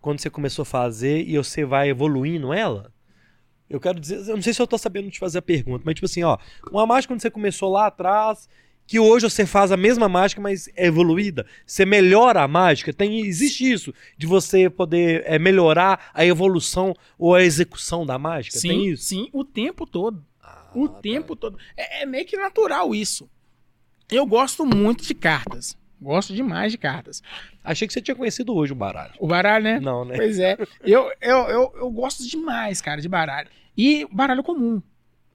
quando 0.00 0.18
você 0.18 0.28
começou 0.28 0.64
a 0.64 0.66
fazer 0.66 1.22
e 1.26 1.36
você 1.38 1.64
vai 1.64 1.88
evoluindo 1.88 2.52
ela? 2.52 2.92
Eu 3.70 3.80
quero 3.80 3.98
dizer, 3.98 4.28
eu 4.28 4.34
não 4.36 4.42
sei 4.42 4.52
se 4.52 4.60
eu 4.60 4.66
tô 4.66 4.76
sabendo 4.76 5.10
te 5.10 5.18
fazer 5.18 5.38
a 5.38 5.42
pergunta, 5.42 5.82
mas 5.86 5.94
tipo 5.94 6.04
assim, 6.04 6.22
ó, 6.22 6.36
uma 6.70 6.86
mágica 6.86 7.14
quando 7.14 7.22
você 7.22 7.30
começou 7.30 7.72
lá 7.72 7.86
atrás, 7.86 8.46
que 8.86 8.98
hoje 8.98 9.28
você 9.28 9.46
faz 9.46 9.72
a 9.72 9.76
mesma 9.76 10.08
mágica, 10.08 10.40
mas 10.40 10.68
é 10.76 10.86
evoluída, 10.86 11.46
você 11.66 11.86
melhora 11.86 12.42
a 12.42 12.48
mágica, 12.48 12.92
tem, 12.92 13.20
existe 13.20 13.70
isso, 13.70 13.94
de 14.16 14.26
você 14.26 14.68
poder 14.68 15.22
é, 15.26 15.38
melhorar 15.38 16.10
a 16.12 16.24
evolução 16.24 16.94
ou 17.18 17.34
a 17.34 17.42
execução 17.42 18.04
da 18.04 18.18
mágica, 18.18 18.58
sim, 18.58 18.68
tem 18.68 18.86
isso? 18.88 19.04
sim, 19.04 19.28
o 19.32 19.44
tempo 19.44 19.86
todo. 19.86 20.22
Ah, 20.42 20.70
O 20.74 20.88
tá. 20.88 21.00
tempo 21.00 21.34
todo. 21.34 21.58
É, 21.76 22.02
é 22.02 22.06
meio 22.06 22.26
que 22.26 22.36
natural 22.36 22.94
isso. 22.94 23.28
Eu 24.10 24.26
gosto 24.26 24.66
muito 24.66 25.02
de 25.04 25.14
cartas. 25.14 25.76
Gosto 26.00 26.34
demais 26.34 26.70
de 26.70 26.76
cartas. 26.76 27.22
Achei 27.62 27.86
que 27.88 27.94
você 27.94 28.02
tinha 28.02 28.14
conhecido 28.14 28.54
hoje 28.54 28.72
o 28.72 28.76
baralho. 28.76 29.14
O 29.18 29.26
baralho, 29.26 29.64
né? 29.64 29.80
Não, 29.80 30.04
né? 30.04 30.16
Pois 30.16 30.38
é. 30.38 30.58
Eu, 30.82 31.10
eu, 31.22 31.38
eu, 31.48 31.72
eu 31.76 31.90
gosto 31.90 32.28
demais, 32.28 32.82
cara, 32.82 33.00
de 33.00 33.08
baralho. 33.08 33.48
E 33.74 34.06
baralho 34.12 34.42
comum. 34.42 34.82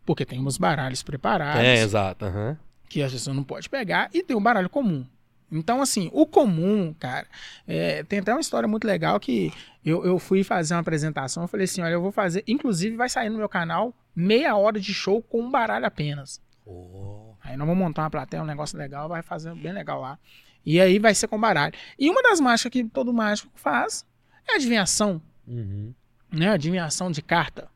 Porque 0.06 0.24
tem 0.26 0.40
uns 0.40 0.58
baralhos 0.60 1.02
preparados 1.02 1.64
É, 1.66 1.82
exato. 1.82 2.26
aham. 2.26 2.56
Que 2.90 3.02
a 3.04 3.10
pessoa 3.10 3.34
não 3.34 3.44
pode 3.44 3.70
pegar 3.70 4.10
e 4.14 4.24
tem 4.24 4.36
o 4.36 4.42
baralho 4.42 4.70
comum. 4.70 5.06
Então, 5.52 5.82
assim, 5.82 6.10
o 6.14 6.26
comum, 6.26 6.94
cara, 7.00 7.26
é, 7.68 8.04
tem 8.04 8.20
até 8.20 8.34
uma 8.34 8.42
história 8.42 8.68
muito 8.68 8.86
legal 8.86 9.20
que 9.20 9.52
eu, 9.84 10.06
eu 10.06 10.20
fui 10.20 10.44
fazer 10.44 10.76
uma 10.76 10.82
apresentação, 10.82 11.44
eu 11.44 11.48
falei 11.48 11.64
assim, 11.64 11.82
olha, 11.82 11.94
eu 11.94 12.02
vou 12.02 12.12
fazer, 12.12 12.44
inclusive 12.48 12.96
vai 12.96 13.10
sair 13.10 13.30
no 13.30 13.38
meu 13.38 13.50
canal 13.50 13.94
meia 14.16 14.56
hora 14.56 14.80
de 14.80 14.94
show 14.94 15.22
com 15.24 15.42
um 15.42 15.50
baralho 15.50 15.86
apenas. 15.86 16.42
Oh. 16.66 17.34
Aí 17.42 17.58
nós 17.58 17.68
vamos 17.68 17.84
montar 17.84 18.04
uma 18.04 18.10
plateia, 18.10 18.44
um 18.44 18.46
negócio 18.46 18.78
legal, 18.78 19.10
vai 19.10 19.24
fazer 19.24 19.56
bem 19.56 19.72
legal 19.72 20.02
lá. 20.02 20.20
E 20.66 20.80
aí 20.80 21.00
vai 21.00 21.16
ser 21.16 21.28
com 21.28 21.40
baralho. 21.40 21.74
E 21.98 22.10
uma 22.10 22.22
das 22.22 22.40
mágicas 22.40 22.72
que 22.72 22.84
todo 22.84 23.12
mágico 23.14 23.50
faz 23.56 24.06
é 24.48 24.56
adivinhação, 24.56 25.22
Uhum. 25.48 25.94
né? 26.32 26.50
Adivinhação 26.50 27.10
de 27.10 27.24
carta. 27.24 27.68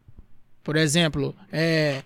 Por 0.64 0.76
exemplo, 0.76 1.36
é... 1.52 2.04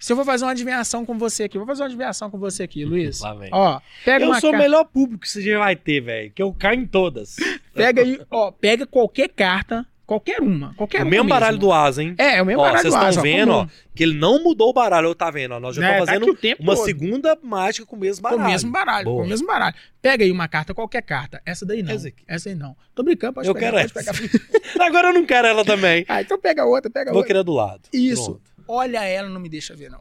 se 0.00 0.12
eu 0.12 0.16
vou 0.16 0.24
fazer 0.24 0.44
uma 0.44 0.50
adivinhação 0.52 1.04
com 1.06 1.16
você 1.18 1.44
aqui, 1.44 1.56
eu 1.56 1.60
vou 1.60 1.68
fazer 1.68 1.82
uma 1.82 1.86
adivinhação 1.88 2.30
com 2.30 2.38
você 2.38 2.62
aqui, 2.64 2.84
Luiz. 2.84 3.20
Lá 3.22 3.34
vem. 3.34 3.50
Ó, 3.52 3.78
pega 4.04 4.24
Eu 4.24 4.30
uma 4.30 4.40
sou 4.40 4.50
o 4.52 4.56
melhor 4.58 4.84
público 4.86 5.20
que 5.22 5.28
você 5.30 5.42
já 5.42 5.58
vai 5.58 5.76
ter, 5.76 6.00
velho. 6.00 6.32
Que 6.34 6.42
eu 6.42 6.52
caio 6.52 6.80
em 6.80 6.86
todas. 6.86 7.36
pega 7.74 8.02
aí, 8.02 8.18
ó, 8.30 8.50
pega 8.50 8.86
qualquer 8.86 9.28
carta, 9.28 9.86
qualquer 10.06 10.40
uma, 10.40 10.74
qualquer 10.74 11.02
o 11.02 11.04
uma 11.04 11.10
mesmo 11.10 11.28
baralho 11.28 11.58
do 11.58 11.70
Asa, 11.72 12.02
hein? 12.02 12.14
É, 12.18 12.38
é 12.38 12.42
o 12.42 12.46
mesmo 12.46 12.60
Ó, 12.62 12.64
baralho 12.64 12.82
vocês 12.82 12.92
do 12.94 12.96
estão 12.96 13.08
Asa, 13.08 13.22
vendo, 13.22 13.52
ó, 13.52 13.66
que 13.94 14.02
ele 14.02 14.14
não 14.14 14.42
mudou 14.42 14.70
o 14.70 14.72
baralho. 14.72 15.10
Ó, 15.10 15.14
tá 15.14 15.30
vendo? 15.30 15.52
Ó, 15.52 15.60
nós 15.60 15.76
já 15.76 15.82
Né, 15.82 15.88
estamos 15.90 16.06
tá 16.06 16.12
fazendo 16.14 16.30
o 16.32 16.36
tempo 16.36 16.62
uma 16.62 16.74
todo. 16.74 16.84
segunda 16.86 17.38
mágica 17.42 17.86
com 17.86 17.94
o 17.94 17.98
mesmo 17.98 18.22
Com 18.22 18.30
baralho. 18.30 18.42
o 18.48 18.50
mesmo 18.50 18.72
baralho, 18.72 19.04
Boa. 19.04 19.20
com 19.20 19.26
o 19.26 19.28
mesmo 19.28 19.46
baralho. 19.46 19.74
Pega 20.02 20.24
aí 20.24 20.32
uma 20.32 20.48
carta, 20.48 20.72
qualquer 20.74 21.02
carta. 21.02 21.40
Essa 21.46 21.64
daí 21.66 21.82
não. 21.82 21.92
Essa. 21.92 22.10
Essa 22.26 22.48
aí 22.48 22.54
não. 22.54 22.74
Tô 22.94 23.02
brincando, 23.02 23.34
pode 23.34 23.46
Eu 23.46 23.54
pegar, 23.54 23.70
quero 23.72 23.92
pode 23.92 24.08
essa. 24.08 24.12
pegar. 24.12 24.50
Agora 24.84 25.08
eu 25.08 25.14
não 25.14 25.26
quero 25.26 25.46
ela 25.46 25.64
também. 25.64 26.04
Ah, 26.08 26.22
então 26.22 26.38
pega 26.40 26.64
outra, 26.64 26.90
pega 26.90 27.10
Vou 27.10 27.18
outra. 27.18 27.26
querer 27.28 27.44
do 27.44 27.52
lado. 27.52 27.82
Isso. 27.92 28.24
Pronto. 28.24 28.49
Olha 28.72 29.04
ela, 29.04 29.28
não 29.28 29.40
me 29.40 29.48
deixa 29.48 29.74
ver, 29.74 29.90
não. 29.90 30.00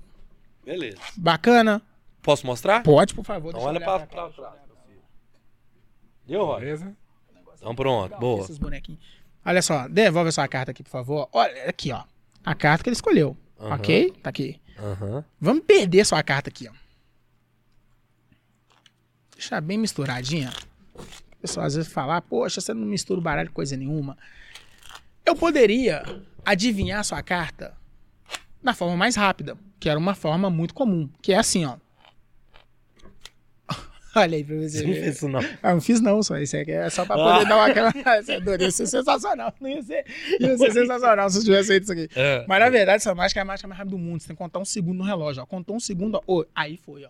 Beleza. 0.63 0.99
Bacana? 1.17 1.81
Posso 2.21 2.45
mostrar? 2.45 2.83
Pode, 2.83 3.15
por 3.15 3.25
favor. 3.25 3.49
Então 3.49 3.61
deixa 3.61 3.83
eu 3.83 3.89
olha 3.91 4.05
pra, 4.05 4.05
pra 4.05 4.29
trás. 4.29 4.55
Deu, 6.27 6.45
Roy? 6.45 6.59
Beleza? 6.59 6.95
Então 7.57 7.73
pronto, 7.73 8.15
boa. 8.19 8.43
Esses 8.43 8.59
bonequinhos. 8.59 9.01
Olha 9.43 9.63
só, 9.63 9.87
devolve 9.87 10.29
a 10.29 10.31
sua 10.31 10.47
carta 10.47 10.69
aqui, 10.69 10.83
por 10.83 10.91
favor. 10.91 11.27
Olha, 11.33 11.67
aqui, 11.67 11.91
ó. 11.91 12.03
A 12.45 12.53
carta 12.53 12.83
que 12.83 12.89
ele 12.89 12.95
escolheu. 12.95 13.35
Ok? 13.57 14.11
Tá 14.21 14.29
aqui. 14.29 14.61
Vamos 15.41 15.63
perder 15.63 16.05
sua 16.05 16.21
carta 16.21 16.51
aqui, 16.51 16.69
ó. 16.69 16.73
Deixar 19.33 19.61
bem 19.61 19.79
misturadinha. 19.79 20.53
O 20.93 21.35
pessoal 21.41 21.65
às 21.65 21.73
vezes 21.73 21.91
fala, 21.91 22.21
poxa, 22.21 22.61
você 22.61 22.71
não 22.71 22.85
mistura 22.85 23.19
o 23.19 23.23
baralho 23.23 23.49
com 23.49 23.55
coisa 23.55 23.75
nenhuma. 23.75 24.15
Eu 25.25 25.35
poderia 25.35 26.03
adivinhar 26.45 27.03
sua 27.03 27.23
carta 27.23 27.78
da 28.61 28.73
forma 28.73 28.97
mais 28.97 29.15
rápida, 29.15 29.57
que 29.79 29.89
era 29.89 29.97
uma 29.97 30.13
forma 30.13 30.49
muito 30.49 30.73
comum, 30.73 31.09
que 31.21 31.33
é 31.33 31.37
assim, 31.37 31.65
ó. 31.65 31.77
Olha 34.15 34.37
aí 34.37 34.43
pra 34.43 34.55
você 34.55 34.85
não 34.85 34.93
fez 34.93 35.15
isso, 35.15 35.29
não. 35.29 35.39
Ah, 35.61 35.73
não 35.73 35.81
fiz 35.81 36.01
não, 36.01 36.21
só 36.21 36.37
isso 36.37 36.57
aqui 36.57 36.71
é 36.71 36.89
só 36.89 37.05
pra 37.05 37.15
poder 37.15 37.47
dar 37.47 37.55
uma 37.55 37.67
aquela. 37.67 37.93
Isso 38.19 38.31
é 38.31 38.39
doido, 38.39 38.63
ia 38.63 38.71
ser 38.71 38.87
sensacional. 38.87 39.53
Não 39.61 39.69
ia 39.69 39.83
ser, 39.83 40.05
ia 40.39 40.57
ser 40.57 40.71
sensacional 40.71 41.29
se 41.29 41.37
eu 41.37 41.43
tivesse 41.43 41.67
feito 41.67 41.83
isso 41.83 41.91
aqui. 41.91 42.09
É. 42.15 42.43
Mas 42.47 42.59
na 42.59 42.69
verdade, 42.69 42.97
essa 42.97 43.13
mágica 43.13 43.39
é 43.39 43.43
a 43.43 43.45
mágica 43.45 43.67
mais 43.67 43.77
rápida 43.77 43.95
do 43.95 44.01
mundo. 44.01 44.21
Você 44.21 44.27
tem 44.27 44.35
que 44.35 44.41
contar 44.41 44.59
um 44.59 44.65
segundo 44.65 44.97
no 44.97 45.03
relógio. 45.03 45.43
Ó. 45.43 45.45
Contou 45.45 45.75
um 45.75 45.79
segundo, 45.79 46.21
ó. 46.27 46.43
Aí 46.55 46.77
foi, 46.77 47.05
ó. 47.05 47.09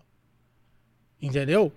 Entendeu? 1.20 1.72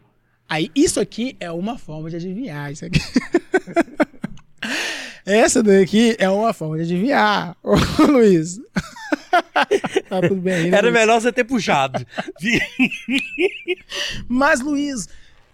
Aí 0.47 0.69
isso 0.75 0.99
aqui 0.99 1.35
é 1.39 1.51
uma 1.51 1.77
forma 1.77 2.09
de 2.09 2.17
adivinhar. 2.17 2.71
Isso 2.71 2.85
aqui. 2.85 2.99
Essa 5.25 5.63
daqui 5.63 6.15
é 6.19 6.29
uma 6.29 6.53
forma 6.53 6.77
de 6.77 6.83
adivinhar. 6.83 7.55
Ô, 7.63 7.75
Luiz. 8.11 8.59
tá 10.09 10.21
tudo 10.21 10.41
bem 10.41 10.53
aí, 10.53 10.67
Era 10.67 10.81
Luiz? 10.81 10.93
melhor 10.93 11.21
você 11.21 11.31
ter 11.31 11.43
puxado. 11.43 12.05
Mas, 14.27 14.59
Luiz, 14.61 15.07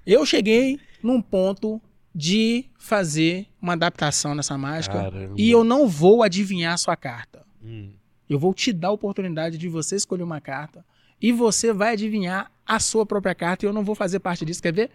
eu 0.06 0.26
cheguei 0.26 0.80
num 1.04 1.22
ponto 1.22 1.82
de 2.14 2.66
fazer 2.78 3.46
uma 3.62 3.74
adaptação 3.74 4.34
nessa 4.34 4.58
mágica 4.58 4.96
Caramba. 4.96 5.36
e 5.38 5.50
eu 5.52 5.64
não 5.64 5.88
vou 5.88 6.24
adivinhar 6.24 6.74
a 6.74 6.78
sua 6.78 6.96
carta. 6.96 7.46
Hum. 7.64 7.92
Eu 8.30 8.40
vou 8.40 8.54
te 8.54 8.74
dar 8.74 8.90
a 8.90 8.92
oportunidade 8.92 9.58
de 9.58 9.68
você 9.70 9.96
escolher 9.96 10.24
uma 10.24 10.42
carta 10.42 10.84
e 11.22 11.32
você 11.32 11.72
vai 11.74 11.94
adivinhar 11.94 12.52
a 12.66 12.80
sua 12.80 13.06
própria 13.06 13.36
carta 13.36 13.66
e 13.66 13.68
eu 13.68 13.74
não 13.74 13.84
vou 13.84 13.96
fazer 13.96 14.20
parte 14.20 14.46
disso. 14.46 14.62
Quer 14.62 14.74
ver? 14.74 14.90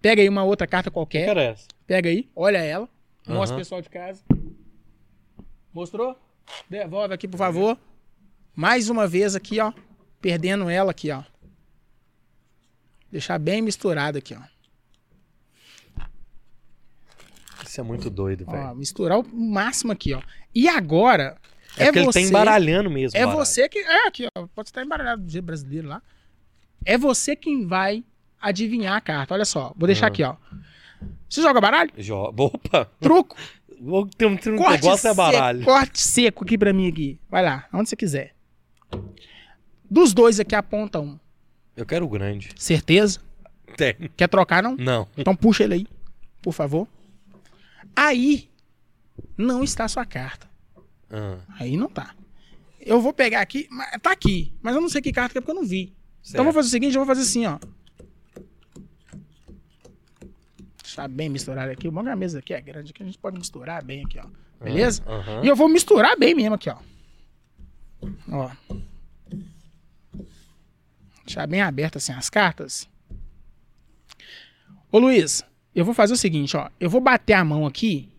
Pega 0.00 0.22
aí 0.22 0.28
uma 0.28 0.44
outra 0.44 0.66
carta 0.66 0.90
Que 0.90 0.94
qualquer, 0.94 1.26
cara 1.26 1.42
é 1.42 1.46
essa? 1.48 1.66
pega 1.86 2.08
aí, 2.08 2.28
olha 2.36 2.58
ela, 2.58 2.88
mostra 3.26 3.54
Aham. 3.54 3.56
o 3.56 3.58
pessoal 3.58 3.82
de 3.82 3.88
casa. 3.90 4.22
Mostrou? 5.72 6.18
Devolve 6.70 7.12
aqui, 7.14 7.26
por 7.28 7.38
favor. 7.38 7.78
Mais 8.54 8.88
uma 8.88 9.06
vez 9.06 9.34
aqui, 9.34 9.60
ó. 9.60 9.72
Perdendo 10.20 10.68
ela 10.70 10.90
aqui, 10.90 11.10
ó. 11.10 11.22
Deixar 13.10 13.38
bem 13.38 13.60
misturado 13.62 14.18
aqui, 14.18 14.34
ó. 14.34 14.40
Isso 17.64 17.80
é 17.80 17.84
muito 17.84 18.08
doido, 18.08 18.44
velho. 18.46 18.74
misturar 18.76 19.18
o 19.18 19.26
máximo 19.34 19.92
aqui, 19.92 20.14
ó. 20.14 20.22
E 20.54 20.68
agora 20.68 21.36
É, 21.76 21.84
é, 21.84 21.86
porque 21.86 21.98
ele 21.98 22.06
você, 22.06 22.20
tá 22.22 22.26
embaralhando 22.26 22.90
mesmo. 22.90 23.16
é 23.18 23.20
baralho. 23.20 23.38
você 23.44 23.68
que 23.68 23.78
é 23.78 24.06
aqui, 24.06 24.26
ó. 24.36 24.46
Pode 24.54 24.68
estar 24.70 24.82
embaralhado 24.82 25.22
do 25.22 25.28
jeito 25.30 25.44
brasileiro 25.44 25.88
lá. 25.88 26.02
É 26.84 26.96
você 26.96 27.34
quem 27.36 27.66
vai 27.66 28.04
adivinhar 28.40 28.96
a 28.96 29.00
carta. 29.00 29.34
Olha 29.34 29.44
só, 29.44 29.74
vou 29.76 29.86
deixar 29.86 30.06
Ah. 30.06 30.08
aqui, 30.08 30.22
ó. 30.22 30.36
Você 31.28 31.42
joga 31.42 31.60
baralho? 31.60 31.90
Jo- 31.98 32.32
Opa! 32.36 32.86
Truco. 33.00 33.36
Vou 33.80 34.06
ter 34.06 34.24
um, 34.26 34.32
um 34.32 34.36
Corte 34.36 34.52
negócio 34.56 34.88
é 34.90 34.96
seco, 34.96 35.14
baralho. 35.16 35.62
corte 35.64 36.00
seco 36.00 36.44
aqui 36.44 36.56
pra 36.56 36.72
mim 36.72 36.88
aqui. 36.88 37.20
Vai 37.28 37.44
lá, 37.44 37.66
onde 37.74 37.88
você 37.90 37.94
quiser. 37.96 38.34
Dos 39.90 40.14
dois 40.14 40.40
aqui 40.40 40.54
aponta 40.54 40.98
um. 40.98 41.18
Eu 41.76 41.84
quero 41.84 42.06
o 42.06 42.08
grande. 42.08 42.48
Certeza? 42.56 43.20
Tem. 43.76 43.94
Quer 44.16 44.28
trocar 44.28 44.62
não? 44.62 44.76
Não. 44.76 45.06
Então 45.16 45.36
puxa 45.36 45.64
ele 45.64 45.74
aí, 45.74 45.86
por 46.40 46.52
favor. 46.54 46.88
Aí 47.94 48.48
não 49.36 49.62
está 49.62 49.84
a 49.84 49.88
sua 49.88 50.06
carta. 50.06 50.48
Ah, 51.10 51.36
Aí 51.60 51.76
não 51.76 51.88
tá. 51.88 52.14
Eu 52.80 53.00
vou 53.00 53.12
pegar 53.12 53.40
aqui, 53.40 53.68
tá 54.00 54.10
aqui, 54.12 54.54
mas 54.62 54.74
eu 54.74 54.80
não 54.80 54.88
sei 54.88 55.02
que 55.02 55.12
carta 55.12 55.32
que 55.32 55.38
é 55.38 55.40
porque 55.40 55.50
eu 55.50 55.54
não 55.60 55.66
vi. 55.66 55.94
Então 56.28 56.40
eu 56.40 56.44
vou 56.44 56.52
fazer 56.52 56.68
o 56.68 56.70
seguinte, 56.70 56.94
eu 56.96 57.00
vou 57.04 57.06
fazer 57.06 57.22
assim, 57.22 57.46
ó. 57.46 57.58
Deixar 60.96 61.08
bem 61.08 61.28
misturado 61.28 61.70
aqui. 61.70 61.86
O 61.88 61.92
bom 61.92 62.02
que 62.02 62.08
a 62.08 62.16
mesa 62.16 62.38
aqui 62.38 62.54
é 62.54 62.60
grande, 62.60 62.92
que 62.92 63.02
a 63.02 63.06
gente 63.06 63.18
pode 63.18 63.36
misturar 63.38 63.84
bem 63.84 64.04
aqui, 64.04 64.18
ó. 64.18 64.24
Beleza? 64.64 65.02
E 65.42 65.46
eu 65.46 65.54
vou 65.54 65.68
misturar 65.68 66.16
bem 66.18 66.34
mesmo 66.34 66.54
aqui, 66.54 66.70
ó. 66.70 66.78
Ó. 68.32 68.50
Deixar 71.24 71.46
bem 71.46 71.60
aberto 71.60 71.98
assim 71.98 72.12
as 72.12 72.30
cartas. 72.30 72.88
Ô 74.90 74.98
Luiz, 74.98 75.44
eu 75.74 75.84
vou 75.84 75.92
fazer 75.92 76.14
o 76.14 76.16
seguinte, 76.16 76.56
ó. 76.56 76.70
Eu 76.80 76.88
vou 76.88 77.00
bater 77.00 77.34
a 77.34 77.44
mão 77.44 77.66
aqui. 77.66 78.10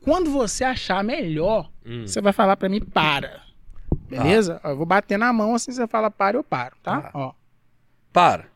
Quando 0.00 0.30
você 0.30 0.62
achar 0.64 1.02
melhor, 1.02 1.70
Hum. 1.84 2.06
você 2.06 2.20
vai 2.20 2.32
falar 2.32 2.56
pra 2.56 2.68
mim 2.68 2.80
para. 2.80 3.42
Beleza? 4.08 4.60
Ó, 4.62 4.68
Eu 4.70 4.76
vou 4.76 4.86
bater 4.86 5.18
na 5.18 5.32
mão 5.32 5.54
assim, 5.54 5.72
você 5.72 5.86
fala 5.88 6.10
para, 6.10 6.36
eu 6.36 6.44
paro, 6.44 6.76
tá? 6.82 7.00
Tá. 7.02 7.10
Ó. 7.14 7.32
Para. 8.12 8.46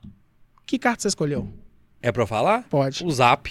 Que 0.66 0.78
carta 0.78 1.02
você 1.02 1.08
escolheu? 1.08 1.52
É 2.00 2.12
pra 2.12 2.22
eu 2.22 2.26
falar? 2.26 2.62
Pode. 2.64 3.04
O 3.04 3.10
zap. 3.10 3.50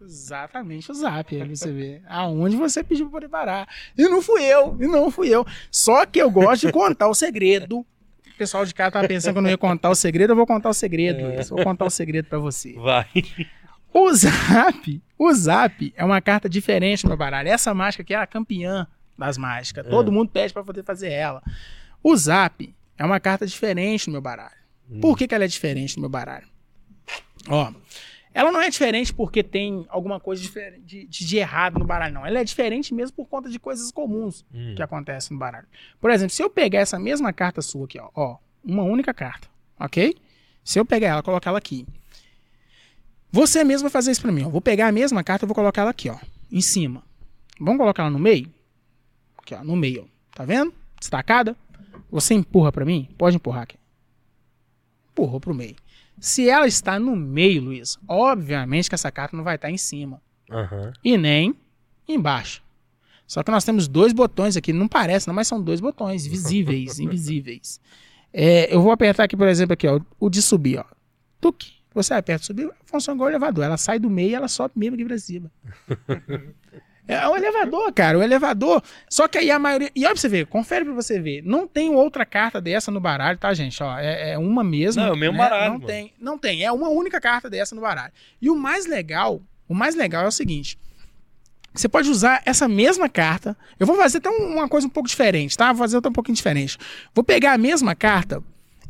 Exatamente 0.00 0.90
o 0.90 0.94
zap, 0.94 1.42
aí 1.42 1.48
você 1.48 1.72
vê. 1.72 2.02
Aonde 2.06 2.56
você 2.56 2.84
pediu 2.84 3.06
pra 3.06 3.18
poder 3.18 3.28
parar. 3.28 3.68
E 3.98 4.08
não 4.08 4.22
fui 4.22 4.42
eu, 4.42 4.76
e 4.80 4.86
não 4.86 5.10
fui 5.10 5.28
eu. 5.28 5.44
Só 5.70 6.06
que 6.06 6.20
eu 6.20 6.30
gosto 6.30 6.66
de 6.66 6.72
contar 6.72 7.08
o 7.08 7.14
segredo. 7.14 7.78
O 7.80 8.38
pessoal 8.38 8.64
de 8.64 8.72
cá 8.72 8.90
tava 8.90 9.08
pensando 9.08 9.32
que 9.32 9.38
eu 9.38 9.42
não 9.42 9.50
ia 9.50 9.58
contar 9.58 9.90
o 9.90 9.94
segredo, 9.94 10.32
eu 10.32 10.36
vou 10.36 10.46
contar 10.46 10.68
o 10.68 10.74
segredo. 10.74 11.26
Luiz. 11.26 11.48
Vou 11.48 11.64
contar 11.64 11.86
o 11.86 11.90
segredo 11.90 12.28
pra 12.28 12.38
você. 12.38 12.74
Vai. 12.74 13.08
O 13.92 14.12
zap, 14.12 15.02
o 15.18 15.32
zap 15.32 15.94
é 15.96 16.04
uma 16.04 16.20
carta 16.20 16.48
diferente 16.48 17.04
no 17.04 17.08
meu 17.08 17.16
baralho. 17.16 17.48
Essa 17.48 17.72
mágica 17.72 18.02
aqui 18.02 18.12
é 18.14 18.18
a 18.18 18.26
campeã 18.26 18.86
das 19.18 19.38
mágicas. 19.38 19.86
Todo 19.88 20.12
mundo 20.12 20.30
pede 20.30 20.52
pra 20.52 20.62
poder 20.62 20.84
fazer 20.84 21.10
ela. 21.10 21.42
O 22.02 22.14
zap 22.14 22.72
é 22.98 23.04
uma 23.04 23.18
carta 23.18 23.46
diferente 23.46 24.06
no 24.06 24.12
meu 24.12 24.20
baralho. 24.20 24.65
Por 25.00 25.16
que, 25.16 25.26
que 25.26 25.34
ela 25.34 25.44
é 25.44 25.48
diferente 25.48 25.96
no 25.96 26.02
meu 26.02 26.10
baralho? 26.10 26.46
Ó, 27.48 27.72
ela 28.32 28.52
não 28.52 28.60
é 28.60 28.68
diferente 28.68 29.12
porque 29.14 29.42
tem 29.42 29.86
alguma 29.88 30.20
coisa 30.20 30.42
de, 30.42 31.06
de- 31.06 31.06
de 31.06 31.36
errado 31.38 31.78
no 31.78 31.84
baralho, 31.84 32.14
não. 32.14 32.26
Ela 32.26 32.40
é 32.40 32.44
diferente 32.44 32.92
mesmo 32.94 33.16
por 33.16 33.26
conta 33.26 33.48
de 33.48 33.58
coisas 33.58 33.90
comuns 33.90 34.44
Hum. 34.52 34.74
que 34.76 34.82
acontecem 34.82 35.34
no 35.34 35.38
baralho. 35.38 35.66
Por 36.00 36.10
exemplo, 36.10 36.34
se 36.34 36.42
eu 36.42 36.50
pegar 36.50 36.80
essa 36.80 36.98
mesma 36.98 37.32
carta 37.32 37.62
sua 37.62 37.86
aqui, 37.86 37.98
ó, 37.98 38.10
ó, 38.14 38.36
uma 38.64 38.82
única 38.82 39.12
carta, 39.14 39.48
ok? 39.80 40.14
Se 40.62 40.78
eu 40.78 40.84
pegar 40.84 41.08
ela, 41.08 41.22
colocar 41.22 41.50
ela 41.50 41.58
aqui. 41.58 41.86
Você 43.32 43.64
mesmo 43.64 43.82
vai 43.82 43.90
fazer 43.90 44.10
isso 44.12 44.22
pra 44.22 44.32
mim, 44.32 44.44
ó. 44.44 44.48
Vou 44.48 44.60
pegar 44.60 44.88
a 44.88 44.92
mesma 44.92 45.22
carta 45.22 45.44
e 45.44 45.48
vou 45.48 45.54
colocar 45.54 45.82
ela 45.82 45.90
aqui, 45.90 46.08
ó, 46.08 46.16
em 46.50 46.60
cima. 46.60 47.02
Vamos 47.60 47.78
colocar 47.78 48.02
ela 48.02 48.10
no 48.10 48.18
meio? 48.18 48.52
Aqui, 49.38 49.54
ó, 49.54 49.62
no 49.64 49.76
meio, 49.76 50.02
ó. 50.04 50.06
Tá 50.34 50.44
vendo? 50.44 50.72
Destacada. 50.98 51.56
Você 52.10 52.34
empurra 52.34 52.70
pra 52.72 52.84
mim? 52.84 53.08
Pode 53.18 53.36
empurrar 53.36 53.62
aqui. 53.62 53.76
Empurrou 55.16 55.40
pro 55.40 55.54
meio. 55.54 55.74
Se 56.20 56.48
ela 56.48 56.66
está 56.66 56.98
no 56.98 57.16
meio, 57.16 57.62
Luiz, 57.62 57.98
obviamente 58.06 58.88
que 58.90 58.94
essa 58.94 59.10
carta 59.10 59.34
não 59.34 59.42
vai 59.42 59.54
estar 59.56 59.70
em 59.70 59.78
cima 59.78 60.20
Aham. 60.50 60.92
e 61.02 61.16
nem 61.16 61.54
embaixo. 62.06 62.62
Só 63.26 63.42
que 63.42 63.50
nós 63.50 63.64
temos 63.64 63.88
dois 63.88 64.12
botões 64.12 64.56
aqui, 64.56 64.72
não 64.74 64.86
parece, 64.86 65.26
não, 65.26 65.34
mas 65.34 65.48
são 65.48 65.60
dois 65.60 65.80
botões 65.80 66.26
visíveis, 66.26 66.98
invisíveis. 67.00 67.80
É, 68.32 68.72
eu 68.72 68.82
vou 68.82 68.92
apertar 68.92 69.24
aqui, 69.24 69.36
por 69.36 69.48
exemplo, 69.48 69.72
aqui, 69.72 69.88
ó, 69.88 69.98
o 70.20 70.28
de 70.28 70.42
subir, 70.42 70.78
ó. 70.78 70.84
Tuque. 71.40 71.74
Você 71.94 72.12
aperta 72.12 72.44
subir, 72.44 72.70
funciona 72.84 73.16
igual 73.16 73.28
o 73.28 73.30
elevador. 73.30 73.64
Ela 73.64 73.78
sai 73.78 73.98
do 73.98 74.10
meio 74.10 74.30
e 74.30 74.34
ela 74.34 74.48
sobe 74.48 74.74
mesmo 74.76 74.96
aqui 74.96 75.04
pra 75.06 75.18
cima. 75.18 75.50
É 77.08 77.28
o 77.28 77.36
elevador, 77.36 77.92
cara, 77.92 78.18
o 78.18 78.22
elevador. 78.22 78.82
Só 79.08 79.28
que 79.28 79.38
aí 79.38 79.50
a 79.50 79.58
maioria. 79.58 79.90
E 79.94 80.00
olha 80.04 80.12
pra 80.14 80.20
você 80.20 80.28
ver, 80.28 80.46
confere 80.46 80.84
pra 80.84 80.92
você 80.94 81.20
ver. 81.20 81.42
Não 81.44 81.66
tem 81.66 81.94
outra 81.94 82.26
carta 82.26 82.60
dessa 82.60 82.90
no 82.90 82.98
baralho, 83.00 83.38
tá, 83.38 83.54
gente? 83.54 83.80
Ó, 83.82 83.96
é, 83.98 84.32
é 84.32 84.38
uma 84.38 84.64
mesmo. 84.64 85.00
Não, 85.02 85.10
é 85.10 85.12
o 85.12 85.16
mesmo 85.16 85.34
né? 85.34 85.38
baralho, 85.38 85.64
Não 85.72 85.74
mano. 85.74 85.86
tem, 85.86 86.12
não 86.20 86.36
tem. 86.38 86.64
É 86.64 86.72
uma 86.72 86.88
única 86.88 87.20
carta 87.20 87.48
dessa 87.48 87.74
no 87.76 87.80
baralho. 87.80 88.12
E 88.42 88.50
o 88.50 88.56
mais 88.56 88.86
legal, 88.86 89.40
o 89.68 89.74
mais 89.74 89.94
legal 89.94 90.24
é 90.24 90.28
o 90.28 90.32
seguinte. 90.32 90.76
Você 91.72 91.88
pode 91.88 92.08
usar 92.10 92.42
essa 92.46 92.66
mesma 92.66 93.08
carta. 93.08 93.56
Eu 93.78 93.86
vou 93.86 93.96
fazer 93.96 94.18
até 94.18 94.30
um- 94.30 94.54
uma 94.54 94.68
coisa 94.68 94.86
um 94.86 94.90
pouco 94.90 95.08
diferente, 95.08 95.56
tá? 95.56 95.72
Vou 95.72 95.80
fazer 95.84 95.98
até 95.98 96.08
um 96.08 96.12
pouquinho 96.12 96.34
diferente. 96.34 96.78
Vou 97.14 97.22
pegar 97.22 97.52
a 97.52 97.58
mesma 97.58 97.94
carta. 97.94 98.42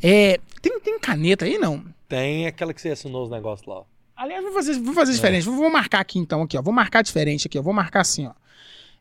É, 0.02 0.38
tem, 0.62 0.78
tem 0.80 0.98
caneta 0.98 1.44
aí, 1.44 1.58
não? 1.58 1.84
Tem 2.08 2.46
aquela 2.46 2.72
que 2.72 2.80
você 2.80 2.90
assinou 2.90 3.24
os 3.24 3.30
negócios 3.30 3.66
lá. 3.66 3.80
ó. 3.80 3.84
Aliás, 4.16 4.42
vou 4.42 4.52
fazer, 4.52 4.80
vou 4.80 4.94
fazer 4.94 5.12
diferente. 5.12 5.44
Vou, 5.44 5.56
vou 5.56 5.70
marcar 5.70 6.00
aqui 6.00 6.18
então, 6.18 6.42
aqui, 6.42 6.56
ó. 6.56 6.62
Vou 6.62 6.72
marcar 6.72 7.02
diferente 7.02 7.46
aqui, 7.46 7.58
ó. 7.58 7.62
Vou 7.62 7.74
marcar 7.74 8.00
assim, 8.00 8.26
ó. 8.26 8.32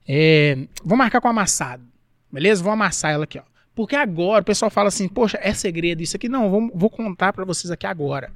É, 0.08 0.68
vou 0.84 0.98
marcar 0.98 1.22
com 1.22 1.28
amassado. 1.28 1.84
Beleza? 2.32 2.62
Vou 2.62 2.74
amassar 2.74 3.12
ela 3.12 3.24
aqui, 3.24 3.40
ó. 3.40 3.44
Porque 3.74 3.96
agora 3.96 4.42
o 4.42 4.46
pessoal 4.46 4.70
fala 4.70 4.90
assim, 4.90 5.08
poxa, 5.08 5.40
é 5.42 5.54
segredo 5.54 6.02
isso 6.02 6.16
aqui. 6.16 6.28
Não, 6.28 6.50
vou, 6.50 6.72
vou 6.74 6.90
contar 6.90 7.34
pra 7.34 7.46
vocês 7.46 7.72
aqui 7.72 7.88
agora. 7.88 8.32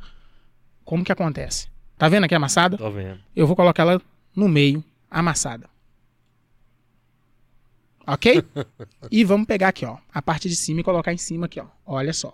Como 0.86 1.04
que 1.04 1.12
acontece? 1.12 1.68
Tá 1.98 2.08
vendo 2.08 2.24
aqui 2.24 2.34
a 2.34 2.38
amassada? 2.38 2.78
Tô 2.78 2.90
vendo. 2.90 3.20
Eu 3.36 3.46
vou 3.46 3.56
colocar 3.56 3.84
ela 3.84 4.02
no 4.36 4.48
meio, 4.48 4.84
amassada. 5.12 5.70
Ok? 8.08 8.44
e 9.12 9.24
vamos 9.24 9.48
pegar 9.48 9.68
aqui, 9.68 9.86
ó. 9.86 9.98
A 10.14 10.22
parte 10.22 10.50
de 10.50 10.56
cima 10.56 10.80
e 10.80 10.84
colocar 10.84 11.14
em 11.14 11.18
cima 11.18 11.46
aqui, 11.46 11.60
ó. 11.60 11.66
Olha 11.86 12.14
só. 12.14 12.34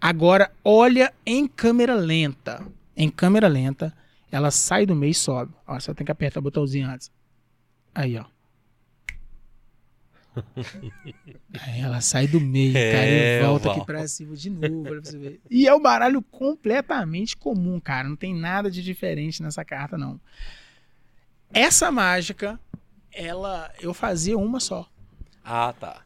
Agora, 0.00 0.50
olha 0.62 1.12
em 1.24 1.46
câmera 1.46 1.94
lenta. 1.94 2.64
Em 2.96 3.08
câmera 3.10 3.48
lenta, 3.48 3.92
ela 4.30 4.50
sai 4.50 4.86
do 4.86 4.94
meio 4.94 5.10
e 5.10 5.14
sobe. 5.14 5.52
Ó, 5.66 5.78
só 5.80 5.92
tem 5.94 6.04
que 6.04 6.12
apertar 6.12 6.40
o 6.40 6.42
botãozinho 6.42 6.88
antes. 6.88 7.10
Aí, 7.94 8.16
ó. 8.16 8.24
Aí 11.62 11.80
ela 11.80 12.00
sai 12.00 12.26
do 12.26 12.40
meio, 12.40 12.72
cara, 12.72 12.84
É, 13.06 13.40
e 13.40 13.46
volta 13.46 13.70
aqui 13.70 13.84
pra 13.86 14.06
cima 14.08 14.34
de 14.34 14.50
novo, 14.50 14.82
pra 14.82 15.00
você 15.00 15.16
ver. 15.16 15.40
E 15.48 15.66
é 15.68 15.74
um 15.74 15.80
baralho 15.80 16.20
completamente 16.22 17.36
comum, 17.36 17.78
cara. 17.78 18.08
Não 18.08 18.16
tem 18.16 18.34
nada 18.34 18.70
de 18.70 18.82
diferente 18.82 19.42
nessa 19.42 19.64
carta, 19.64 19.96
não. 19.96 20.20
Essa 21.52 21.90
mágica, 21.92 22.58
ela. 23.12 23.72
Eu 23.80 23.94
fazia 23.94 24.36
uma 24.36 24.58
só. 24.58 24.88
Ah, 25.44 25.72
tá. 25.78 26.02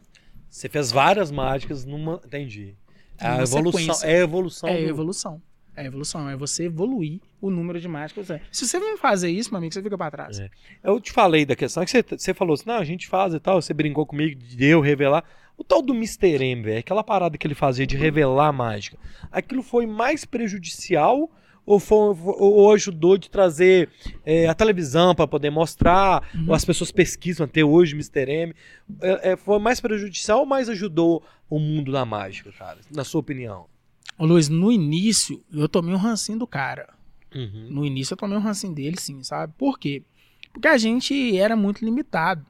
Você 0.51 0.69
fez 0.69 0.91
várias 0.93 1.31
mágicas 1.31 1.85
numa. 1.87 2.21
Entendi. 2.25 2.75
É 3.19 3.27
a 3.29 3.43
evolução. 3.43 3.97
É 4.05 4.17
a 4.17 4.21
evolução. 4.21 4.69
É 4.69 4.77
do- 4.83 4.89
evolução. 4.89 5.43
É 5.83 5.87
evolução. 5.87 6.29
É 6.29 6.37
você 6.37 6.65
evoluir 6.65 7.21
o 7.41 7.51
número 7.51 7.81
de 7.81 7.87
mágicas. 7.89 8.27
você- 8.27 8.41
Se 8.51 8.67
você 8.67 8.79
não 8.79 8.97
fazer 8.99 9.31
isso, 9.31 9.51
meu 9.51 9.59
amigo, 9.59 9.73
você 9.73 9.83
fica 9.83 9.97
pra 9.97 10.11
trás. 10.11 10.39
É. 10.41 10.51
Eu 10.83 11.01
te 11.01 11.13
falei 11.13 11.45
da 11.47 11.55
questão 11.57 11.85
que 11.85 11.91
você, 11.91 12.03
você 12.03 12.35
falou 12.35 12.55
assim: 12.55 12.65
não, 12.67 12.77
a 12.79 12.85
gente 12.85 13.07
faz 13.07 13.33
e 13.35 13.41
tal. 13.41 13.61
Você 13.63 13.73
brincou 13.73 14.05
comigo 14.07 14.35
de 14.41 14.65
eu 14.65 14.81
revelar. 14.81 15.25
O 15.57 15.65
tal 15.65 15.83
do 15.83 15.93
Mr. 15.93 16.41
M, 16.45 16.63
velho, 16.63 16.79
aquela 16.79 17.03
parada 17.03 17.37
que 17.37 17.45
ele 17.47 17.55
fazia 17.55 17.85
de 17.87 17.97
revelar 17.97 18.47
a 18.49 18.53
mágica, 18.53 18.97
aquilo 19.33 19.61
foi 19.63 19.87
mais 19.87 20.25
prejudicial 20.25 21.29
ou, 21.67 21.79
foi, 21.81 22.17
ou 22.25 22.73
ajudou 22.73 23.19
de 23.19 23.29
trazer 23.29 23.91
é, 24.25 24.47
a 24.49 24.55
televisão 24.55 25.15
para 25.15 25.27
poder 25.27 25.51
mostrar, 25.51 26.23
Uhum. 26.35 26.47
ou 26.49 26.55
as 26.55 26.65
pessoas 26.65 26.91
pesquisam 26.93 27.45
até 27.45 27.63
hoje 27.65 27.95
Mr. 27.95 28.31
M? 28.31 28.55
É, 29.03 29.33
é, 29.33 29.37
foi 29.37 29.59
mais 29.59 29.81
prejudicial 29.81 30.39
ou 30.41 30.47
mais 30.47 30.69
ajudou 30.69 31.23
o 31.51 31.59
mundo 31.59 31.91
da 31.93 32.05
mágica, 32.05 32.51
cara? 32.53 32.79
Na 32.95 33.03
sua 33.05 33.21
opinião? 33.21 33.67
Ô 34.19 34.27
Luiz, 34.27 34.49
no 34.49 34.73
início, 34.73 35.43
eu 35.53 35.69
tomei 35.69 35.95
um 35.95 35.99
rancinho 35.99 36.39
do 36.39 36.47
cara. 36.47 36.89
Uhum. 37.35 37.69
No 37.71 37.87
início, 37.87 38.15
eu 38.15 38.17
tomei 38.17 38.37
um 38.37 38.41
rancinho 38.41 38.75
dele, 38.75 38.97
sim, 38.99 39.23
sabe? 39.23 39.53
Por 39.57 39.79
quê? 39.79 40.03
Porque 40.53 40.67
a 40.67 40.77
gente 40.77 41.37
era 41.37 41.55
muito 41.55 41.85
limitado, 41.85 42.45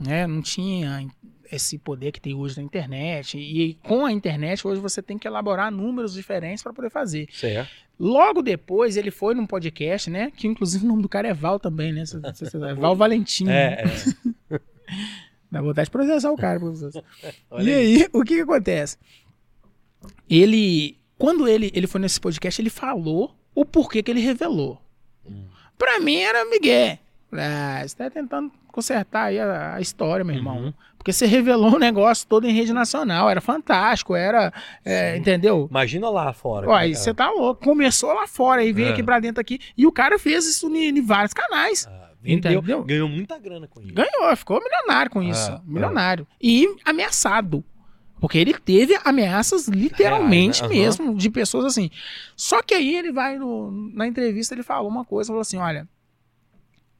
né? 0.00 0.26
Não 0.26 0.40
tinha 0.40 1.06
esse 1.50 1.76
poder 1.76 2.12
que 2.12 2.20
tem 2.20 2.34
hoje 2.34 2.56
na 2.56 2.62
internet. 2.62 3.36
E 3.38 3.74
com 3.82 4.06
a 4.06 4.12
internet, 4.12 4.66
hoje 4.66 4.80
você 4.80 5.02
tem 5.02 5.18
que 5.18 5.28
elaborar 5.28 5.70
números 5.70 6.14
diferentes 6.14 6.62
para 6.62 6.72
poder 6.72 6.90
fazer. 6.90 7.28
Certo. 7.30 7.70
Logo 7.98 8.40
depois, 8.40 8.96
ele 8.96 9.10
foi 9.10 9.34
num 9.34 9.46
podcast, 9.46 10.08
né? 10.08 10.32
Que 10.34 10.48
inclusive 10.48 10.84
o 10.84 10.88
nome 10.88 11.02
do 11.02 11.08
cara 11.08 11.28
é 11.28 11.34
Val 11.34 11.60
também, 11.60 11.92
né? 11.92 12.04
É 12.04 12.74
Val 12.74 12.96
Valentim. 12.96 13.44
né? 13.44 13.74
É, 13.74 13.84
é. 14.50 14.60
Dá 15.50 15.60
vontade 15.60 15.86
de 15.86 15.90
processar 15.90 16.32
o 16.32 16.36
cara. 16.36 16.58
e 17.60 17.70
aí, 17.70 18.08
o 18.14 18.24
que, 18.24 18.36
que 18.36 18.40
acontece? 18.40 18.96
ele, 20.28 20.98
quando 21.22 21.46
ele, 21.46 21.70
ele 21.72 21.86
foi 21.86 22.00
nesse 22.00 22.20
podcast, 22.20 22.60
ele 22.60 22.68
falou 22.68 23.32
o 23.54 23.64
porquê 23.64 24.02
que 24.02 24.10
ele 24.10 24.18
revelou. 24.18 24.82
Hum. 25.24 25.44
Pra 25.78 26.00
mim 26.00 26.16
era 26.16 26.44
Miguel. 26.44 26.98
Ah, 27.32 27.80
você 27.86 27.94
tá 27.96 28.10
tentando 28.10 28.50
consertar 28.72 29.26
aí 29.26 29.38
a, 29.38 29.76
a 29.76 29.80
história, 29.80 30.24
meu 30.24 30.34
irmão. 30.34 30.56
Uhum. 30.58 30.72
Porque 30.98 31.12
você 31.12 31.24
revelou 31.24 31.76
o 31.76 31.78
negócio 31.78 32.26
todo 32.26 32.44
em 32.48 32.52
rede 32.52 32.72
nacional. 32.72 33.30
Era 33.30 33.40
fantástico, 33.40 34.16
era. 34.16 34.52
é, 34.84 35.16
entendeu? 35.16 35.68
Imagina 35.70 36.10
lá 36.10 36.32
fora. 36.32 36.68
Ó, 36.68 36.74
aí 36.74 36.96
você 36.96 37.14
tá 37.14 37.30
louco. 37.30 37.62
Começou 37.62 38.12
lá 38.12 38.26
fora 38.26 38.64
e 38.64 38.72
veio 38.72 38.88
É. 38.88 38.90
aqui 38.92 39.02
pra 39.04 39.20
dentro 39.20 39.40
aqui. 39.40 39.60
E 39.78 39.86
o 39.86 39.92
cara 39.92 40.18
fez 40.18 40.44
isso 40.44 40.68
em, 40.74 40.88
em 40.88 41.00
vários 41.00 41.32
canais. 41.32 41.86
Ah, 41.88 42.10
vendeu, 42.20 42.52
Entendeu? 42.58 42.82
ganhou 42.82 43.08
muita 43.08 43.38
grana 43.38 43.68
com 43.68 43.80
isso. 43.80 43.94
Ganhou, 43.94 44.36
ficou 44.36 44.60
milionário 44.60 45.10
com 45.12 45.22
isso. 45.22 45.52
Ah, 45.52 45.62
milionário. 45.64 46.26
E 46.40 46.66
ameaçado. 46.84 47.64
Porque 48.22 48.38
ele 48.38 48.54
teve 48.54 48.96
ameaças 49.04 49.66
literalmente 49.66 50.62
né? 50.62 50.68
Aham. 50.68 50.74
mesmo, 50.76 51.14
de 51.16 51.28
pessoas 51.28 51.64
assim. 51.64 51.90
Só 52.36 52.62
que 52.62 52.72
aí 52.72 52.94
ele 52.94 53.10
vai 53.10 53.36
no- 53.36 53.90
na 53.92 54.06
entrevista, 54.06 54.54
ele 54.54 54.62
falou 54.62 54.88
uma 54.88 55.04
coisa, 55.04 55.26
falou 55.26 55.40
assim: 55.40 55.56
olha, 55.56 55.88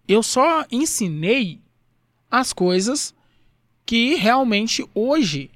eu 0.09 0.21
só 0.21 0.65
ensinei 0.69 1.61
as 2.29 2.53
coisas 2.53 3.15
que 3.87 4.17
realmente 4.17 4.85
hoje 4.93 5.49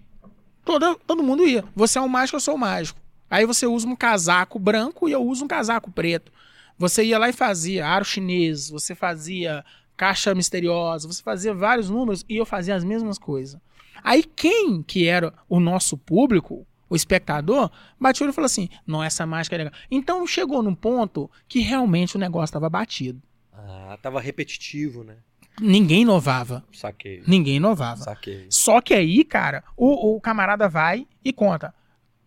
toda, 0.65 0.95
todo 1.05 1.21
mundo 1.23 1.45
ia. 1.45 1.65
Você 1.75 1.99
é 1.99 2.03
um 2.03 2.09
mágico, 2.09 2.37
eu 2.37 2.41
sou 2.41 2.55
um 2.55 2.59
mágico. 2.59 3.01
Aí 3.29 3.45
você 3.45 3.67
usa 3.67 3.89
um 3.89 3.97
casaco 3.97 4.61
branco 4.61 5.09
e 5.09 5.13
eu 5.13 5.21
uso 5.23 5.45
um 5.45 5.49
casaco 5.49 5.91
preto. 5.91 6.31
Você 6.79 7.03
ia 7.03 7.19
lá 7.19 7.29
e 7.29 7.33
fazia 7.33 7.85
aro 7.89 8.05
chinês, 8.05 8.71
você 8.71 8.95
fazia 8.95 9.65
caixa 9.97 10.33
misteriosa, 10.33 11.09
você 11.09 11.25
fazia 11.25 11.53
vários 11.53 11.91
números 11.91 12.25
e 12.29 12.37
eu 12.37 12.47
fazia 12.47 12.77
as 12.77 12.85
mesmas 12.85 13.19
coisas. 13.19 13.61
Aí 14.07 14.23
quem 14.23 14.85
que 14.85 15.09
era 15.09 15.35
o 15.49 15.59
nosso 15.59 15.99
público, 15.99 16.65
o 16.89 16.95
espectador, 16.95 17.69
bateu 17.99 18.29
e 18.29 18.33
falou 18.33 18.47
assim: 18.47 18.69
não, 18.87 19.03
essa 19.03 19.27
mágica 19.27 19.57
é 19.57 19.59
legal. 19.59 19.73
Então 19.91 20.25
chegou 20.25 20.63
num 20.63 20.77
ponto 20.77 21.29
que 21.49 21.59
realmente 21.59 22.15
o 22.15 22.19
negócio 22.21 22.45
estava 22.45 22.71
batido. 22.71 23.21
Ah, 23.53 23.99
tava 24.01 24.21
repetitivo, 24.21 25.03
né? 25.03 25.17
Ninguém 25.61 26.03
inovava. 26.03 26.65
Saquei. 26.73 27.25
Ninguém 27.27 27.57
inovava. 27.57 28.05
Saquei. 28.05 28.47
Só 28.49 28.81
que 28.81 28.95
aí, 28.95 29.25
cara, 29.25 29.65
o, 29.77 30.15
o 30.15 30.21
camarada 30.21 30.69
vai 30.69 31.05
e 31.25 31.33
conta. 31.33 31.75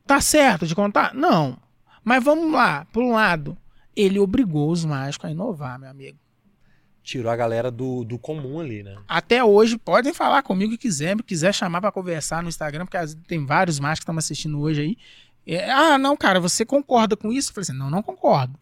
Tá 0.06 0.19
certo 0.19 0.68
de 0.68 0.76
contar? 0.76 1.14
Não. 1.14 1.57
Mas 2.03 2.22
vamos 2.22 2.51
lá, 2.51 2.85
por 2.91 3.01
um 3.01 3.14
lado. 3.14 3.57
Ele 3.95 4.19
obrigou 4.19 4.69
os 4.69 4.84
mágicos 4.84 5.30
a 5.30 5.31
inovar, 5.31 5.80
meu 5.80 5.89
amigo. 5.89 6.18
Tirou 7.10 7.31
a 7.31 7.36
galera 7.36 7.72
do, 7.72 8.03
do 8.03 8.19
comum 8.19 8.60
ali, 8.60 8.84
né? 8.84 8.95
Até 9.07 9.44
hoje, 9.44 9.80
podem 9.80 10.14
falar 10.14 10.44
comigo 10.44 10.73
que 10.73 10.77
quiser, 10.77 11.18
quiser 11.23 11.52
chamar 11.56 11.81
pra 11.81 11.91
conversar 11.91 12.44
no 12.44 12.49
Instagram, 12.49 12.86
porque 12.86 12.98
tem 13.27 13.48
vários 13.48 13.80
mágicos 13.80 14.02
que 14.02 14.03
estão 14.03 14.18
assistindo 14.19 14.60
hoje 14.61 14.81
aí. 14.81 14.98
É, 15.48 15.72
ah, 15.72 15.98
não, 15.98 16.15
cara, 16.15 16.40
você 16.40 16.64
concorda 16.64 17.18
com 17.18 17.31
isso? 17.31 17.49
Eu 17.49 17.56
falei 17.56 17.64
assim, 17.64 17.73
não, 17.73 17.90
não 17.90 18.03
concordo. 18.03 18.53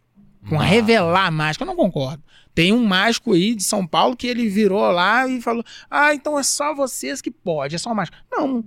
Com 0.47 0.57
Ah. 0.57 0.63
revelar 0.63 1.29
mágica, 1.29 1.63
eu 1.65 1.67
não 1.67 1.75
concordo. 1.75 2.23
Tem 2.55 2.71
um 2.71 2.85
mágico 2.85 3.33
aí 3.33 3.53
de 3.53 3.63
São 3.63 3.85
Paulo 3.85 4.15
que 4.15 4.25
ele 4.27 4.47
virou 4.47 4.89
lá 4.91 5.27
e 5.27 5.41
falou: 5.41 5.61
Ah, 5.91 6.13
então 6.15 6.39
é 6.39 6.43
só 6.43 6.73
vocês 6.73 7.21
que 7.21 7.29
pode, 7.29 7.75
é 7.75 7.77
só 7.77 7.93
mágica. 7.93 8.17
Não. 8.31 8.63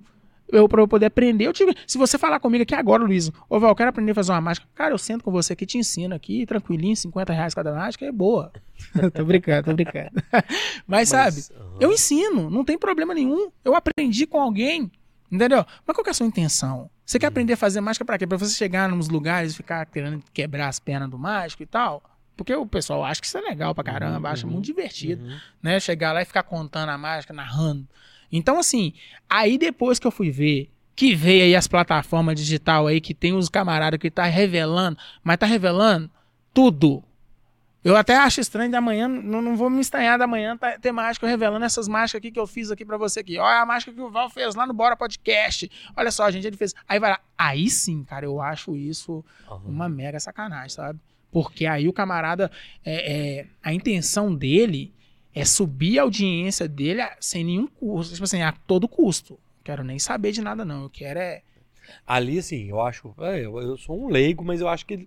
Eu, 0.53 0.69
pra 0.69 0.81
eu 0.83 0.89
poder 0.89 1.07
aprender, 1.07 1.47
eu 1.47 1.53
tive. 1.53 1.75
Se 1.87 1.97
você 1.99 2.19
falar 2.19 2.41
comigo 2.41 2.63
aqui 2.63 2.75
agora, 2.75 3.03
Luiz, 3.05 3.31
ô 3.49 3.59
Val, 3.61 3.71
eu 3.71 3.75
quero 3.77 3.91
aprender 3.91 4.13
a 4.13 4.15
fazer 4.15 4.33
uma 4.33 4.41
mágica. 4.41 4.67
Cara, 4.75 4.93
eu 4.93 4.99
sento 4.99 5.23
com 5.25 5.31
você 5.31 5.53
aqui, 5.53 5.65
te 5.67 5.79
ensino 5.79 6.15
aqui, 6.15 6.45
tranquilinho, 6.47 6.97
50 6.97 7.33
reais 7.33 7.55
cada 7.55 7.73
mágica, 7.73 8.05
é 8.05 8.13
boa. 8.13 8.53
tô 9.15 9.25
brincando, 9.25 9.65
tô 9.65 9.75
brincando. 9.75 10.11
Mas, 10.87 11.09
sabe, 11.09 11.41
aham. 11.55 11.77
eu 11.81 11.93
ensino, 11.93 12.51
não 12.51 12.65
tem 12.65 12.79
problema 12.79 13.15
nenhum. 13.15 13.51
Eu 13.65 13.75
aprendi 13.75 14.27
com 14.27 14.41
alguém, 14.41 14.91
entendeu? 15.31 15.65
Mas 15.87 15.95
qual 15.97 16.03
que 16.05 16.11
é 16.11 16.13
a 16.13 16.15
sua 16.15 16.27
intenção? 16.27 16.91
Você 17.05 17.19
quer 17.19 17.27
aprender 17.27 17.55
a 17.55 17.57
fazer 17.57 17.81
mágica 17.81 18.05
pra 18.05 18.17
quê? 18.17 18.27
Pra 18.27 18.39
você 18.39 18.55
chegar 18.55 18.89
nos 18.89 19.09
lugares 19.09 19.53
e 19.53 19.57
ficar 19.57 19.85
querendo 19.87 20.23
quebrar 20.33 20.69
as 20.69 20.79
pernas 20.79 21.11
do 21.11 21.19
mágico 21.19 21.63
e 21.63 21.67
tal? 21.67 22.03
Porque 22.37 22.55
o 22.55 22.65
pessoal 22.65 23.05
acha 23.05 23.21
que 23.21 23.27
isso 23.27 23.37
é 23.37 23.41
legal 23.43 23.75
pra 23.75 23.85
caramba, 23.85 24.29
Uhum, 24.29 24.33
acha 24.33 24.47
uhum, 24.47 24.53
muito 24.55 24.65
divertido, 24.65 25.23
Uhum. 25.23 25.37
né? 25.63 25.79
Chegar 25.81 26.13
lá 26.13 26.23
e 26.23 26.25
ficar 26.25 26.43
contando 26.45 26.89
a 26.89 26.97
mágica, 26.97 27.35
narrando. 27.35 27.87
Então, 28.33 28.59
assim, 28.59 28.93
aí 29.29 29.59
depois 29.59 29.99
que 29.99 30.07
eu 30.07 30.11
fui 30.11 30.31
ver 30.31 30.71
que 31.01 31.15
veio 31.15 31.45
aí 31.45 31.57
as 31.57 31.67
plataformas 31.67 32.39
digital 32.39 32.87
aí, 32.87 33.01
que 33.01 33.15
tem 33.15 33.33
os 33.33 33.49
camaradas 33.49 33.99
que 33.99 34.11
tá 34.11 34.25
revelando, 34.25 34.99
mas 35.25 35.39
tá 35.39 35.47
revelando 35.47 36.11
tudo. 36.53 37.03
Eu 37.83 37.97
até 37.97 38.15
acho 38.15 38.39
estranho 38.39 38.69
de 38.69 38.77
amanhã, 38.77 39.09
não, 39.09 39.41
não 39.41 39.57
vou 39.57 39.71
me 39.71 39.81
estranhar 39.81 40.19
da 40.19 40.27
manhã 40.27 40.55
tá, 40.59 40.79
ter 40.79 40.93
mágico 40.93 41.25
revelando 41.25 41.65
essas 41.65 41.89
mágicas 41.89 42.19
aqui 42.19 42.31
que 42.31 42.39
eu 42.39 42.47
fiz 42.47 42.71
aqui 42.71 42.85
pra 42.85 42.99
você 42.99 43.21
aqui. 43.21 43.39
Olha 43.39 43.63
a 43.63 43.65
mágica 43.65 43.91
que 43.91 44.01
o 44.01 44.11
Val 44.11 44.29
fez 44.29 44.55
lá 44.55 44.67
no 44.67 44.75
Bora 44.75 44.95
Podcast. 44.95 45.71
Olha 45.97 46.11
só, 46.11 46.31
gente, 46.31 46.47
ele 46.47 46.59
fez. 46.59 46.75
Aí 46.87 46.99
vai 46.99 47.13
lá. 47.13 47.21
Aí 47.39 47.71
sim, 47.71 48.05
cara, 48.05 48.27
eu 48.27 48.39
acho 48.39 48.77
isso 48.77 49.25
aham. 49.49 49.63
uma 49.65 49.89
mega 49.89 50.21
sacanagem, 50.21 50.69
sabe? 50.69 51.01
Porque 51.33 51.65
aí 51.65 51.89
o 51.89 51.93
camarada, 51.95 52.51
é, 52.85 53.39
é, 53.39 53.47
a 53.63 53.73
intenção 53.73 54.35
dele 54.35 54.93
é 55.35 55.45
subir 55.45 55.99
a 55.99 56.03
audiência 56.03 56.67
dele 56.69 57.01
a- 57.03 57.17
sem 57.21 57.45
nenhum 57.45 57.67
custo, 57.67 58.15
tipo 58.15 58.25
assim, 58.25 58.43
a 58.43 58.53
todo 58.53 58.89
custo. 58.89 59.39
Quero 59.63 59.85
nem 59.85 59.99
saber 59.99 60.33
de 60.33 60.41
nada, 60.41 60.65
não. 60.65 60.85
Eu 60.85 60.91
quero 60.91 61.19
é. 61.19 61.43
Ali, 62.07 62.39
assim, 62.39 62.69
eu 62.69 62.81
acho. 62.81 63.15
é, 63.21 63.45
eu, 63.45 63.77
sou 63.77 64.01
um 64.05 64.09
leigo, 64.09 64.45
mas 64.45 64.61
eu 64.61 64.69
acho 64.69 64.87
que. 64.87 65.07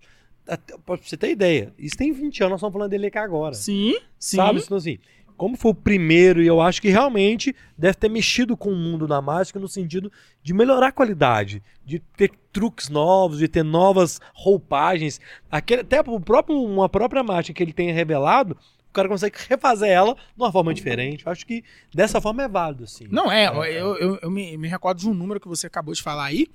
Pra 0.85 0.97
você 0.97 1.15
ter 1.15 1.31
ideia, 1.31 1.73
isso 1.77 1.95
tem 1.95 2.11
20 2.11 2.41
anos, 2.41 2.51
nós 2.51 2.59
estamos 2.59 2.73
falando 2.73 2.89
dele 2.91 3.07
aqui 3.07 3.17
agora. 3.17 3.53
Sim, 3.55 3.95
sim. 4.19 4.35
Sabe? 4.37 4.59
Então, 4.59 4.77
assim, 4.77 4.99
como 5.37 5.55
foi 5.55 5.71
o 5.71 5.75
primeiro, 5.75 6.41
e 6.43 6.47
eu 6.47 6.59
acho 6.61 6.81
que 6.81 6.89
realmente 6.89 7.55
deve 7.77 7.95
ter 7.95 8.09
mexido 8.09 8.57
com 8.57 8.69
o 8.69 8.75
mundo 8.75 9.07
da 9.07 9.21
mágica 9.21 9.57
no 9.59 9.67
sentido 9.69 10.11
de 10.43 10.53
melhorar 10.53 10.87
a 10.87 10.91
qualidade, 10.91 11.63
de 11.85 11.99
ter 11.99 12.31
truques 12.51 12.89
novos, 12.89 13.39
de 13.39 13.47
ter 13.47 13.63
novas 13.63 14.19
roupagens. 14.33 15.19
Aquele, 15.49 15.81
até 15.81 16.01
o 16.01 16.19
próprio, 16.19 16.61
uma 16.61 16.89
própria 16.89 17.23
mágica 17.23 17.53
que 17.55 17.63
ele 17.63 17.73
tenha 17.73 17.93
revelado, 17.93 18.57
o 18.93 18.95
cara 18.95 19.09
consegue 19.09 19.35
refazer 19.49 19.89
ela 19.89 20.13
de 20.15 20.21
uma 20.37 20.51
forma 20.51 20.73
diferente. 20.73 21.25
Eu 21.25 21.31
acho 21.31 21.45
que 21.45 21.63
dessa 21.93 22.21
forma 22.21 22.43
é 22.43 22.47
válido, 22.47 22.83
assim. 22.83 23.07
Não 23.09 23.31
é, 23.31 23.45
É, 23.45 23.81
eu, 23.81 23.95
eu, 23.95 24.19
eu 24.21 24.31
me, 24.31 24.55
me 24.57 24.67
recordo 24.67 24.99
de 24.99 25.09
um 25.09 25.13
número 25.13 25.39
que 25.39 25.47
você 25.47 25.67
acabou 25.67 25.93
de 25.93 26.01
falar 26.01 26.25
aí, 26.25 26.47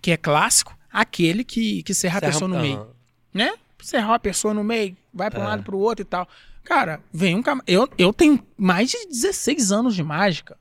que 0.00 0.10
é 0.10 0.16
clássico, 0.16 0.76
aquele 0.92 1.44
que, 1.44 1.82
que 1.82 1.94
serra 1.94 2.16
a 2.18 2.20
Serra- 2.20 2.32
pessoa 2.32 2.48
no 2.48 2.60
meio. 2.60 2.86
Né? 3.32 3.52
Serrar 3.80 4.12
a 4.14 4.18
pessoa 4.18 4.52
no 4.54 4.62
meio, 4.64 4.96
vai 5.12 5.30
para 5.30 5.40
um 5.40 5.44
É. 5.44 5.46
lado 5.48 5.62
pro 5.62 5.76
outro 5.78 6.02
e 6.02 6.04
tal. 6.06 6.28
Cara, 6.64 7.00
vem 7.12 7.34
um 7.36 7.42
eu, 7.66 7.88
eu 7.98 8.12
tenho 8.12 8.44
mais 8.56 8.90
de 8.90 9.06
16 9.08 9.72
anos 9.72 9.94
de 9.96 10.02
mágica 10.02 10.56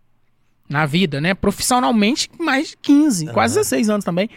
na 0.68 0.86
vida, 0.86 1.22
né? 1.22 1.34
Profissionalmente, 1.36 2.30
mais 2.40 2.70
de 2.70 2.78
15, 2.78 3.26
Aham. 3.26 3.34
quase 3.34 3.56
16 3.56 3.90
anos 3.90 4.04
também. 4.06 4.30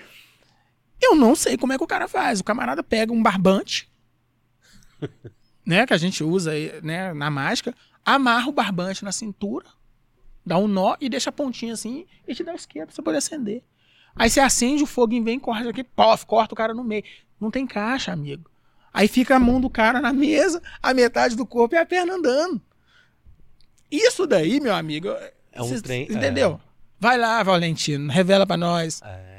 Eu 1.01 1.15
não 1.17 1.35
sei 1.35 1.57
como 1.57 1.73
é 1.73 1.79
que 1.79 1.85
o 1.85 1.87
cara 1.87 2.07
faz. 2.09 2.41
O 2.41 2.45
camarada 2.45 2.83
pega 2.83 3.13
um 3.13 3.23
barbante, 3.23 3.89
né? 5.65 5.87
Que 5.87 5.95
a 5.95 5.99
gente 5.99 6.23
usa 6.25 6.53
aí, 6.53 6.73
né, 6.83 7.13
na 7.15 7.31
mágica, 7.31 7.75
amarra 8.05 8.49
o 8.49 8.53
barbante 8.53 9.05
na 9.05 9.13
cintura, 9.13 9.67
dá 10.45 10.59
um 10.59 10.69
nó 10.69 10.97
e 11.01 11.09
deixa 11.09 11.31
a 11.31 11.33
pontinha 11.33 11.73
assim 11.73 12.07
e 12.29 12.35
te 12.35 12.43
dá 12.45 12.53
o 12.53 12.57
esquerdo 12.57 12.89
pra 12.89 12.95
você 12.97 13.03
poder 13.03 13.19
acender. 13.19 13.63
Aí 14.17 14.31
você 14.31 14.41
acende 14.41 14.83
o 14.83 14.87
fogo 14.87 15.13
e 15.15 15.21
vem, 15.21 15.39
corta 15.41 15.69
aqui, 15.71 15.83
pof, 15.83 16.25
corta 16.27 16.55
o 16.55 16.57
cara 16.57 16.73
no 16.75 16.85
meio. 16.85 17.03
Não 17.41 17.51
tem 17.51 17.67
caixa, 17.67 18.13
amigo. 18.13 18.49
Aí 18.93 19.09
fica 19.09 19.35
a 19.35 19.41
mão 19.41 19.61
do 19.61 19.69
cara 19.69 20.01
na 20.01 20.13
mesa, 20.13 20.63
a 20.81 20.95
metade 20.95 21.35
do 21.35 21.45
corpo 21.45 21.75
e 21.75 21.79
a 21.79 21.85
perna 21.85 22.15
andando. 22.15 22.61
Isso 23.91 24.27
daí, 24.27 24.61
meu 24.61 24.75
amigo, 24.75 25.09
É 25.53 25.63
um 25.63 25.81
trem- 25.81 26.05
Entendeu? 26.05 26.61
Vai 27.01 27.19
lá, 27.19 27.43
Valentino, 27.43 28.11
revela 28.11 28.47
pra 28.47 28.57
nós. 28.57 29.01
É. 29.03 29.34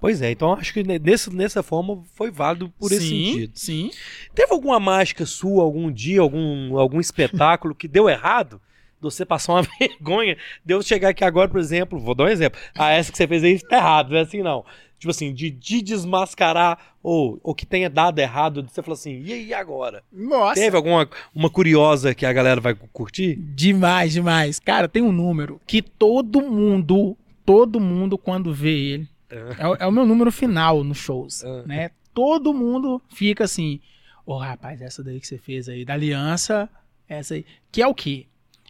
Pois 0.00 0.22
é, 0.22 0.30
então 0.30 0.52
acho 0.52 0.72
que 0.72 0.82
nesse, 0.82 1.34
nessa 1.34 1.62
forma 1.62 2.02
foi 2.14 2.30
válido 2.30 2.72
por 2.78 2.92
esse 2.92 3.08
sim, 3.08 3.32
sentido. 3.32 3.52
Sim. 3.54 3.90
Teve 4.34 4.52
alguma 4.52 4.78
mágica 4.78 5.26
sua, 5.26 5.64
algum 5.64 5.90
dia, 5.90 6.20
algum, 6.20 6.78
algum 6.78 7.00
espetáculo 7.00 7.74
que 7.74 7.88
deu 7.88 8.08
errado? 8.08 8.60
De 9.00 9.02
você 9.02 9.24
passar 9.24 9.54
uma 9.54 9.62
vergonha, 9.78 10.36
de 10.64 10.74
eu 10.74 10.82
chegar 10.82 11.10
aqui 11.10 11.24
agora, 11.24 11.48
por 11.48 11.60
exemplo, 11.60 11.98
vou 11.98 12.14
dar 12.14 12.24
um 12.24 12.28
exemplo. 12.28 12.60
Ah, 12.76 12.90
essa 12.90 13.10
que 13.10 13.18
você 13.18 13.26
fez 13.26 13.42
aí 13.42 13.58
tá 13.60 13.76
errado, 13.76 14.10
não 14.10 14.18
é 14.18 14.22
assim 14.22 14.42
não. 14.42 14.64
Tipo 14.98 15.10
assim, 15.12 15.32
de, 15.32 15.50
de 15.50 15.80
desmascarar 15.80 16.96
ou, 17.02 17.38
ou 17.42 17.54
que 17.54 17.64
tenha 17.64 17.88
dado 17.88 18.18
errado, 18.18 18.66
você 18.68 18.82
falar 18.82 18.94
assim, 18.94 19.22
e 19.24 19.32
aí 19.32 19.54
agora? 19.54 20.02
Nossa. 20.12 20.60
Teve 20.60 20.76
alguma 20.76 21.08
uma 21.32 21.48
curiosa 21.48 22.14
que 22.14 22.26
a 22.26 22.32
galera 22.32 22.60
vai 22.60 22.74
curtir? 22.92 23.36
Demais, 23.36 24.12
demais. 24.12 24.58
Cara, 24.58 24.88
tem 24.88 25.02
um 25.02 25.12
número 25.12 25.60
que 25.66 25.80
todo 25.80 26.40
mundo, 26.42 27.16
todo 27.46 27.78
mundo, 27.78 28.18
quando 28.18 28.52
vê 28.52 28.76
ele, 28.76 29.08
é, 29.30 29.66
o- 29.68 29.74
é 29.76 29.86
o 29.86 29.92
meu 29.92 30.06
número 30.06 30.30
final 30.32 30.82
nos 30.84 30.98
shows, 30.98 31.44
Ah. 31.44 31.62
né? 31.66 31.90
Todo 32.14 32.52
mundo 32.54 33.00
fica 33.10 33.44
assim, 33.44 33.80
ô 34.26 34.36
rapaz, 34.38 34.80
essa 34.80 35.02
daí 35.04 35.20
que 35.20 35.26
você 35.26 35.38
fez 35.38 35.68
aí, 35.68 35.84
da 35.84 35.94
aliança, 35.94 36.68
essa 37.08 37.34
aí, 37.34 37.44
que 37.70 37.80
é 37.82 37.86
o 37.86 37.94
quê? 37.94 38.26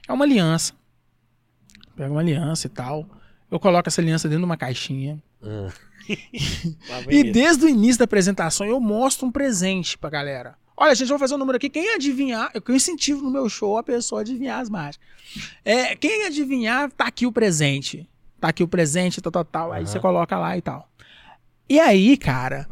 É 0.06 0.12
uma 0.12 0.24
aliança. 0.24 0.72
Pega 1.96 2.10
uma 2.10 2.20
aliança 2.20 2.66
e 2.66 2.70
tal, 2.70 3.08
eu 3.50 3.58
coloco 3.58 3.88
essa 3.88 4.00
aliança 4.00 4.28
dentro 4.28 4.40
de 4.42 4.44
uma 4.46 4.56
caixinha, 4.56 5.22
Ah. 5.42 5.72
E 7.10 7.22
desde 7.32 7.64
o 7.66 7.68
início 7.68 7.98
da 7.98 8.04
apresentação 8.04 8.66
eu 8.66 8.80
mostro 8.80 9.26
um 9.26 9.30
presente 9.32 9.96
pra 9.98 10.08
galera. 10.10 10.56
Olha, 10.76 10.94
gente, 10.94 11.08
vou 11.08 11.18
fazer 11.18 11.34
um 11.34 11.38
número 11.38 11.56
aqui. 11.56 11.68
Quem 11.68 11.94
adivinhar, 11.94 12.50
eu 12.54 12.62
incentivo 12.74 13.22
no 13.22 13.30
meu 13.30 13.48
show 13.48 13.76
a 13.76 13.82
pessoa 13.82 14.20
a 14.20 14.22
adivinhar 14.22 14.60
as 14.60 14.70
mágicas. 14.70 15.06
É, 15.64 15.94
quem 15.96 16.24
adivinhar, 16.24 16.90
tá 16.92 17.06
aqui 17.06 17.26
o 17.26 17.32
presente. 17.32 18.08
Tá 18.40 18.48
aqui 18.48 18.62
o 18.62 18.68
presente, 18.68 19.20
tal, 19.20 19.32
tal, 19.32 19.44
tal. 19.44 19.72
Aí 19.72 19.82
Aham. 19.82 19.86
você 19.92 20.00
coloca 20.00 20.38
lá 20.38 20.56
e 20.56 20.62
tal. 20.62 20.88
E 21.68 21.78
aí, 21.80 22.16
cara, 22.16 22.66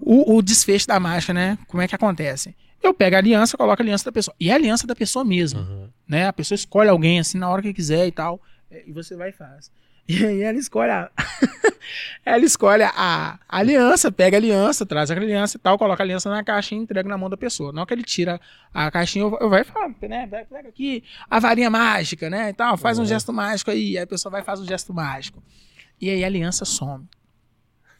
o, 0.00 0.36
o 0.36 0.42
desfecho 0.42 0.86
da 0.86 0.98
marcha, 1.00 1.32
né? 1.32 1.56
Como 1.68 1.82
é 1.82 1.88
que 1.88 1.94
acontece? 1.94 2.54
Eu 2.82 2.92
pego 2.92 3.16
a 3.16 3.18
aliança, 3.18 3.56
coloco 3.56 3.80
a 3.80 3.84
aliança 3.84 4.04
da 4.04 4.12
pessoa. 4.12 4.34
E 4.38 4.50
é 4.50 4.52
a 4.52 4.56
aliança 4.56 4.86
da 4.86 4.94
pessoa 4.94 5.24
mesmo, 5.24 5.60
Aham. 5.60 5.90
né? 6.06 6.26
A 6.26 6.32
pessoa 6.32 6.56
escolhe 6.56 6.88
alguém 6.88 7.18
assim 7.18 7.38
na 7.38 7.48
hora 7.48 7.62
que 7.62 7.72
quiser 7.72 8.06
e 8.06 8.12
tal. 8.12 8.40
É, 8.70 8.84
E 8.86 8.92
você 8.92 9.16
vai 9.16 9.30
e 9.30 9.32
faz. 9.32 9.70
E 10.08 10.24
aí 10.24 10.42
ela 10.42 10.56
escolhe 10.58 10.90
a. 10.90 11.10
ela 12.24 12.44
escolhe 12.44 12.84
a, 12.84 13.38
aliança, 13.48 14.10
pega 14.12 14.36
a 14.36 14.38
aliança, 14.38 14.86
traz 14.86 15.10
a 15.10 15.14
aliança 15.14 15.56
e 15.56 15.60
tal, 15.60 15.76
coloca 15.76 16.02
a 16.02 16.04
aliança 16.04 16.30
na 16.30 16.44
caixa 16.44 16.74
e 16.74 16.78
entrega 16.78 17.08
na 17.08 17.18
mão 17.18 17.28
da 17.28 17.36
pessoa. 17.36 17.72
Na 17.72 17.80
hora 17.80 17.88
que 17.88 17.94
ele 17.94 18.02
tira 18.04 18.40
a 18.72 18.90
caixinha, 18.90 19.24
eu, 19.24 19.36
eu 19.40 19.50
vai 19.50 19.62
e 19.62 19.64
falo, 19.64 19.94
né? 20.02 20.26
Pega 20.26 20.68
aqui 20.68 21.02
a 21.28 21.40
varinha 21.40 21.68
mágica, 21.70 22.30
né? 22.30 22.50
E 22.50 22.52
tal, 22.52 22.76
faz 22.76 22.98
um 22.98 23.02
Uhum. 23.02 23.08
gesto 23.08 23.32
mágico 23.32 23.70
aí. 23.70 23.96
Aí 23.98 24.04
a 24.04 24.06
pessoa 24.06 24.30
vai 24.30 24.42
e 24.42 24.44
faz 24.44 24.60
um 24.60 24.64
gesto 24.66 24.94
mágico. 24.94 25.42
E 26.00 26.08
aí 26.10 26.22
a 26.22 26.26
aliança 26.26 26.64
some. 26.64 27.04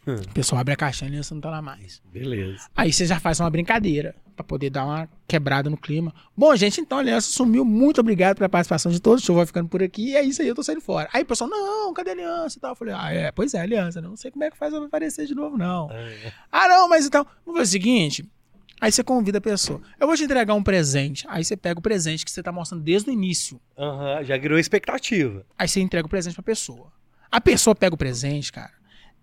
Hum. 0.07 0.15
A 0.31 0.33
pessoa 0.33 0.61
abre 0.61 0.75
a 0.75 0.77
caixinha 0.77 1.09
e 1.09 1.11
a 1.11 1.13
aliança 1.13 1.35
não 1.35 1.41
tá 1.41 1.51
lá 1.51 1.61
mais. 1.61 2.01
Beleza. 2.13 2.69
Aí 2.77 2.93
você 2.93 3.05
já 3.07 3.19
faz 3.19 3.41
uma 3.41 3.51
brincadeira 3.51 4.15
pra 4.37 4.45
poder 4.45 4.71
dar 4.71 4.85
uma 4.85 5.09
quebrada 5.27 5.69
no 5.71 5.77
clima. 5.77 6.15
Bom, 6.37 6.55
gente, 6.55 6.81
então 6.81 6.99
a 6.99 7.01
aliança 7.01 7.31
sumiu. 7.31 7.65
Muito 7.65 8.01
obrigado 8.01 8.37
pela 8.37 8.49
participação 8.49 8.93
de 8.93 9.01
todos. 9.01 9.23
O 9.23 9.27
show 9.27 9.35
vai 9.37 9.47
ficando 9.47 9.69
por 9.69 9.83
aqui. 9.83 10.11
E 10.11 10.17
é 10.17 10.23
isso 10.23 10.43
aí, 10.43 10.49
eu 10.49 10.55
tô 10.55 10.63
saindo 10.63 10.81
fora. 10.83 11.09
Aí 11.13 11.23
o 11.23 11.27
pessoal, 11.27 11.49
não, 11.51 11.93
cadê 11.95 12.11
a 12.11 12.13
aliança 12.13 12.59
e 12.59 12.61
tal? 12.61 12.73
Eu 12.73 12.77
falei, 12.77 12.95
ah, 12.97 13.11
é, 13.13 13.33
pois 13.33 13.55
é, 13.55 13.61
aliança. 13.61 14.01
né? 14.01 14.07
Não 14.09 14.17
sei 14.17 14.31
como 14.31 14.45
é 14.45 14.51
que 14.51 14.57
faz 14.57 14.73
ela 14.73 14.87
aparecer 14.87 15.27
de 15.27 15.35
novo, 15.35 15.57
não. 15.57 15.91
É. 15.91 16.33
Ah, 16.53 16.69
não, 16.69 16.89
mas 16.89 17.07
então, 17.07 17.27
vamos 17.45 17.61
fazer 17.61 17.71
o 17.71 17.73
seguinte. 17.73 18.31
Aí 18.79 18.93
você 18.93 19.03
convida 19.03 19.39
a 19.39 19.41
pessoa. 19.41 19.81
Eu 19.99 20.07
vou 20.07 20.15
te 20.17 20.25
entregar 20.25 20.53
um 20.55 20.63
presente. 20.63 21.25
Aí 21.31 21.43
você 21.43 21.57
pega 21.57 21.79
o 21.81 21.83
presente 21.83 22.25
que 22.27 22.31
você 22.31 22.43
tá 22.43 22.53
mostrando 22.53 22.85
desde 22.85 23.09
o 23.09 23.13
início. 23.13 23.59
Aham, 23.79 24.23
já 24.23 24.39
criou 24.39 24.59
expectativa. 24.59 25.47
Aí 25.59 25.67
você 25.67 25.81
entrega 25.81 26.07
o 26.07 26.11
presente 26.11 26.35
pra 26.35 26.43
pessoa. 26.43 26.93
A 27.31 27.41
pessoa 27.41 27.75
pega 27.75 27.95
o 27.95 27.99
presente, 27.99 28.53
cara. 28.53 28.73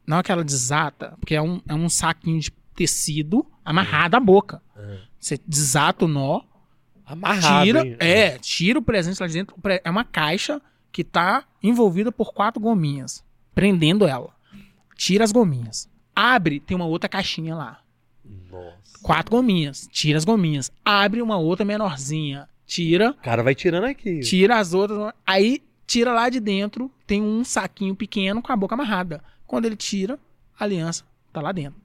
Na 0.08 0.18
hora 0.18 0.24
que 0.24 0.32
ela 0.32 0.44
desata, 0.44 1.14
porque 1.20 1.36
é 1.36 1.42
um, 1.42 1.62
é 1.68 1.74
um 1.76 1.88
saquinho 1.88 2.40
de 2.40 2.52
tecido 2.76 3.46
amarrado 3.64 4.16
à 4.16 4.20
boca. 4.20 4.62
Você 5.20 5.40
desata 5.48 6.06
o 6.06 6.08
nó, 6.08 6.42
Amarrado. 7.06 7.66
tira, 7.66 7.86
hein? 7.86 7.96
é, 8.00 8.38
tira 8.40 8.80
o 8.80 8.82
presente 8.82 9.20
lá 9.20 9.28
de 9.28 9.34
dentro. 9.34 9.56
É 9.84 9.90
uma 9.90 10.04
caixa 10.04 10.62
que 10.92 11.04
tá 11.04 11.44
envolvida 11.62 12.12
por 12.12 12.34
quatro 12.34 12.62
gominhas, 12.62 13.24
prendendo 13.56 14.06
ela. 14.06 14.30
Tira 14.96 15.24
as 15.24 15.32
gominhas. 15.32 15.90
Abre, 16.16 16.60
tem 16.60 16.76
uma 16.76 16.86
outra 16.86 17.10
caixinha 17.10 17.56
lá. 17.56 17.80
Nossa. 18.52 19.00
Quatro 19.02 19.32
gominhas. 19.36 19.88
Tira 19.92 20.18
as 20.18 20.24
gominhas. 20.26 20.72
Abre 20.86 21.22
uma 21.22 21.38
outra 21.38 21.66
menorzinha. 21.66 22.48
Tira, 22.66 23.12
O 23.12 23.16
cara 23.16 23.44
vai 23.44 23.56
tirando 23.56 23.86
aqui. 23.86 24.20
tira 24.22 24.58
as 24.60 24.74
outras. 24.74 25.14
Aí 25.26 25.62
tira 25.86 26.14
lá 26.14 26.30
de 26.30 26.40
dentro, 26.40 26.90
tem 27.06 27.22
um 27.22 27.44
saquinho 27.44 27.96
pequeno 27.96 28.42
com 28.42 28.52
a 28.52 28.56
boca 28.56 28.76
amarrada. 28.76 29.22
Quando 29.46 29.66
ele 29.66 29.76
tira, 29.76 30.18
a 30.58 30.64
aliança 30.64 31.04
tá 31.32 31.42
lá 31.42 31.52
dentro. 31.52 31.82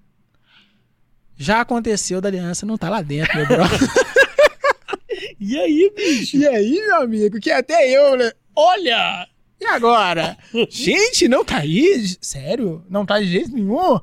Já 1.39 1.61
aconteceu 1.61 2.21
da 2.21 2.29
aliança 2.29 2.67
não 2.67 2.77
tá 2.77 2.91
lá 2.91 3.01
dentro, 3.01 3.35
meu 3.37 3.47
brother. 3.47 3.79
E 5.41 5.57
aí, 5.59 5.93
bicho? 5.97 6.37
E 6.37 6.47
aí, 6.47 6.73
meu 6.87 7.03
amigo, 7.03 7.41
que 7.41 7.51
até 7.51 7.89
eu, 7.89 8.17
né? 8.17 8.31
Olha! 8.55 9.27
E 9.61 9.65
agora? 9.67 10.37
Gente, 10.69 11.27
não 11.29 11.45
tá 11.45 11.59
aí? 11.59 12.17
Sério? 12.21 12.85
Não 12.91 13.07
tá 13.07 13.19
de 13.19 13.27
jeito 13.27 13.53
nenhum? 13.53 13.99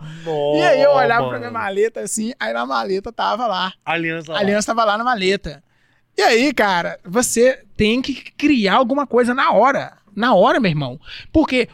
E 0.56 0.62
aí 0.62 0.82
eu 0.82 0.92
olhava 0.92 1.30
pra 1.30 1.38
minha 1.38 1.52
maleta 1.52 2.02
assim, 2.02 2.34
aí 2.40 2.52
na 2.54 2.66
maleta 2.66 3.12
tava 3.12 3.48
lá. 3.48 3.74
Aliança 3.86 4.32
A 4.32 4.36
lá. 4.36 4.40
aliança 4.42 4.68
tava 4.68 4.86
lá 4.86 4.98
na 4.98 5.04
maleta. 5.04 5.62
E 6.18 6.22
aí, 6.22 6.54
cara, 6.54 7.00
você 7.06 7.64
tem 7.78 8.02
que 8.02 8.14
criar 8.32 8.76
alguma 8.76 9.06
coisa 9.06 9.34
na 9.34 9.52
hora. 9.52 9.98
Na 10.16 10.34
hora, 10.34 10.60
meu 10.60 10.70
irmão. 10.72 11.00
Porque 11.32 11.68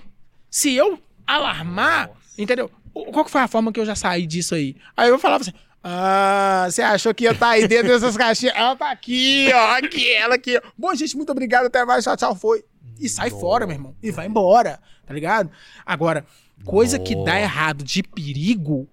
se 0.50 0.74
eu 0.76 1.00
alarmar, 1.26 2.08
Nossa. 2.08 2.42
entendeu? 2.42 2.70
Qual 2.93 3.26
que 3.26 3.31
foi 3.31 3.41
a 3.41 3.47
forma 3.47 3.72
que 3.72 3.80
eu 3.80 3.85
já 3.85 3.95
saí 3.95 4.26
disso 4.27 4.55
aí? 4.55 4.76
Aí 4.95 5.09
eu 5.09 5.19
falava 5.19 5.41
assim. 5.41 5.53
Ah, 5.84 6.68
você 6.69 6.84
achou 6.84 7.11
que 7.11 7.23
ia 7.23 7.31
estar 7.31 7.49
aí 7.49 7.68
dentro 7.68 7.88
dessas 7.88 8.15
caixinhas? 8.15 8.55
Ela 8.55 8.76
tá 8.76 8.91
aqui, 8.91 9.49
ó, 9.51 9.77
aqui, 9.77 10.13
ela 10.13 10.35
aqui. 10.35 10.55
ó. 10.57 10.61
Bom, 10.77 10.93
gente, 10.93 11.18
muito 11.18 11.31
obrigado, 11.31 11.65
até 11.65 11.84
mais, 11.84 12.03
tchau, 12.03 12.15
tchau, 12.15 12.35
foi. 12.35 12.63
E 12.99 13.09
sai 13.09 13.31
Nossa. 13.31 13.41
fora, 13.41 13.65
meu 13.65 13.76
irmão. 13.76 13.95
E 14.03 14.11
vai 14.11 14.27
embora, 14.27 14.80
tá 15.07 15.11
ligado? 15.13 15.49
Agora, 15.84 16.23
coisa 16.63 16.99
que 16.99 17.15
dá 17.26 17.39
errado 17.39 17.84
de 17.84 18.03
perigo, 18.03 18.88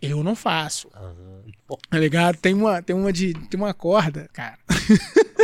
eu 0.00 0.22
não 0.22 0.36
faço. 0.36 0.88
Aham. 0.94 1.38
Tá 1.90 1.98
ligado? 1.98 2.36
Tem 2.36 2.54
uma, 2.54 2.80
tem 2.80 2.94
uma 2.96 3.12
de. 3.12 3.34
Tem 3.34 3.60
uma 3.60 3.74
corda, 3.74 4.28
cara. 4.32 4.58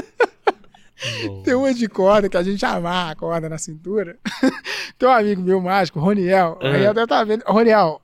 Tem 1.44 1.54
uma 1.54 1.72
de 1.74 1.88
corda 1.88 2.28
que 2.28 2.36
a 2.36 2.42
gente 2.42 2.64
amarra 2.64 3.10
a 3.12 3.16
corda 3.16 3.48
na 3.48 3.58
cintura. 3.58 4.18
tem 4.98 5.08
um 5.08 5.12
amigo 5.12 5.42
meu 5.42 5.60
mágico, 5.60 6.00
Roniel. 6.00 6.58
O 6.60 6.66
Ah. 6.66 6.72
Roniel 6.72 6.94
deve 6.94 7.04
estar 7.04 7.24
vendo. 7.24 7.42
Roniel, 7.46 8.00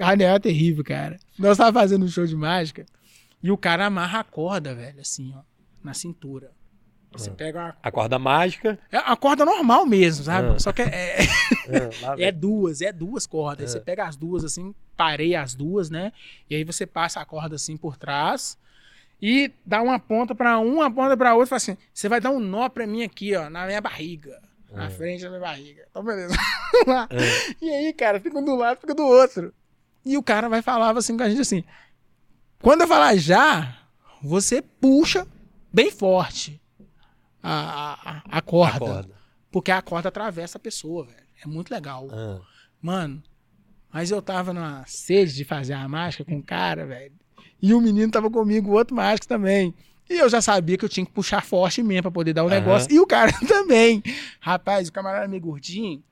Roniel 0.00 0.34
é 0.34 0.38
terrível, 0.38 0.84
cara. 0.84 1.18
Nós 1.38 1.56
tava 1.58 1.78
fazendo 1.80 2.04
um 2.04 2.08
show 2.08 2.26
de 2.26 2.36
mágica 2.36 2.84
e 3.42 3.50
o 3.50 3.56
cara 3.56 3.86
amarra 3.86 4.20
a 4.20 4.24
corda, 4.24 4.74
velho, 4.74 5.00
assim, 5.00 5.32
ó, 5.36 5.40
na 5.82 5.94
cintura. 5.94 6.50
Você 7.12 7.30
Ah. 7.30 7.34
pega 7.34 7.58
uma. 7.58 7.76
A 7.82 7.90
corda 7.90 8.18
mágica. 8.18 8.78
É 8.92 8.98
uma 9.00 9.16
corda 9.16 9.44
normal 9.44 9.86
mesmo, 9.86 10.24
sabe? 10.24 10.48
Ah. 10.54 10.58
Só 10.58 10.72
que 10.72 10.82
é, 10.82 11.18
é 12.18 12.30
vem. 12.30 12.34
duas, 12.34 12.80
é 12.82 12.92
duas 12.92 13.26
cordas. 13.26 13.70
É. 13.70 13.72
você 13.72 13.80
pega 13.80 14.04
as 14.06 14.14
duas 14.16 14.44
assim, 14.44 14.74
pareia 14.96 15.40
as 15.40 15.54
duas, 15.54 15.88
né? 15.88 16.12
E 16.50 16.54
aí 16.54 16.64
você 16.64 16.84
passa 16.86 17.18
a 17.20 17.24
corda 17.24 17.54
assim 17.56 17.76
por 17.76 17.96
trás 17.96 18.58
e 19.20 19.50
dá 19.66 19.82
uma 19.82 19.98
ponta 19.98 20.34
pra 20.34 20.58
um, 20.58 20.74
uma 20.76 20.90
ponta 20.90 21.16
pra 21.16 21.34
outra 21.34 21.46
e 21.46 21.48
fala 21.48 21.56
assim: 21.56 21.76
você 21.92 22.08
vai 22.08 22.20
dar 22.20 22.30
um 22.30 22.38
nó 22.40 22.68
pra 22.68 22.86
mim 22.86 23.02
aqui, 23.02 23.34
ó, 23.34 23.48
na 23.50 23.66
minha 23.66 23.80
barriga. 23.80 24.40
Na 24.70 24.84
É. 24.86 24.90
frente 24.90 25.22
da 25.22 25.28
minha 25.30 25.40
barriga. 25.40 25.84
Então, 25.90 26.02
beleza. 26.04 26.34
É. 27.10 27.64
E 27.64 27.70
aí, 27.70 27.92
cara, 27.94 28.20
fica 28.20 28.38
um 28.38 28.44
do 28.44 28.54
lado, 28.54 28.78
fica 28.80 28.94
do 28.94 29.02
outro. 29.02 29.52
E 30.04 30.16
o 30.18 30.22
cara 30.22 30.48
vai 30.48 30.60
falar 30.62 30.96
assim 30.96 31.16
com 31.16 31.22
a 31.22 31.28
gente 31.28 31.40
assim: 31.40 31.64
quando 32.62 32.82
eu 32.82 32.88
falar 32.88 33.16
já, 33.16 33.78
você 34.22 34.60
puxa 34.62 35.26
bem 35.72 35.90
forte 35.90 36.60
a, 37.42 38.20
a, 38.30 38.38
a 38.38 38.40
corda. 38.42 38.76
A 38.76 38.78
corda. 38.78 39.14
Porque 39.50 39.70
a 39.70 39.80
corda 39.82 40.08
atravessa 40.08 40.58
a 40.58 40.60
pessoa, 40.60 41.04
velho. 41.06 41.26
É 41.42 41.46
muito 41.48 41.70
legal. 41.72 42.06
Ah. 42.12 42.40
Mano, 42.80 43.22
mas 43.92 44.10
eu 44.10 44.20
tava 44.20 44.52
numa 44.52 44.84
sede 44.86 45.34
de 45.34 45.44
fazer 45.44 45.72
a 45.72 45.88
mágica 45.88 46.24
com 46.24 46.36
o 46.38 46.42
cara, 46.42 46.84
velho. 46.86 47.14
E 47.60 47.74
o 47.74 47.80
menino 47.80 48.10
tava 48.10 48.30
comigo, 48.30 48.70
o 48.70 48.74
outro 48.74 48.94
mágico 48.94 49.26
também. 49.26 49.74
E 50.08 50.14
eu 50.14 50.28
já 50.28 50.40
sabia 50.40 50.78
que 50.78 50.84
eu 50.84 50.88
tinha 50.88 51.04
que 51.04 51.12
puxar 51.12 51.44
forte 51.44 51.82
mesmo 51.82 52.02
pra 52.02 52.10
poder 52.10 52.32
dar 52.32 52.44
o 52.44 52.46
Aham. 52.46 52.54
negócio. 52.60 52.90
E 52.90 52.98
o 52.98 53.06
cara 53.06 53.32
também. 53.46 54.02
Rapaz, 54.40 54.88
o 54.88 54.92
camarada 54.92 55.22
era 55.24 55.28
meio 55.28 55.42
gordinho. 55.42 56.02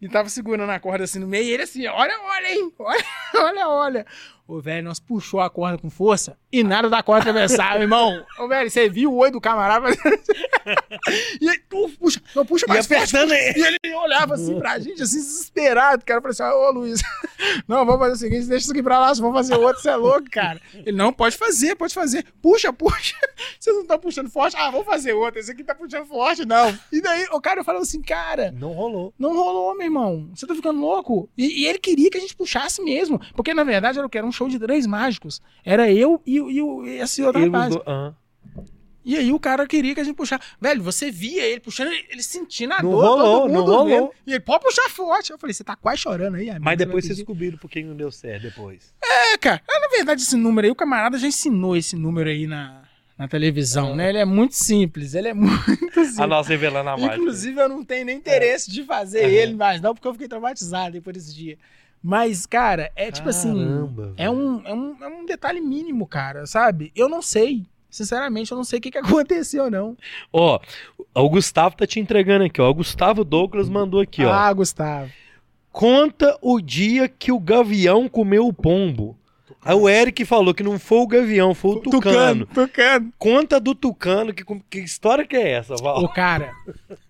E 0.00 0.08
tava 0.08 0.28
segurando 0.28 0.68
a 0.70 0.78
corda 0.78 1.04
assim 1.04 1.18
no 1.18 1.26
meio. 1.26 1.44
E 1.44 1.50
ele 1.52 1.62
assim, 1.62 1.86
olha, 1.86 2.14
olha, 2.22 2.54
hein? 2.54 2.72
Olha, 2.78 3.04
olha, 3.34 3.68
olha. 3.68 4.06
Ô, 4.48 4.60
velho, 4.60 4.84
nós 4.84 5.00
puxou 5.00 5.40
a 5.40 5.50
corda 5.50 5.76
com 5.76 5.90
força 5.90 6.38
e 6.52 6.62
nada 6.62 6.88
da 6.88 7.02
corda 7.02 7.30
atravessar, 7.30 7.72
meu 7.74 7.82
irmão. 7.82 8.24
Ô, 8.38 8.46
velho, 8.46 8.70
você 8.70 8.88
viu 8.88 9.12
o 9.12 9.16
olho 9.16 9.32
do 9.32 9.40
camarada? 9.40 9.88
e 11.40 11.48
aí, 11.48 11.58
tu 11.68 11.88
puxa, 11.98 12.20
não 12.34 12.44
puxa 12.46 12.64
E 12.66 12.68
mais 12.68 12.86
forte. 12.86 12.98
apertando 13.16 13.32
ele. 13.32 13.58
E 13.58 13.62
ele 13.84 13.94
olhava 13.96 14.34
assim 14.34 14.58
pra 14.58 14.78
gente, 14.78 15.02
assim, 15.02 15.16
desesperado. 15.18 16.04
Cara, 16.04 16.18
eu 16.18 16.22
falei 16.22 16.32
assim: 16.32 16.58
Ô 16.58 16.70
Luiz, 16.70 17.02
não, 17.68 17.84
vamos 17.84 18.00
fazer 18.00 18.12
o 18.12 18.16
seguinte, 18.16 18.46
deixa 18.46 18.64
isso 18.64 18.72
aqui 18.72 18.82
pra 18.82 18.98
lá, 18.98 19.12
vamos 19.14 19.34
fazer 19.34 19.56
outro, 19.56 19.82
você 19.82 19.90
é 19.90 19.96
louco, 19.96 20.30
cara. 20.30 20.60
Ele, 20.74 20.96
não, 20.96 21.12
pode 21.12 21.36
fazer, 21.36 21.74
pode 21.76 21.94
fazer. 21.94 22.24
Puxa, 22.40 22.72
puxa. 22.72 23.16
Vocês 23.58 23.74
não 23.74 23.82
estão 23.82 23.98
puxando 23.98 24.30
forte? 24.30 24.56
Ah, 24.56 24.70
vamos 24.70 24.86
fazer 24.86 25.12
outro. 25.12 25.40
Esse 25.40 25.50
aqui 25.52 25.64
tá 25.64 25.74
puxando 25.74 26.06
forte, 26.06 26.44
não. 26.44 26.76
E 26.92 27.00
daí 27.00 27.26
o 27.32 27.40
cara 27.40 27.64
falou 27.64 27.82
assim: 27.82 28.00
cara, 28.02 28.52
Não 28.52 28.72
rolou. 28.72 29.12
não 29.18 29.34
rolou, 29.34 29.74
meu 29.76 29.86
irmão. 29.86 30.30
Você 30.34 30.46
tá 30.46 30.54
ficando 30.54 30.80
louco? 30.80 31.28
E, 31.36 31.62
e 31.62 31.66
ele 31.66 31.78
queria 31.78 32.10
que 32.10 32.18
a 32.18 32.20
gente 32.20 32.36
puxasse 32.36 32.82
mesmo. 32.82 33.20
Porque, 33.34 33.52
na 33.52 33.64
verdade, 33.64 33.98
era 33.98 34.06
o 34.06 34.10
que? 34.10 34.18
Era 34.18 34.26
um 34.26 34.32
show 34.36 34.48
de 34.48 34.58
três 34.58 34.86
mágicos. 34.86 35.40
Era 35.64 35.90
eu 35.90 36.20
e, 36.26 36.38
e, 36.38 36.60
e 36.60 37.00
esse 37.00 37.22
outro 37.22 37.40
E 37.42 37.46
rapaz. 37.46 37.74
do- 37.74 37.82
ah. 37.86 38.14
E 39.08 39.16
aí 39.16 39.32
o 39.32 39.38
cara 39.38 39.64
queria 39.68 39.94
que 39.94 40.00
a 40.00 40.04
gente 40.04 40.16
puxasse. 40.16 40.42
Velho, 40.60 40.82
você 40.82 41.12
via 41.12 41.44
ele 41.44 41.60
puxando, 41.60 41.92
ele 41.92 42.20
sentindo 42.24 42.72
a 42.74 42.82
Não 42.82 42.90
dor, 42.90 43.04
rolou, 43.04 43.40
todo 43.42 43.52
não 43.52 43.60
mundo 43.60 43.70
rolou. 43.72 43.86
vendo. 43.86 44.10
E 44.26 44.32
ele, 44.32 44.40
pode 44.40 44.64
puxar 44.64 44.88
forte. 44.90 45.30
Eu 45.30 45.38
falei, 45.38 45.54
você 45.54 45.62
tá 45.62 45.76
quase 45.76 45.98
chorando 46.00 46.34
aí, 46.34 46.50
amigo. 46.50 46.64
Mas 46.64 46.76
depois 46.76 47.04
vocês 47.04 47.16
descobriram 47.18 47.56
por 47.56 47.70
que 47.70 47.84
não 47.84 47.94
deu 47.94 48.10
certo 48.10 48.42
depois. 48.42 48.92
É, 49.00 49.38
cara. 49.38 49.62
É, 49.70 49.78
na 49.80 49.86
verdade, 49.88 50.22
esse 50.22 50.36
número 50.36 50.66
aí, 50.66 50.72
o 50.72 50.74
camarada 50.74 51.16
já 51.18 51.28
ensinou 51.28 51.76
esse 51.76 51.94
número 51.94 52.28
aí 52.28 52.48
na, 52.48 52.82
na 53.16 53.28
televisão, 53.28 53.94
né? 53.94 54.08
Ele 54.08 54.18
é 54.18 54.24
muito 54.24 54.56
simples, 54.56 55.14
ele 55.14 55.28
é 55.28 55.34
muito 55.38 55.64
simples. 55.76 56.18
A 56.18 56.26
nossa 56.26 56.48
revelando 56.48 56.90
a 56.90 56.96
mágica. 56.96 57.14
Inclusive, 57.16 57.60
eu 57.60 57.68
não 57.68 57.84
tenho 57.84 58.06
nem 58.06 58.16
interesse 58.16 58.68
de 58.68 58.82
fazer 58.82 59.20
Aham. 59.20 59.28
ele 59.30 59.54
mais, 59.54 59.80
não, 59.80 59.94
porque 59.94 60.08
eu 60.08 60.12
fiquei 60.14 60.26
traumatizado 60.26 60.94
depois 60.94 61.14
desse 61.14 61.32
dia. 61.32 61.56
Mas, 62.02 62.46
cara, 62.46 62.92
é 62.94 63.10
tipo 63.10 63.28
assim. 63.28 63.54
Caramba, 63.54 64.12
É 64.16 64.26
velho. 64.28 64.38
um, 64.38 64.62
é, 64.64 64.72
um, 64.74 64.96
é 65.02 65.08
um 65.08 65.26
detalhe 65.26 65.60
mínimo, 65.60 66.06
cara, 66.06 66.46
sabe? 66.46 66.92
Eu 66.94 67.08
não 67.08 67.20
sei. 67.20 67.64
Sinceramente, 67.90 68.52
eu 68.52 68.56
não 68.56 68.64
sei 68.64 68.78
o 68.78 68.82
que, 68.82 68.90
que 68.90 68.98
aconteceu, 68.98 69.70
não. 69.70 69.96
Ó, 70.32 70.60
o 71.14 71.28
Gustavo 71.30 71.76
tá 71.76 71.86
te 71.86 71.98
entregando 71.98 72.44
aqui, 72.44 72.60
ó. 72.60 72.68
O 72.68 72.74
Gustavo 72.74 73.24
Douglas 73.24 73.68
mandou 73.68 74.00
aqui, 74.00 74.24
ó. 74.24 74.32
Ah, 74.32 74.52
Gustavo. 74.52 75.10
Conta 75.72 76.38
o 76.40 76.60
dia 76.60 77.08
que 77.08 77.30
o 77.32 77.38
gavião 77.40 78.08
comeu 78.08 78.46
o 78.46 78.52
pombo. 78.52 79.16
Aí 79.62 79.74
o 79.74 79.88
Eric 79.88 80.24
falou 80.24 80.54
que 80.54 80.62
não 80.62 80.78
foi 80.78 80.98
o 80.98 81.06
gavião, 81.06 81.52
foi 81.54 81.72
o 81.72 81.80
tucano. 81.80 82.46
Tucano. 82.46 83.12
Conta 83.18 83.58
do 83.58 83.74
tucano, 83.74 84.32
que, 84.32 84.44
que 84.70 84.78
história 84.78 85.26
que 85.26 85.36
é 85.36 85.52
essa, 85.52 85.74
Val? 85.76 86.02
O 86.04 86.08
cara, 86.08 86.52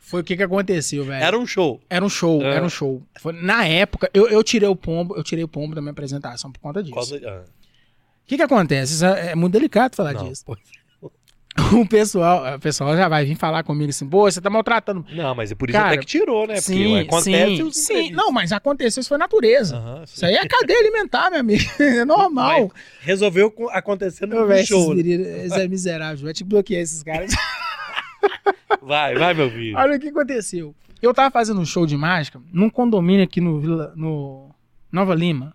Foi 0.08 0.20
o 0.20 0.24
que 0.24 0.36
que 0.36 0.42
aconteceu, 0.44 1.04
velho. 1.04 1.22
Era 1.24 1.36
um 1.36 1.44
show. 1.46 1.80
Era 1.90 2.04
um 2.04 2.08
show, 2.08 2.40
É. 2.40 2.54
era 2.54 2.64
um 2.64 2.68
show. 2.68 3.02
Foi- 3.20 3.32
na 3.32 3.66
época, 3.66 4.08
eu, 4.14 4.28
eu 4.28 4.42
tirei 4.44 4.68
o 4.68 4.76
pombo, 4.76 5.16
eu 5.16 5.24
tirei 5.24 5.42
o 5.42 5.48
pombo 5.48 5.74
da 5.74 5.80
minha 5.80 5.90
apresentação 5.90 6.52
por 6.52 6.60
conta 6.60 6.80
disso. 6.80 6.94
Por 6.94 7.00
causa- 7.00 7.20
ah, 7.28 7.42
O 7.42 8.26
que 8.28 8.36
que 8.36 8.42
acontece? 8.42 8.94
Isso 8.94 9.04
é 9.04 9.32
é 9.32 9.34
muito 9.34 9.52
delicado 9.54 9.96
falar 9.96 10.12
não, 10.12 10.28
disso. 10.28 10.44
pô. 10.44 10.56
O 11.72 11.88
pessoal, 11.88 12.54
o 12.56 12.60
pessoal 12.60 12.94
já 12.96 13.08
vai 13.08 13.24
vir 13.24 13.34
falar 13.34 13.62
comigo 13.64 13.88
assim, 13.88 14.06
pô, 14.06 14.30
você 14.30 14.40
tá 14.42 14.50
maltratando. 14.50 15.04
Não, 15.10 15.34
mas 15.34 15.50
é 15.50 15.54
por 15.54 15.70
isso 15.70 15.76
Cara, 15.78 15.88
até 15.94 15.98
que 15.98 16.04
tirou, 16.06 16.46
né? 16.46 16.60
sim, 16.60 16.74
Porque 16.84 17.08
acontece 17.08 17.56
sim, 17.56 17.62
os 17.62 17.76
sim. 17.76 18.10
Não, 18.10 18.30
mas 18.30 18.52
aconteceu, 18.52 19.00
isso 19.00 19.08
foi 19.08 19.16
natureza. 19.16 19.82
Isso 20.04 20.24
aí 20.26 20.34
é 20.34 20.46
cadeia 20.46 20.78
alimentar, 20.78 21.30
meu 21.30 21.40
amigo. 21.40 21.64
É 21.80 22.04
normal. 22.04 22.70
Resolveu 23.00 23.50
co- 23.50 23.70
acontecer 23.70 24.26
no 24.26 24.36
Ô, 24.44 24.64
show. 24.64 24.94
esses 24.94 25.50
né? 25.50 25.64
é 25.64 25.68
miserável. 25.68 26.24
Vai 26.24 26.34
te 26.34 26.44
bloquear 26.44 26.82
esses 26.82 27.02
caras. 27.02 27.32
Vai, 28.82 29.14
vai, 29.16 29.34
meu 29.34 29.50
filho. 29.50 29.76
Olha 29.76 29.96
o 29.96 30.00
que 30.00 30.08
aconteceu. 30.08 30.74
Eu 31.02 31.12
tava 31.12 31.30
fazendo 31.30 31.60
um 31.60 31.64
show 31.64 31.86
de 31.86 31.96
mágica 31.96 32.40
num 32.52 32.70
condomínio 32.70 33.24
aqui 33.24 33.40
no, 33.40 33.60
Vila- 33.60 33.92
no 33.96 34.50
Nova 34.90 35.14
Lima. 35.14 35.54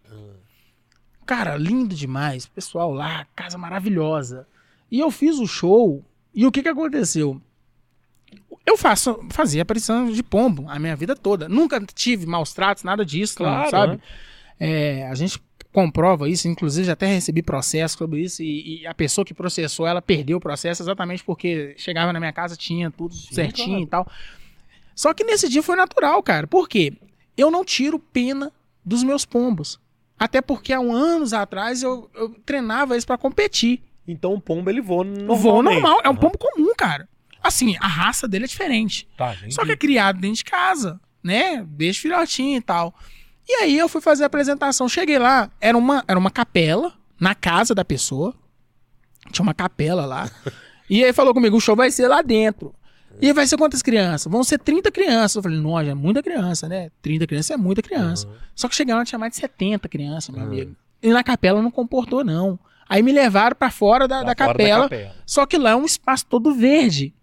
Cara, 1.26 1.56
lindo 1.58 1.96
demais. 1.96 2.46
Pessoal 2.46 2.92
lá, 2.94 3.26
casa 3.36 3.58
maravilhosa. 3.58 4.48
E 4.92 5.00
eu 5.00 5.10
fiz 5.10 5.38
o 5.40 5.48
show. 5.48 6.04
E 6.34 6.46
o 6.46 6.52
que 6.52 6.62
que 6.62 6.70
aconteceu? 6.70 7.42
Eu 8.66 8.78
faço, 8.78 9.20
fazia 9.32 9.62
aparição 9.64 10.12
de 10.12 10.22
pombo 10.24 10.66
a 10.70 10.78
minha 10.78 10.96
vida 10.96 11.16
toda. 11.16 11.50
Nunca 11.50 11.82
tive 11.94 12.26
maus 12.26 12.54
tratos, 12.54 12.84
nada 12.84 13.04
disso, 13.06 13.42
não, 13.42 13.50
Claro, 13.50 13.70
sabe? 13.70 13.94
né? 13.94 14.00
É, 14.60 15.08
a 15.08 15.16
gente 15.16 15.42
comprova 15.72 16.28
isso, 16.28 16.48
inclusive 16.48 16.86
já 16.86 16.94
até 16.94 17.06
recebi 17.06 17.42
processo 17.42 17.98
sobre 17.98 18.22
isso 18.22 18.44
e, 18.44 18.82
e 18.82 18.88
a 18.88 18.94
pessoa 18.94 19.24
que 19.26 19.34
processou, 19.34 19.88
ela 19.88 20.02
perdeu 20.02 20.38
o 20.38 20.42
processo 20.42 20.84
exatamente 20.84 21.24
porque 21.24 21.74
chegava 21.78 22.12
na 22.12 22.20
minha 22.20 22.34
casa, 22.34 22.56
tinha 22.56 22.92
tudo 22.92 23.14
certinho 23.16 23.70
claro. 23.70 23.84
e 23.84 23.88
tal. 23.88 24.12
Só 24.96 25.14
que 25.14 25.24
nesse 25.24 25.50
dia 25.50 25.64
foi 25.64 25.76
natural, 25.76 26.22
cara. 26.22 26.46
Por 26.46 26.68
quê? 26.68 26.94
Eu 27.38 27.50
não 27.50 27.64
tiro 27.64 27.98
pena 27.98 28.52
dos 28.84 29.04
meus 29.04 29.26
pombos. 29.26 29.80
Até 30.20 30.42
porque 30.42 30.74
há 30.74 30.80
anos 30.80 31.34
atrás 31.34 31.82
eu, 31.82 32.10
eu 32.14 32.30
treinava 32.46 32.94
eles 32.94 33.06
pra 33.06 33.18
competir. 33.18 33.82
Então 34.08 34.34
o 34.34 34.42
pombo 34.42 34.70
ele 34.70 34.82
voa 34.82 35.04
Não 35.04 35.14
normalmente. 35.14 35.42
voo 35.42 35.64
normal, 35.64 36.02
é 36.04 36.10
um 36.10 36.16
pombo 36.16 36.38
comum, 36.38 36.74
cara. 36.78 37.08
Assim, 37.42 37.76
a 37.80 37.88
raça 37.88 38.28
dele 38.28 38.46
é 38.46 38.48
diferente. 38.48 39.08
Tá. 39.18 39.36
Só 39.50 39.66
que 39.66 39.72
é 39.72 39.78
criado 39.78 40.20
dentro 40.20 40.38
de 40.38 40.44
casa, 40.44 41.00
né? 41.24 41.66
Deixa 41.68 42.02
filhotinho 42.02 42.58
e 42.58 42.62
tal. 42.62 42.94
E 43.48 43.54
aí 43.56 43.78
eu 43.78 43.90
fui 43.90 44.02
fazer 44.02 44.24
a 44.24 44.28
apresentação. 44.28 44.88
Cheguei 44.88 45.20
lá, 45.20 45.50
era 45.60 45.78
uma, 45.78 46.04
era 46.08 46.18
uma 46.18 46.32
capela 46.32 46.94
na 47.20 47.36
casa 47.36 47.76
da 47.76 47.84
pessoa. 47.84 48.34
Tinha 49.32 49.44
uma 49.44 49.54
capela 49.54 50.06
lá. 50.06 50.30
e 50.90 51.04
aí 51.04 51.14
falou 51.14 51.34
comigo: 51.34 51.58
o 51.58 51.62
show 51.62 51.76
vai 51.76 51.92
ser 51.92 52.08
lá 52.08 52.22
dentro. 52.22 52.74
E 53.20 53.34
vai 53.34 53.46
ser 53.46 53.58
quantas 53.58 53.82
crianças? 53.82 54.32
Vão 54.32 54.44
ser 54.44 54.58
30 54.60 54.92
crianças. 54.92 55.36
Eu 55.36 55.44
falei, 55.44 55.60
nossa, 55.60 55.90
é 55.90 55.94
muita 55.94 56.24
criança, 56.24 56.70
né? 56.70 56.90
30 57.02 57.28
crianças 57.28 57.52
é 57.52 57.58
muita 57.58 57.82
criança. 57.82 58.26
Aham. 58.28 58.38
Só 58.56 58.70
que 58.70 58.76
chegaram 58.76 59.00
lá, 59.00 59.06
tinha 59.06 59.20
mais 59.20 59.32
de 59.32 59.38
70 59.38 59.90
crianças, 59.90 60.34
meu 60.34 60.44
amigo. 60.44 60.76
E 61.04 61.10
na 61.10 61.24
capela 61.24 61.62
não 61.62 61.72
comportou, 61.72 62.24
não. 62.24 62.60
Aí 62.88 63.02
me 63.02 63.12
levaram 63.12 63.56
pra 63.56 63.70
fora 63.70 64.08
da, 64.08 64.24
da 64.24 64.36
fora 64.36 64.36
capela. 64.36 64.84
capela. 64.84 65.16
Só 65.26 65.46
que 65.46 65.58
lá 65.58 65.72
é 65.72 65.76
um 65.76 65.86
espaço 65.86 66.26
todo 66.26 66.54
verde. 66.54 67.14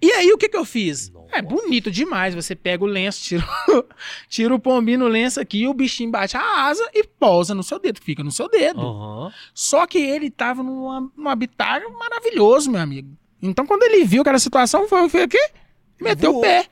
E 0.00 0.12
aí 0.12 0.32
o 0.32 0.38
que 0.38 0.48
que 0.48 0.56
eu 0.56 0.64
fiz? 0.64 1.10
Nossa. 1.10 1.28
É 1.32 1.42
bonito 1.42 1.90
demais. 1.90 2.34
Você 2.34 2.54
pega 2.54 2.84
o 2.84 2.86
lenço, 2.86 3.20
tira, 3.22 3.44
o- 3.68 3.84
tira 4.28 4.54
o 4.54 4.58
pombinho 4.58 5.00
no 5.00 5.08
lenço 5.08 5.40
aqui, 5.40 5.66
o 5.66 5.74
bichinho 5.74 6.10
bate 6.10 6.36
a 6.36 6.66
asa 6.66 6.88
e 6.94 7.02
pousa 7.04 7.54
no 7.54 7.62
seu 7.62 7.78
dedo, 7.78 8.00
fica 8.00 8.22
no 8.22 8.30
seu 8.30 8.48
dedo. 8.48 8.80
Aham. 8.80 9.32
Só 9.52 9.86
que 9.86 9.98
ele 9.98 10.30
tava 10.30 10.62
num, 10.62 11.10
num 11.16 11.28
habitat 11.28 11.84
maravilhoso, 11.98 12.70
meu 12.70 12.80
amigo. 12.80 13.10
Então 13.42 13.66
quando 13.66 13.82
ele 13.82 14.04
viu 14.04 14.22
aquela 14.22 14.38
situação, 14.38 14.88
foi, 14.88 15.08
foi 15.08 15.24
o 15.24 15.28
quê? 15.28 15.50
Meteu 16.00 16.30
Voou. 16.32 16.42
o 16.42 16.46
pé. 16.46 16.66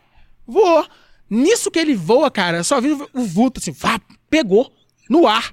Voou. 0.46 0.86
Nisso 1.28 1.70
que 1.70 1.78
ele 1.80 1.94
voa, 1.96 2.30
cara, 2.30 2.62
só 2.62 2.80
vi 2.80 2.92
o 2.92 3.24
vulto 3.24 3.58
assim, 3.60 3.72
vá, 3.72 4.00
pegou 4.30 4.72
no 5.10 5.26
ar. 5.26 5.52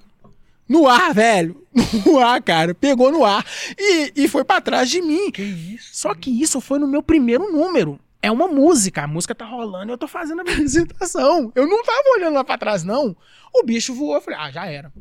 No 0.68 0.88
ar, 0.88 1.14
velho. 1.14 1.62
No 2.06 2.20
ar, 2.20 2.42
cara. 2.42 2.74
Pegou 2.74 3.12
no 3.12 3.26
ar. 3.26 3.46
E, 3.78 4.14
e 4.16 4.28
foi 4.28 4.44
pra 4.44 4.62
trás 4.62 4.90
de 4.90 5.02
mim. 5.02 5.32
Que 5.32 5.42
isso? 5.42 5.90
Só 5.94 6.14
que 6.14 6.30
isso 6.30 6.62
foi 6.62 6.78
no 6.80 6.88
meu 6.88 7.02
primeiro 7.04 7.52
número. 7.52 8.00
É 8.22 8.32
uma 8.32 8.48
música. 8.48 9.04
A 9.04 9.08
música 9.08 9.34
tá 9.36 9.46
rolando 9.46 9.92
e 9.92 9.94
eu 9.94 9.98
tô 9.98 10.08
fazendo 10.08 10.40
a 10.40 10.42
apresentação. 10.50 11.52
Eu 11.56 11.68
não 11.68 11.84
tava 11.84 12.04
olhando 12.18 12.36
lá 12.36 12.44
pra 12.44 12.58
trás, 12.58 12.84
não. 12.84 13.16
O 13.54 13.64
bicho 13.64 13.94
voou. 13.94 14.16
Eu 14.16 14.22
falei, 14.22 14.40
ah, 14.40 14.52
já 14.52 14.66
era. 14.66 14.92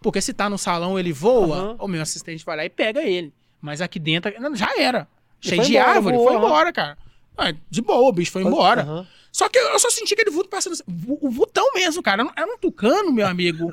Porque 0.00 0.20
se 0.20 0.32
tá 0.32 0.48
no 0.48 0.56
salão 0.58 0.98
ele 0.98 1.12
voa, 1.12 1.56
Aham. 1.56 1.76
o 1.80 1.88
meu 1.88 2.00
assistente 2.02 2.44
vai 2.44 2.56
lá 2.56 2.64
e 2.64 2.70
pega 2.70 3.02
ele. 3.02 3.32
Mas 3.60 3.80
aqui 3.80 3.98
dentro, 3.98 4.32
não, 4.40 4.54
já 4.54 4.72
era. 4.78 5.08
E 5.42 5.48
Cheio 5.48 5.62
de 5.62 5.72
embora, 5.76 5.90
árvore. 5.90 6.16
voou, 6.16 6.28
foi 6.28 6.36
embora, 6.36 6.72
cara. 6.72 6.98
De 7.70 7.80
boa, 7.82 8.08
o 8.08 8.12
bicho 8.12 8.30
foi 8.32 8.42
embora. 8.42 8.82
Aham. 8.82 9.06
Só 9.32 9.48
que 9.48 9.58
eu 9.58 9.78
só 9.78 9.90
senti 9.90 10.14
aquele 10.14 10.30
vulto 10.30 10.48
passando. 10.48 10.72
assim, 10.72 10.82
O 10.86 11.30
vultão 11.30 11.72
mesmo, 11.74 12.02
cara. 12.02 12.28
Era 12.36 12.46
um 12.52 12.58
tucano, 12.58 13.12
meu 13.12 13.26
amigo. 13.26 13.70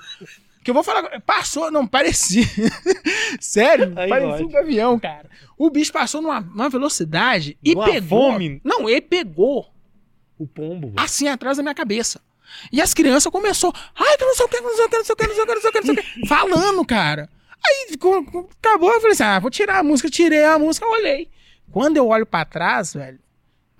Que 0.66 0.72
eu 0.72 0.74
vou 0.74 0.84
falar. 0.84 1.22
Passou, 1.22 1.70
não, 1.70 1.86
parecia. 1.86 2.44
Sério, 3.40 3.94
Aí 3.96 4.10
parecia 4.10 4.46
um 4.46 4.50
gavião, 4.50 5.00
cara. 5.00 5.30
O 5.56 5.70
bicho 5.70 5.94
passou 5.94 6.22
numa, 6.24 6.42
numa 6.42 6.70
velocidade 6.70 7.56
e 7.64 7.76
Numa 7.76 7.86
pegou. 7.86 8.32
fome. 8.32 8.60
Não, 8.64 8.90
ele 8.90 9.02
pegou 9.02 9.72
O 10.40 10.48
pombo. 10.48 10.92
assim 10.98 11.28
atrás 11.28 11.58
da 11.58 11.64
minha 11.64 11.76
cabeça. 11.76 12.20
E 12.72 12.82
as 12.82 12.94
crianças 12.96 13.32
começou, 13.32 13.72
ai, 13.96 14.18
que 14.18 14.26
não 14.26 14.34
sei 14.36 14.46
o 14.46 14.50
que, 14.50 14.60
não 14.62 14.76
sei 14.76 14.86
o 14.86 14.90
que, 14.90 14.98
não 14.98 15.04
sei 15.06 15.14
o 15.14 15.16
que, 15.18 15.28
não 15.28 15.36
sei 15.36 15.44
o 15.44 15.46
que, 15.48 15.54
não 15.54 15.62
sei 15.62 15.70
o 15.70 15.74
que, 15.74 15.80
não 15.80 15.86
sei 15.86 15.94
o 15.94 15.98
que, 16.22 16.28
falando, 16.28 16.86
cara. 16.86 17.30
Aí 17.64 17.88
acabou, 18.60 18.92
eu 18.92 19.00
falei 19.02 19.14
assim, 19.14 19.24
ah, 19.24 19.40
vou 19.40 19.52
tirar 19.52 19.80
a 19.80 19.84
música, 19.84 20.10
tirei 20.10 20.46
a 20.46 20.58
música, 20.58 20.86
olhei. 20.88 21.30
Quando 21.72 21.98
eu 21.98 22.08
olho 22.08 22.26
pra 22.26 22.44
trás, 22.46 22.94
velho, 22.94 23.20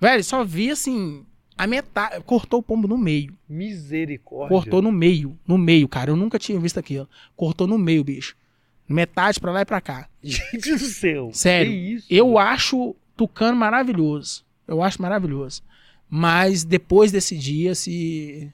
velho, 0.00 0.22
só 0.24 0.44
vi 0.44 0.70
assim, 0.70 1.24
a 1.56 1.66
metade, 1.66 2.22
cortou 2.24 2.60
o 2.60 2.62
pombo 2.62 2.86
no 2.86 2.98
meio. 2.98 3.36
Misericórdia. 3.48 4.48
Cortou 4.48 4.82
no 4.82 4.92
meio, 4.92 5.38
no 5.46 5.56
meio, 5.56 5.88
cara. 5.88 6.10
Eu 6.10 6.16
nunca 6.16 6.38
tinha 6.38 6.58
visto 6.60 6.78
aquilo. 6.78 7.08
Cortou 7.34 7.66
no 7.66 7.78
meio, 7.78 8.04
bicho. 8.04 8.36
Metade 8.88 9.40
pra 9.40 9.52
lá 9.52 9.62
e 9.62 9.64
pra 9.64 9.80
cá. 9.80 10.08
Gente 10.22 10.72
do 10.72 10.78
céu. 10.78 11.30
Sério. 11.32 11.70
Que 11.70 11.76
isso? 11.76 12.06
Eu 12.10 12.38
acho 12.38 12.94
Tucano 13.16 13.56
maravilhoso. 13.56 14.44
Eu 14.68 14.82
acho 14.82 15.00
maravilhoso. 15.00 15.62
Mas 16.08 16.62
depois 16.62 17.10
desse 17.10 17.36
dia, 17.36 17.74
se. 17.74 18.52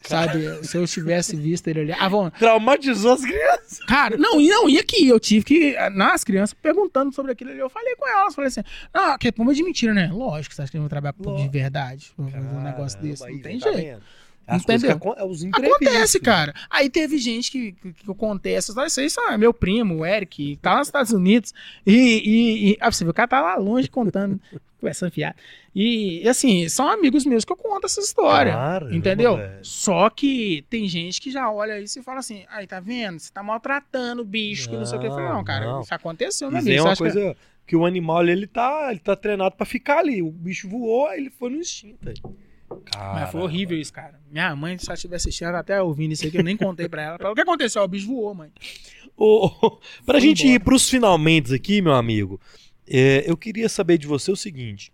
Sabe, 0.00 0.64
se 0.66 0.76
eu 0.76 0.86
tivesse 0.86 1.36
visto 1.36 1.68
ele 1.68 1.80
ali. 1.80 1.92
Ah, 1.92 2.08
bom, 2.08 2.30
Traumatizou 2.30 3.14
as 3.14 3.20
crianças. 3.20 3.80
cara, 3.86 4.16
não, 4.16 4.40
e 4.40 4.48
não, 4.48 4.68
e 4.68 4.78
aqui? 4.78 5.06
Eu 5.08 5.18
tive 5.20 5.44
que. 5.44 5.76
Nas 5.90 6.24
crianças 6.24 6.54
perguntando 6.54 7.12
sobre 7.12 7.32
aquilo 7.32 7.50
ali. 7.50 7.58
Eu 7.58 7.68
falei 7.68 7.94
com 7.96 8.08
elas. 8.08 8.34
Falei 8.34 8.48
assim: 8.48 8.62
Ah, 8.94 9.18
que 9.18 9.30
pomba 9.32 9.52
é 9.52 9.54
de 9.54 9.62
mentira, 9.62 9.92
né? 9.92 10.08
Lógico, 10.12 10.54
você 10.54 10.62
acha 10.62 10.70
que 10.70 10.76
eu 10.76 10.82
vou 10.82 10.88
trabalhar 10.88 11.12
com 11.12 11.36
de 11.36 11.48
verdade? 11.48 12.12
Vou 12.16 12.28
fazer 12.28 12.46
um 12.46 12.62
negócio 12.62 13.00
desse. 13.00 13.28
Não 13.28 13.38
tem 13.40 13.58
tá 13.58 13.72
jeito. 13.72 13.84
vendo? 13.84 14.02
As 14.48 14.64
que 14.64 14.72
Entendeu? 14.72 14.90
é. 14.90 15.66
Acontece, 15.66 16.18
cara. 16.18 16.54
Aí 16.70 16.88
teve 16.88 17.18
gente 17.18 17.50
que, 17.50 17.72
que, 17.72 17.92
que 17.92 18.08
eu 18.08 18.14
contei 18.14 18.54
essas 18.54 18.70
histórias. 18.70 18.96
Isso 18.96 19.20
é 19.20 19.36
meu 19.36 19.52
primo, 19.52 19.96
o 19.96 20.06
Eric, 20.06 20.56
tá 20.62 20.72
lá 20.72 20.78
nos 20.78 20.88
Estados 20.88 21.12
Unidos. 21.12 21.52
E, 21.86 21.92
e, 21.92 22.70
e 22.70 22.78
ah, 22.80 22.90
você 22.90 23.04
viu, 23.04 23.10
o 23.10 23.14
cara 23.14 23.28
tá 23.28 23.42
lá 23.42 23.56
longe 23.56 23.90
contando, 23.90 24.40
conversando 24.80 25.12
fiado. 25.12 25.36
E, 25.80 26.28
assim, 26.28 26.68
são 26.68 26.88
amigos 26.88 27.24
meus 27.24 27.44
que 27.44 27.52
eu 27.52 27.56
conto 27.56 27.86
essa 27.86 28.00
história. 28.00 28.50
Caramba, 28.52 28.96
entendeu? 28.96 29.36
velho. 29.36 29.64
Só 29.64 30.10
que 30.10 30.64
tem 30.68 30.88
gente 30.88 31.20
que 31.20 31.30
já 31.30 31.48
olha 31.52 31.78
isso 31.80 32.00
e 32.00 32.02
fala 32.02 32.18
assim: 32.18 32.42
aí, 32.48 32.66
tá 32.66 32.80
vendo? 32.80 33.20
Você 33.20 33.32
tá 33.32 33.44
maltratando 33.44 34.22
o 34.22 34.24
bicho, 34.24 34.68
que 34.68 34.76
não 34.76 34.84
sei 34.84 34.98
o 34.98 35.00
que. 35.00 35.06
Eu 35.06 35.12
falei, 35.12 35.28
não, 35.28 35.44
cara, 35.44 35.66
Não, 35.66 35.80
isso 35.82 35.94
aconteceu, 35.94 36.48
amigo. 36.48 36.68
aí 36.68 36.74
é 36.76 36.82
uma 36.82 36.90
acha 36.90 37.04
que- 37.04 37.12
coisa 37.12 37.36
que 37.64 37.76
o 37.76 37.86
animal 37.86 38.26
ele 38.26 38.48
tá, 38.48 38.88
ele 38.90 38.98
tá 38.98 39.14
treinado 39.14 39.54
pra 39.54 39.64
ficar 39.64 39.98
ali. 39.98 40.20
O 40.20 40.32
bicho 40.32 40.68
voou, 40.68 41.06
aí 41.06 41.20
ele 41.20 41.30
foi 41.30 41.50
no 41.50 41.58
instinto. 41.58 42.08
aí. 42.08 42.16
Mas 43.14 43.30
foi 43.30 43.40
horrível 43.42 43.78
isso, 43.78 43.92
cara. 43.92 44.18
Minha 44.30 44.56
mãe, 44.56 44.76
se 44.78 44.86
ela 44.86 44.94
estiver 44.94 45.14
assistindo, 45.16 45.44
ela 45.48 45.58
tá 45.62 45.74
até 45.74 45.82
ouvindo 45.82 46.12
isso 46.12 46.26
aqui, 46.26 46.38
eu 46.38 46.42
nem 46.44 46.56
contei 46.56 46.88
pra 46.88 47.02
ela. 47.02 47.30
O 47.30 47.34
que 47.36 47.40
aconteceu? 47.40 47.82
O 47.82 47.88
bicho 47.88 48.08
voou, 48.08 48.34
mãe. 48.34 48.50
Ô, 49.16 49.46
ô, 49.46 49.70
pra 50.04 50.14
Foi 50.14 50.20
gente 50.20 50.42
embora. 50.42 50.56
ir 50.56 50.64
pros 50.64 50.90
finalmente 50.90 51.54
aqui, 51.54 51.80
meu 51.80 51.94
amigo, 51.94 52.40
é, 52.86 53.22
eu 53.30 53.36
queria 53.36 53.68
saber 53.68 53.96
de 53.96 54.06
você 54.08 54.30
o 54.32 54.36
seguinte. 54.36 54.92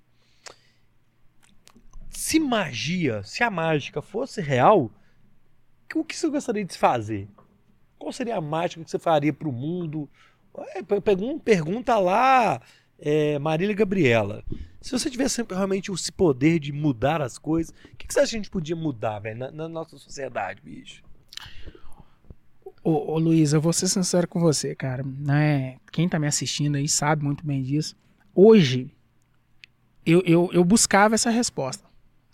Se 2.15 2.39
magia, 2.39 3.23
se 3.25 3.43
a 3.43 3.51
mágica 3.51 4.01
fosse 4.01 4.41
real, 4.41 4.91
o 5.95 6.05
que 6.05 6.17
você 6.17 6.29
gostaria 6.29 6.65
de 6.65 6.79
fazer? 6.79 7.29
Qual 7.99 8.13
seria 8.13 8.37
a 8.37 8.41
mágica 8.41 8.83
que 8.85 8.91
você 8.91 8.99
faria 8.99 9.33
pro 9.33 9.53
mundo? 9.53 10.09
É, 10.75 10.83
pe- 10.83 11.01
pergun- 11.01 11.39
pergunta 11.39 11.99
lá, 11.99 12.61
é, 12.99 13.39
Marília 13.39 13.75
Gabriela. 13.75 14.45
Se 14.81 14.93
você 14.93 15.11
tivesse 15.11 15.43
realmente 15.43 15.91
esse 15.91 16.13
poder 16.13 16.59
de 16.59 16.73
mudar 16.73 17.21
as 17.21 17.39
coisas, 17.39 17.75
o 17.93 17.97
que, 17.97 18.07
que 18.07 18.13
você 18.15 18.21
acha 18.21 18.31
que 18.31 18.37
a 18.37 18.39
gente 18.39 18.51
podia 18.51 18.77
mudar, 18.77 19.21
na, 19.35 19.51
na 19.51 19.69
nossa 19.69 19.97
sociedade, 19.99 20.61
bicho? 20.63 21.03
Ô, 22.83 23.13
ô 23.15 23.19
Luiz, 23.19 23.53
eu 23.53 23.61
vou 23.61 23.73
ser 23.73 23.89
sincero 23.89 24.29
com 24.29 24.41
você, 24.41 24.75
cara. 24.75 25.03
Né? 25.03 25.79
Quem 25.91 26.09
tá 26.09 26.19
me 26.19 26.27
assistindo 26.27 26.77
aí 26.77 26.89
sabe 26.89 27.25
muito 27.25 27.45
bem 27.45 27.63
disso. 27.63 27.97
Hoje, 28.35 28.91
eu, 30.05 30.23
eu, 30.27 30.51
eu 30.53 30.63
buscava 30.65 31.15
essa 31.15 31.31
resposta. 31.31 31.84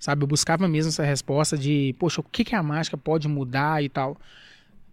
Sabe? 0.00 0.24
Eu 0.24 0.26
buscava 0.26 0.66
mesmo 0.66 0.88
essa 0.88 1.04
resposta 1.04 1.56
de, 1.56 1.94
poxa, 1.98 2.20
o 2.20 2.24
que, 2.24 2.42
que 2.42 2.56
a 2.56 2.62
mágica 2.62 2.96
pode 2.96 3.28
mudar 3.28 3.84
e 3.84 3.88
tal. 3.88 4.16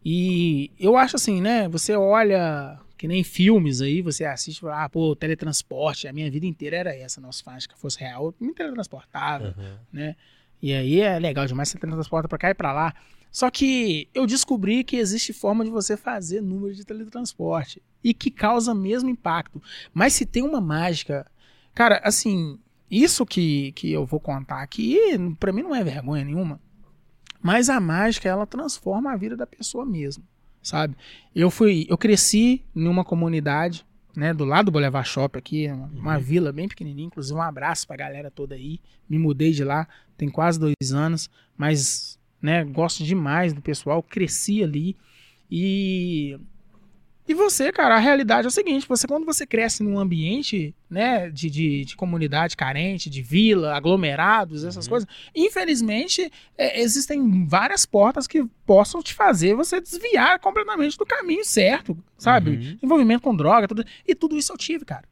E 0.06 0.70
eu 0.80 0.96
acho 0.98 1.16
assim, 1.16 1.42
né? 1.42 1.68
Você 1.70 1.96
olha 1.96 2.80
Que 2.98 3.08
nem 3.08 3.24
filmes 3.24 3.82
aí, 3.82 4.02
você 4.02 4.26
assiste 4.26 4.58
e 4.58 4.62
fala, 4.62 4.84
ah, 4.86 4.90
pô, 4.90 5.16
teletransporte, 5.16 6.08
a 6.08 6.14
minha 6.14 6.30
vida 6.32 6.46
inteira 6.46 6.78
era 6.78 6.96
essa, 6.96 7.22
nossa, 7.22 7.44
se 7.60 7.68
que 7.68 7.78
fosse 7.78 8.00
real, 8.00 8.28
eu 8.28 8.48
me 8.48 8.54
teletransportava, 8.54 9.56
Aham. 9.58 9.80
né? 9.94 10.16
E 10.62 10.74
aí 10.74 11.00
é 11.02 11.20
legal 11.20 11.46
demais, 11.46 11.70
você 11.70 11.78
teletransporta 11.78 12.28
pra 12.28 12.38
cá 12.38 12.50
e 12.50 12.54
pra 12.54 12.74
lá. 12.74 12.94
Só 13.32 13.52
que 13.52 14.10
eu 14.16 14.26
descobri 14.26 14.84
que 14.84 14.96
existe 14.96 15.32
forma 15.32 15.64
de 15.64 15.70
você 15.70 15.96
fazer 15.96 16.42
número 16.42 16.74
de 16.74 16.84
teletransporte 16.84 17.84
e 18.04 18.14
que 18.14 18.32
causa 18.32 18.74
mesmo 18.74 19.10
impacto. 19.10 19.62
Mas 19.94 20.14
se 20.14 20.26
tem 20.26 20.42
uma 20.44 20.60
mágica, 20.60 21.30
cara, 21.76 22.02
assim, 22.04 22.58
isso 22.90 23.26
que, 23.26 23.72
que 23.74 23.92
eu 23.92 24.06
vou 24.06 24.20
contar 24.20 24.62
aqui, 24.62 24.98
pra 25.40 25.52
mim 25.52 25.64
não 25.64 25.76
é 25.76 25.84
vergonha 25.84 26.24
nenhuma. 26.24 26.60
Mas 27.42 27.70
a 27.70 27.80
mágica, 27.80 28.28
ela 28.28 28.46
transforma 28.46 29.12
a 29.12 29.18
vida 29.18 29.36
da 29.36 29.46
pessoa 29.46 29.86
mesmo, 29.86 30.24
sabe? 30.62 30.96
Eu 31.36 31.50
fui, 31.50 31.86
eu 31.90 31.98
cresci 31.98 32.64
numa 32.74 33.04
comunidade, 33.04 33.86
né, 34.16 34.34
do 34.34 34.46
lado 34.46 34.66
do 34.66 34.72
Boulevard 34.72 35.08
Shop 35.08 35.38
aqui, 35.38 35.68
uma, 35.68 35.86
uma 35.88 36.20
vila 36.20 36.52
bem 36.52 36.68
pequenininha, 36.68 37.08
inclusive 37.08 37.38
um 37.38 37.42
abraço 37.42 37.86
pra 37.86 37.96
galera 37.96 38.32
toda 38.32 38.56
aí. 38.56 38.80
Me 39.08 39.20
mudei 39.20 39.52
de 39.52 39.64
lá, 39.64 39.88
tem 40.18 40.28
quase 40.28 40.60
dois 40.60 40.92
anos, 40.92 41.30
mas, 41.56 42.20
né, 42.42 42.64
gosto 42.64 43.04
demais 43.04 43.54
do 43.54 43.62
pessoal, 43.62 44.02
cresci 44.02 44.64
ali 44.64 44.98
e 45.50 46.40
e 47.28 47.34
você, 47.34 47.72
cara, 47.72 47.96
a 47.96 48.00
realidade 48.00 48.46
é 48.46 48.48
o 48.48 48.52
seguinte: 48.52 48.88
você, 48.88 49.06
quando 49.08 49.26
você 49.26 49.46
cresce 49.46 49.84
num 49.84 50.00
ambiente 50.00 50.74
né, 50.90 51.30
de, 51.30 51.50
de, 51.50 51.86
de 51.86 51.96
comunidade 51.96 52.56
carente, 52.56 53.10
de 53.10 53.22
vila, 53.22 53.76
aglomerados, 53.76 54.64
essas 54.64 54.86
Uhum. 54.86 54.92
coisas, 54.92 55.10
infelizmente, 55.36 56.32
é, 56.58 56.80
existem 56.82 57.46
várias 57.46 57.86
portas 57.86 58.28
que 58.28 58.46
possam 58.66 59.02
te 59.02 59.14
fazer 59.14 59.56
você 59.56 59.82
desviar 59.82 60.40
completamente 60.40 60.98
do 60.98 61.06
caminho 61.06 61.44
certo, 61.44 61.98
sabe? 62.18 62.52
Uhum. 62.52 62.78
Envolvimento 62.82 63.22
com 63.22 63.36
droga, 63.36 63.68
tudo, 63.68 63.84
e 64.08 64.16
tudo 64.16 64.38
isso 64.38 64.54
eu 64.54 64.58
tive, 64.58 64.86
cara. 64.86 65.04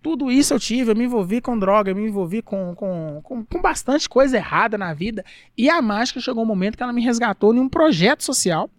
Tudo 0.00 0.30
isso 0.30 0.52
eu 0.52 0.60
tive, 0.60 0.92
eu 0.92 0.96
me 0.96 1.04
envolvi 1.04 1.40
com 1.40 1.58
droga, 1.58 1.90
eu 1.90 1.96
me 1.96 2.06
envolvi 2.06 2.42
com, 2.42 2.74
com, 2.74 3.20
com, 3.22 3.42
com 3.44 3.62
bastante 3.62 4.06
coisa 4.06 4.36
errada 4.36 4.76
na 4.76 4.92
vida. 4.92 5.24
E 5.56 5.70
a 5.70 5.80
mágica 5.80 6.20
chegou 6.20 6.44
um 6.44 6.46
momento 6.46 6.76
que 6.76 6.82
ela 6.82 6.92
me 6.92 7.02
resgatou 7.02 7.54
em 7.54 7.58
um 7.58 7.68
projeto 7.70 8.22
social 8.22 8.70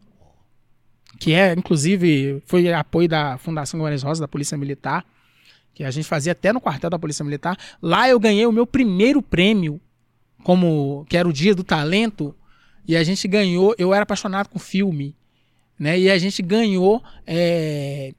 que 1.19 1.33
é, 1.33 1.53
inclusive, 1.53 2.41
foi 2.45 2.71
apoio 2.73 3.07
da 3.07 3.37
Fundação 3.37 3.79
Guarani 3.79 4.01
Rosa, 4.01 4.21
da 4.21 4.27
Polícia 4.27 4.57
Militar, 4.57 5.05
que 5.73 5.83
a 5.83 5.91
gente 5.91 6.05
fazia 6.07 6.31
até 6.31 6.51
no 6.53 6.61
quartel 6.61 6.89
da 6.89 6.99
Polícia 6.99 7.23
Militar. 7.25 7.57
Lá 7.81 8.07
eu 8.09 8.19
ganhei 8.19 8.45
o 8.45 8.51
meu 8.51 8.65
primeiro 8.65 9.21
prêmio, 9.21 9.79
como 10.43 11.05
que 11.09 11.17
era 11.17 11.27
o 11.27 11.33
Dia 11.33 11.53
do 11.55 11.63
Talento, 11.63 12.35
e 12.87 12.95
a 12.95 13.03
gente 13.03 13.27
ganhou. 13.27 13.73
Eu 13.77 13.93
era 13.93 14.03
apaixonado 14.03 14.47
com 14.47 14.59
filme, 14.59 15.15
né? 15.77 15.99
E 15.99 16.09
a 16.09 16.17
gente 16.17 16.41
ganhou 16.41 17.03
é, 17.25 18.13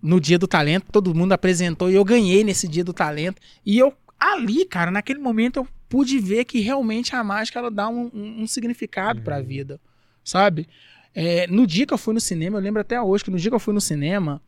no 0.00 0.20
Dia 0.20 0.38
do 0.38 0.48
Talento, 0.48 0.86
todo 0.90 1.14
mundo 1.14 1.32
apresentou 1.32 1.90
e 1.90 1.94
eu 1.94 2.04
ganhei 2.04 2.42
nesse 2.42 2.66
Dia 2.66 2.82
do 2.84 2.92
Talento. 2.92 3.40
E 3.64 3.78
eu 3.78 3.92
ali, 4.18 4.64
cara, 4.64 4.90
naquele 4.90 5.18
momento 5.20 5.58
eu 5.58 5.68
pude 5.88 6.18
ver 6.18 6.44
que 6.44 6.60
realmente 6.60 7.14
a 7.14 7.22
mágica 7.22 7.58
ela 7.58 7.70
dá 7.70 7.88
um, 7.88 8.10
um- 8.14 8.42
um 8.42 8.46
significado 8.46 9.20
pra 9.20 9.40
vida, 9.40 9.80
sabe? 10.24 10.66
É, 11.14 11.46
no 11.46 11.66
dia 11.66 11.86
que 11.86 11.92
eu 11.92 11.98
fui 11.98 12.14
no 12.14 12.20
cinema, 12.20 12.58
eu 12.58 12.62
lembro 12.62 12.80
até 12.80 13.00
hoje 13.00 13.24
que 13.24 13.30
no 13.30 13.38
dia 13.38 13.50
que 13.50 13.54
eu 13.54 13.60
fui 13.60 13.74
no 13.74 13.80
cinema 13.80 14.40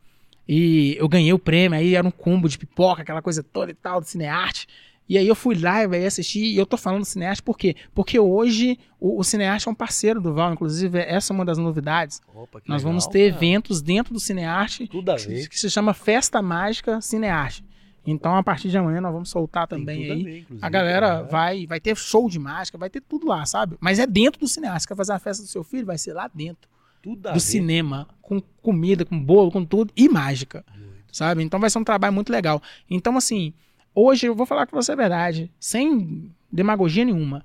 e 0.47 0.95
eu 0.99 1.07
ganhei 1.07 1.33
o 1.33 1.39
prêmio, 1.39 1.77
aí 1.77 1.95
era 1.95 2.07
um 2.07 2.11
combo 2.11 2.47
de 2.47 2.57
pipoca, 2.57 3.01
aquela 3.01 3.21
coisa 3.21 3.43
toda 3.43 3.71
e 3.71 3.75
tal, 3.75 3.99
do 3.99 4.07
cinearte. 4.07 4.67
E 5.07 5.19
aí 5.19 5.27
eu 5.27 5.35
fui 5.35 5.55
lá 5.55 5.83
e 5.83 6.05
assistir, 6.05 6.43
e 6.43 6.57
eu 6.57 6.65
tô 6.65 6.77
falando 6.77 7.01
do 7.01 7.05
cinearte 7.05 7.41
por 7.41 7.57
quê? 7.57 7.75
Porque 7.93 8.19
hoje 8.19 8.79
o, 8.99 9.19
o 9.19 9.23
cinearte 9.23 9.67
é 9.67 9.71
um 9.71 9.75
parceiro 9.75 10.19
do 10.19 10.33
Val, 10.33 10.51
inclusive 10.53 10.97
essa 10.99 11.31
é 11.31 11.33
uma 11.33 11.45
das 11.45 11.59
novidades. 11.59 12.21
Opa, 12.33 12.59
que 12.59 12.67
Nós 12.67 12.81
legal, 12.81 12.91
vamos 12.91 13.05
ter 13.05 13.31
cara. 13.31 13.45
eventos 13.45 13.81
dentro 13.83 14.13
do 14.13 14.19
cinearte 14.19 14.87
que, 14.87 15.49
que 15.49 15.59
se 15.59 15.69
chama 15.69 15.93
Festa 15.93 16.41
Mágica 16.41 16.99
Cinearte. 17.01 17.63
Então 18.05 18.35
a 18.35 18.43
partir 18.43 18.69
de 18.69 18.77
amanhã 18.77 19.01
nós 19.01 19.11
vamos 19.11 19.29
soltar 19.29 19.67
também 19.67 20.11
aí. 20.11 20.47
A 20.61 20.69
galera 20.69 21.07
cara. 21.07 21.23
vai, 21.23 21.65
vai 21.65 21.79
ter 21.79 21.97
show 21.97 22.29
de 22.29 22.37
mágica, 22.37 22.77
vai 22.77 22.89
ter 22.89 23.01
tudo 23.01 23.27
lá, 23.27 23.45
sabe? 23.45 23.77
Mas 23.79 23.97
é 23.97 24.05
dentro 24.05 24.39
do 24.39 24.47
cinearte. 24.47 24.83
Você 24.83 24.87
quer 24.87 24.95
fazer 24.95 25.13
a 25.13 25.19
festa 25.19 25.43
do 25.43 25.49
seu 25.49 25.63
filho? 25.63 25.85
Vai 25.85 25.97
ser 25.97 26.13
lá 26.13 26.29
dentro 26.33 26.69
Tudo 27.01 27.21
do 27.21 27.33
ver. 27.33 27.39
cinema, 27.39 28.07
com 28.21 28.39
comida, 28.61 29.03
com 29.05 29.19
bolo, 29.19 29.51
com 29.51 29.65
tudo, 29.65 29.91
e 29.95 30.07
mágica, 30.07 30.63
sabe? 31.11 31.43
Então 31.43 31.59
vai 31.59 31.69
ser 31.69 31.79
um 31.79 31.83
trabalho 31.83 32.13
muito 32.13 32.31
legal. 32.31 32.61
Então, 32.89 33.17
assim, 33.17 33.53
hoje 33.93 34.27
eu 34.27 34.35
vou 34.35 34.45
falar 34.45 34.67
com 34.67 34.75
você 34.75 34.91
a 34.91 34.95
verdade, 34.95 35.51
sem 35.59 36.31
demagogia 36.51 37.05
nenhuma. 37.05 37.43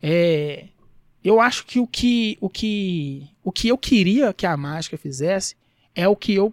É, 0.00 0.66
eu 1.24 1.40
acho 1.40 1.66
que 1.66 1.80
o 1.80 1.86
que, 1.86 2.38
o 2.40 2.48
que 2.48 3.28
o 3.42 3.50
que 3.50 3.68
eu 3.68 3.76
queria 3.78 4.32
que 4.32 4.46
a 4.46 4.56
mágica 4.56 4.96
fizesse 4.96 5.56
é 5.94 6.06
o 6.06 6.14
que 6.14 6.34
eu 6.34 6.52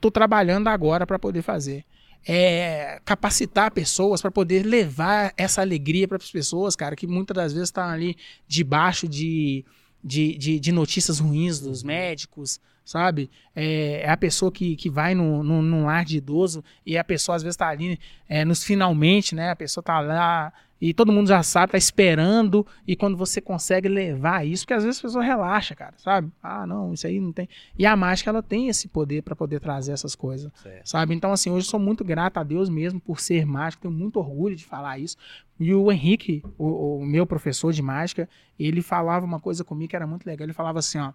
tô 0.00 0.10
trabalhando 0.10 0.68
agora 0.68 1.06
para 1.06 1.18
poder 1.18 1.42
fazer. 1.42 1.84
É 2.26 3.00
capacitar 3.04 3.70
pessoas 3.70 4.20
para 4.20 4.30
poder 4.30 4.64
levar 4.64 5.32
essa 5.36 5.60
alegria 5.62 6.06
para 6.06 6.18
as 6.18 6.30
pessoas, 6.30 6.76
cara, 6.76 6.94
que 6.94 7.06
muitas 7.06 7.34
das 7.34 7.52
vezes 7.52 7.68
estão 7.68 7.84
ali 7.84 8.16
debaixo 8.46 9.08
de, 9.08 9.64
de, 10.04 10.36
de, 10.36 10.60
de 10.60 10.72
notícias 10.72 11.18
ruins 11.18 11.58
dos 11.58 11.82
médicos, 11.82 12.60
sabe? 12.88 13.30
É, 13.54 14.00
é 14.02 14.08
a 14.08 14.16
pessoa 14.16 14.50
que, 14.50 14.74
que 14.74 14.88
vai 14.88 15.14
no, 15.14 15.42
no, 15.42 15.60
num 15.60 15.84
lar 15.84 16.06
de 16.06 16.16
idoso 16.16 16.64
e 16.86 16.96
a 16.96 17.04
pessoa 17.04 17.36
às 17.36 17.42
vezes 17.42 17.54
está 17.54 17.68
ali 17.68 18.00
é, 18.26 18.46
nos 18.46 18.64
finalmente, 18.64 19.34
né? 19.34 19.50
A 19.50 19.56
pessoa 19.56 19.84
tá 19.84 20.00
lá 20.00 20.50
e 20.80 20.94
todo 20.94 21.12
mundo 21.12 21.28
já 21.28 21.42
sabe, 21.42 21.72
tá 21.72 21.78
esperando, 21.78 22.64
e 22.86 22.94
quando 22.94 23.16
você 23.16 23.40
consegue 23.40 23.88
levar 23.88 24.46
isso, 24.46 24.62
porque 24.64 24.74
às 24.74 24.84
vezes 24.84 25.00
a 25.00 25.02
pessoa 25.02 25.24
relaxa, 25.24 25.74
cara, 25.74 25.94
sabe? 25.98 26.30
Ah, 26.42 26.66
não, 26.66 26.94
isso 26.94 27.06
aí 27.06 27.18
não 27.20 27.32
tem. 27.32 27.48
E 27.76 27.84
a 27.84 27.96
mágica, 27.96 28.30
ela 28.30 28.42
tem 28.42 28.68
esse 28.68 28.86
poder 28.86 29.22
para 29.22 29.34
poder 29.34 29.60
trazer 29.60 29.92
essas 29.92 30.14
coisas 30.14 30.50
Certo. 30.62 30.88
sabe? 30.88 31.14
Então, 31.14 31.32
assim, 31.32 31.50
hoje 31.50 31.66
eu 31.66 31.70
sou 31.70 31.80
muito 31.80 32.04
grato 32.04 32.38
a 32.38 32.44
Deus 32.44 32.68
mesmo 32.68 33.00
por 33.00 33.20
ser 33.20 33.44
mágico, 33.44 33.82
tenho 33.82 33.92
muito 33.92 34.20
orgulho 34.20 34.54
de 34.54 34.64
falar 34.64 34.98
isso. 34.98 35.16
E 35.58 35.74
o 35.74 35.90
Henrique, 35.90 36.44
o, 36.56 36.98
o 36.98 37.04
meu 37.04 37.26
professor 37.26 37.72
de 37.72 37.82
mágica, 37.82 38.28
ele 38.56 38.80
falava 38.80 39.26
uma 39.26 39.40
coisa 39.40 39.64
comigo 39.64 39.90
que 39.90 39.96
era 39.96 40.06
muito 40.06 40.24
legal. 40.24 40.46
Ele 40.46 40.52
falava 40.52 40.78
assim, 40.78 40.98
ó, 40.98 41.12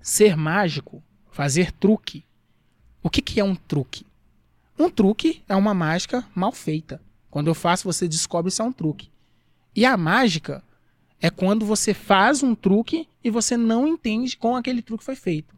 ser 0.00 0.36
mágico, 0.36 1.02
fazer 1.30 1.72
truque. 1.72 2.24
O 3.02 3.10
que, 3.10 3.22
que 3.22 3.40
é 3.40 3.44
um 3.44 3.54
truque? 3.54 4.06
Um 4.78 4.88
truque 4.88 5.42
é 5.48 5.54
uma 5.54 5.74
mágica 5.74 6.26
mal 6.34 6.52
feita. 6.52 7.00
Quando 7.30 7.48
eu 7.48 7.54
faço, 7.54 7.84
você 7.84 8.08
descobre 8.08 8.50
se 8.50 8.60
é 8.60 8.64
um 8.64 8.72
truque. 8.72 9.10
E 9.74 9.84
a 9.84 9.96
mágica 9.96 10.64
é 11.20 11.30
quando 11.30 11.66
você 11.66 11.92
faz 11.92 12.42
um 12.42 12.54
truque 12.54 13.06
e 13.22 13.30
você 13.30 13.56
não 13.56 13.86
entende 13.86 14.36
como 14.36 14.56
aquele 14.56 14.82
truque 14.82 15.04
foi 15.04 15.14
feito. 15.14 15.54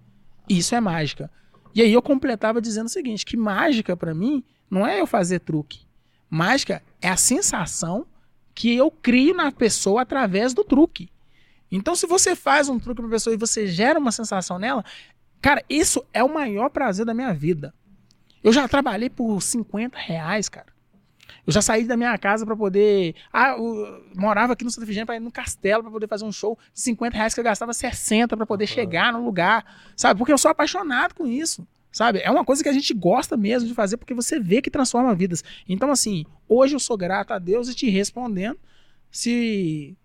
Isso 0.48 0.74
é 0.74 0.80
mágica. 0.80 1.30
E 1.74 1.80
aí 1.80 1.92
eu 1.92 2.02
completava 2.02 2.60
dizendo 2.60 2.86
o 2.86 2.90
seguinte, 2.90 3.24
que 3.24 3.36
mágica 3.36 3.96
pra 3.96 4.14
mim 4.14 4.44
não 4.70 4.86
é 4.86 5.00
eu 5.00 5.06
fazer 5.06 5.40
truque. 5.40 5.80
Mágica 6.28 6.82
é 7.00 7.08
a 7.08 7.16
sensação 7.16 8.06
que 8.54 8.74
eu 8.74 8.90
crio 8.90 9.34
na 9.34 9.50
pessoa 9.52 10.02
através 10.02 10.52
do 10.52 10.64
truque. 10.64 11.08
Então 11.72 11.96
se 11.96 12.06
você 12.06 12.36
faz 12.36 12.68
um 12.68 12.78
truque 12.78 13.00
pra 13.00 13.10
pessoa 13.10 13.34
e 13.34 13.38
você 13.38 13.66
gera 13.66 13.98
uma 13.98 14.12
sensação 14.12 14.58
nela, 14.58 14.84
cara, 15.40 15.64
isso 15.68 16.04
é 16.12 16.22
o 16.22 16.32
maior 16.32 16.68
prazer 16.68 17.06
da 17.06 17.14
minha 17.14 17.32
vida. 17.32 17.74
Eu 18.44 18.52
já 18.52 18.68
trabalhei 18.68 19.08
por 19.08 19.40
50 19.40 19.98
reais, 19.98 20.48
cara. 20.48 20.72
Eu 21.46 21.52
já 21.52 21.62
saí 21.62 21.84
da 21.84 21.96
minha 21.96 22.16
casa 22.18 22.44
pra 22.46 22.54
poder. 22.54 23.14
Ah, 23.32 23.50
eu 23.50 24.04
morava 24.14 24.52
aqui 24.52 24.64
no 24.64 24.70
Santa 24.70 24.84
Efigênia 24.84 25.06
pra 25.06 25.16
ir 25.16 25.20
no 25.20 25.32
castelo 25.32 25.82
pra 25.82 25.90
poder 25.90 26.06
fazer 26.06 26.24
um 26.24 26.32
show 26.32 26.58
de 26.72 26.80
50 26.80 27.16
reais 27.16 27.34
que 27.34 27.40
eu 27.40 27.44
gastava 27.44 27.72
60 27.72 28.36
pra 28.36 28.46
poder 28.46 28.66
chegar 28.66 29.12
no 29.12 29.24
lugar. 29.24 29.64
Sabe? 29.96 30.18
Porque 30.18 30.32
eu 30.32 30.38
sou 30.38 30.50
apaixonado 30.50 31.14
com 31.14 31.26
isso. 31.26 31.66
Sabe? 31.90 32.20
É 32.20 32.30
uma 32.30 32.44
coisa 32.44 32.62
que 32.62 32.68
a 32.68 32.72
gente 32.72 32.94
gosta 32.94 33.36
mesmo 33.36 33.68
de 33.68 33.74
fazer 33.74 33.96
porque 33.96 34.14
você 34.14 34.38
vê 34.38 34.62
que 34.62 34.70
transforma 34.70 35.14
vidas. 35.14 35.42
Então, 35.68 35.90
assim, 35.90 36.24
hoje 36.48 36.74
eu 36.74 36.80
sou 36.80 36.96
grato 36.96 37.32
a 37.32 37.38
Deus 37.38 37.68
e 37.68 37.74
te 37.74 37.88
respondendo. 37.90 38.58
Se 39.10 39.96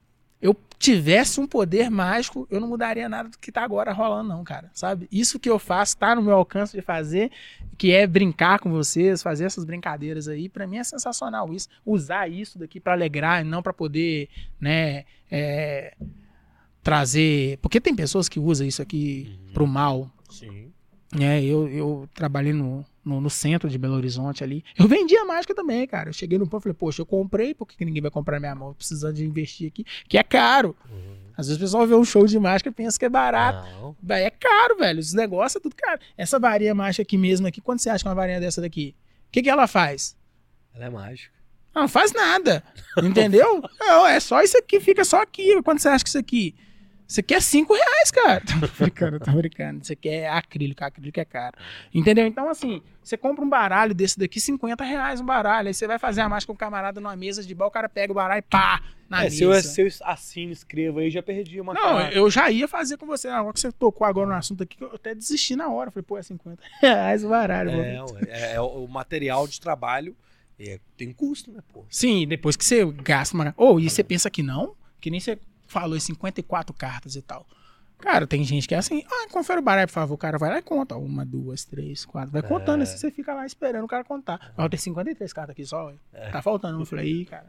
eu 0.42 0.56
tivesse 0.78 1.40
um 1.40 1.48
poder 1.48 1.90
mágico, 1.90 2.48
eu 2.52 2.60
não 2.60 2.68
mudaria 2.68 3.10
nada 3.10 3.30
do 3.30 3.38
que 3.38 3.52
tá 3.52 3.64
agora 3.64 3.92
rolando, 3.92 4.30
não, 4.30 4.44
cara. 4.44 4.70
Sabe? 4.74 5.08
Isso 5.12 5.40
que 5.40 5.50
eu 5.50 5.58
faço 5.58 5.98
tá 5.98 6.16
no 6.16 6.22
meu 6.22 6.36
alcance 6.36 6.76
de 6.76 6.82
fazer, 6.82 7.32
que 7.78 7.92
é 7.92 8.06
brincar 8.06 8.60
com 8.60 8.70
vocês, 8.70 9.24
fazer 9.24 9.46
essas 9.46 9.66
brincadeiras 9.66 10.28
aí, 10.28 10.48
pra 10.48 10.68
mim 10.68 10.78
é 10.78 10.84
sensacional 10.84 11.52
isso. 11.54 11.68
Usar 11.86 12.28
isso 12.28 12.60
daqui 12.60 12.80
pra 12.80 12.94
alegrar 12.94 13.42
e 13.42 13.44
não 13.44 13.64
pra 13.64 13.74
poder, 13.74 14.30
né, 14.60 15.06
é, 15.32 15.96
trazer. 16.84 17.58
Porque 17.58 17.82
tem 17.82 17.96
pessoas 17.96 18.30
que 18.30 18.40
usam 18.40 18.68
isso 18.68 18.82
aqui 18.82 19.40
pro 19.54 19.66
mal. 19.66 20.10
Sim. 20.30 20.72
É, 21.20 21.42
eu, 21.44 21.68
eu 21.70 22.10
trabalhei 22.14 22.54
no, 22.54 22.86
no, 23.08 23.22
no 23.22 23.30
centro 23.30 23.70
de 23.70 23.78
Belo 23.78 23.96
Horizonte 23.96 24.44
ali. 24.44 24.64
Eu 24.78 24.88
vendia 24.88 25.24
mágica 25.26 25.56
também, 25.56 25.88
cara. 25.88 26.10
Eu 26.10 26.14
cheguei 26.14 26.38
no 26.38 26.48
ponto 26.48 26.62
e 26.62 26.64
falei, 26.64 26.76
poxa, 26.76 27.02
eu 27.02 27.06
comprei, 27.06 27.54
por 27.54 27.66
que 27.66 27.78
que 27.78 27.86
ninguém 27.86 28.02
vai 28.02 28.12
comprar 28.12 28.40
minha 28.40 28.54
mão? 28.54 28.74
Precisando 28.74 29.16
de 29.16 29.26
investir 29.26 29.70
aqui, 29.70 29.86
que 30.08 30.18
é 30.18 30.24
caro. 30.24 30.76
Às 31.36 31.48
vezes 31.48 31.58
o 31.58 31.64
pessoal 31.64 31.88
vê 31.88 31.96
um 31.96 32.04
show 32.04 32.26
de 32.26 32.38
mágica 32.38 32.70
e 32.70 32.74
pensa 32.74 33.00
que 33.00 33.06
é 33.06 33.10
barato. 33.10 33.68
Não. 33.80 34.16
É 34.16 34.30
caro, 34.30 34.78
velho. 34.78 35.00
Os 35.00 35.14
negócios 35.14 35.56
é 35.56 35.60
tudo 35.60 35.76
caro. 35.76 36.00
Essa 36.18 36.38
varinha 36.40 36.76
mágica 36.76 37.04
aqui 37.04 37.18
mesmo, 37.18 37.48
aqui, 37.48 37.62
quanto 37.62 37.82
você 37.82 37.90
acha 37.90 38.04
que 38.04 38.10
uma 38.10 38.16
varinha 38.16 38.40
dessa 38.40 38.60
daqui? 38.60 38.96
O 39.28 39.32
que, 39.32 39.44
que 39.44 39.50
ela 39.50 39.68
faz? 39.68 40.16
Ela 40.76 40.86
é 40.86 40.90
mágica. 40.90 41.34
Ela 41.74 41.84
não 41.84 41.90
faz 41.90 42.12
nada. 42.12 42.64
Entendeu? 43.04 43.64
Não, 43.80 44.08
é 44.08 44.20
só 44.20 44.42
isso 44.42 44.58
aqui, 44.58 44.80
fica 44.80 45.06
só 45.06 45.22
aqui. 45.22 45.62
Quanto 45.62 45.80
você 45.80 45.90
acha 45.90 46.04
que 46.04 46.10
isso 46.10 46.18
aqui? 46.18 46.56
Você 47.08 47.24
quer 47.24 47.42
5 47.42 47.74
reais, 47.74 48.12
cara. 48.12 48.42
Tô 48.42 48.68
brincando, 48.84 49.20
tô 49.20 49.32
brincando. 49.32 49.86
Você 49.86 49.96
quer 49.96 50.30
acrílico, 50.30 50.84
acrílico 50.84 51.20
é 51.20 51.24
caro. 51.26 51.56
Entendeu? 51.94 52.28
Então, 52.28 52.50
assim, 52.50 52.82
você 53.02 53.16
compra 53.16 53.46
um 53.46 53.50
baralho 53.50 53.96
desse 53.96 54.20
daqui, 54.20 54.42
50 54.42 54.84
reais 54.84 55.22
um 55.22 55.26
baralho. 55.26 55.70
Aí 55.70 55.74
você 55.74 55.88
vai 55.88 55.98
fazer 55.98 56.20
a 56.22 56.28
mágica 56.28 56.52
com 56.52 56.56
o 56.56 56.60
camarada 56.60 57.00
numa 57.00 57.16
mesa 57.16 57.42
de 57.44 57.56
bar, 57.56 57.68
o 57.68 57.72
cara 57.72 57.88
pega 57.88 58.12
o 58.12 58.16
baralho 58.16 58.40
e 58.40 58.42
pá, 58.42 58.82
na 59.10 59.22
É, 59.22 59.24
mesa. 59.24 59.36
se 59.38 59.44
eu, 59.44 59.62
se 59.62 59.82
eu 59.82 59.88
assino, 60.08 60.52
escrevo 60.52 61.00
aí, 61.00 61.10
já 61.10 61.24
perdi 61.24 61.62
uma 61.62 61.74
Não, 61.74 61.82
cara. 61.82 62.12
eu 62.14 62.30
já 62.30 62.52
ia 62.52 62.68
fazer 62.68 62.98
com 62.98 63.06
você. 63.06 63.30
Agora 63.30 63.54
que 63.54 63.60
você 63.62 63.72
tocou 63.72 64.06
agora 64.06 64.28
no 64.28 64.34
assunto 64.36 64.64
aqui, 64.64 64.76
que 64.76 64.84
eu 64.84 64.92
até 64.94 65.16
desisti 65.16 65.56
na 65.56 65.70
hora. 65.70 65.90
Falei, 65.90 66.04
pô, 66.04 66.18
é 66.18 66.24
50 66.24 66.62
reais 66.82 67.24
o 67.24 67.30
baralho. 67.30 67.70
É, 67.72 68.04
ué, 68.04 68.22
é, 68.28 68.54
é 68.56 68.62
o 68.62 68.86
material 68.86 69.48
de 69.48 69.62
trabalho 69.62 70.14
é, 70.60 70.78
tem 70.98 71.14
custo, 71.14 71.52
né, 71.52 71.60
pô? 71.72 71.86
Sim, 71.90 72.28
depois 72.28 72.58
que 72.58 72.66
você 72.66 72.84
gasta 72.86 73.34
uma. 73.34 73.54
Ou 73.56 73.80
e 73.80 73.90
você 73.90 74.04
pensa 74.04 74.30
que 74.30 74.44
não, 74.44 74.76
que 75.00 75.10
nem 75.10 75.20
você 75.22 75.38
falou, 75.68 76.00
54 76.00 76.74
cartas 76.74 77.16
e 77.16 77.22
tal. 77.22 77.46
Cara, 78.00 78.28
tem 78.28 78.44
gente 78.44 78.68
que 78.68 78.76
é 78.76 78.78
assim, 78.78 79.04
ah, 79.10 79.28
confere 79.32 79.60
o 79.60 79.64
baralho, 79.64 79.88
por 79.88 79.94
favor. 79.94 80.14
O 80.14 80.18
cara 80.18 80.38
vai 80.38 80.50
lá 80.50 80.60
e 80.60 80.62
conta. 80.62 80.96
Uma, 80.96 81.26
duas, 81.26 81.66
três, 81.66 82.06
quatro. 82.06 82.32
Vai 82.32 82.44
contando, 82.44 82.84
assim 82.84 82.98
você 82.98 83.10
fica 83.10 83.34
lá 83.34 83.46
esperando 83.46 83.86
o 83.86 83.88
cara 83.88 84.04
contar. 84.04 84.54
Mas 84.56 84.70
tenho 84.70 84.82
53 84.82 85.34
cartas 85.34 85.54
aqui 85.54 85.66
só, 85.66 85.88
ué. 85.88 85.96
Tá 86.32 86.42
faltando. 86.42 86.80
Eu 86.80 86.86
falei, 86.86 87.06
aí, 87.06 87.26
cara. 87.26 87.48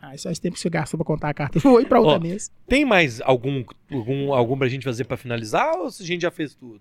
Ah, 0.00 0.14
isso 0.14 0.28
é 0.28 0.32
esse 0.32 0.40
tempo 0.40 0.54
que 0.54 0.60
você 0.60 0.70
gastou 0.70 0.96
pra 0.96 1.04
contar 1.04 1.28
a 1.28 1.34
carta. 1.34 1.58
Ir 1.80 1.88
pra 1.88 1.98
outra 1.98 2.16
Ó, 2.16 2.20
mesa. 2.20 2.50
Tem 2.68 2.84
mais 2.84 3.20
algum, 3.20 3.64
algum, 3.90 4.32
algum 4.32 4.56
pra 4.56 4.68
gente 4.68 4.84
fazer 4.84 5.04
pra 5.04 5.16
finalizar 5.16 5.74
ou 5.74 5.88
a 5.88 5.90
gente 5.90 6.22
já 6.22 6.30
fez 6.30 6.54
tudo? 6.54 6.80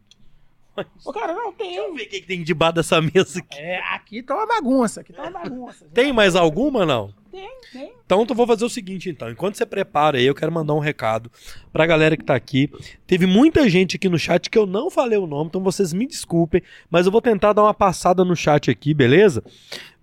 Ô, 1.03 1.11
cara, 1.11 1.34
não, 1.34 1.51
tem. 1.51 1.69
Deixa 1.69 1.81
eu 1.81 1.95
ver 1.95 2.03
o 2.03 2.09
que, 2.09 2.22
que 2.22 2.27
tem 2.27 2.43
debaixo 2.43 2.76
dessa 2.76 3.01
mesa 3.01 3.39
aqui. 3.39 3.57
É, 3.57 3.80
aqui 3.95 4.22
tá 4.22 4.35
uma 4.35 4.45
bagunça. 4.45 5.01
Aqui 5.01 5.11
tá 5.11 5.23
uma 5.23 5.31
bagunça. 5.31 5.88
Tem 5.91 6.14
mais 6.14 6.35
alguma 6.35 6.85
não? 6.85 7.11
Tem, 7.31 7.49
tem. 7.71 7.93
Então 8.05 8.25
eu 8.27 8.35
vou 8.35 8.47
fazer 8.47 8.65
o 8.65 8.69
seguinte, 8.69 9.09
então. 9.09 9.29
Enquanto 9.29 9.55
você 9.55 9.65
prepara 9.65 10.17
aí, 10.17 10.25
eu 10.25 10.35
quero 10.35 10.51
mandar 10.51 10.73
um 10.73 10.79
recado 10.79 11.31
pra 11.71 11.85
galera 11.85 12.15
que 12.15 12.23
tá 12.23 12.35
aqui. 12.35 12.71
Teve 13.05 13.25
muita 13.25 13.69
gente 13.69 13.95
aqui 13.95 14.07
no 14.09 14.17
chat 14.17 14.49
que 14.49 14.57
eu 14.57 14.65
não 14.65 14.89
falei 14.89 15.17
o 15.17 15.27
nome, 15.27 15.49
então 15.49 15.61
vocês 15.61 15.93
me 15.93 16.07
desculpem, 16.07 16.61
mas 16.89 17.05
eu 17.05 17.11
vou 17.11 17.21
tentar 17.21 17.53
dar 17.53 17.63
uma 17.63 17.73
passada 17.73 18.23
no 18.23 18.35
chat 18.35 18.71
aqui, 18.71 18.93
beleza? 18.93 19.43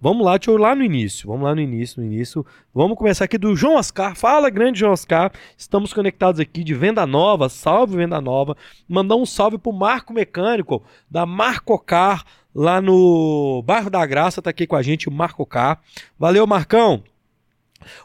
Vamos 0.04 0.22
lá, 0.26 0.36
deixa 0.36 0.50
eu 0.50 0.56
ir 0.56 0.60
lá 0.60 0.74
no 0.74 0.84
início. 0.84 1.26
Vamos 1.26 1.44
lá 1.44 1.54
no 1.54 1.62
início, 1.62 1.98
no 1.98 2.06
início. 2.06 2.44
Vamos 2.74 2.94
começar 2.98 3.24
aqui 3.24 3.38
do 3.38 3.56
João 3.56 3.76
Oscar. 3.76 4.14
Fala, 4.14 4.50
grande 4.50 4.80
João 4.80 4.92
Oscar. 4.92 5.32
Estamos 5.56 5.94
conectados 5.94 6.38
aqui 6.38 6.62
de 6.62 6.74
Venda 6.74 7.06
Nova. 7.06 7.48
Salve, 7.48 7.96
Venda 7.96 8.20
Nova. 8.20 8.54
Mandar 8.86 9.16
um 9.16 9.24
salve 9.24 9.56
pro 9.56 9.72
Marco 9.72 10.12
Mecânico, 10.12 10.82
da 11.10 11.24
Marcocar, 11.24 12.22
lá 12.54 12.82
no 12.82 13.62
Bairro 13.64 13.88
da 13.88 14.04
Graça. 14.04 14.42
Tá 14.42 14.50
aqui 14.50 14.66
com 14.66 14.76
a 14.76 14.82
gente 14.82 15.08
o 15.08 15.10
Marcocar. 15.10 15.80
Valeu, 16.18 16.46
Marcão. 16.46 17.02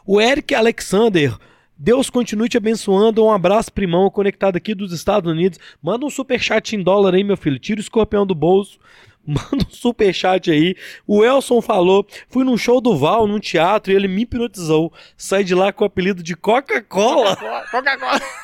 O 0.06 0.20
Eric 0.20 0.54
Alexander. 0.54 1.36
Deus 1.76 2.10
continue 2.10 2.48
te 2.48 2.58
abençoando. 2.58 3.24
Um 3.24 3.32
abraço, 3.32 3.72
primão, 3.72 4.10
conectado 4.10 4.56
aqui 4.56 4.74
dos 4.74 4.92
Estados 4.92 5.30
Unidos. 5.30 5.58
Manda 5.82 6.04
um 6.04 6.10
superchat 6.10 6.76
em 6.76 6.82
dólar 6.82 7.14
aí, 7.14 7.24
meu 7.24 7.38
filho. 7.38 7.58
Tira 7.58 7.78
o 7.78 7.80
escorpião 7.80 8.26
do 8.26 8.34
bolso. 8.34 8.78
Manda 9.26 9.64
um 9.66 9.70
superchat 9.70 10.50
aí. 10.50 10.76
O 11.06 11.24
Elson 11.24 11.62
falou: 11.62 12.06
fui 12.28 12.44
num 12.44 12.58
show 12.58 12.80
do 12.80 12.96
Val, 12.96 13.26
num 13.26 13.40
teatro, 13.40 13.92
e 13.92 13.96
ele 13.96 14.08
me 14.08 14.22
hipnotizou. 14.22 14.92
Saí 15.16 15.42
de 15.42 15.54
lá 15.54 15.72
com 15.72 15.84
o 15.84 15.86
apelido 15.86 16.22
de 16.22 16.36
Coca-Cola. 16.36 17.36
Coca-Cola. 17.70 18.20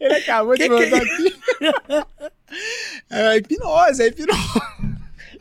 Ele 0.00 0.14
acabou 0.14 0.54
Que 0.54 0.68
de 0.68 0.68
que 0.68 0.74
é 0.74 0.90
mandar 0.90 1.02
aqui. 1.02 2.24
É 3.10 3.36
hipnose, 3.36 4.02
é 4.02 4.06
hipnose. 4.08 4.40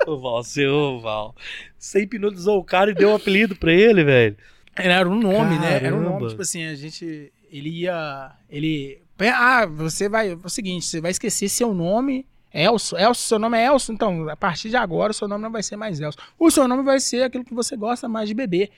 Ô, 0.05 0.19
Val, 0.19 0.43
seu 0.43 0.99
Val. 0.99 1.35
Você 1.77 2.01
hipnotizou 2.01 2.59
o 2.59 2.63
cara 2.63 2.91
e 2.91 2.93
deu 2.93 3.11
um 3.11 3.15
apelido 3.15 3.55
pra 3.55 3.71
ele, 3.71 4.03
velho. 4.03 4.37
Era 4.75 5.07
um 5.07 5.19
nome, 5.19 5.59
né? 5.59 5.75
Era 5.75 5.95
um 5.95 5.99
Caramba. 5.99 6.19
nome, 6.19 6.29
tipo 6.29 6.41
assim, 6.41 6.65
a 6.65 6.75
gente. 6.75 7.31
Ele 7.51 7.69
ia. 7.69 8.31
Ele. 8.49 9.01
Ah, 9.19 9.65
você 9.65 10.09
vai. 10.09 10.31
É 10.31 10.35
o 10.35 10.49
seguinte, 10.49 10.85
você 10.85 10.99
vai 10.99 11.11
esquecer 11.11 11.49
seu 11.49 11.73
nome. 11.73 12.25
Elson, 12.53 12.97
Elson, 12.97 13.13
seu 13.13 13.39
nome 13.39 13.57
é 13.57 13.65
Elson, 13.65 13.93
então 13.93 14.29
a 14.29 14.37
partir 14.37 14.69
de 14.69 14.75
agora 14.75 15.11
o 15.11 15.13
seu 15.13 15.27
nome 15.27 15.41
não 15.41 15.51
vai 15.51 15.63
ser 15.63 15.75
mais 15.75 15.99
Elson. 15.99 16.19
O 16.37 16.51
seu 16.51 16.67
nome 16.67 16.83
vai 16.83 16.99
ser 16.99 17.23
aquilo 17.23 17.43
que 17.43 17.53
você 17.53 17.75
gosta 17.75 18.07
mais 18.07 18.29
de 18.29 18.35
beber. 18.35 18.69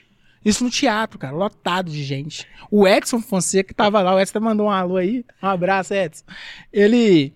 Isso 0.45 0.63
no 0.63 0.69
teatro, 0.69 1.19
cara, 1.19 1.35
lotado 1.35 1.91
de 1.91 2.03
gente. 2.03 2.47
O 2.71 2.87
Edson 2.87 3.19
Fonseca 3.19 3.67
que 3.67 3.73
tava 3.73 4.01
lá, 4.01 4.15
o 4.15 4.19
Edson 4.19 4.39
mandou 4.39 4.67
um 4.67 4.71
alô 4.71 4.95
aí. 4.95 5.25
Um 5.41 5.47
abraço, 5.47 5.93
Edson. 5.93 6.23
Ele. 6.71 7.33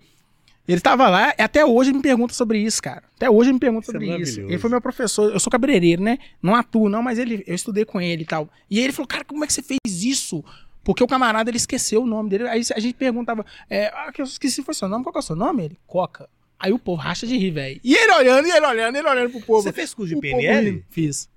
Ele 0.70 0.80
tava 0.80 1.08
lá, 1.08 1.34
e 1.38 1.42
até 1.42 1.64
hoje 1.64 1.90
ele 1.90 1.96
me 1.98 2.02
pergunta 2.02 2.32
sobre 2.34 2.58
isso, 2.58 2.82
cara. 2.82 3.02
Até 3.16 3.28
hoje 3.28 3.48
ele 3.48 3.54
me 3.54 3.60
pergunta 3.60 3.84
Isso 3.84 3.90
é 3.90 3.94
sobre 3.94 4.06
isso. 4.06 4.18
maravilhoso. 4.18 4.52
Ele 4.52 4.58
foi 4.58 4.70
meu 4.70 4.80
professor, 4.80 5.32
eu 5.32 5.40
sou 5.40 5.50
cabeleireiro, 5.50 6.02
né? 6.02 6.18
Não 6.42 6.54
atuo, 6.54 6.88
não, 6.88 7.02
mas 7.02 7.18
ele, 7.18 7.42
eu 7.46 7.54
estudei 7.54 7.84
com 7.84 8.00
ele 8.00 8.22
e 8.22 8.26
tal. 8.26 8.48
E 8.70 8.78
aí 8.78 8.84
ele 8.84 8.92
falou, 8.92 9.06
cara, 9.08 9.24
como 9.24 9.42
é 9.44 9.46
que 9.46 9.52
você 9.52 9.62
fez 9.62 9.78
isso? 9.86 10.44
Porque 10.84 11.02
o 11.02 11.06
camarada, 11.06 11.50
ele 11.50 11.56
esqueceu 11.56 12.02
o 12.02 12.06
nome 12.06 12.30
dele. 12.30 12.48
Aí 12.48 12.62
a 12.74 12.80
gente 12.80 12.94
perguntava, 12.94 13.44
é, 13.68 13.86
ah, 13.88 14.10
que 14.12 14.22
eu 14.22 14.24
esqueci 14.24 14.62
foi 14.62 14.72
seu 14.74 14.88
nome, 14.88 15.04
qual 15.04 15.12
que 15.12 15.18
é 15.18 15.20
o 15.20 15.22
seu 15.22 15.36
nome? 15.36 15.64
Ele, 15.64 15.78
Coca. 15.86 16.28
Aí 16.58 16.72
o 16.72 16.78
povo 16.78 17.00
racha 17.00 17.26
de 17.26 17.36
rir, 17.36 17.50
velho. 17.50 17.80
E 17.82 17.94
ele 17.94 18.12
olhando, 18.12 18.46
e 18.46 18.50
ele 18.50 18.66
olhando, 18.66 18.96
ele 18.96 19.08
olhando 19.08 19.30
pro 19.30 19.40
povo. 19.40 19.62
Você 19.62 19.72
fez 19.72 19.92
curso 19.94 20.08
de 20.10 20.18
O 20.18 20.20
povo 20.20 20.36
PNL? 20.42 20.70
rindo. 20.70 20.84
Fiz. 20.90 21.28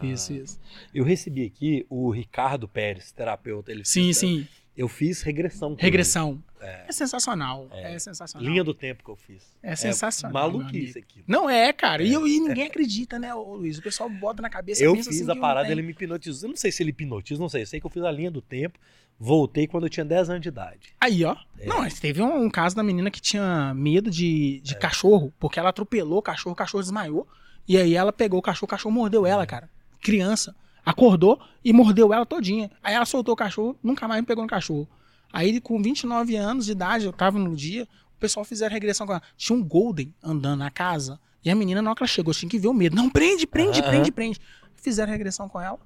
Fiz, 0.00 0.26
fiz. 0.28 0.58
Eu 0.94 1.04
recebi 1.04 1.44
aqui 1.44 1.84
o 1.90 2.10
Ricardo 2.10 2.66
Pérez, 2.66 3.12
terapeuta. 3.12 3.70
Ele 3.70 3.84
Sim, 3.84 4.04
fez, 4.04 4.16
sim. 4.18 4.48
Eu 4.76 4.88
fiz 4.88 5.20
regressão. 5.22 5.76
Regressão. 5.78 6.42
É. 6.60 6.84
É, 6.88 6.92
sensacional. 6.92 7.68
É, 7.72 7.90
ele. 7.90 8.00
sensacional. 8.00 8.48
Linha 8.48 8.62
do 8.62 8.72
tempo 8.74 9.02
que 9.02 9.10
eu 9.10 9.16
fiz. 9.16 9.42
É 9.62 9.74
sensacional. 9.74 10.50
meu 10.50 10.58
maluquice 10.60 10.98
aqui. 10.98 11.24
Não 11.26 11.48
é, 11.50 11.72
cara. 11.72 12.02
E, 12.02 12.12
eu- 12.12 12.26
e 12.26 12.38
ninguém 12.40 12.66
acredita, 12.66 13.18
né, 13.18 13.32
Luiz? 13.34 13.78
O 13.78 13.82
pessoal 13.82 14.08
bota 14.08 14.40
na 14.42 14.48
cabeça. 14.50 14.82
Eu 14.82 14.94
fiz 14.96 15.08
assim 15.08 15.30
a 15.30 15.36
parada, 15.36 15.70
ele 15.70 15.82
me 15.82 15.90
hipnotizou. 15.92 16.48
Eu 16.48 16.50
não 16.50 16.56
sei 16.56 16.70
se 16.70 16.82
ele 16.82 16.90
hipnotiza, 16.90 17.40
não 17.40 17.48
sei. 17.48 17.62
Eu 17.62 17.66
sei 17.66 17.80
que 17.80 17.86
eu 17.86 17.90
fiz 17.90 18.02
a 18.02 18.10
linha 18.10 18.30
do 18.30 18.40
tempo. 18.42 18.78
Voltei 19.18 19.66
quando 19.66 19.84
eu 19.84 19.90
tinha 19.90 20.04
10 20.04 20.30
anos 20.30 20.42
de 20.42 20.48
idade. 20.48 20.94
Aí, 20.98 21.24
ó. 21.24 21.36
É. 21.58 21.66
Não, 21.66 21.86
teve 21.88 22.22
um, 22.22 22.44
um 22.44 22.50
caso 22.50 22.74
da 22.74 22.82
menina 22.82 23.10
que 23.10 23.20
tinha 23.20 23.74
medo 23.74 24.10
de, 24.10 24.60
de 24.60 24.76
cachorro, 24.78 25.32
porque 25.38 25.58
ela 25.60 25.68
atropelou 25.70 26.18
o 26.18 26.22
cachorro, 26.22 26.52
o 26.52 26.56
cachorro 26.56 26.82
desmaiou. 26.82 27.28
E 27.68 27.76
aí 27.76 27.94
ela 27.94 28.12
pegou 28.12 28.38
o 28.38 28.42
cachorro, 28.42 28.64
o 28.64 28.68
cachorro 28.70 28.94
mordeu 28.94 29.26
ela, 29.26 29.46
cara. 29.46 29.68
Criança. 30.00 30.54
Acordou 30.84 31.40
e 31.64 31.72
mordeu 31.72 32.12
ela 32.12 32.26
todinha. 32.26 32.70
Aí 32.82 32.94
ela 32.94 33.04
soltou 33.04 33.34
o 33.34 33.36
cachorro, 33.36 33.76
nunca 33.82 34.08
mais 34.08 34.20
me 34.20 34.26
pegou 34.26 34.42
no 34.42 34.48
cachorro. 34.48 34.88
Aí, 35.32 35.60
com 35.60 35.80
29 35.80 36.36
anos 36.36 36.66
de 36.66 36.72
idade, 36.72 37.06
eu 37.06 37.12
tava 37.12 37.38
no 37.38 37.54
dia, 37.54 37.86
o 38.16 38.20
pessoal 38.20 38.44
fizeram 38.44 38.72
regressão 38.72 39.06
com 39.06 39.12
ela. 39.12 39.22
Tinha 39.36 39.56
um 39.56 39.62
Golden 39.62 40.12
andando 40.22 40.58
na 40.58 40.70
casa. 40.70 41.20
E 41.44 41.50
a 41.50 41.54
menina, 41.54 41.80
na 41.80 41.90
hora 41.90 41.96
que 41.96 42.02
ela 42.02 42.08
chegou, 42.08 42.34
tinha 42.34 42.50
que 42.50 42.58
ver 42.58 42.68
o 42.68 42.74
medo. 42.74 42.96
Não, 42.96 43.08
prende, 43.08 43.46
prende, 43.46 43.82
prende, 43.82 44.10
prende. 44.10 44.40
Fizeram 44.74 45.12
regressão 45.12 45.48
com 45.48 45.60
ela. 45.60 45.78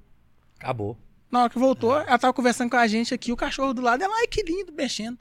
Acabou. 0.58 0.96
Na 1.30 1.42
hora 1.42 1.50
que 1.50 1.58
voltou, 1.58 1.96
ela 1.96 2.18
tava 2.18 2.32
conversando 2.32 2.70
com 2.70 2.76
a 2.76 2.86
gente 2.86 3.12
aqui, 3.12 3.32
o 3.32 3.36
cachorro 3.36 3.74
do 3.74 3.82
lado, 3.82 4.02
ela, 4.02 4.14
ai, 4.16 4.26
que 4.26 4.42
lindo, 4.42 4.72
mexendo. 4.72 5.18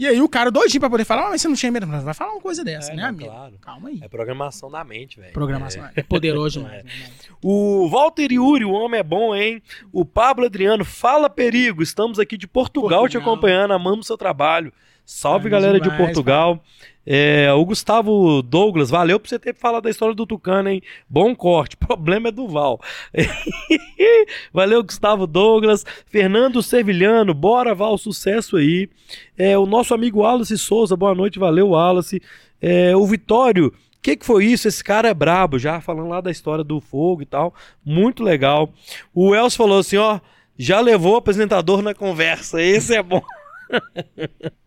E 0.00 0.06
aí 0.06 0.20
o 0.22 0.28
cara 0.28 0.50
doidinho 0.50 0.80
pra 0.80 0.88
poder 0.88 1.04
falar, 1.04 1.26
"Ah, 1.26 1.28
mas 1.30 1.42
você 1.42 1.48
não 1.48 1.54
tinha 1.54 1.70
medo, 1.70 1.84
não 1.86 2.00
vai 2.00 2.14
falar 2.14 2.32
uma 2.32 2.40
coisa 2.40 2.64
dessa, 2.64 2.90
É, 2.90 2.96
né, 2.96 3.02
não, 3.02 3.08
amigo? 3.10 3.30
claro. 3.30 3.54
Calma 3.60 3.88
aí. 3.90 3.98
É 4.02 4.08
programação 4.08 4.70
da 4.70 4.82
mente, 4.82 5.20
velho. 5.20 5.32
Programação 5.34 5.84
É. 5.84 5.92
é, 5.96 6.02
poderoso 6.02 6.60
demais. 6.60 6.82
né, 6.84 6.90
irmão? 6.90 7.38
O 7.42 7.86
Walter 7.90 8.32
Yuri, 8.32 8.64
o 8.64 8.70
homem 8.72 9.00
é 9.00 9.02
bom, 9.02 9.34
hein? 9.36 9.62
O 9.92 10.04
Pablo 10.04 10.46
Adriano, 10.46 10.86
fala 10.86 11.28
perigo. 11.28 11.82
Estamos 11.82 12.18
aqui 12.18 12.38
de 12.38 12.48
Portugal, 12.48 13.00
te 13.08 13.12
Portugal. 13.12 13.28
acompanhando, 13.34 13.72
amamos 13.72 14.06
seu 14.06 14.16
trabalho. 14.16 14.72
Salve, 15.04 15.50
galera 15.50 15.78
de 15.78 15.82
demais, 15.90 16.00
Portugal. 16.02 16.62
É, 17.06 17.52
o 17.52 17.64
Gustavo 17.64 18.42
Douglas, 18.42 18.90
valeu 18.90 19.18
por 19.18 19.28
você 19.28 19.38
ter 19.38 19.54
falado 19.54 19.84
da 19.84 19.90
história 19.90 20.14
do 20.14 20.26
Tucano, 20.26 20.68
hein? 20.68 20.82
Bom 21.08 21.34
corte, 21.34 21.76
problema 21.78 22.28
é 22.28 22.32
do 22.32 22.46
Val. 22.46 22.80
valeu, 24.52 24.82
Gustavo 24.82 25.26
Douglas. 25.26 25.84
Fernando 26.06 26.62
Sevilhano, 26.62 27.32
bora, 27.32 27.74
Val, 27.74 27.96
sucesso 27.96 28.56
aí. 28.56 28.88
É, 29.36 29.56
o 29.56 29.66
nosso 29.66 29.94
amigo 29.94 30.20
Wallace 30.20 30.56
Souza, 30.58 30.96
boa 30.96 31.14
noite, 31.14 31.38
valeu, 31.38 31.70
Wallace. 31.70 32.20
É, 32.60 32.94
o 32.94 33.06
Vitório, 33.06 33.68
o 33.68 33.72
que, 34.02 34.16
que 34.16 34.26
foi 34.26 34.46
isso? 34.46 34.68
Esse 34.68 34.82
cara 34.84 35.08
é 35.08 35.14
brabo, 35.14 35.58
já 35.58 35.80
falando 35.80 36.08
lá 36.08 36.20
da 36.20 36.30
história 36.30 36.64
do 36.64 36.80
fogo 36.80 37.22
e 37.22 37.26
tal. 37.26 37.54
Muito 37.84 38.22
legal. 38.22 38.72
O 39.14 39.34
Elcio 39.34 39.58
falou 39.58 39.78
assim: 39.78 39.96
ó, 39.96 40.20
já 40.58 40.80
levou 40.80 41.14
o 41.14 41.16
apresentador 41.16 41.82
na 41.82 41.94
conversa. 41.94 42.62
Esse 42.62 42.94
é 42.94 43.02
bom. 43.02 43.22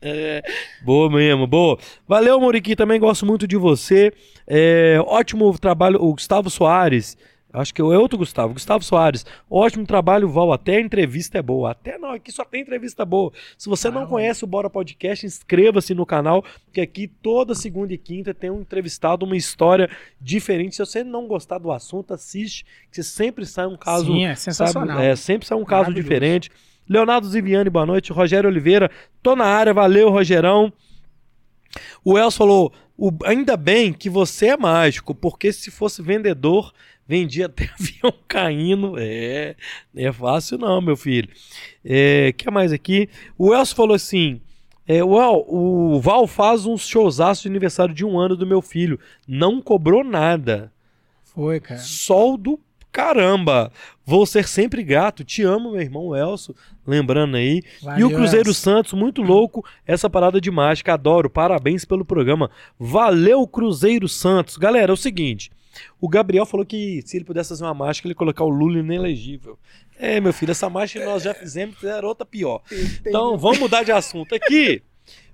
É, 0.02 0.42
boa 0.84 1.10
mesmo, 1.10 1.48
boa. 1.48 1.78
Valeu, 2.08 2.40
Moriqui, 2.40 2.76
também 2.76 3.00
gosto 3.00 3.26
muito 3.26 3.48
de 3.48 3.58
você. 3.58 4.12
É, 4.48 4.98
ótimo 5.06 5.58
trabalho, 5.58 6.02
o 6.02 6.14
Gustavo 6.14 6.50
Soares. 6.50 7.18
Acho 7.56 7.72
que 7.72 7.82
é 7.82 7.84
outro 7.84 8.18
Gustavo, 8.18 8.54
Gustavo 8.56 8.84
Soares. 8.84 9.24
Ótimo 9.48 9.86
trabalho, 9.86 10.28
Val. 10.28 10.52
Até 10.52 10.78
a 10.78 10.82
entrevista 10.82 11.38
é 11.38 11.42
boa. 11.42 11.70
Até 11.70 12.00
não, 12.00 12.10
aqui 12.10 12.32
só 12.32 12.44
tem 12.44 12.62
entrevista 12.62 13.06
boa. 13.06 13.32
Se 13.56 13.70
você 13.70 13.92
não 13.92 14.06
Ah, 14.06 14.08
conhece 14.08 14.44
o 14.44 14.48
Bora 14.48 14.72
Podcast, 14.72 15.24
inscreva-se 15.24 15.94
no 15.94 16.04
canal, 16.04 16.44
que 16.72 16.82
aqui 16.82 17.08
toda 17.08 17.54
segunda 17.54 17.94
e 17.94 17.98
quinta 18.00 18.34
tem 18.34 18.50
um 18.50 18.62
entrevistado, 18.62 19.24
uma 19.24 19.38
história 19.38 19.88
diferente. 20.20 20.76
Se 20.76 20.80
você 20.84 21.04
não 21.04 21.28
gostar 21.28 21.60
do 21.60 21.72
assunto, 21.72 22.12
assiste, 22.12 22.66
que 22.92 23.04
sempre 23.04 23.46
sai 23.46 23.68
um 23.68 23.78
caso 23.78 24.08
Sim, 24.08 24.26
é 24.26 24.30
Sabe? 24.34 24.40
sensacional. 24.40 25.00
É, 25.00 25.16
sempre 25.16 25.48
sai 25.48 25.56
um 25.56 25.64
caso 25.66 25.94
diferente. 25.94 26.50
Leonardo 26.88 27.28
Ziviani, 27.28 27.70
boa 27.70 27.86
noite. 27.86 28.12
Rogério 28.12 28.50
Oliveira, 28.50 28.90
tô 29.22 29.36
na 29.36 29.46
área, 29.46 29.74
valeu, 29.74 30.10
Rogerão. 30.10 30.72
O 32.04 32.18
Elcio 32.18 32.38
falou: 32.38 32.74
"O- 32.98 33.12
ainda 33.26 33.56
bem 33.58 33.94
que 33.94 34.10
você 34.10 34.48
é 34.48 34.58
mágico, 34.58 35.16
porque 35.16 35.52
se 35.54 35.72
fosse 35.72 36.02
vendedor, 36.02 36.74
vendia 37.08 37.46
até 37.48 37.70
avião 37.80 38.14
caindo. 38.28 38.96
É, 38.98 39.56
não 39.94 40.04
é 40.08 40.12
fácil 40.12 40.58
não, 40.58 40.82
meu 40.82 40.96
filho. 40.98 41.30
É, 41.84 42.34
que 42.38 42.50
mais 42.52 42.72
aqui? 42.72 43.10
O 43.38 43.54
Elcio 43.56 43.76
falou 43.76 43.96
assim: 43.96 44.40
é, 44.88 45.04
o, 45.04 45.18
Al- 45.18 45.46
o 45.48 46.00
Val 46.02 46.28
faz 46.28 46.66
uns 46.66 46.86
showzaços 46.88 47.44
de 47.44 47.48
aniversário 47.50 47.94
de 47.96 48.06
um 48.06 48.20
ano 48.20 48.36
do 48.36 48.46
meu 48.46 48.62
filho. 48.62 49.00
Não 49.28 49.62
cobrou 49.62 50.04
nada. 50.04 50.72
Foi, 51.24 51.60
cara. 51.60 51.80
Sol 51.80 52.38
do 52.38 52.60
caramba. 52.92 53.72
Vou 54.06 54.26
ser 54.26 54.48
sempre 54.48 54.84
grato. 54.84 55.24
Te 55.24 55.44
amo, 55.44 55.72
meu 55.72 55.82
irmão 55.82 56.16
Elcio. 56.16 56.56
Lembrando 56.86 57.38
aí. 57.38 57.62
e 57.82 57.86
Valeu, 57.86 58.08
o 58.08 58.12
Cruzeiro. 58.12 58.54
Santos, 58.54 58.94
muito 58.94 59.22
louco. 59.22 59.66
Essa 59.88 60.10
parada 60.10 60.42
de 60.42 60.52
mágica. 60.52 60.94
Adoro. 60.94 61.30
Parabéns 61.30 61.86
pelo 61.86 62.04
programa. 62.04 62.52
Valeu, 62.78 63.48
Cruzeiro 63.48 64.10
Santos. 64.10 64.58
Galera, 64.58 64.92
é 64.92 64.94
o 64.94 64.98
seguinte. 64.98 65.52
O 66.00 66.08
Gabriel 66.08 66.46
falou 66.46 66.66
que 66.66 67.02
se 67.06 67.18
ele 67.18 67.26
pudesse 67.26 67.50
fazer 67.50 67.64
uma 67.64 67.74
mágica, 67.74 68.08
ele 68.08 68.12
ia 68.12 68.18
colocar 68.18 68.44
o 68.44 68.50
Lula 68.50 68.80
inelegível. 68.80 69.58
É, 69.98 70.20
meu 70.20 70.34
filho, 70.34 70.52
essa 70.52 70.70
mágica 70.70 71.04
nós 71.06 71.24
já 71.24 71.34
fizemos, 71.34 71.78
fizeram 71.78 72.08
outra 72.08 72.26
pior. 72.26 72.62
Então, 73.06 73.38
vamos 73.38 73.60
mudar 73.60 73.84
de 73.84 73.92
assunto 73.92 74.36
aqui. 74.36 74.82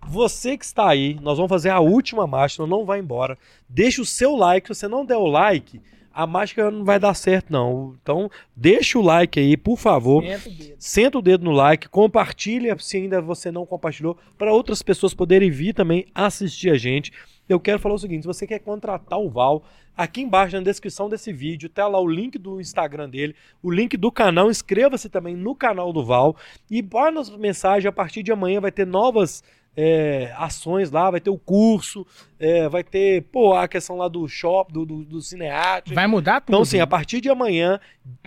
Você 0.08 0.58
que 0.58 0.64
está 0.66 0.90
aí, 0.90 1.20
nós 1.22 1.38
vamos 1.38 1.50
fazer 1.50 1.70
a 1.70 1.80
última 1.80 2.26
mágica, 2.26 2.66
não 2.66 2.86
vai 2.86 3.00
embora. 3.00 3.38
Deixa 3.68 4.02
o 4.02 4.06
seu 4.06 4.36
like, 4.36 4.68
se 4.68 4.80
você 4.80 4.88
não 4.88 5.06
der 5.06 5.18
o 5.18 5.28
like, 5.28 5.82
a 6.20 6.28
mágica 6.28 6.70
não 6.70 6.84
vai 6.84 7.00
dar 7.00 7.14
certo 7.14 7.50
não. 7.50 7.96
Então, 8.02 8.30
deixa 8.54 9.00
o 9.00 9.02
like 9.02 9.40
aí, 9.40 9.56
por 9.56 9.78
favor. 9.78 10.22
Senta 10.22 10.50
o 10.50 10.52
dedo. 10.52 10.76
Senta 10.78 11.18
o 11.18 11.22
dedo 11.22 11.46
no 11.46 11.52
like, 11.52 11.88
compartilha 11.88 12.76
se 12.78 12.98
ainda 12.98 13.22
você 13.22 13.50
não 13.50 13.66
compartilhou, 13.66 14.18
para 14.38 14.52
outras 14.52 14.82
pessoas 14.82 15.14
poderem 15.14 15.50
vir 15.50 15.74
também 15.74 16.08
assistir 16.14 16.72
a 16.72 16.78
gente. 16.78 17.14
Eu 17.48 17.58
quero 17.58 17.80
falar 17.80 17.96
o 17.96 18.00
seguinte: 18.00 18.24
se 18.24 18.28
você 18.28 18.46
quer 18.46 18.60
contratar 18.60 19.18
o 19.18 19.30
Val, 19.30 19.64
aqui 19.96 20.20
embaixo 20.20 20.58
na 20.58 20.62
descrição 20.62 21.08
desse 21.08 21.32
vídeo 21.32 21.70
tá 21.70 21.88
lá 21.88 22.02
o 22.02 22.08
link 22.08 22.38
do 22.38 22.60
Instagram 22.60 23.10
dele, 23.10 23.34
o 23.64 23.72
link 23.72 23.96
do 23.96 24.12
canal. 24.12 24.52
Inscreva-se 24.52 25.08
também 25.08 25.38
no 25.38 25.56
canal 25.56 25.94
do 25.94 26.04
Val 26.04 26.36
e 26.70 26.82
bora 26.82 27.12
nas 27.12 27.30
mensagens. 27.30 27.86
A 27.86 27.94
partir 27.94 28.24
de 28.24 28.32
amanhã 28.34 28.60
vai 28.60 28.74
ter 28.74 28.86
novas 28.86 29.42
é, 29.82 30.34
ações 30.36 30.92
lá, 30.92 31.10
vai 31.10 31.22
ter 31.22 31.30
o 31.30 31.38
curso, 31.38 32.06
é, 32.38 32.68
vai 32.68 32.84
ter 32.84 33.24
pô, 33.32 33.54
a 33.56 33.66
questão 33.66 33.96
lá 33.96 34.10
do 34.10 34.28
shop, 34.28 34.74
do, 34.74 34.86
do, 34.86 35.06
do 35.06 35.22
cinearte. 35.22 35.94
Vai 35.94 36.06
mudar 36.06 36.42
tudo. 36.42 36.50
Então, 36.50 36.62
assim, 36.64 36.82
a 36.82 36.88
partir 36.88 37.22
de 37.22 37.30
amanhã, 37.30 37.80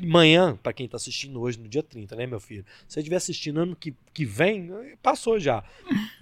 amanhã, 0.02 0.58
pra 0.62 0.72
quem 0.72 0.88
tá 0.88 0.96
assistindo 0.96 1.38
hoje, 1.42 1.60
no 1.60 1.68
dia 1.68 1.82
30, 1.82 2.16
né, 2.16 2.26
meu 2.26 2.40
filho? 2.40 2.64
Se 2.88 2.94
você 2.94 3.00
estiver 3.00 3.16
assistindo 3.16 3.60
ano 3.60 3.76
que, 3.76 3.94
que 4.14 4.24
vem, 4.24 4.72
passou 5.02 5.38
já. 5.38 5.62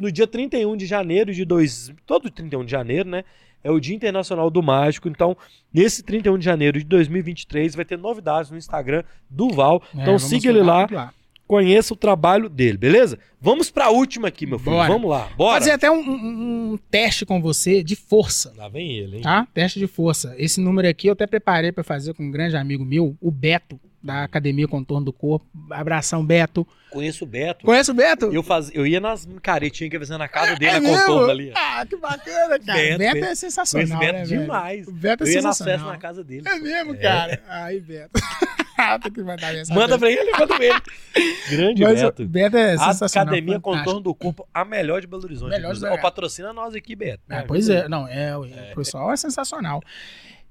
No 0.01 0.11
dia 0.11 0.27
31 0.27 0.77
de 0.77 0.85
janeiro 0.85 1.33
de 1.33 1.45
dois. 1.45 1.93
Todo 2.05 2.29
31 2.29 2.65
de 2.65 2.73
janeiro, 2.73 3.09
né? 3.09 3.23
É 3.63 3.71
o 3.71 3.79
Dia 3.79 3.95
Internacional 3.95 4.51
do 4.51 4.61
Mágico. 4.61 5.07
Então, 5.09 5.37
nesse 5.73 6.03
31 6.03 6.39
de 6.39 6.45
janeiro 6.45 6.77
de 6.77 6.85
2023, 6.87 7.77
vai 7.77 7.85
ter 7.85 7.99
novidades 7.99 8.51
no 8.51 8.57
Instagram 8.59 9.05
do 9.29 9.51
Val. 9.51 9.81
É, 9.95 10.03
Então, 10.03 10.19
siga 10.19 10.49
ele 10.49 10.63
lá, 10.63 10.89
tudo 10.89 11.20
conheça 11.51 11.93
o 11.93 11.97
trabalho 11.97 12.49
dele, 12.49 12.79
beleza? 12.79 13.19
Vamos 13.41 13.73
pra 13.73 13.91
última 13.91 14.29
aqui, 14.29 14.47
meu 14.47 14.57
filho. 14.57 14.71
Bora. 14.77 14.89
Vamos 14.89 15.11
lá, 15.11 15.29
bora. 15.37 15.59
Fazer 15.59 15.73
até 15.73 15.91
um, 15.91 15.99
um- 15.99 16.73
um 16.75 16.79
teste 16.89 17.27
com 17.27 17.43
você 17.43 17.83
de 17.83 17.97
força. 17.97 18.53
Lá 18.57 18.69
vem 18.69 18.97
ele, 18.97 19.17
hein? 19.17 19.23
Tá? 19.23 19.49
Teste 19.53 19.81
de 19.81 19.89
força. 19.89 20.33
Esse 20.39 20.61
número 20.61 20.87
aqui 20.87 21.09
eu 21.09 21.13
até 21.15 21.27
preparei 21.27 21.73
pra 21.73 21.83
fazer 21.83 22.15
com 22.15 22.23
um 22.23 22.31
grande 22.31 22.57
amigo 22.57 22.85
meu, 22.85 23.17
o 23.21 23.33
Beto, 23.33 23.81
da 24.01 24.23
Academia 24.23 24.69
Contorno 24.69 25.07
do 25.07 25.13
Corpo. 25.13 25.45
Abração, 25.71 26.25
Beto. 26.25 26.65
Conheço 26.93 27.25
o 27.25 27.27
Beto. 27.27 27.67
Conhece 27.67 27.91
o 27.91 27.95
Beto? 27.95 28.27
Eu, 28.33 28.45
faz... 28.45 28.71
eu 28.73 28.87
ia 28.87 29.01
nas 29.01 29.29
caretinhas 29.43 29.91
que 29.91 29.97
ia 29.97 30.01
fazer 30.01 30.19
na 30.19 30.29
casa 30.29 30.55
dele, 30.55 30.77
É 30.77 30.81
contorno 30.81 31.31
ali. 31.31 31.53
Ah, 31.55 31.85
que 31.85 31.97
bacana, 31.97 32.59
cara. 32.61 32.79
Beto, 32.79 32.99
Beto, 32.99 33.25
é 33.25 33.35
sensacional, 33.35 33.89
Conheço 33.89 33.97
o 33.97 34.13
Beto 34.13 34.31
né, 34.31 34.41
demais. 34.41 34.87
O 34.87 34.93
Beto 34.93 35.25
é 35.25 35.27
Eu 35.27 35.33
ia 35.33 35.43
nas 35.43 35.57
sensacional. 35.57 35.79
festas 35.79 35.93
na 35.93 35.99
casa 35.99 36.23
dele. 36.23 36.49
É 36.49 36.59
mesmo, 36.61 36.95
É. 36.95 36.97
cara. 36.97 37.43
Ai, 37.49 37.81
Beto. 37.81 38.11
Tem 39.03 39.13
que 39.13 39.23
mandar 39.23 39.53
mensagem. 39.53 39.75
Manda 39.75 39.99
pra 39.99 40.11
ele, 40.11 40.31
manda 40.33 40.47
pra 40.47 40.65
ele. 40.65 40.81
Grande 41.51 41.83
Mas 41.83 42.01
o 42.01 42.05
Beto. 42.07 42.29
Beto 42.29 42.57
é 42.57 42.75
A 42.75 42.79
sensacional. 42.93 43.35
Academia 43.35 43.55
fantástico. 43.55 43.85
Contorno 43.85 44.01
do 44.01 44.15
Corpo, 44.15 44.49
a 44.53 44.65
melhor 44.65 45.01
de 45.01 45.07
Belo 45.07 45.25
Horizonte. 45.25 45.51
Melhor 45.51 45.75
de. 45.75 45.81
BH. 45.81 45.87
Ó, 45.93 45.99
patrocina 45.99 46.53
nós 46.53 46.75
aqui, 46.75 46.95
Beto. 46.97 47.23
Ah, 47.29 47.37
né? 47.37 47.45
pois 47.47 47.69
é, 47.69 47.89
não, 47.89 48.07
é, 48.07 48.37
o 48.37 48.43
o 48.43 48.75
pessoal 48.75 49.13
é 49.13 49.17
sensacional. 49.17 49.83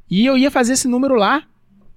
E 0.09 0.25
eu 0.25 0.37
ia 0.37 0.49
fazer 0.49 0.73
esse 0.73 0.87
número 0.87 1.15
lá 1.15 1.43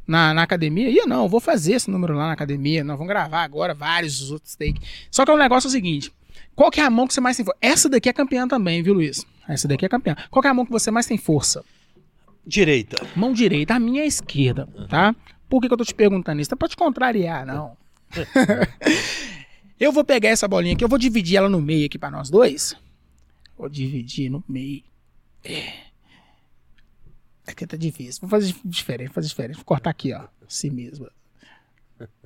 na, 0.07 0.35
na 0.35 0.43
academia. 0.43 0.91
Ia 0.91 1.07
não, 1.07 1.23
eu 1.23 1.29
vou 1.29 1.41
fazer 1.41 1.75
esse 1.75 1.91
número 1.91 2.15
lá 2.15 2.27
na 2.27 2.33
academia. 2.33 2.85
Nós 2.85 2.97
vamos 2.97 3.09
gravar 3.09 3.43
agora 3.43 3.75
vários 3.75 4.31
outros 4.31 4.55
takes. 4.55 4.81
Só 5.11 5.25
que 5.25 5.31
o 5.31 5.37
negócio 5.37 5.69
é 5.69 5.71
o 5.71 5.73
seguinte: 5.73 6.13
qual 6.55 6.71
que 6.71 6.81
é 6.81 6.85
a 6.85 6.91
mão 6.91 7.07
que 7.07 7.15
você 7.15 7.21
mais 7.21 7.37
tem 7.37 7.45
força? 7.45 7.59
Essa 7.61 7.89
daqui 7.89 8.09
é 8.09 8.13
campeã 8.13 8.47
também, 8.47 8.83
viu, 8.83 8.95
Luiz? 8.95 9.25
Essa 9.49 9.67
daqui 9.67 9.85
é 9.85 9.89
campeã. 9.89 10.15
Qual 10.31 10.43
que 10.43 10.49
é 10.49 10.51
a 10.51 10.55
mão 10.55 10.65
que 10.65 10.73
você 10.73 10.91
mais 10.91 11.07
tem 11.07 11.17
força? 11.17 11.65
Direita. 12.47 12.97
Mão 13.15 13.33
direita, 13.33 13.75
a 13.75 13.81
minha 13.81 14.03
é 14.03 14.07
esquerda, 14.07 14.69
tá? 14.89 15.15
Por 15.53 15.61
que, 15.61 15.69
que 15.69 15.74
eu 15.74 15.77
tô 15.77 15.85
te 15.85 15.95
perguntando 15.95 16.41
isso? 16.41 16.51
Não 16.51 16.57
é 16.57 16.59
pra 16.61 16.66
te 16.66 16.79
contrariar, 16.79 17.45
não. 17.45 17.77
eu 19.79 19.93
vou 19.93 20.03
pegar 20.03 20.31
essa 20.31 20.49
bolinha 20.49 20.73
aqui, 20.74 20.83
eu 20.83 20.89
vou 20.89 20.99
dividir 20.99 21.37
ela 21.37 21.51
no 21.51 21.61
meio 21.61 21.85
aqui 21.85 21.99
pra 21.99 22.11
nós 22.11 22.31
dois. 22.31 22.74
Vou 23.55 23.69
dividir 23.69 24.31
no 24.31 24.43
meio. 24.49 24.83
É. 25.45 25.74
Aqui 27.47 27.66
tá 27.66 27.77
difícil. 27.77 28.23
Vou 28.23 28.31
fazer 28.31 28.55
diferente, 28.65 29.09
vou 29.09 29.15
fazer 29.16 29.29
diferente. 29.29 29.57
Vou 29.57 29.65
cortar 29.66 29.91
aqui, 29.91 30.15
ó. 30.15 30.24
Assim 30.49 30.70
mesmo. 30.70 31.07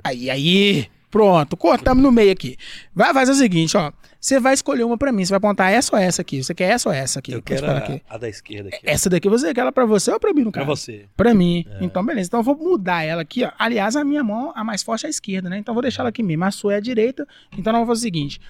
Aí, 0.04 0.30
aí. 0.30 0.88
Pronto, 1.10 1.56
cortamos 1.56 2.04
no 2.04 2.12
meio 2.12 2.30
aqui. 2.30 2.56
Vai 2.94 3.12
fazer 3.12 3.32
o 3.32 3.34
seguinte, 3.34 3.76
ó. 3.76 3.92
Você 4.26 4.40
vai 4.40 4.54
escolher 4.54 4.82
uma 4.82 4.98
pra 4.98 5.12
mim. 5.12 5.24
Você 5.24 5.30
vai 5.30 5.36
apontar 5.36 5.70
essa 5.72 5.94
ou 5.94 6.02
essa 6.02 6.20
aqui. 6.20 6.42
Você 6.42 6.52
quer 6.52 6.64
essa 6.72 6.88
ou 6.88 6.92
essa 6.92 7.20
aqui? 7.20 7.30
Eu 7.30 7.40
quero 7.40 7.64
a, 7.70 7.78
aqui. 7.78 8.02
a 8.10 8.18
da 8.18 8.28
esquerda 8.28 8.70
aqui. 8.70 8.80
Essa 8.82 9.08
daqui 9.08 9.28
você 9.28 9.54
quer 9.54 9.60
ela 9.60 9.70
pra 9.70 9.84
você 9.86 10.10
ou 10.10 10.18
pra 10.18 10.34
mim, 10.34 10.42
no 10.42 10.50
Pra 10.50 10.62
caso? 10.64 10.74
você. 10.76 11.06
Pra 11.16 11.32
mim. 11.32 11.64
É. 11.70 11.84
Então, 11.84 12.04
beleza. 12.04 12.26
Então, 12.26 12.40
eu 12.40 12.44
vou 12.44 12.56
mudar 12.56 13.04
ela 13.04 13.22
aqui, 13.22 13.44
ó. 13.44 13.52
Aliás, 13.56 13.94
a 13.94 14.02
minha 14.02 14.24
mão, 14.24 14.52
a 14.56 14.64
mais 14.64 14.82
forte 14.82 15.04
é 15.04 15.06
a 15.06 15.10
esquerda, 15.10 15.48
né? 15.48 15.58
Então, 15.58 15.70
eu 15.70 15.74
vou 15.76 15.82
deixar 15.82 16.02
ela 16.02 16.08
aqui 16.08 16.24
mesmo. 16.24 16.44
A 16.44 16.50
sua 16.50 16.74
é 16.74 16.76
a 16.78 16.80
direita. 16.80 17.24
Então, 17.56 17.72
nós 17.72 17.78
vamos 17.82 17.86
fazer 17.86 18.00
o 18.00 18.02
seguinte. 18.02 18.40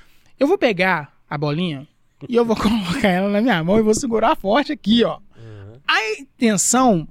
Eu 0.41 0.47
vou 0.47 0.57
pegar 0.57 1.13
a 1.29 1.37
bolinha 1.37 1.87
e 2.27 2.35
eu 2.35 2.43
vou 2.47 2.57
colocar 2.57 3.09
ela 3.09 3.29
na 3.29 3.43
minha 3.43 3.63
mão 3.63 3.79
e 3.79 3.83
vou 3.83 3.93
segurar 3.93 4.35
forte 4.35 4.73
aqui, 4.73 5.05
ó. 5.05 5.19
Uhum. 5.37 5.79
A 5.87 6.11
intenção 6.19 7.07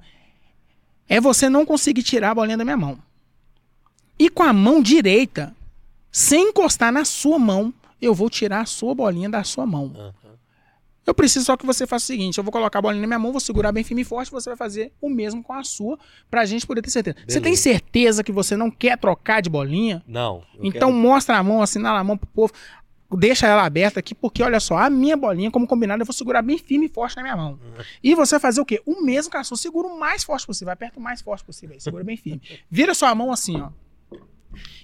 é 1.08 1.20
você 1.20 1.48
não 1.48 1.64
conseguir 1.64 2.02
tirar 2.02 2.32
a 2.32 2.34
bolinha 2.34 2.56
da 2.58 2.64
minha 2.64 2.76
mão. 2.76 2.98
E 4.18 4.28
com 4.28 4.42
a 4.42 4.52
mão 4.52 4.82
direita, 4.82 5.54
sem 6.10 6.48
encostar 6.48 6.90
na 6.90 7.04
sua 7.04 7.38
mão, 7.38 7.72
eu 8.00 8.14
vou 8.14 8.28
tirar 8.30 8.60
a 8.60 8.66
sua 8.66 8.94
bolinha 8.94 9.28
da 9.28 9.42
sua 9.44 9.66
mão. 9.66 9.92
Uhum. 9.96 10.12
Eu 11.06 11.14
preciso 11.14 11.44
só 11.44 11.56
que 11.56 11.64
você 11.64 11.86
faça 11.86 12.02
o 12.04 12.06
seguinte: 12.06 12.36
eu 12.38 12.42
vou 12.44 12.50
colocar 12.52 12.80
a 12.80 12.82
bolinha 12.82 13.00
na 13.00 13.06
minha 13.06 13.18
mão, 13.18 13.30
vou 13.30 13.40
segurar 13.40 13.70
bem 13.70 13.84
firme 13.84 14.02
e 14.02 14.04
forte, 14.04 14.30
você 14.30 14.50
vai 14.50 14.56
fazer 14.56 14.92
o 15.00 15.08
mesmo 15.08 15.42
com 15.42 15.52
a 15.52 15.62
sua, 15.62 15.96
pra 16.30 16.44
gente 16.44 16.66
poder 16.66 16.82
ter 16.82 16.90
certeza. 16.90 17.16
Você 17.20 17.38
Beleza. 17.38 17.42
tem 17.42 17.56
certeza 17.56 18.24
que 18.24 18.32
você 18.32 18.56
não 18.56 18.70
quer 18.70 18.98
trocar 18.98 19.40
de 19.40 19.48
bolinha? 19.48 20.02
Não. 20.06 20.42
então 20.60 20.88
quero- 20.90 20.92
mostra 20.92 21.36
a 21.38 21.42
mão, 21.44 21.62
assinala 21.62 22.00
a 22.00 22.04
mão 22.04 22.16
pro 22.18 22.26
povo. 22.28 22.52
Deixa 23.18 23.46
ela 23.46 23.64
aberta 23.64 24.00
aqui, 24.00 24.16
porque 24.16 24.42
olha 24.42 24.58
só, 24.58 24.78
a 24.78 24.90
minha 24.90 25.16
bolinha, 25.16 25.48
como 25.48 25.64
combinado, 25.64 26.02
eu 26.02 26.06
vou 26.06 26.12
segurar 26.12 26.42
bem 26.42 26.58
firme 26.58 26.86
e 26.86 26.88
forte 26.88 27.14
na 27.14 27.22
minha 27.22 27.36
mão. 27.36 27.52
Uhum. 27.52 27.84
E 28.02 28.16
você 28.16 28.32
vai 28.34 28.40
fazer 28.40 28.60
o 28.60 28.64
quê? 28.64 28.82
O 28.84 29.00
mesmo 29.04 29.30
com 29.30 29.38
a 29.38 29.44
sua. 29.44 29.56
Segura 29.56 29.86
o 29.86 29.96
mais 29.96 30.24
forte 30.24 30.44
possível, 30.44 30.72
aperta 30.72 30.98
o 30.98 31.02
mais 31.02 31.20
forte 31.22 31.44
possível. 31.44 31.74
aí, 31.74 31.80
Segura 31.80 32.02
bem 32.02 32.16
firme. 32.16 32.42
Vira 32.68 32.92
sua 32.94 33.14
mão 33.14 33.30
assim, 33.30 33.60
ó. 33.60 33.68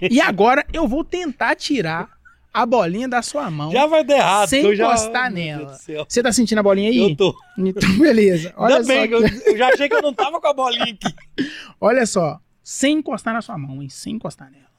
E 0.00 0.20
agora 0.20 0.64
eu 0.72 0.86
vou 0.86 1.02
tentar 1.02 1.56
tirar 1.56 2.10
a 2.52 2.66
bolinha 2.66 3.08
da 3.08 3.22
sua 3.22 3.50
mão. 3.50 3.72
Já 3.72 3.86
vai 3.86 4.04
dar 4.04 4.16
errado. 4.16 4.48
Sem 4.48 4.76
já... 4.76 4.84
encostar 4.84 5.32
Deus 5.32 5.34
nela. 5.34 5.78
Você 6.08 6.22
tá 6.22 6.32
sentindo 6.32 6.58
a 6.58 6.62
bolinha 6.62 6.90
aí? 6.90 7.10
Eu 7.10 7.16
tô. 7.16 7.34
Então, 7.56 7.98
beleza. 7.98 8.52
Olha 8.56 8.76
Ainda 8.76 8.84
só, 8.84 8.92
bem, 8.92 9.08
que 9.08 9.14
eu, 9.14 9.56
já 9.56 9.68
achei 9.68 9.88
que 9.88 9.94
eu 9.94 10.02
não 10.02 10.12
tava 10.12 10.40
com 10.40 10.46
a 10.46 10.52
bolinha 10.52 10.84
aqui. 10.84 11.14
olha 11.80 12.04
só. 12.04 12.38
Sem 12.62 12.98
encostar 12.98 13.34
na 13.34 13.42
sua 13.42 13.56
mão, 13.58 13.82
hein? 13.82 13.88
Sem 13.88 14.14
encostar 14.14 14.50
nela. 14.50 14.70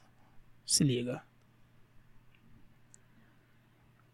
Se 0.64 0.84
liga. 0.84 1.20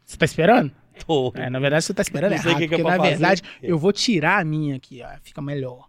Você 0.04 0.16
tá 0.16 0.24
esperando? 0.24 0.72
Tô. 1.06 1.32
É, 1.36 1.48
na 1.48 1.60
verdade, 1.60 1.84
você 1.84 1.94
tá 1.94 2.02
esperando 2.02 2.32
errado. 2.32 2.58
que 2.58 2.66
que 2.68 2.74
é 2.74 2.78
porque, 2.78 2.82
na 2.82 2.96
fazer. 2.96 3.10
verdade, 3.10 3.42
eu 3.62 3.78
vou 3.78 3.92
tirar 3.92 4.40
a 4.40 4.44
minha 4.44 4.76
aqui, 4.76 5.02
ó. 5.02 5.08
Fica 5.22 5.40
melhor. 5.40 5.88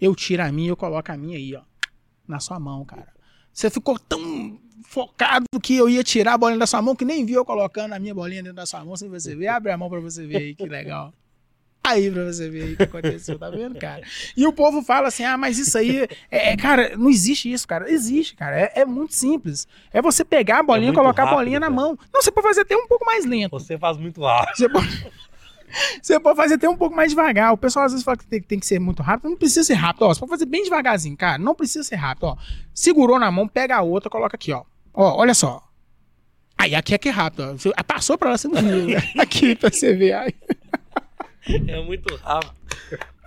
Eu 0.00 0.14
tiro 0.14 0.42
a 0.42 0.50
minha 0.50 0.68
e 0.68 0.70
eu 0.70 0.76
coloco 0.76 1.12
a 1.12 1.16
minha 1.16 1.36
aí, 1.36 1.54
ó. 1.54 1.62
Na 2.26 2.40
sua 2.40 2.58
mão, 2.58 2.84
cara. 2.84 3.12
Você 3.52 3.68
ficou 3.68 3.98
tão 3.98 4.58
focado 4.90 5.46
que 5.62 5.76
eu 5.76 5.88
ia 5.88 6.02
tirar 6.02 6.34
a 6.34 6.38
bolinha 6.38 6.58
da 6.58 6.66
sua 6.66 6.82
mão 6.82 6.96
que 6.96 7.04
nem 7.04 7.24
viu 7.24 7.36
eu 7.36 7.44
colocando 7.44 7.92
a 7.92 7.98
minha 7.98 8.12
bolinha 8.12 8.42
dentro 8.42 8.56
da 8.56 8.66
sua 8.66 8.84
mão 8.84 8.96
sem 8.96 9.08
você 9.08 9.36
ver. 9.36 9.46
Abre 9.46 9.70
a 9.70 9.76
mão 9.76 9.88
pra 9.88 10.00
você 10.00 10.26
ver 10.26 10.36
aí, 10.38 10.54
que 10.54 10.66
legal. 10.66 11.14
Aí 11.84 12.10
pra 12.10 12.24
você 12.24 12.50
ver 12.50 12.62
aí 12.64 12.72
o 12.72 12.76
que 12.76 12.82
aconteceu, 12.82 13.38
tá 13.38 13.48
vendo, 13.50 13.78
cara? 13.78 14.02
E 14.36 14.44
o 14.46 14.52
povo 14.52 14.82
fala 14.82 15.06
assim: 15.06 15.22
ah, 15.22 15.38
mas 15.38 15.58
isso 15.58 15.78
aí. 15.78 16.08
É, 16.28 16.50
é, 16.50 16.56
cara, 16.56 16.96
não 16.96 17.08
existe 17.08 17.50
isso, 17.52 17.68
cara. 17.68 17.90
Existe, 17.90 18.34
cara. 18.34 18.60
É, 18.60 18.80
é 18.80 18.84
muito 18.84 19.14
simples. 19.14 19.66
É 19.92 20.02
você 20.02 20.24
pegar 20.24 20.58
a 20.58 20.62
bolinha 20.62 20.86
e 20.86 20.88
muito 20.88 20.98
colocar 21.00 21.22
a 21.22 21.26
rápido, 21.26 21.38
bolinha 21.38 21.60
na 21.60 21.66
cara. 21.66 21.76
mão. 21.76 21.98
Não, 22.12 22.20
você 22.20 22.32
pode 22.32 22.48
fazer 22.48 22.62
até 22.62 22.76
um 22.76 22.88
pouco 22.88 23.06
mais 23.06 23.24
lento. 23.24 23.52
Você 23.52 23.78
faz 23.78 23.96
muito 23.96 24.20
rápido. 24.20 24.56
Você 24.56 24.68
pode, 24.68 25.12
você 26.02 26.20
pode 26.20 26.36
fazer 26.36 26.54
até 26.54 26.68
um 26.68 26.76
pouco 26.76 26.96
mais 26.96 27.10
devagar. 27.10 27.52
O 27.52 27.56
pessoal 27.56 27.86
às 27.86 27.92
vezes 27.92 28.04
fala 28.04 28.16
que 28.16 28.26
tem, 28.26 28.42
tem 28.42 28.58
que 28.58 28.66
ser 28.66 28.80
muito 28.80 29.02
rápido. 29.04 29.30
Não 29.30 29.36
precisa 29.36 29.62
ser 29.62 29.74
rápido. 29.74 30.02
Ó, 30.02 30.12
você 30.12 30.18
pode 30.18 30.30
fazer 30.30 30.46
bem 30.46 30.64
devagarzinho, 30.64 31.16
cara. 31.16 31.38
Não 31.38 31.54
precisa 31.54 31.84
ser 31.84 31.96
rápido. 31.96 32.24
Ó. 32.24 32.36
Segurou 32.74 33.20
na 33.20 33.30
mão, 33.30 33.46
pega 33.46 33.76
a 33.76 33.82
outra, 33.82 34.10
coloca 34.10 34.34
aqui, 34.34 34.52
ó. 34.52 34.64
Ó, 34.92 35.18
olha 35.20 35.34
só. 35.34 35.62
Aí 36.58 36.74
aqui 36.74 36.94
é 36.94 36.98
que 36.98 37.08
é 37.08 37.12
rápido. 37.12 37.42
Ó. 37.44 37.82
Passou 37.84 38.18
pra 38.18 38.30
lá, 38.30 38.38
você 38.38 38.48
não 38.48 38.60
viu. 38.62 38.88
né? 38.88 39.02
Aqui 39.18 39.54
pra 39.56 39.70
você 39.70 39.94
ver. 39.94 40.12
Aí. 40.12 40.34
É 41.68 41.80
muito 41.82 42.14
rápido. 42.16 42.52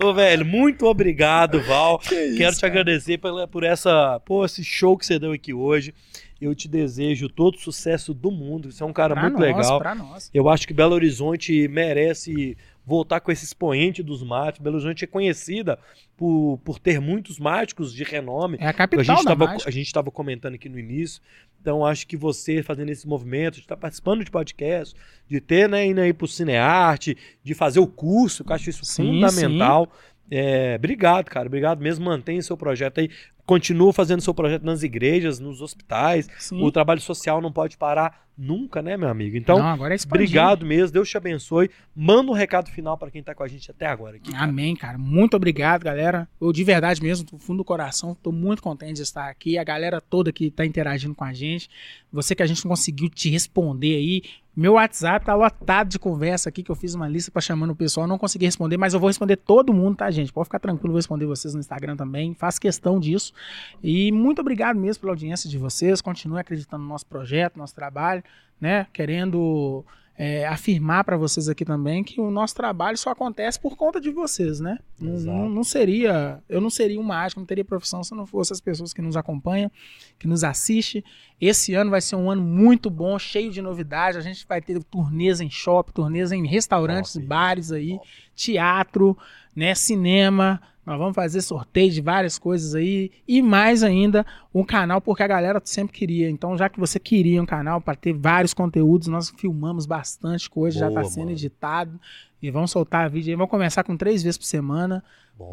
Ô, 0.01 0.13
velho, 0.13 0.45
muito 0.45 0.85
obrigado, 0.85 1.59
Val. 1.61 1.97
Que 1.99 2.13
isso, 2.15 2.37
Quero 2.37 2.55
te 2.55 2.61
cara. 2.61 2.73
agradecer 2.73 3.17
pela, 3.17 3.47
por 3.47 3.63
essa, 3.63 4.19
pô, 4.25 4.45
esse 4.45 4.63
show 4.63 4.97
que 4.97 5.05
você 5.05 5.17
deu 5.17 5.31
aqui 5.31 5.53
hoje. 5.53 5.93
Eu 6.39 6.53
te 6.53 6.67
desejo 6.67 7.29
todo 7.29 7.55
o 7.55 7.59
sucesso 7.59 8.13
do 8.13 8.29
mundo. 8.29 8.71
Você 8.71 8.83
é 8.83 8.85
um 8.85 8.91
cara 8.93 9.13
Pra 9.13 9.23
muito 9.23 9.39
nós, 9.39 9.43
legal. 9.47 9.79
Pra 9.79 9.95
nós. 9.95 10.29
Eu 10.33 10.49
acho 10.49 10.67
que 10.67 10.73
Belo 10.73 10.93
Horizonte 10.93 11.67
merece 11.69 12.57
voltar 12.85 13.21
com 13.21 13.31
esse 13.31 13.45
expoente 13.45 14.03
dos 14.03 14.21
mágicos. 14.21 14.59
Belo 14.59 14.75
Horizonte 14.75 15.05
é 15.05 15.07
conhecida 15.07 15.79
por, 16.17 16.59
por 16.65 16.79
ter 16.79 16.99
muitos 16.99 17.39
mágicos 17.39 17.93
de 17.93 18.03
renome. 18.03 18.57
É 18.59 18.67
a 18.67 18.71
a 18.71 18.73
capital 18.73 19.05
gente 19.05 19.23
da 19.23 19.31
tava, 19.31 19.45
mágica. 19.45 19.69
a 19.69 19.73
gente 19.73 19.85
estava 19.87 20.11
comentando 20.11 20.55
aqui 20.55 20.67
no 20.67 20.77
início. 20.77 21.21
Então, 21.63 21.85
acho 21.85 22.05
que 22.05 22.17
você 22.17 22.61
fazendo 22.61 22.89
esse 22.89 23.07
movimento, 23.07 23.53
de 23.55 23.61
estar 23.61 23.77
participando 23.77 24.21
de 24.21 24.29
podcast, 24.29 24.93
de 25.29 25.39
ter, 25.39 25.69
né, 25.69 25.85
indo 25.85 26.01
aí 26.01 26.11
pro 26.11 26.27
Cinearte, 26.27 27.15
de 27.41 27.53
fazer 27.53 27.79
o 27.79 27.87
curso, 27.87 28.43
que 28.43 28.51
eu 28.51 28.55
acho 28.55 28.69
isso 28.69 28.83
Sim, 28.83 29.05
fundamental. 29.05 29.89
É, 30.35 30.75
obrigado, 30.77 31.29
cara. 31.29 31.45
Obrigado 31.45 31.79
mesmo. 31.79 32.05
Mantenha 32.05 32.41
seu 32.41 32.57
projeto 32.57 32.99
aí. 32.99 33.09
Continua 33.45 33.93
fazendo 33.93 34.21
seu 34.21 34.33
projeto 34.33 34.63
nas 34.63 34.81
igrejas, 34.81 35.39
nos 35.39 35.61
hospitais. 35.61 36.27
Sim. 36.39 36.63
O 36.63 36.71
trabalho 36.71 37.01
social 37.01 37.39
não 37.39 37.51
pode 37.51 37.77
parar 37.77 38.25
nunca, 38.35 38.81
né, 38.81 38.97
meu 38.97 39.09
amigo? 39.09 39.37
Então, 39.37 39.59
Não, 39.59 39.67
agora 39.67 39.93
é 39.93 39.95
expandir. 39.95 40.23
Obrigado 40.23 40.65
mesmo, 40.65 40.93
Deus 40.93 41.07
te 41.07 41.17
abençoe. 41.17 41.69
Manda 41.95 42.31
um 42.31 42.33
recado 42.33 42.71
final 42.71 42.97
para 42.97 43.11
quem 43.11 43.21
tá 43.21 43.35
com 43.35 43.43
a 43.43 43.47
gente 43.47 43.69
até 43.69 43.85
agora 43.85 44.15
aqui. 44.15 44.31
cara. 44.31 44.45
Amém, 44.45 44.75
cara. 44.75 44.97
Muito 44.97 45.35
obrigado, 45.35 45.83
galera. 45.83 46.27
Eu 46.41 46.51
de 46.51 46.63
verdade 46.63 47.03
mesmo, 47.03 47.25
do 47.25 47.37
fundo 47.37 47.57
do 47.57 47.65
coração, 47.65 48.15
tô 48.15 48.31
muito 48.31 48.63
contente 48.63 48.93
de 48.93 49.01
estar 49.03 49.29
aqui. 49.29 49.57
A 49.57 49.63
galera 49.63 50.01
toda 50.01 50.31
que 50.31 50.49
tá 50.49 50.65
interagindo 50.65 51.13
com 51.13 51.23
a 51.23 51.33
gente. 51.33 51.69
Você 52.11 52.33
que 52.33 52.41
a 52.41 52.47
gente 52.47 52.63
não 52.65 52.69
conseguiu 52.69 53.09
te 53.09 53.29
responder 53.29 53.95
aí. 53.95 54.23
Meu 54.55 54.73
WhatsApp 54.73 55.25
tá 55.25 55.33
lotado 55.33 55.89
de 55.89 55.97
conversa 55.97 56.49
aqui, 56.49 56.61
que 56.61 56.69
eu 56.69 56.75
fiz 56.75 56.93
uma 56.93 57.07
lista 57.07 57.31
pra 57.31 57.41
chamando 57.41 57.71
o 57.71 57.75
pessoal. 57.75 58.05
Não 58.05 58.19
consegui 58.19 58.45
responder, 58.45 58.77
mas 58.77 58.93
eu 58.93 58.99
vou 58.99 59.07
responder 59.07 59.35
todo 59.37 59.73
mundo, 59.73 59.97
tá, 59.97 60.11
gente? 60.11 60.31
Pode 60.31 60.45
ficar 60.45 60.59
tranquilo, 60.59 60.91
vou 60.91 60.99
responder 60.99 61.25
vocês 61.25 61.55
no 61.55 61.59
Instagram 61.59 61.95
também. 61.95 62.35
Faço 62.35 62.61
questão 62.61 62.99
disso. 62.99 63.33
E 63.81 64.11
muito 64.11 64.41
obrigado 64.41 64.79
mesmo 64.79 65.01
pela 65.01 65.13
audiência 65.13 65.49
de 65.49 65.57
vocês. 65.57 66.01
Continue 66.01 66.39
acreditando 66.39 66.83
no 66.83 66.89
nosso 66.89 67.05
projeto, 67.05 67.57
nosso 67.57 67.73
trabalho, 67.73 68.23
né? 68.61 68.85
Querendo 68.93 69.83
é, 70.15 70.45
afirmar 70.47 71.03
para 71.03 71.17
vocês 71.17 71.49
aqui 71.49 71.65
também 71.65 72.03
que 72.03 72.21
o 72.21 72.29
nosso 72.29 72.53
trabalho 72.53 72.95
só 72.97 73.09
acontece 73.09 73.59
por 73.59 73.75
conta 73.75 73.99
de 73.99 74.11
vocês, 74.11 74.59
né? 74.59 74.77
Não, 74.99 75.49
não- 75.49 75.63
seria, 75.63 76.39
eu 76.47 76.61
não 76.61 76.69
seria 76.69 76.99
um 76.99 77.03
mágico, 77.03 77.39
não 77.41 77.47
teria 77.47 77.65
profissão 77.65 78.03
se 78.03 78.13
não 78.13 78.25
fosse 78.25 78.53
as 78.53 78.61
pessoas 78.61 78.93
que 78.93 79.01
nos 79.01 79.17
acompanham, 79.17 79.71
que 80.19 80.27
nos 80.27 80.43
assistem. 80.43 81.03
Esse 81.41 81.73
ano 81.73 81.89
vai 81.89 81.99
ser 81.99 82.15
um 82.15 82.29
ano 82.29 82.41
muito 82.43 82.89
bom, 82.89 83.17
cheio 83.17 83.51
de 83.51 83.61
novidades. 83.61 84.15
A 84.17 84.21
gente 84.21 84.45
vai 84.47 84.61
ter 84.61 84.81
turnês 84.83 85.41
em 85.41 85.49
shopping, 85.49 85.91
turnês 85.91 86.31
em 86.31 86.45
restaurantes, 86.45 87.13
Top. 87.13 87.25
bares 87.25 87.71
aí, 87.71 87.99
teatro, 88.35 89.17
né, 89.55 89.73
cinema. 89.75 90.61
Nós 90.85 90.97
vamos 90.97 91.15
fazer 91.15 91.41
sorteio 91.41 91.89
de 91.91 92.01
várias 92.01 92.37
coisas 92.37 92.75
aí 92.75 93.09
e 93.25 93.41
mais 93.41 93.83
ainda 93.83 94.25
um 94.53 94.65
canal 94.65 94.99
porque 94.99 95.23
a 95.23 95.27
galera 95.27 95.61
sempre 95.63 95.97
queria. 95.97 96.29
Então, 96.29 96.57
já 96.57 96.67
que 96.67 96.77
você 96.79 96.99
queria 96.99 97.41
um 97.41 97.45
canal 97.45 97.79
para 97.79 97.95
ter 97.95 98.11
vários 98.13 98.53
conteúdos, 98.53 99.07
nós 99.07 99.29
filmamos 99.29 99.85
bastante 99.85 100.49
coisa, 100.49 100.79
já 100.79 100.89
Boa, 100.89 101.01
está 101.01 101.11
sendo 101.13 101.25
mano. 101.27 101.37
editado 101.37 101.99
e 102.41 102.51
vamos 102.51 102.71
soltar 102.71 103.09
vídeo 103.09 103.31
aí. 103.31 103.35
Vamos 103.37 103.49
começar 103.49 103.83
com 103.85 103.95
três 103.95 104.21
vezes 104.21 104.37
por 104.37 104.43
semana, 104.45 105.01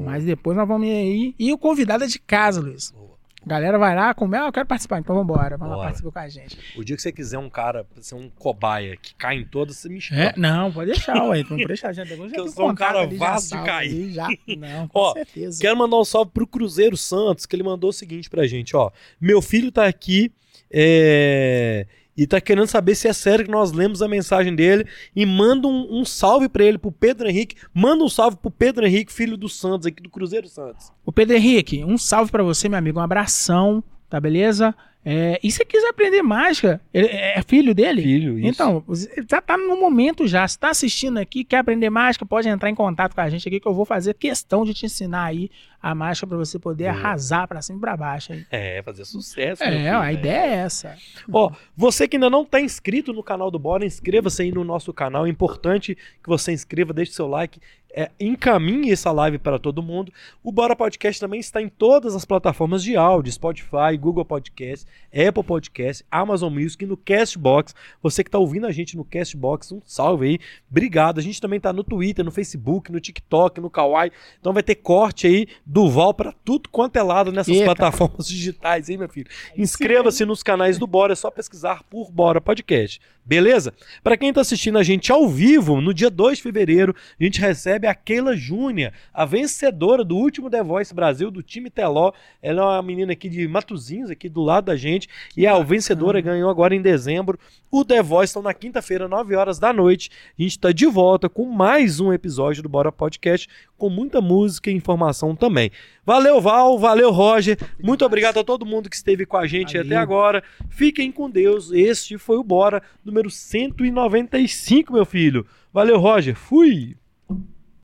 mas 0.01 0.25
depois 0.25 0.57
nós 0.57 0.67
vamos 0.67 0.89
ir 0.89 0.93
aí. 0.93 1.35
E 1.39 1.53
o 1.53 1.59
convidado 1.59 2.03
é 2.03 2.09
de 2.09 2.19
casa, 2.19 2.61
Luiz. 2.61 2.91
boa. 2.91 3.20
Galera 3.47 3.79
vai 3.79 3.97
lá 3.97 4.13
comer, 4.13 4.37
ah, 4.39 4.47
eu 4.47 4.53
quero 4.53 4.67
participar, 4.67 4.99
então 4.99 5.15
vamos 5.17 5.33
embora, 5.33 5.57
vamos 5.57 5.77
lá 5.77 5.85
participar 5.85 6.13
com 6.13 6.19
a 6.19 6.29
gente. 6.29 6.59
O 6.77 6.85
dia 6.85 6.95
que 6.95 7.01
você 7.01 7.11
quiser 7.11 7.39
um 7.39 7.49
cara, 7.49 7.87
ser 8.01 8.15
um 8.15 8.29
cobaia 8.29 8.97
que 8.97 9.15
cai 9.15 9.37
em 9.37 9.45
todas, 9.45 9.79
você 9.79 9.89
me 9.89 10.01
chama. 10.01 10.21
É, 10.23 10.35
não, 10.37 10.71
pode 10.71 10.91
deixar, 10.91 11.23
ué. 11.25 11.43
Não 11.49 11.57
deixar, 11.67 11.93
já, 11.93 12.05
já 12.05 12.15
eu 12.15 12.49
sou 12.49 12.71
um 12.71 12.75
cara 12.75 13.01
ali, 13.01 13.17
vasto 13.17 13.57
de 13.57 13.65
cair. 13.65 13.91
ali, 13.91 14.13
Já, 14.13 14.29
não, 14.59 14.89
com 14.89 14.99
Ó, 14.99 15.13
certeza. 15.15 15.59
Quero 15.61 15.77
mandar 15.77 15.99
um 15.99 16.05
salve 16.05 16.31
pro 16.33 16.47
Cruzeiro 16.47 16.97
Santos, 16.97 17.47
que 17.47 17.57
ele 17.57 17.63
mandou 17.63 17.91
o 17.91 17.93
seguinte 17.95 18.29
pra 18.29 18.47
gente, 18.47 18.77
ó. 18.77 18.91
Meu 19.19 19.41
filho 19.41 19.73
tá 19.73 19.87
aqui 19.87 20.31
é, 20.71 21.87
e 22.23 22.27
tá 22.27 22.41
querendo 22.41 22.67
saber 22.67 22.95
se 22.95 23.09
é 23.09 23.13
sério 23.13 23.45
que 23.47 23.51
nós 23.51 23.73
lemos 23.73 24.03
a 24.03 24.09
mensagem 24.09 24.55
dele 24.55 24.85
e 25.17 25.25
manda 25.25 25.67
um, 25.67 26.01
um 26.01 26.05
salve 26.05 26.49
pra 26.51 26.63
ele, 26.63 26.77
pro 26.77 26.93
Pedro 26.93 27.29
Henrique. 27.29 27.57
Manda 27.73 28.05
um 28.05 28.09
salve 28.11 28.37
pro 28.37 28.51
Pedro 28.51 28.87
Henrique, 28.87 29.11
filho 29.13 29.37
do 29.39 29.49
Santos, 29.49 29.87
aqui 29.87 30.03
do 30.03 30.11
Cruzeiro 30.11 30.47
Santos. 30.47 30.93
Ô 31.05 31.11
Pedro 31.11 31.35
Henrique, 31.37 31.83
um 31.83 31.97
salve 31.97 32.31
pra 32.31 32.43
você, 32.43 32.69
meu 32.69 32.79
amigo. 32.79 32.99
Um 32.99 33.03
abração, 33.03 33.83
tá 34.09 34.21
beleza? 34.21 34.75
É, 35.03 35.41
e 35.43 35.51
se 35.51 35.65
quiser 35.65 35.89
aprender 35.89 36.21
mágica, 36.21 36.79
ele- 36.93 37.07
é 37.09 37.43
filho 37.49 37.75
dele? 37.75 38.03
Filho, 38.03 38.39
isso. 38.39 38.49
Então, 38.49 38.85
já 39.31 39.41
tá 39.41 39.57
no 39.57 39.81
momento 39.81 40.27
já. 40.29 40.47
Se 40.47 40.59
tá 40.59 40.69
assistindo 40.69 41.17
aqui, 41.17 41.43
quer 41.43 41.57
aprender 41.57 41.89
mágica, 41.89 42.27
pode 42.27 42.51
entrar 42.51 42.69
em 42.69 42.75
contato 42.75 43.15
com 43.15 43.21
a 43.23 43.31
gente 43.31 43.49
aqui 43.49 43.59
que 43.59 43.67
eu 43.67 43.73
vou 43.73 43.87
fazer 43.87 44.13
questão 44.13 44.63
de 44.63 44.75
te 44.75 44.85
ensinar 44.85 45.25
aí 45.25 45.51
a 45.83 45.95
mágica 45.95 46.27
pra 46.27 46.37
você 46.37 46.59
poder 46.59 46.89
arrasar 46.89 47.49
pra 47.49 47.63
cima 47.63 47.79
e 47.79 47.81
pra 47.81 47.97
baixo. 47.97 48.33
Aí. 48.33 48.47
É, 48.51 48.83
fazer 48.83 49.05
sucesso. 49.05 49.63
É, 49.63 49.71
filho, 49.71 49.97
a 49.97 50.01
né? 50.03 50.13
ideia 50.13 50.47
é 50.47 50.55
essa. 50.59 50.97
Ó, 51.33 51.51
você 51.77 52.07
que 52.07 52.17
ainda 52.17 52.29
não 52.29 52.43
está 52.43 52.61
inscrito 52.61 53.13
no 53.13 53.23
canal 53.23 53.51
do 53.51 53.59
Bora, 53.59 53.85
inscreva-se 53.85 54.43
aí 54.43 54.53
no 54.53 54.65
nosso 54.65 54.93
canal. 54.93 55.27
É 55.27 55.29
importante 55.29 55.95
que 55.95 56.29
você 56.29 56.53
inscreva, 56.53 56.93
deixe 56.93 57.13
seu 57.13 57.27
like, 57.27 57.61
é, 57.93 58.11
encaminhe 58.21 58.93
essa 58.93 59.11
live 59.11 59.39
para 59.39 59.59
todo 59.59 59.83
mundo. 59.83 60.13
O 60.43 60.53
Bora 60.53 60.77
Podcast 60.77 61.21
também 61.21 61.41
está 61.41 61.61
em 61.61 61.69
todas 61.69 62.15
as 62.15 62.25
plataformas 62.25 62.83
de 62.83 62.97
áudio: 62.97 63.33
Spotify, 63.33 63.97
Google 63.99 64.25
Podcast, 64.25 64.87
Apple 65.13 65.43
Podcast, 65.43 66.05
Amazon 66.11 66.53
Music 66.53 66.85
e 66.85 66.87
no 66.87 66.97
Castbox. 66.97 67.75
Você 68.03 68.23
que 68.23 68.29
está 68.29 68.39
ouvindo 68.39 68.67
a 68.67 68.73
gente 68.73 68.97
no 68.97 69.05
Castbox, 69.05 69.73
um 69.73 69.81
salve 69.85 70.27
aí. 70.27 70.39
Obrigado. 70.71 71.19
A 71.19 71.23
gente 71.23 71.41
também 71.41 71.57
está 71.57 71.73
no 71.73 71.83
Twitter, 71.83 72.25
no 72.25 72.31
Facebook, 72.31 72.93
no 72.93 73.01
TikTok, 73.01 73.61
no 73.61 73.71
Kawaii. 73.71 74.13
Então 74.39 74.53
vai 74.53 74.63
ter 74.63 74.77
corte 74.77 75.27
aí 75.27 75.49
do 75.71 75.89
Val 75.89 76.13
para 76.13 76.33
tudo 76.45 76.69
quanto 76.69 76.97
é 76.97 77.03
lado 77.03 77.31
nessas 77.31 77.55
Eita. 77.55 77.65
plataformas 77.67 78.27
digitais, 78.29 78.89
hein, 78.89 78.99
meu 78.99 79.09
filho? 79.09 79.29
Inscreva-se 79.57 80.25
nos 80.25 80.43
canais 80.43 80.79
do 80.79 80.87
Bora, 80.87 81.13
é 81.13 81.17
só 81.17 81.31
pesquisar 81.31 81.85
por 81.85 82.11
Bora 82.11 82.41
Podcast. 82.41 83.01
Beleza? 83.31 83.73
Para 84.03 84.17
quem 84.17 84.33
tá 84.33 84.41
assistindo 84.41 84.77
a 84.77 84.83
gente 84.83 85.13
ao 85.13 85.29
vivo, 85.29 85.81
no 85.81 85.95
dia 85.95 86.11
2 86.11 86.39
de 86.39 86.43
fevereiro, 86.43 86.97
a 86.99 87.23
gente 87.23 87.41
recebe 87.41 87.87
a 87.87 87.95
Keila 87.95 88.37
Júnior, 88.37 88.91
a 89.15 89.25
vencedora 89.25 90.03
do 90.03 90.17
último 90.17 90.51
The 90.51 90.65
Voice 90.65 90.93
Brasil 90.93 91.31
do 91.31 91.41
time 91.41 91.71
Teló. 91.71 92.11
Ela 92.43 92.61
é 92.61 92.65
uma 92.65 92.83
menina 92.83 93.13
aqui 93.13 93.29
de 93.29 93.47
Matozinhos, 93.47 94.11
aqui 94.11 94.29
do 94.29 94.43
lado 94.43 94.65
da 94.65 94.75
gente, 94.75 95.09
e 95.37 95.47
a 95.47 95.57
vencedora 95.61 96.21
ganhou 96.21 96.51
agora 96.51 96.75
em 96.75 96.83
dezembro. 96.83 97.39
O 97.71 97.85
The 97.85 98.03
Voice 98.03 98.33
então 98.33 98.43
na 98.43 98.53
quinta-feira, 98.53 99.07
9 99.07 99.37
horas 99.37 99.61
da 99.61 99.73
noite. 99.73 100.11
A 100.37 100.43
gente 100.43 100.59
tá 100.59 100.73
de 100.73 100.87
volta 100.87 101.29
com 101.29 101.45
mais 101.45 102.01
um 102.01 102.13
episódio 102.13 102.65
do 102.65 102.69
Bora 102.69 102.91
Podcast, 102.91 103.49
com 103.79 103.89
muita 103.89 104.21
música 104.21 104.73
e 104.73 104.75
informação 104.75 105.37
também. 105.37 105.71
Valeu, 106.05 106.41
Val, 106.41 106.77
valeu, 106.79 107.13
Roger. 107.13 107.57
Muito 107.81 108.05
obrigado 108.05 108.41
a 108.41 108.45
todo 108.45 108.67
mundo 108.67 108.91
que 108.91 108.97
esteve 108.97 109.25
com 109.25 109.37
a 109.37 109.47
gente 109.47 109.77
Valeu. 109.77 109.87
até 109.87 109.97
agora. 109.97 110.43
Fiquem 110.69 111.13
com 111.13 111.31
Deus. 111.31 111.71
Este 111.71 112.19
foi 112.19 112.37
o 112.37 112.43
Bora 112.43 112.83
número 113.21 113.31
195, 113.31 114.93
meu 114.93 115.05
filho. 115.05 115.47
Valeu, 115.73 115.99
Roger. 115.99 116.35
Fui. 116.35 116.97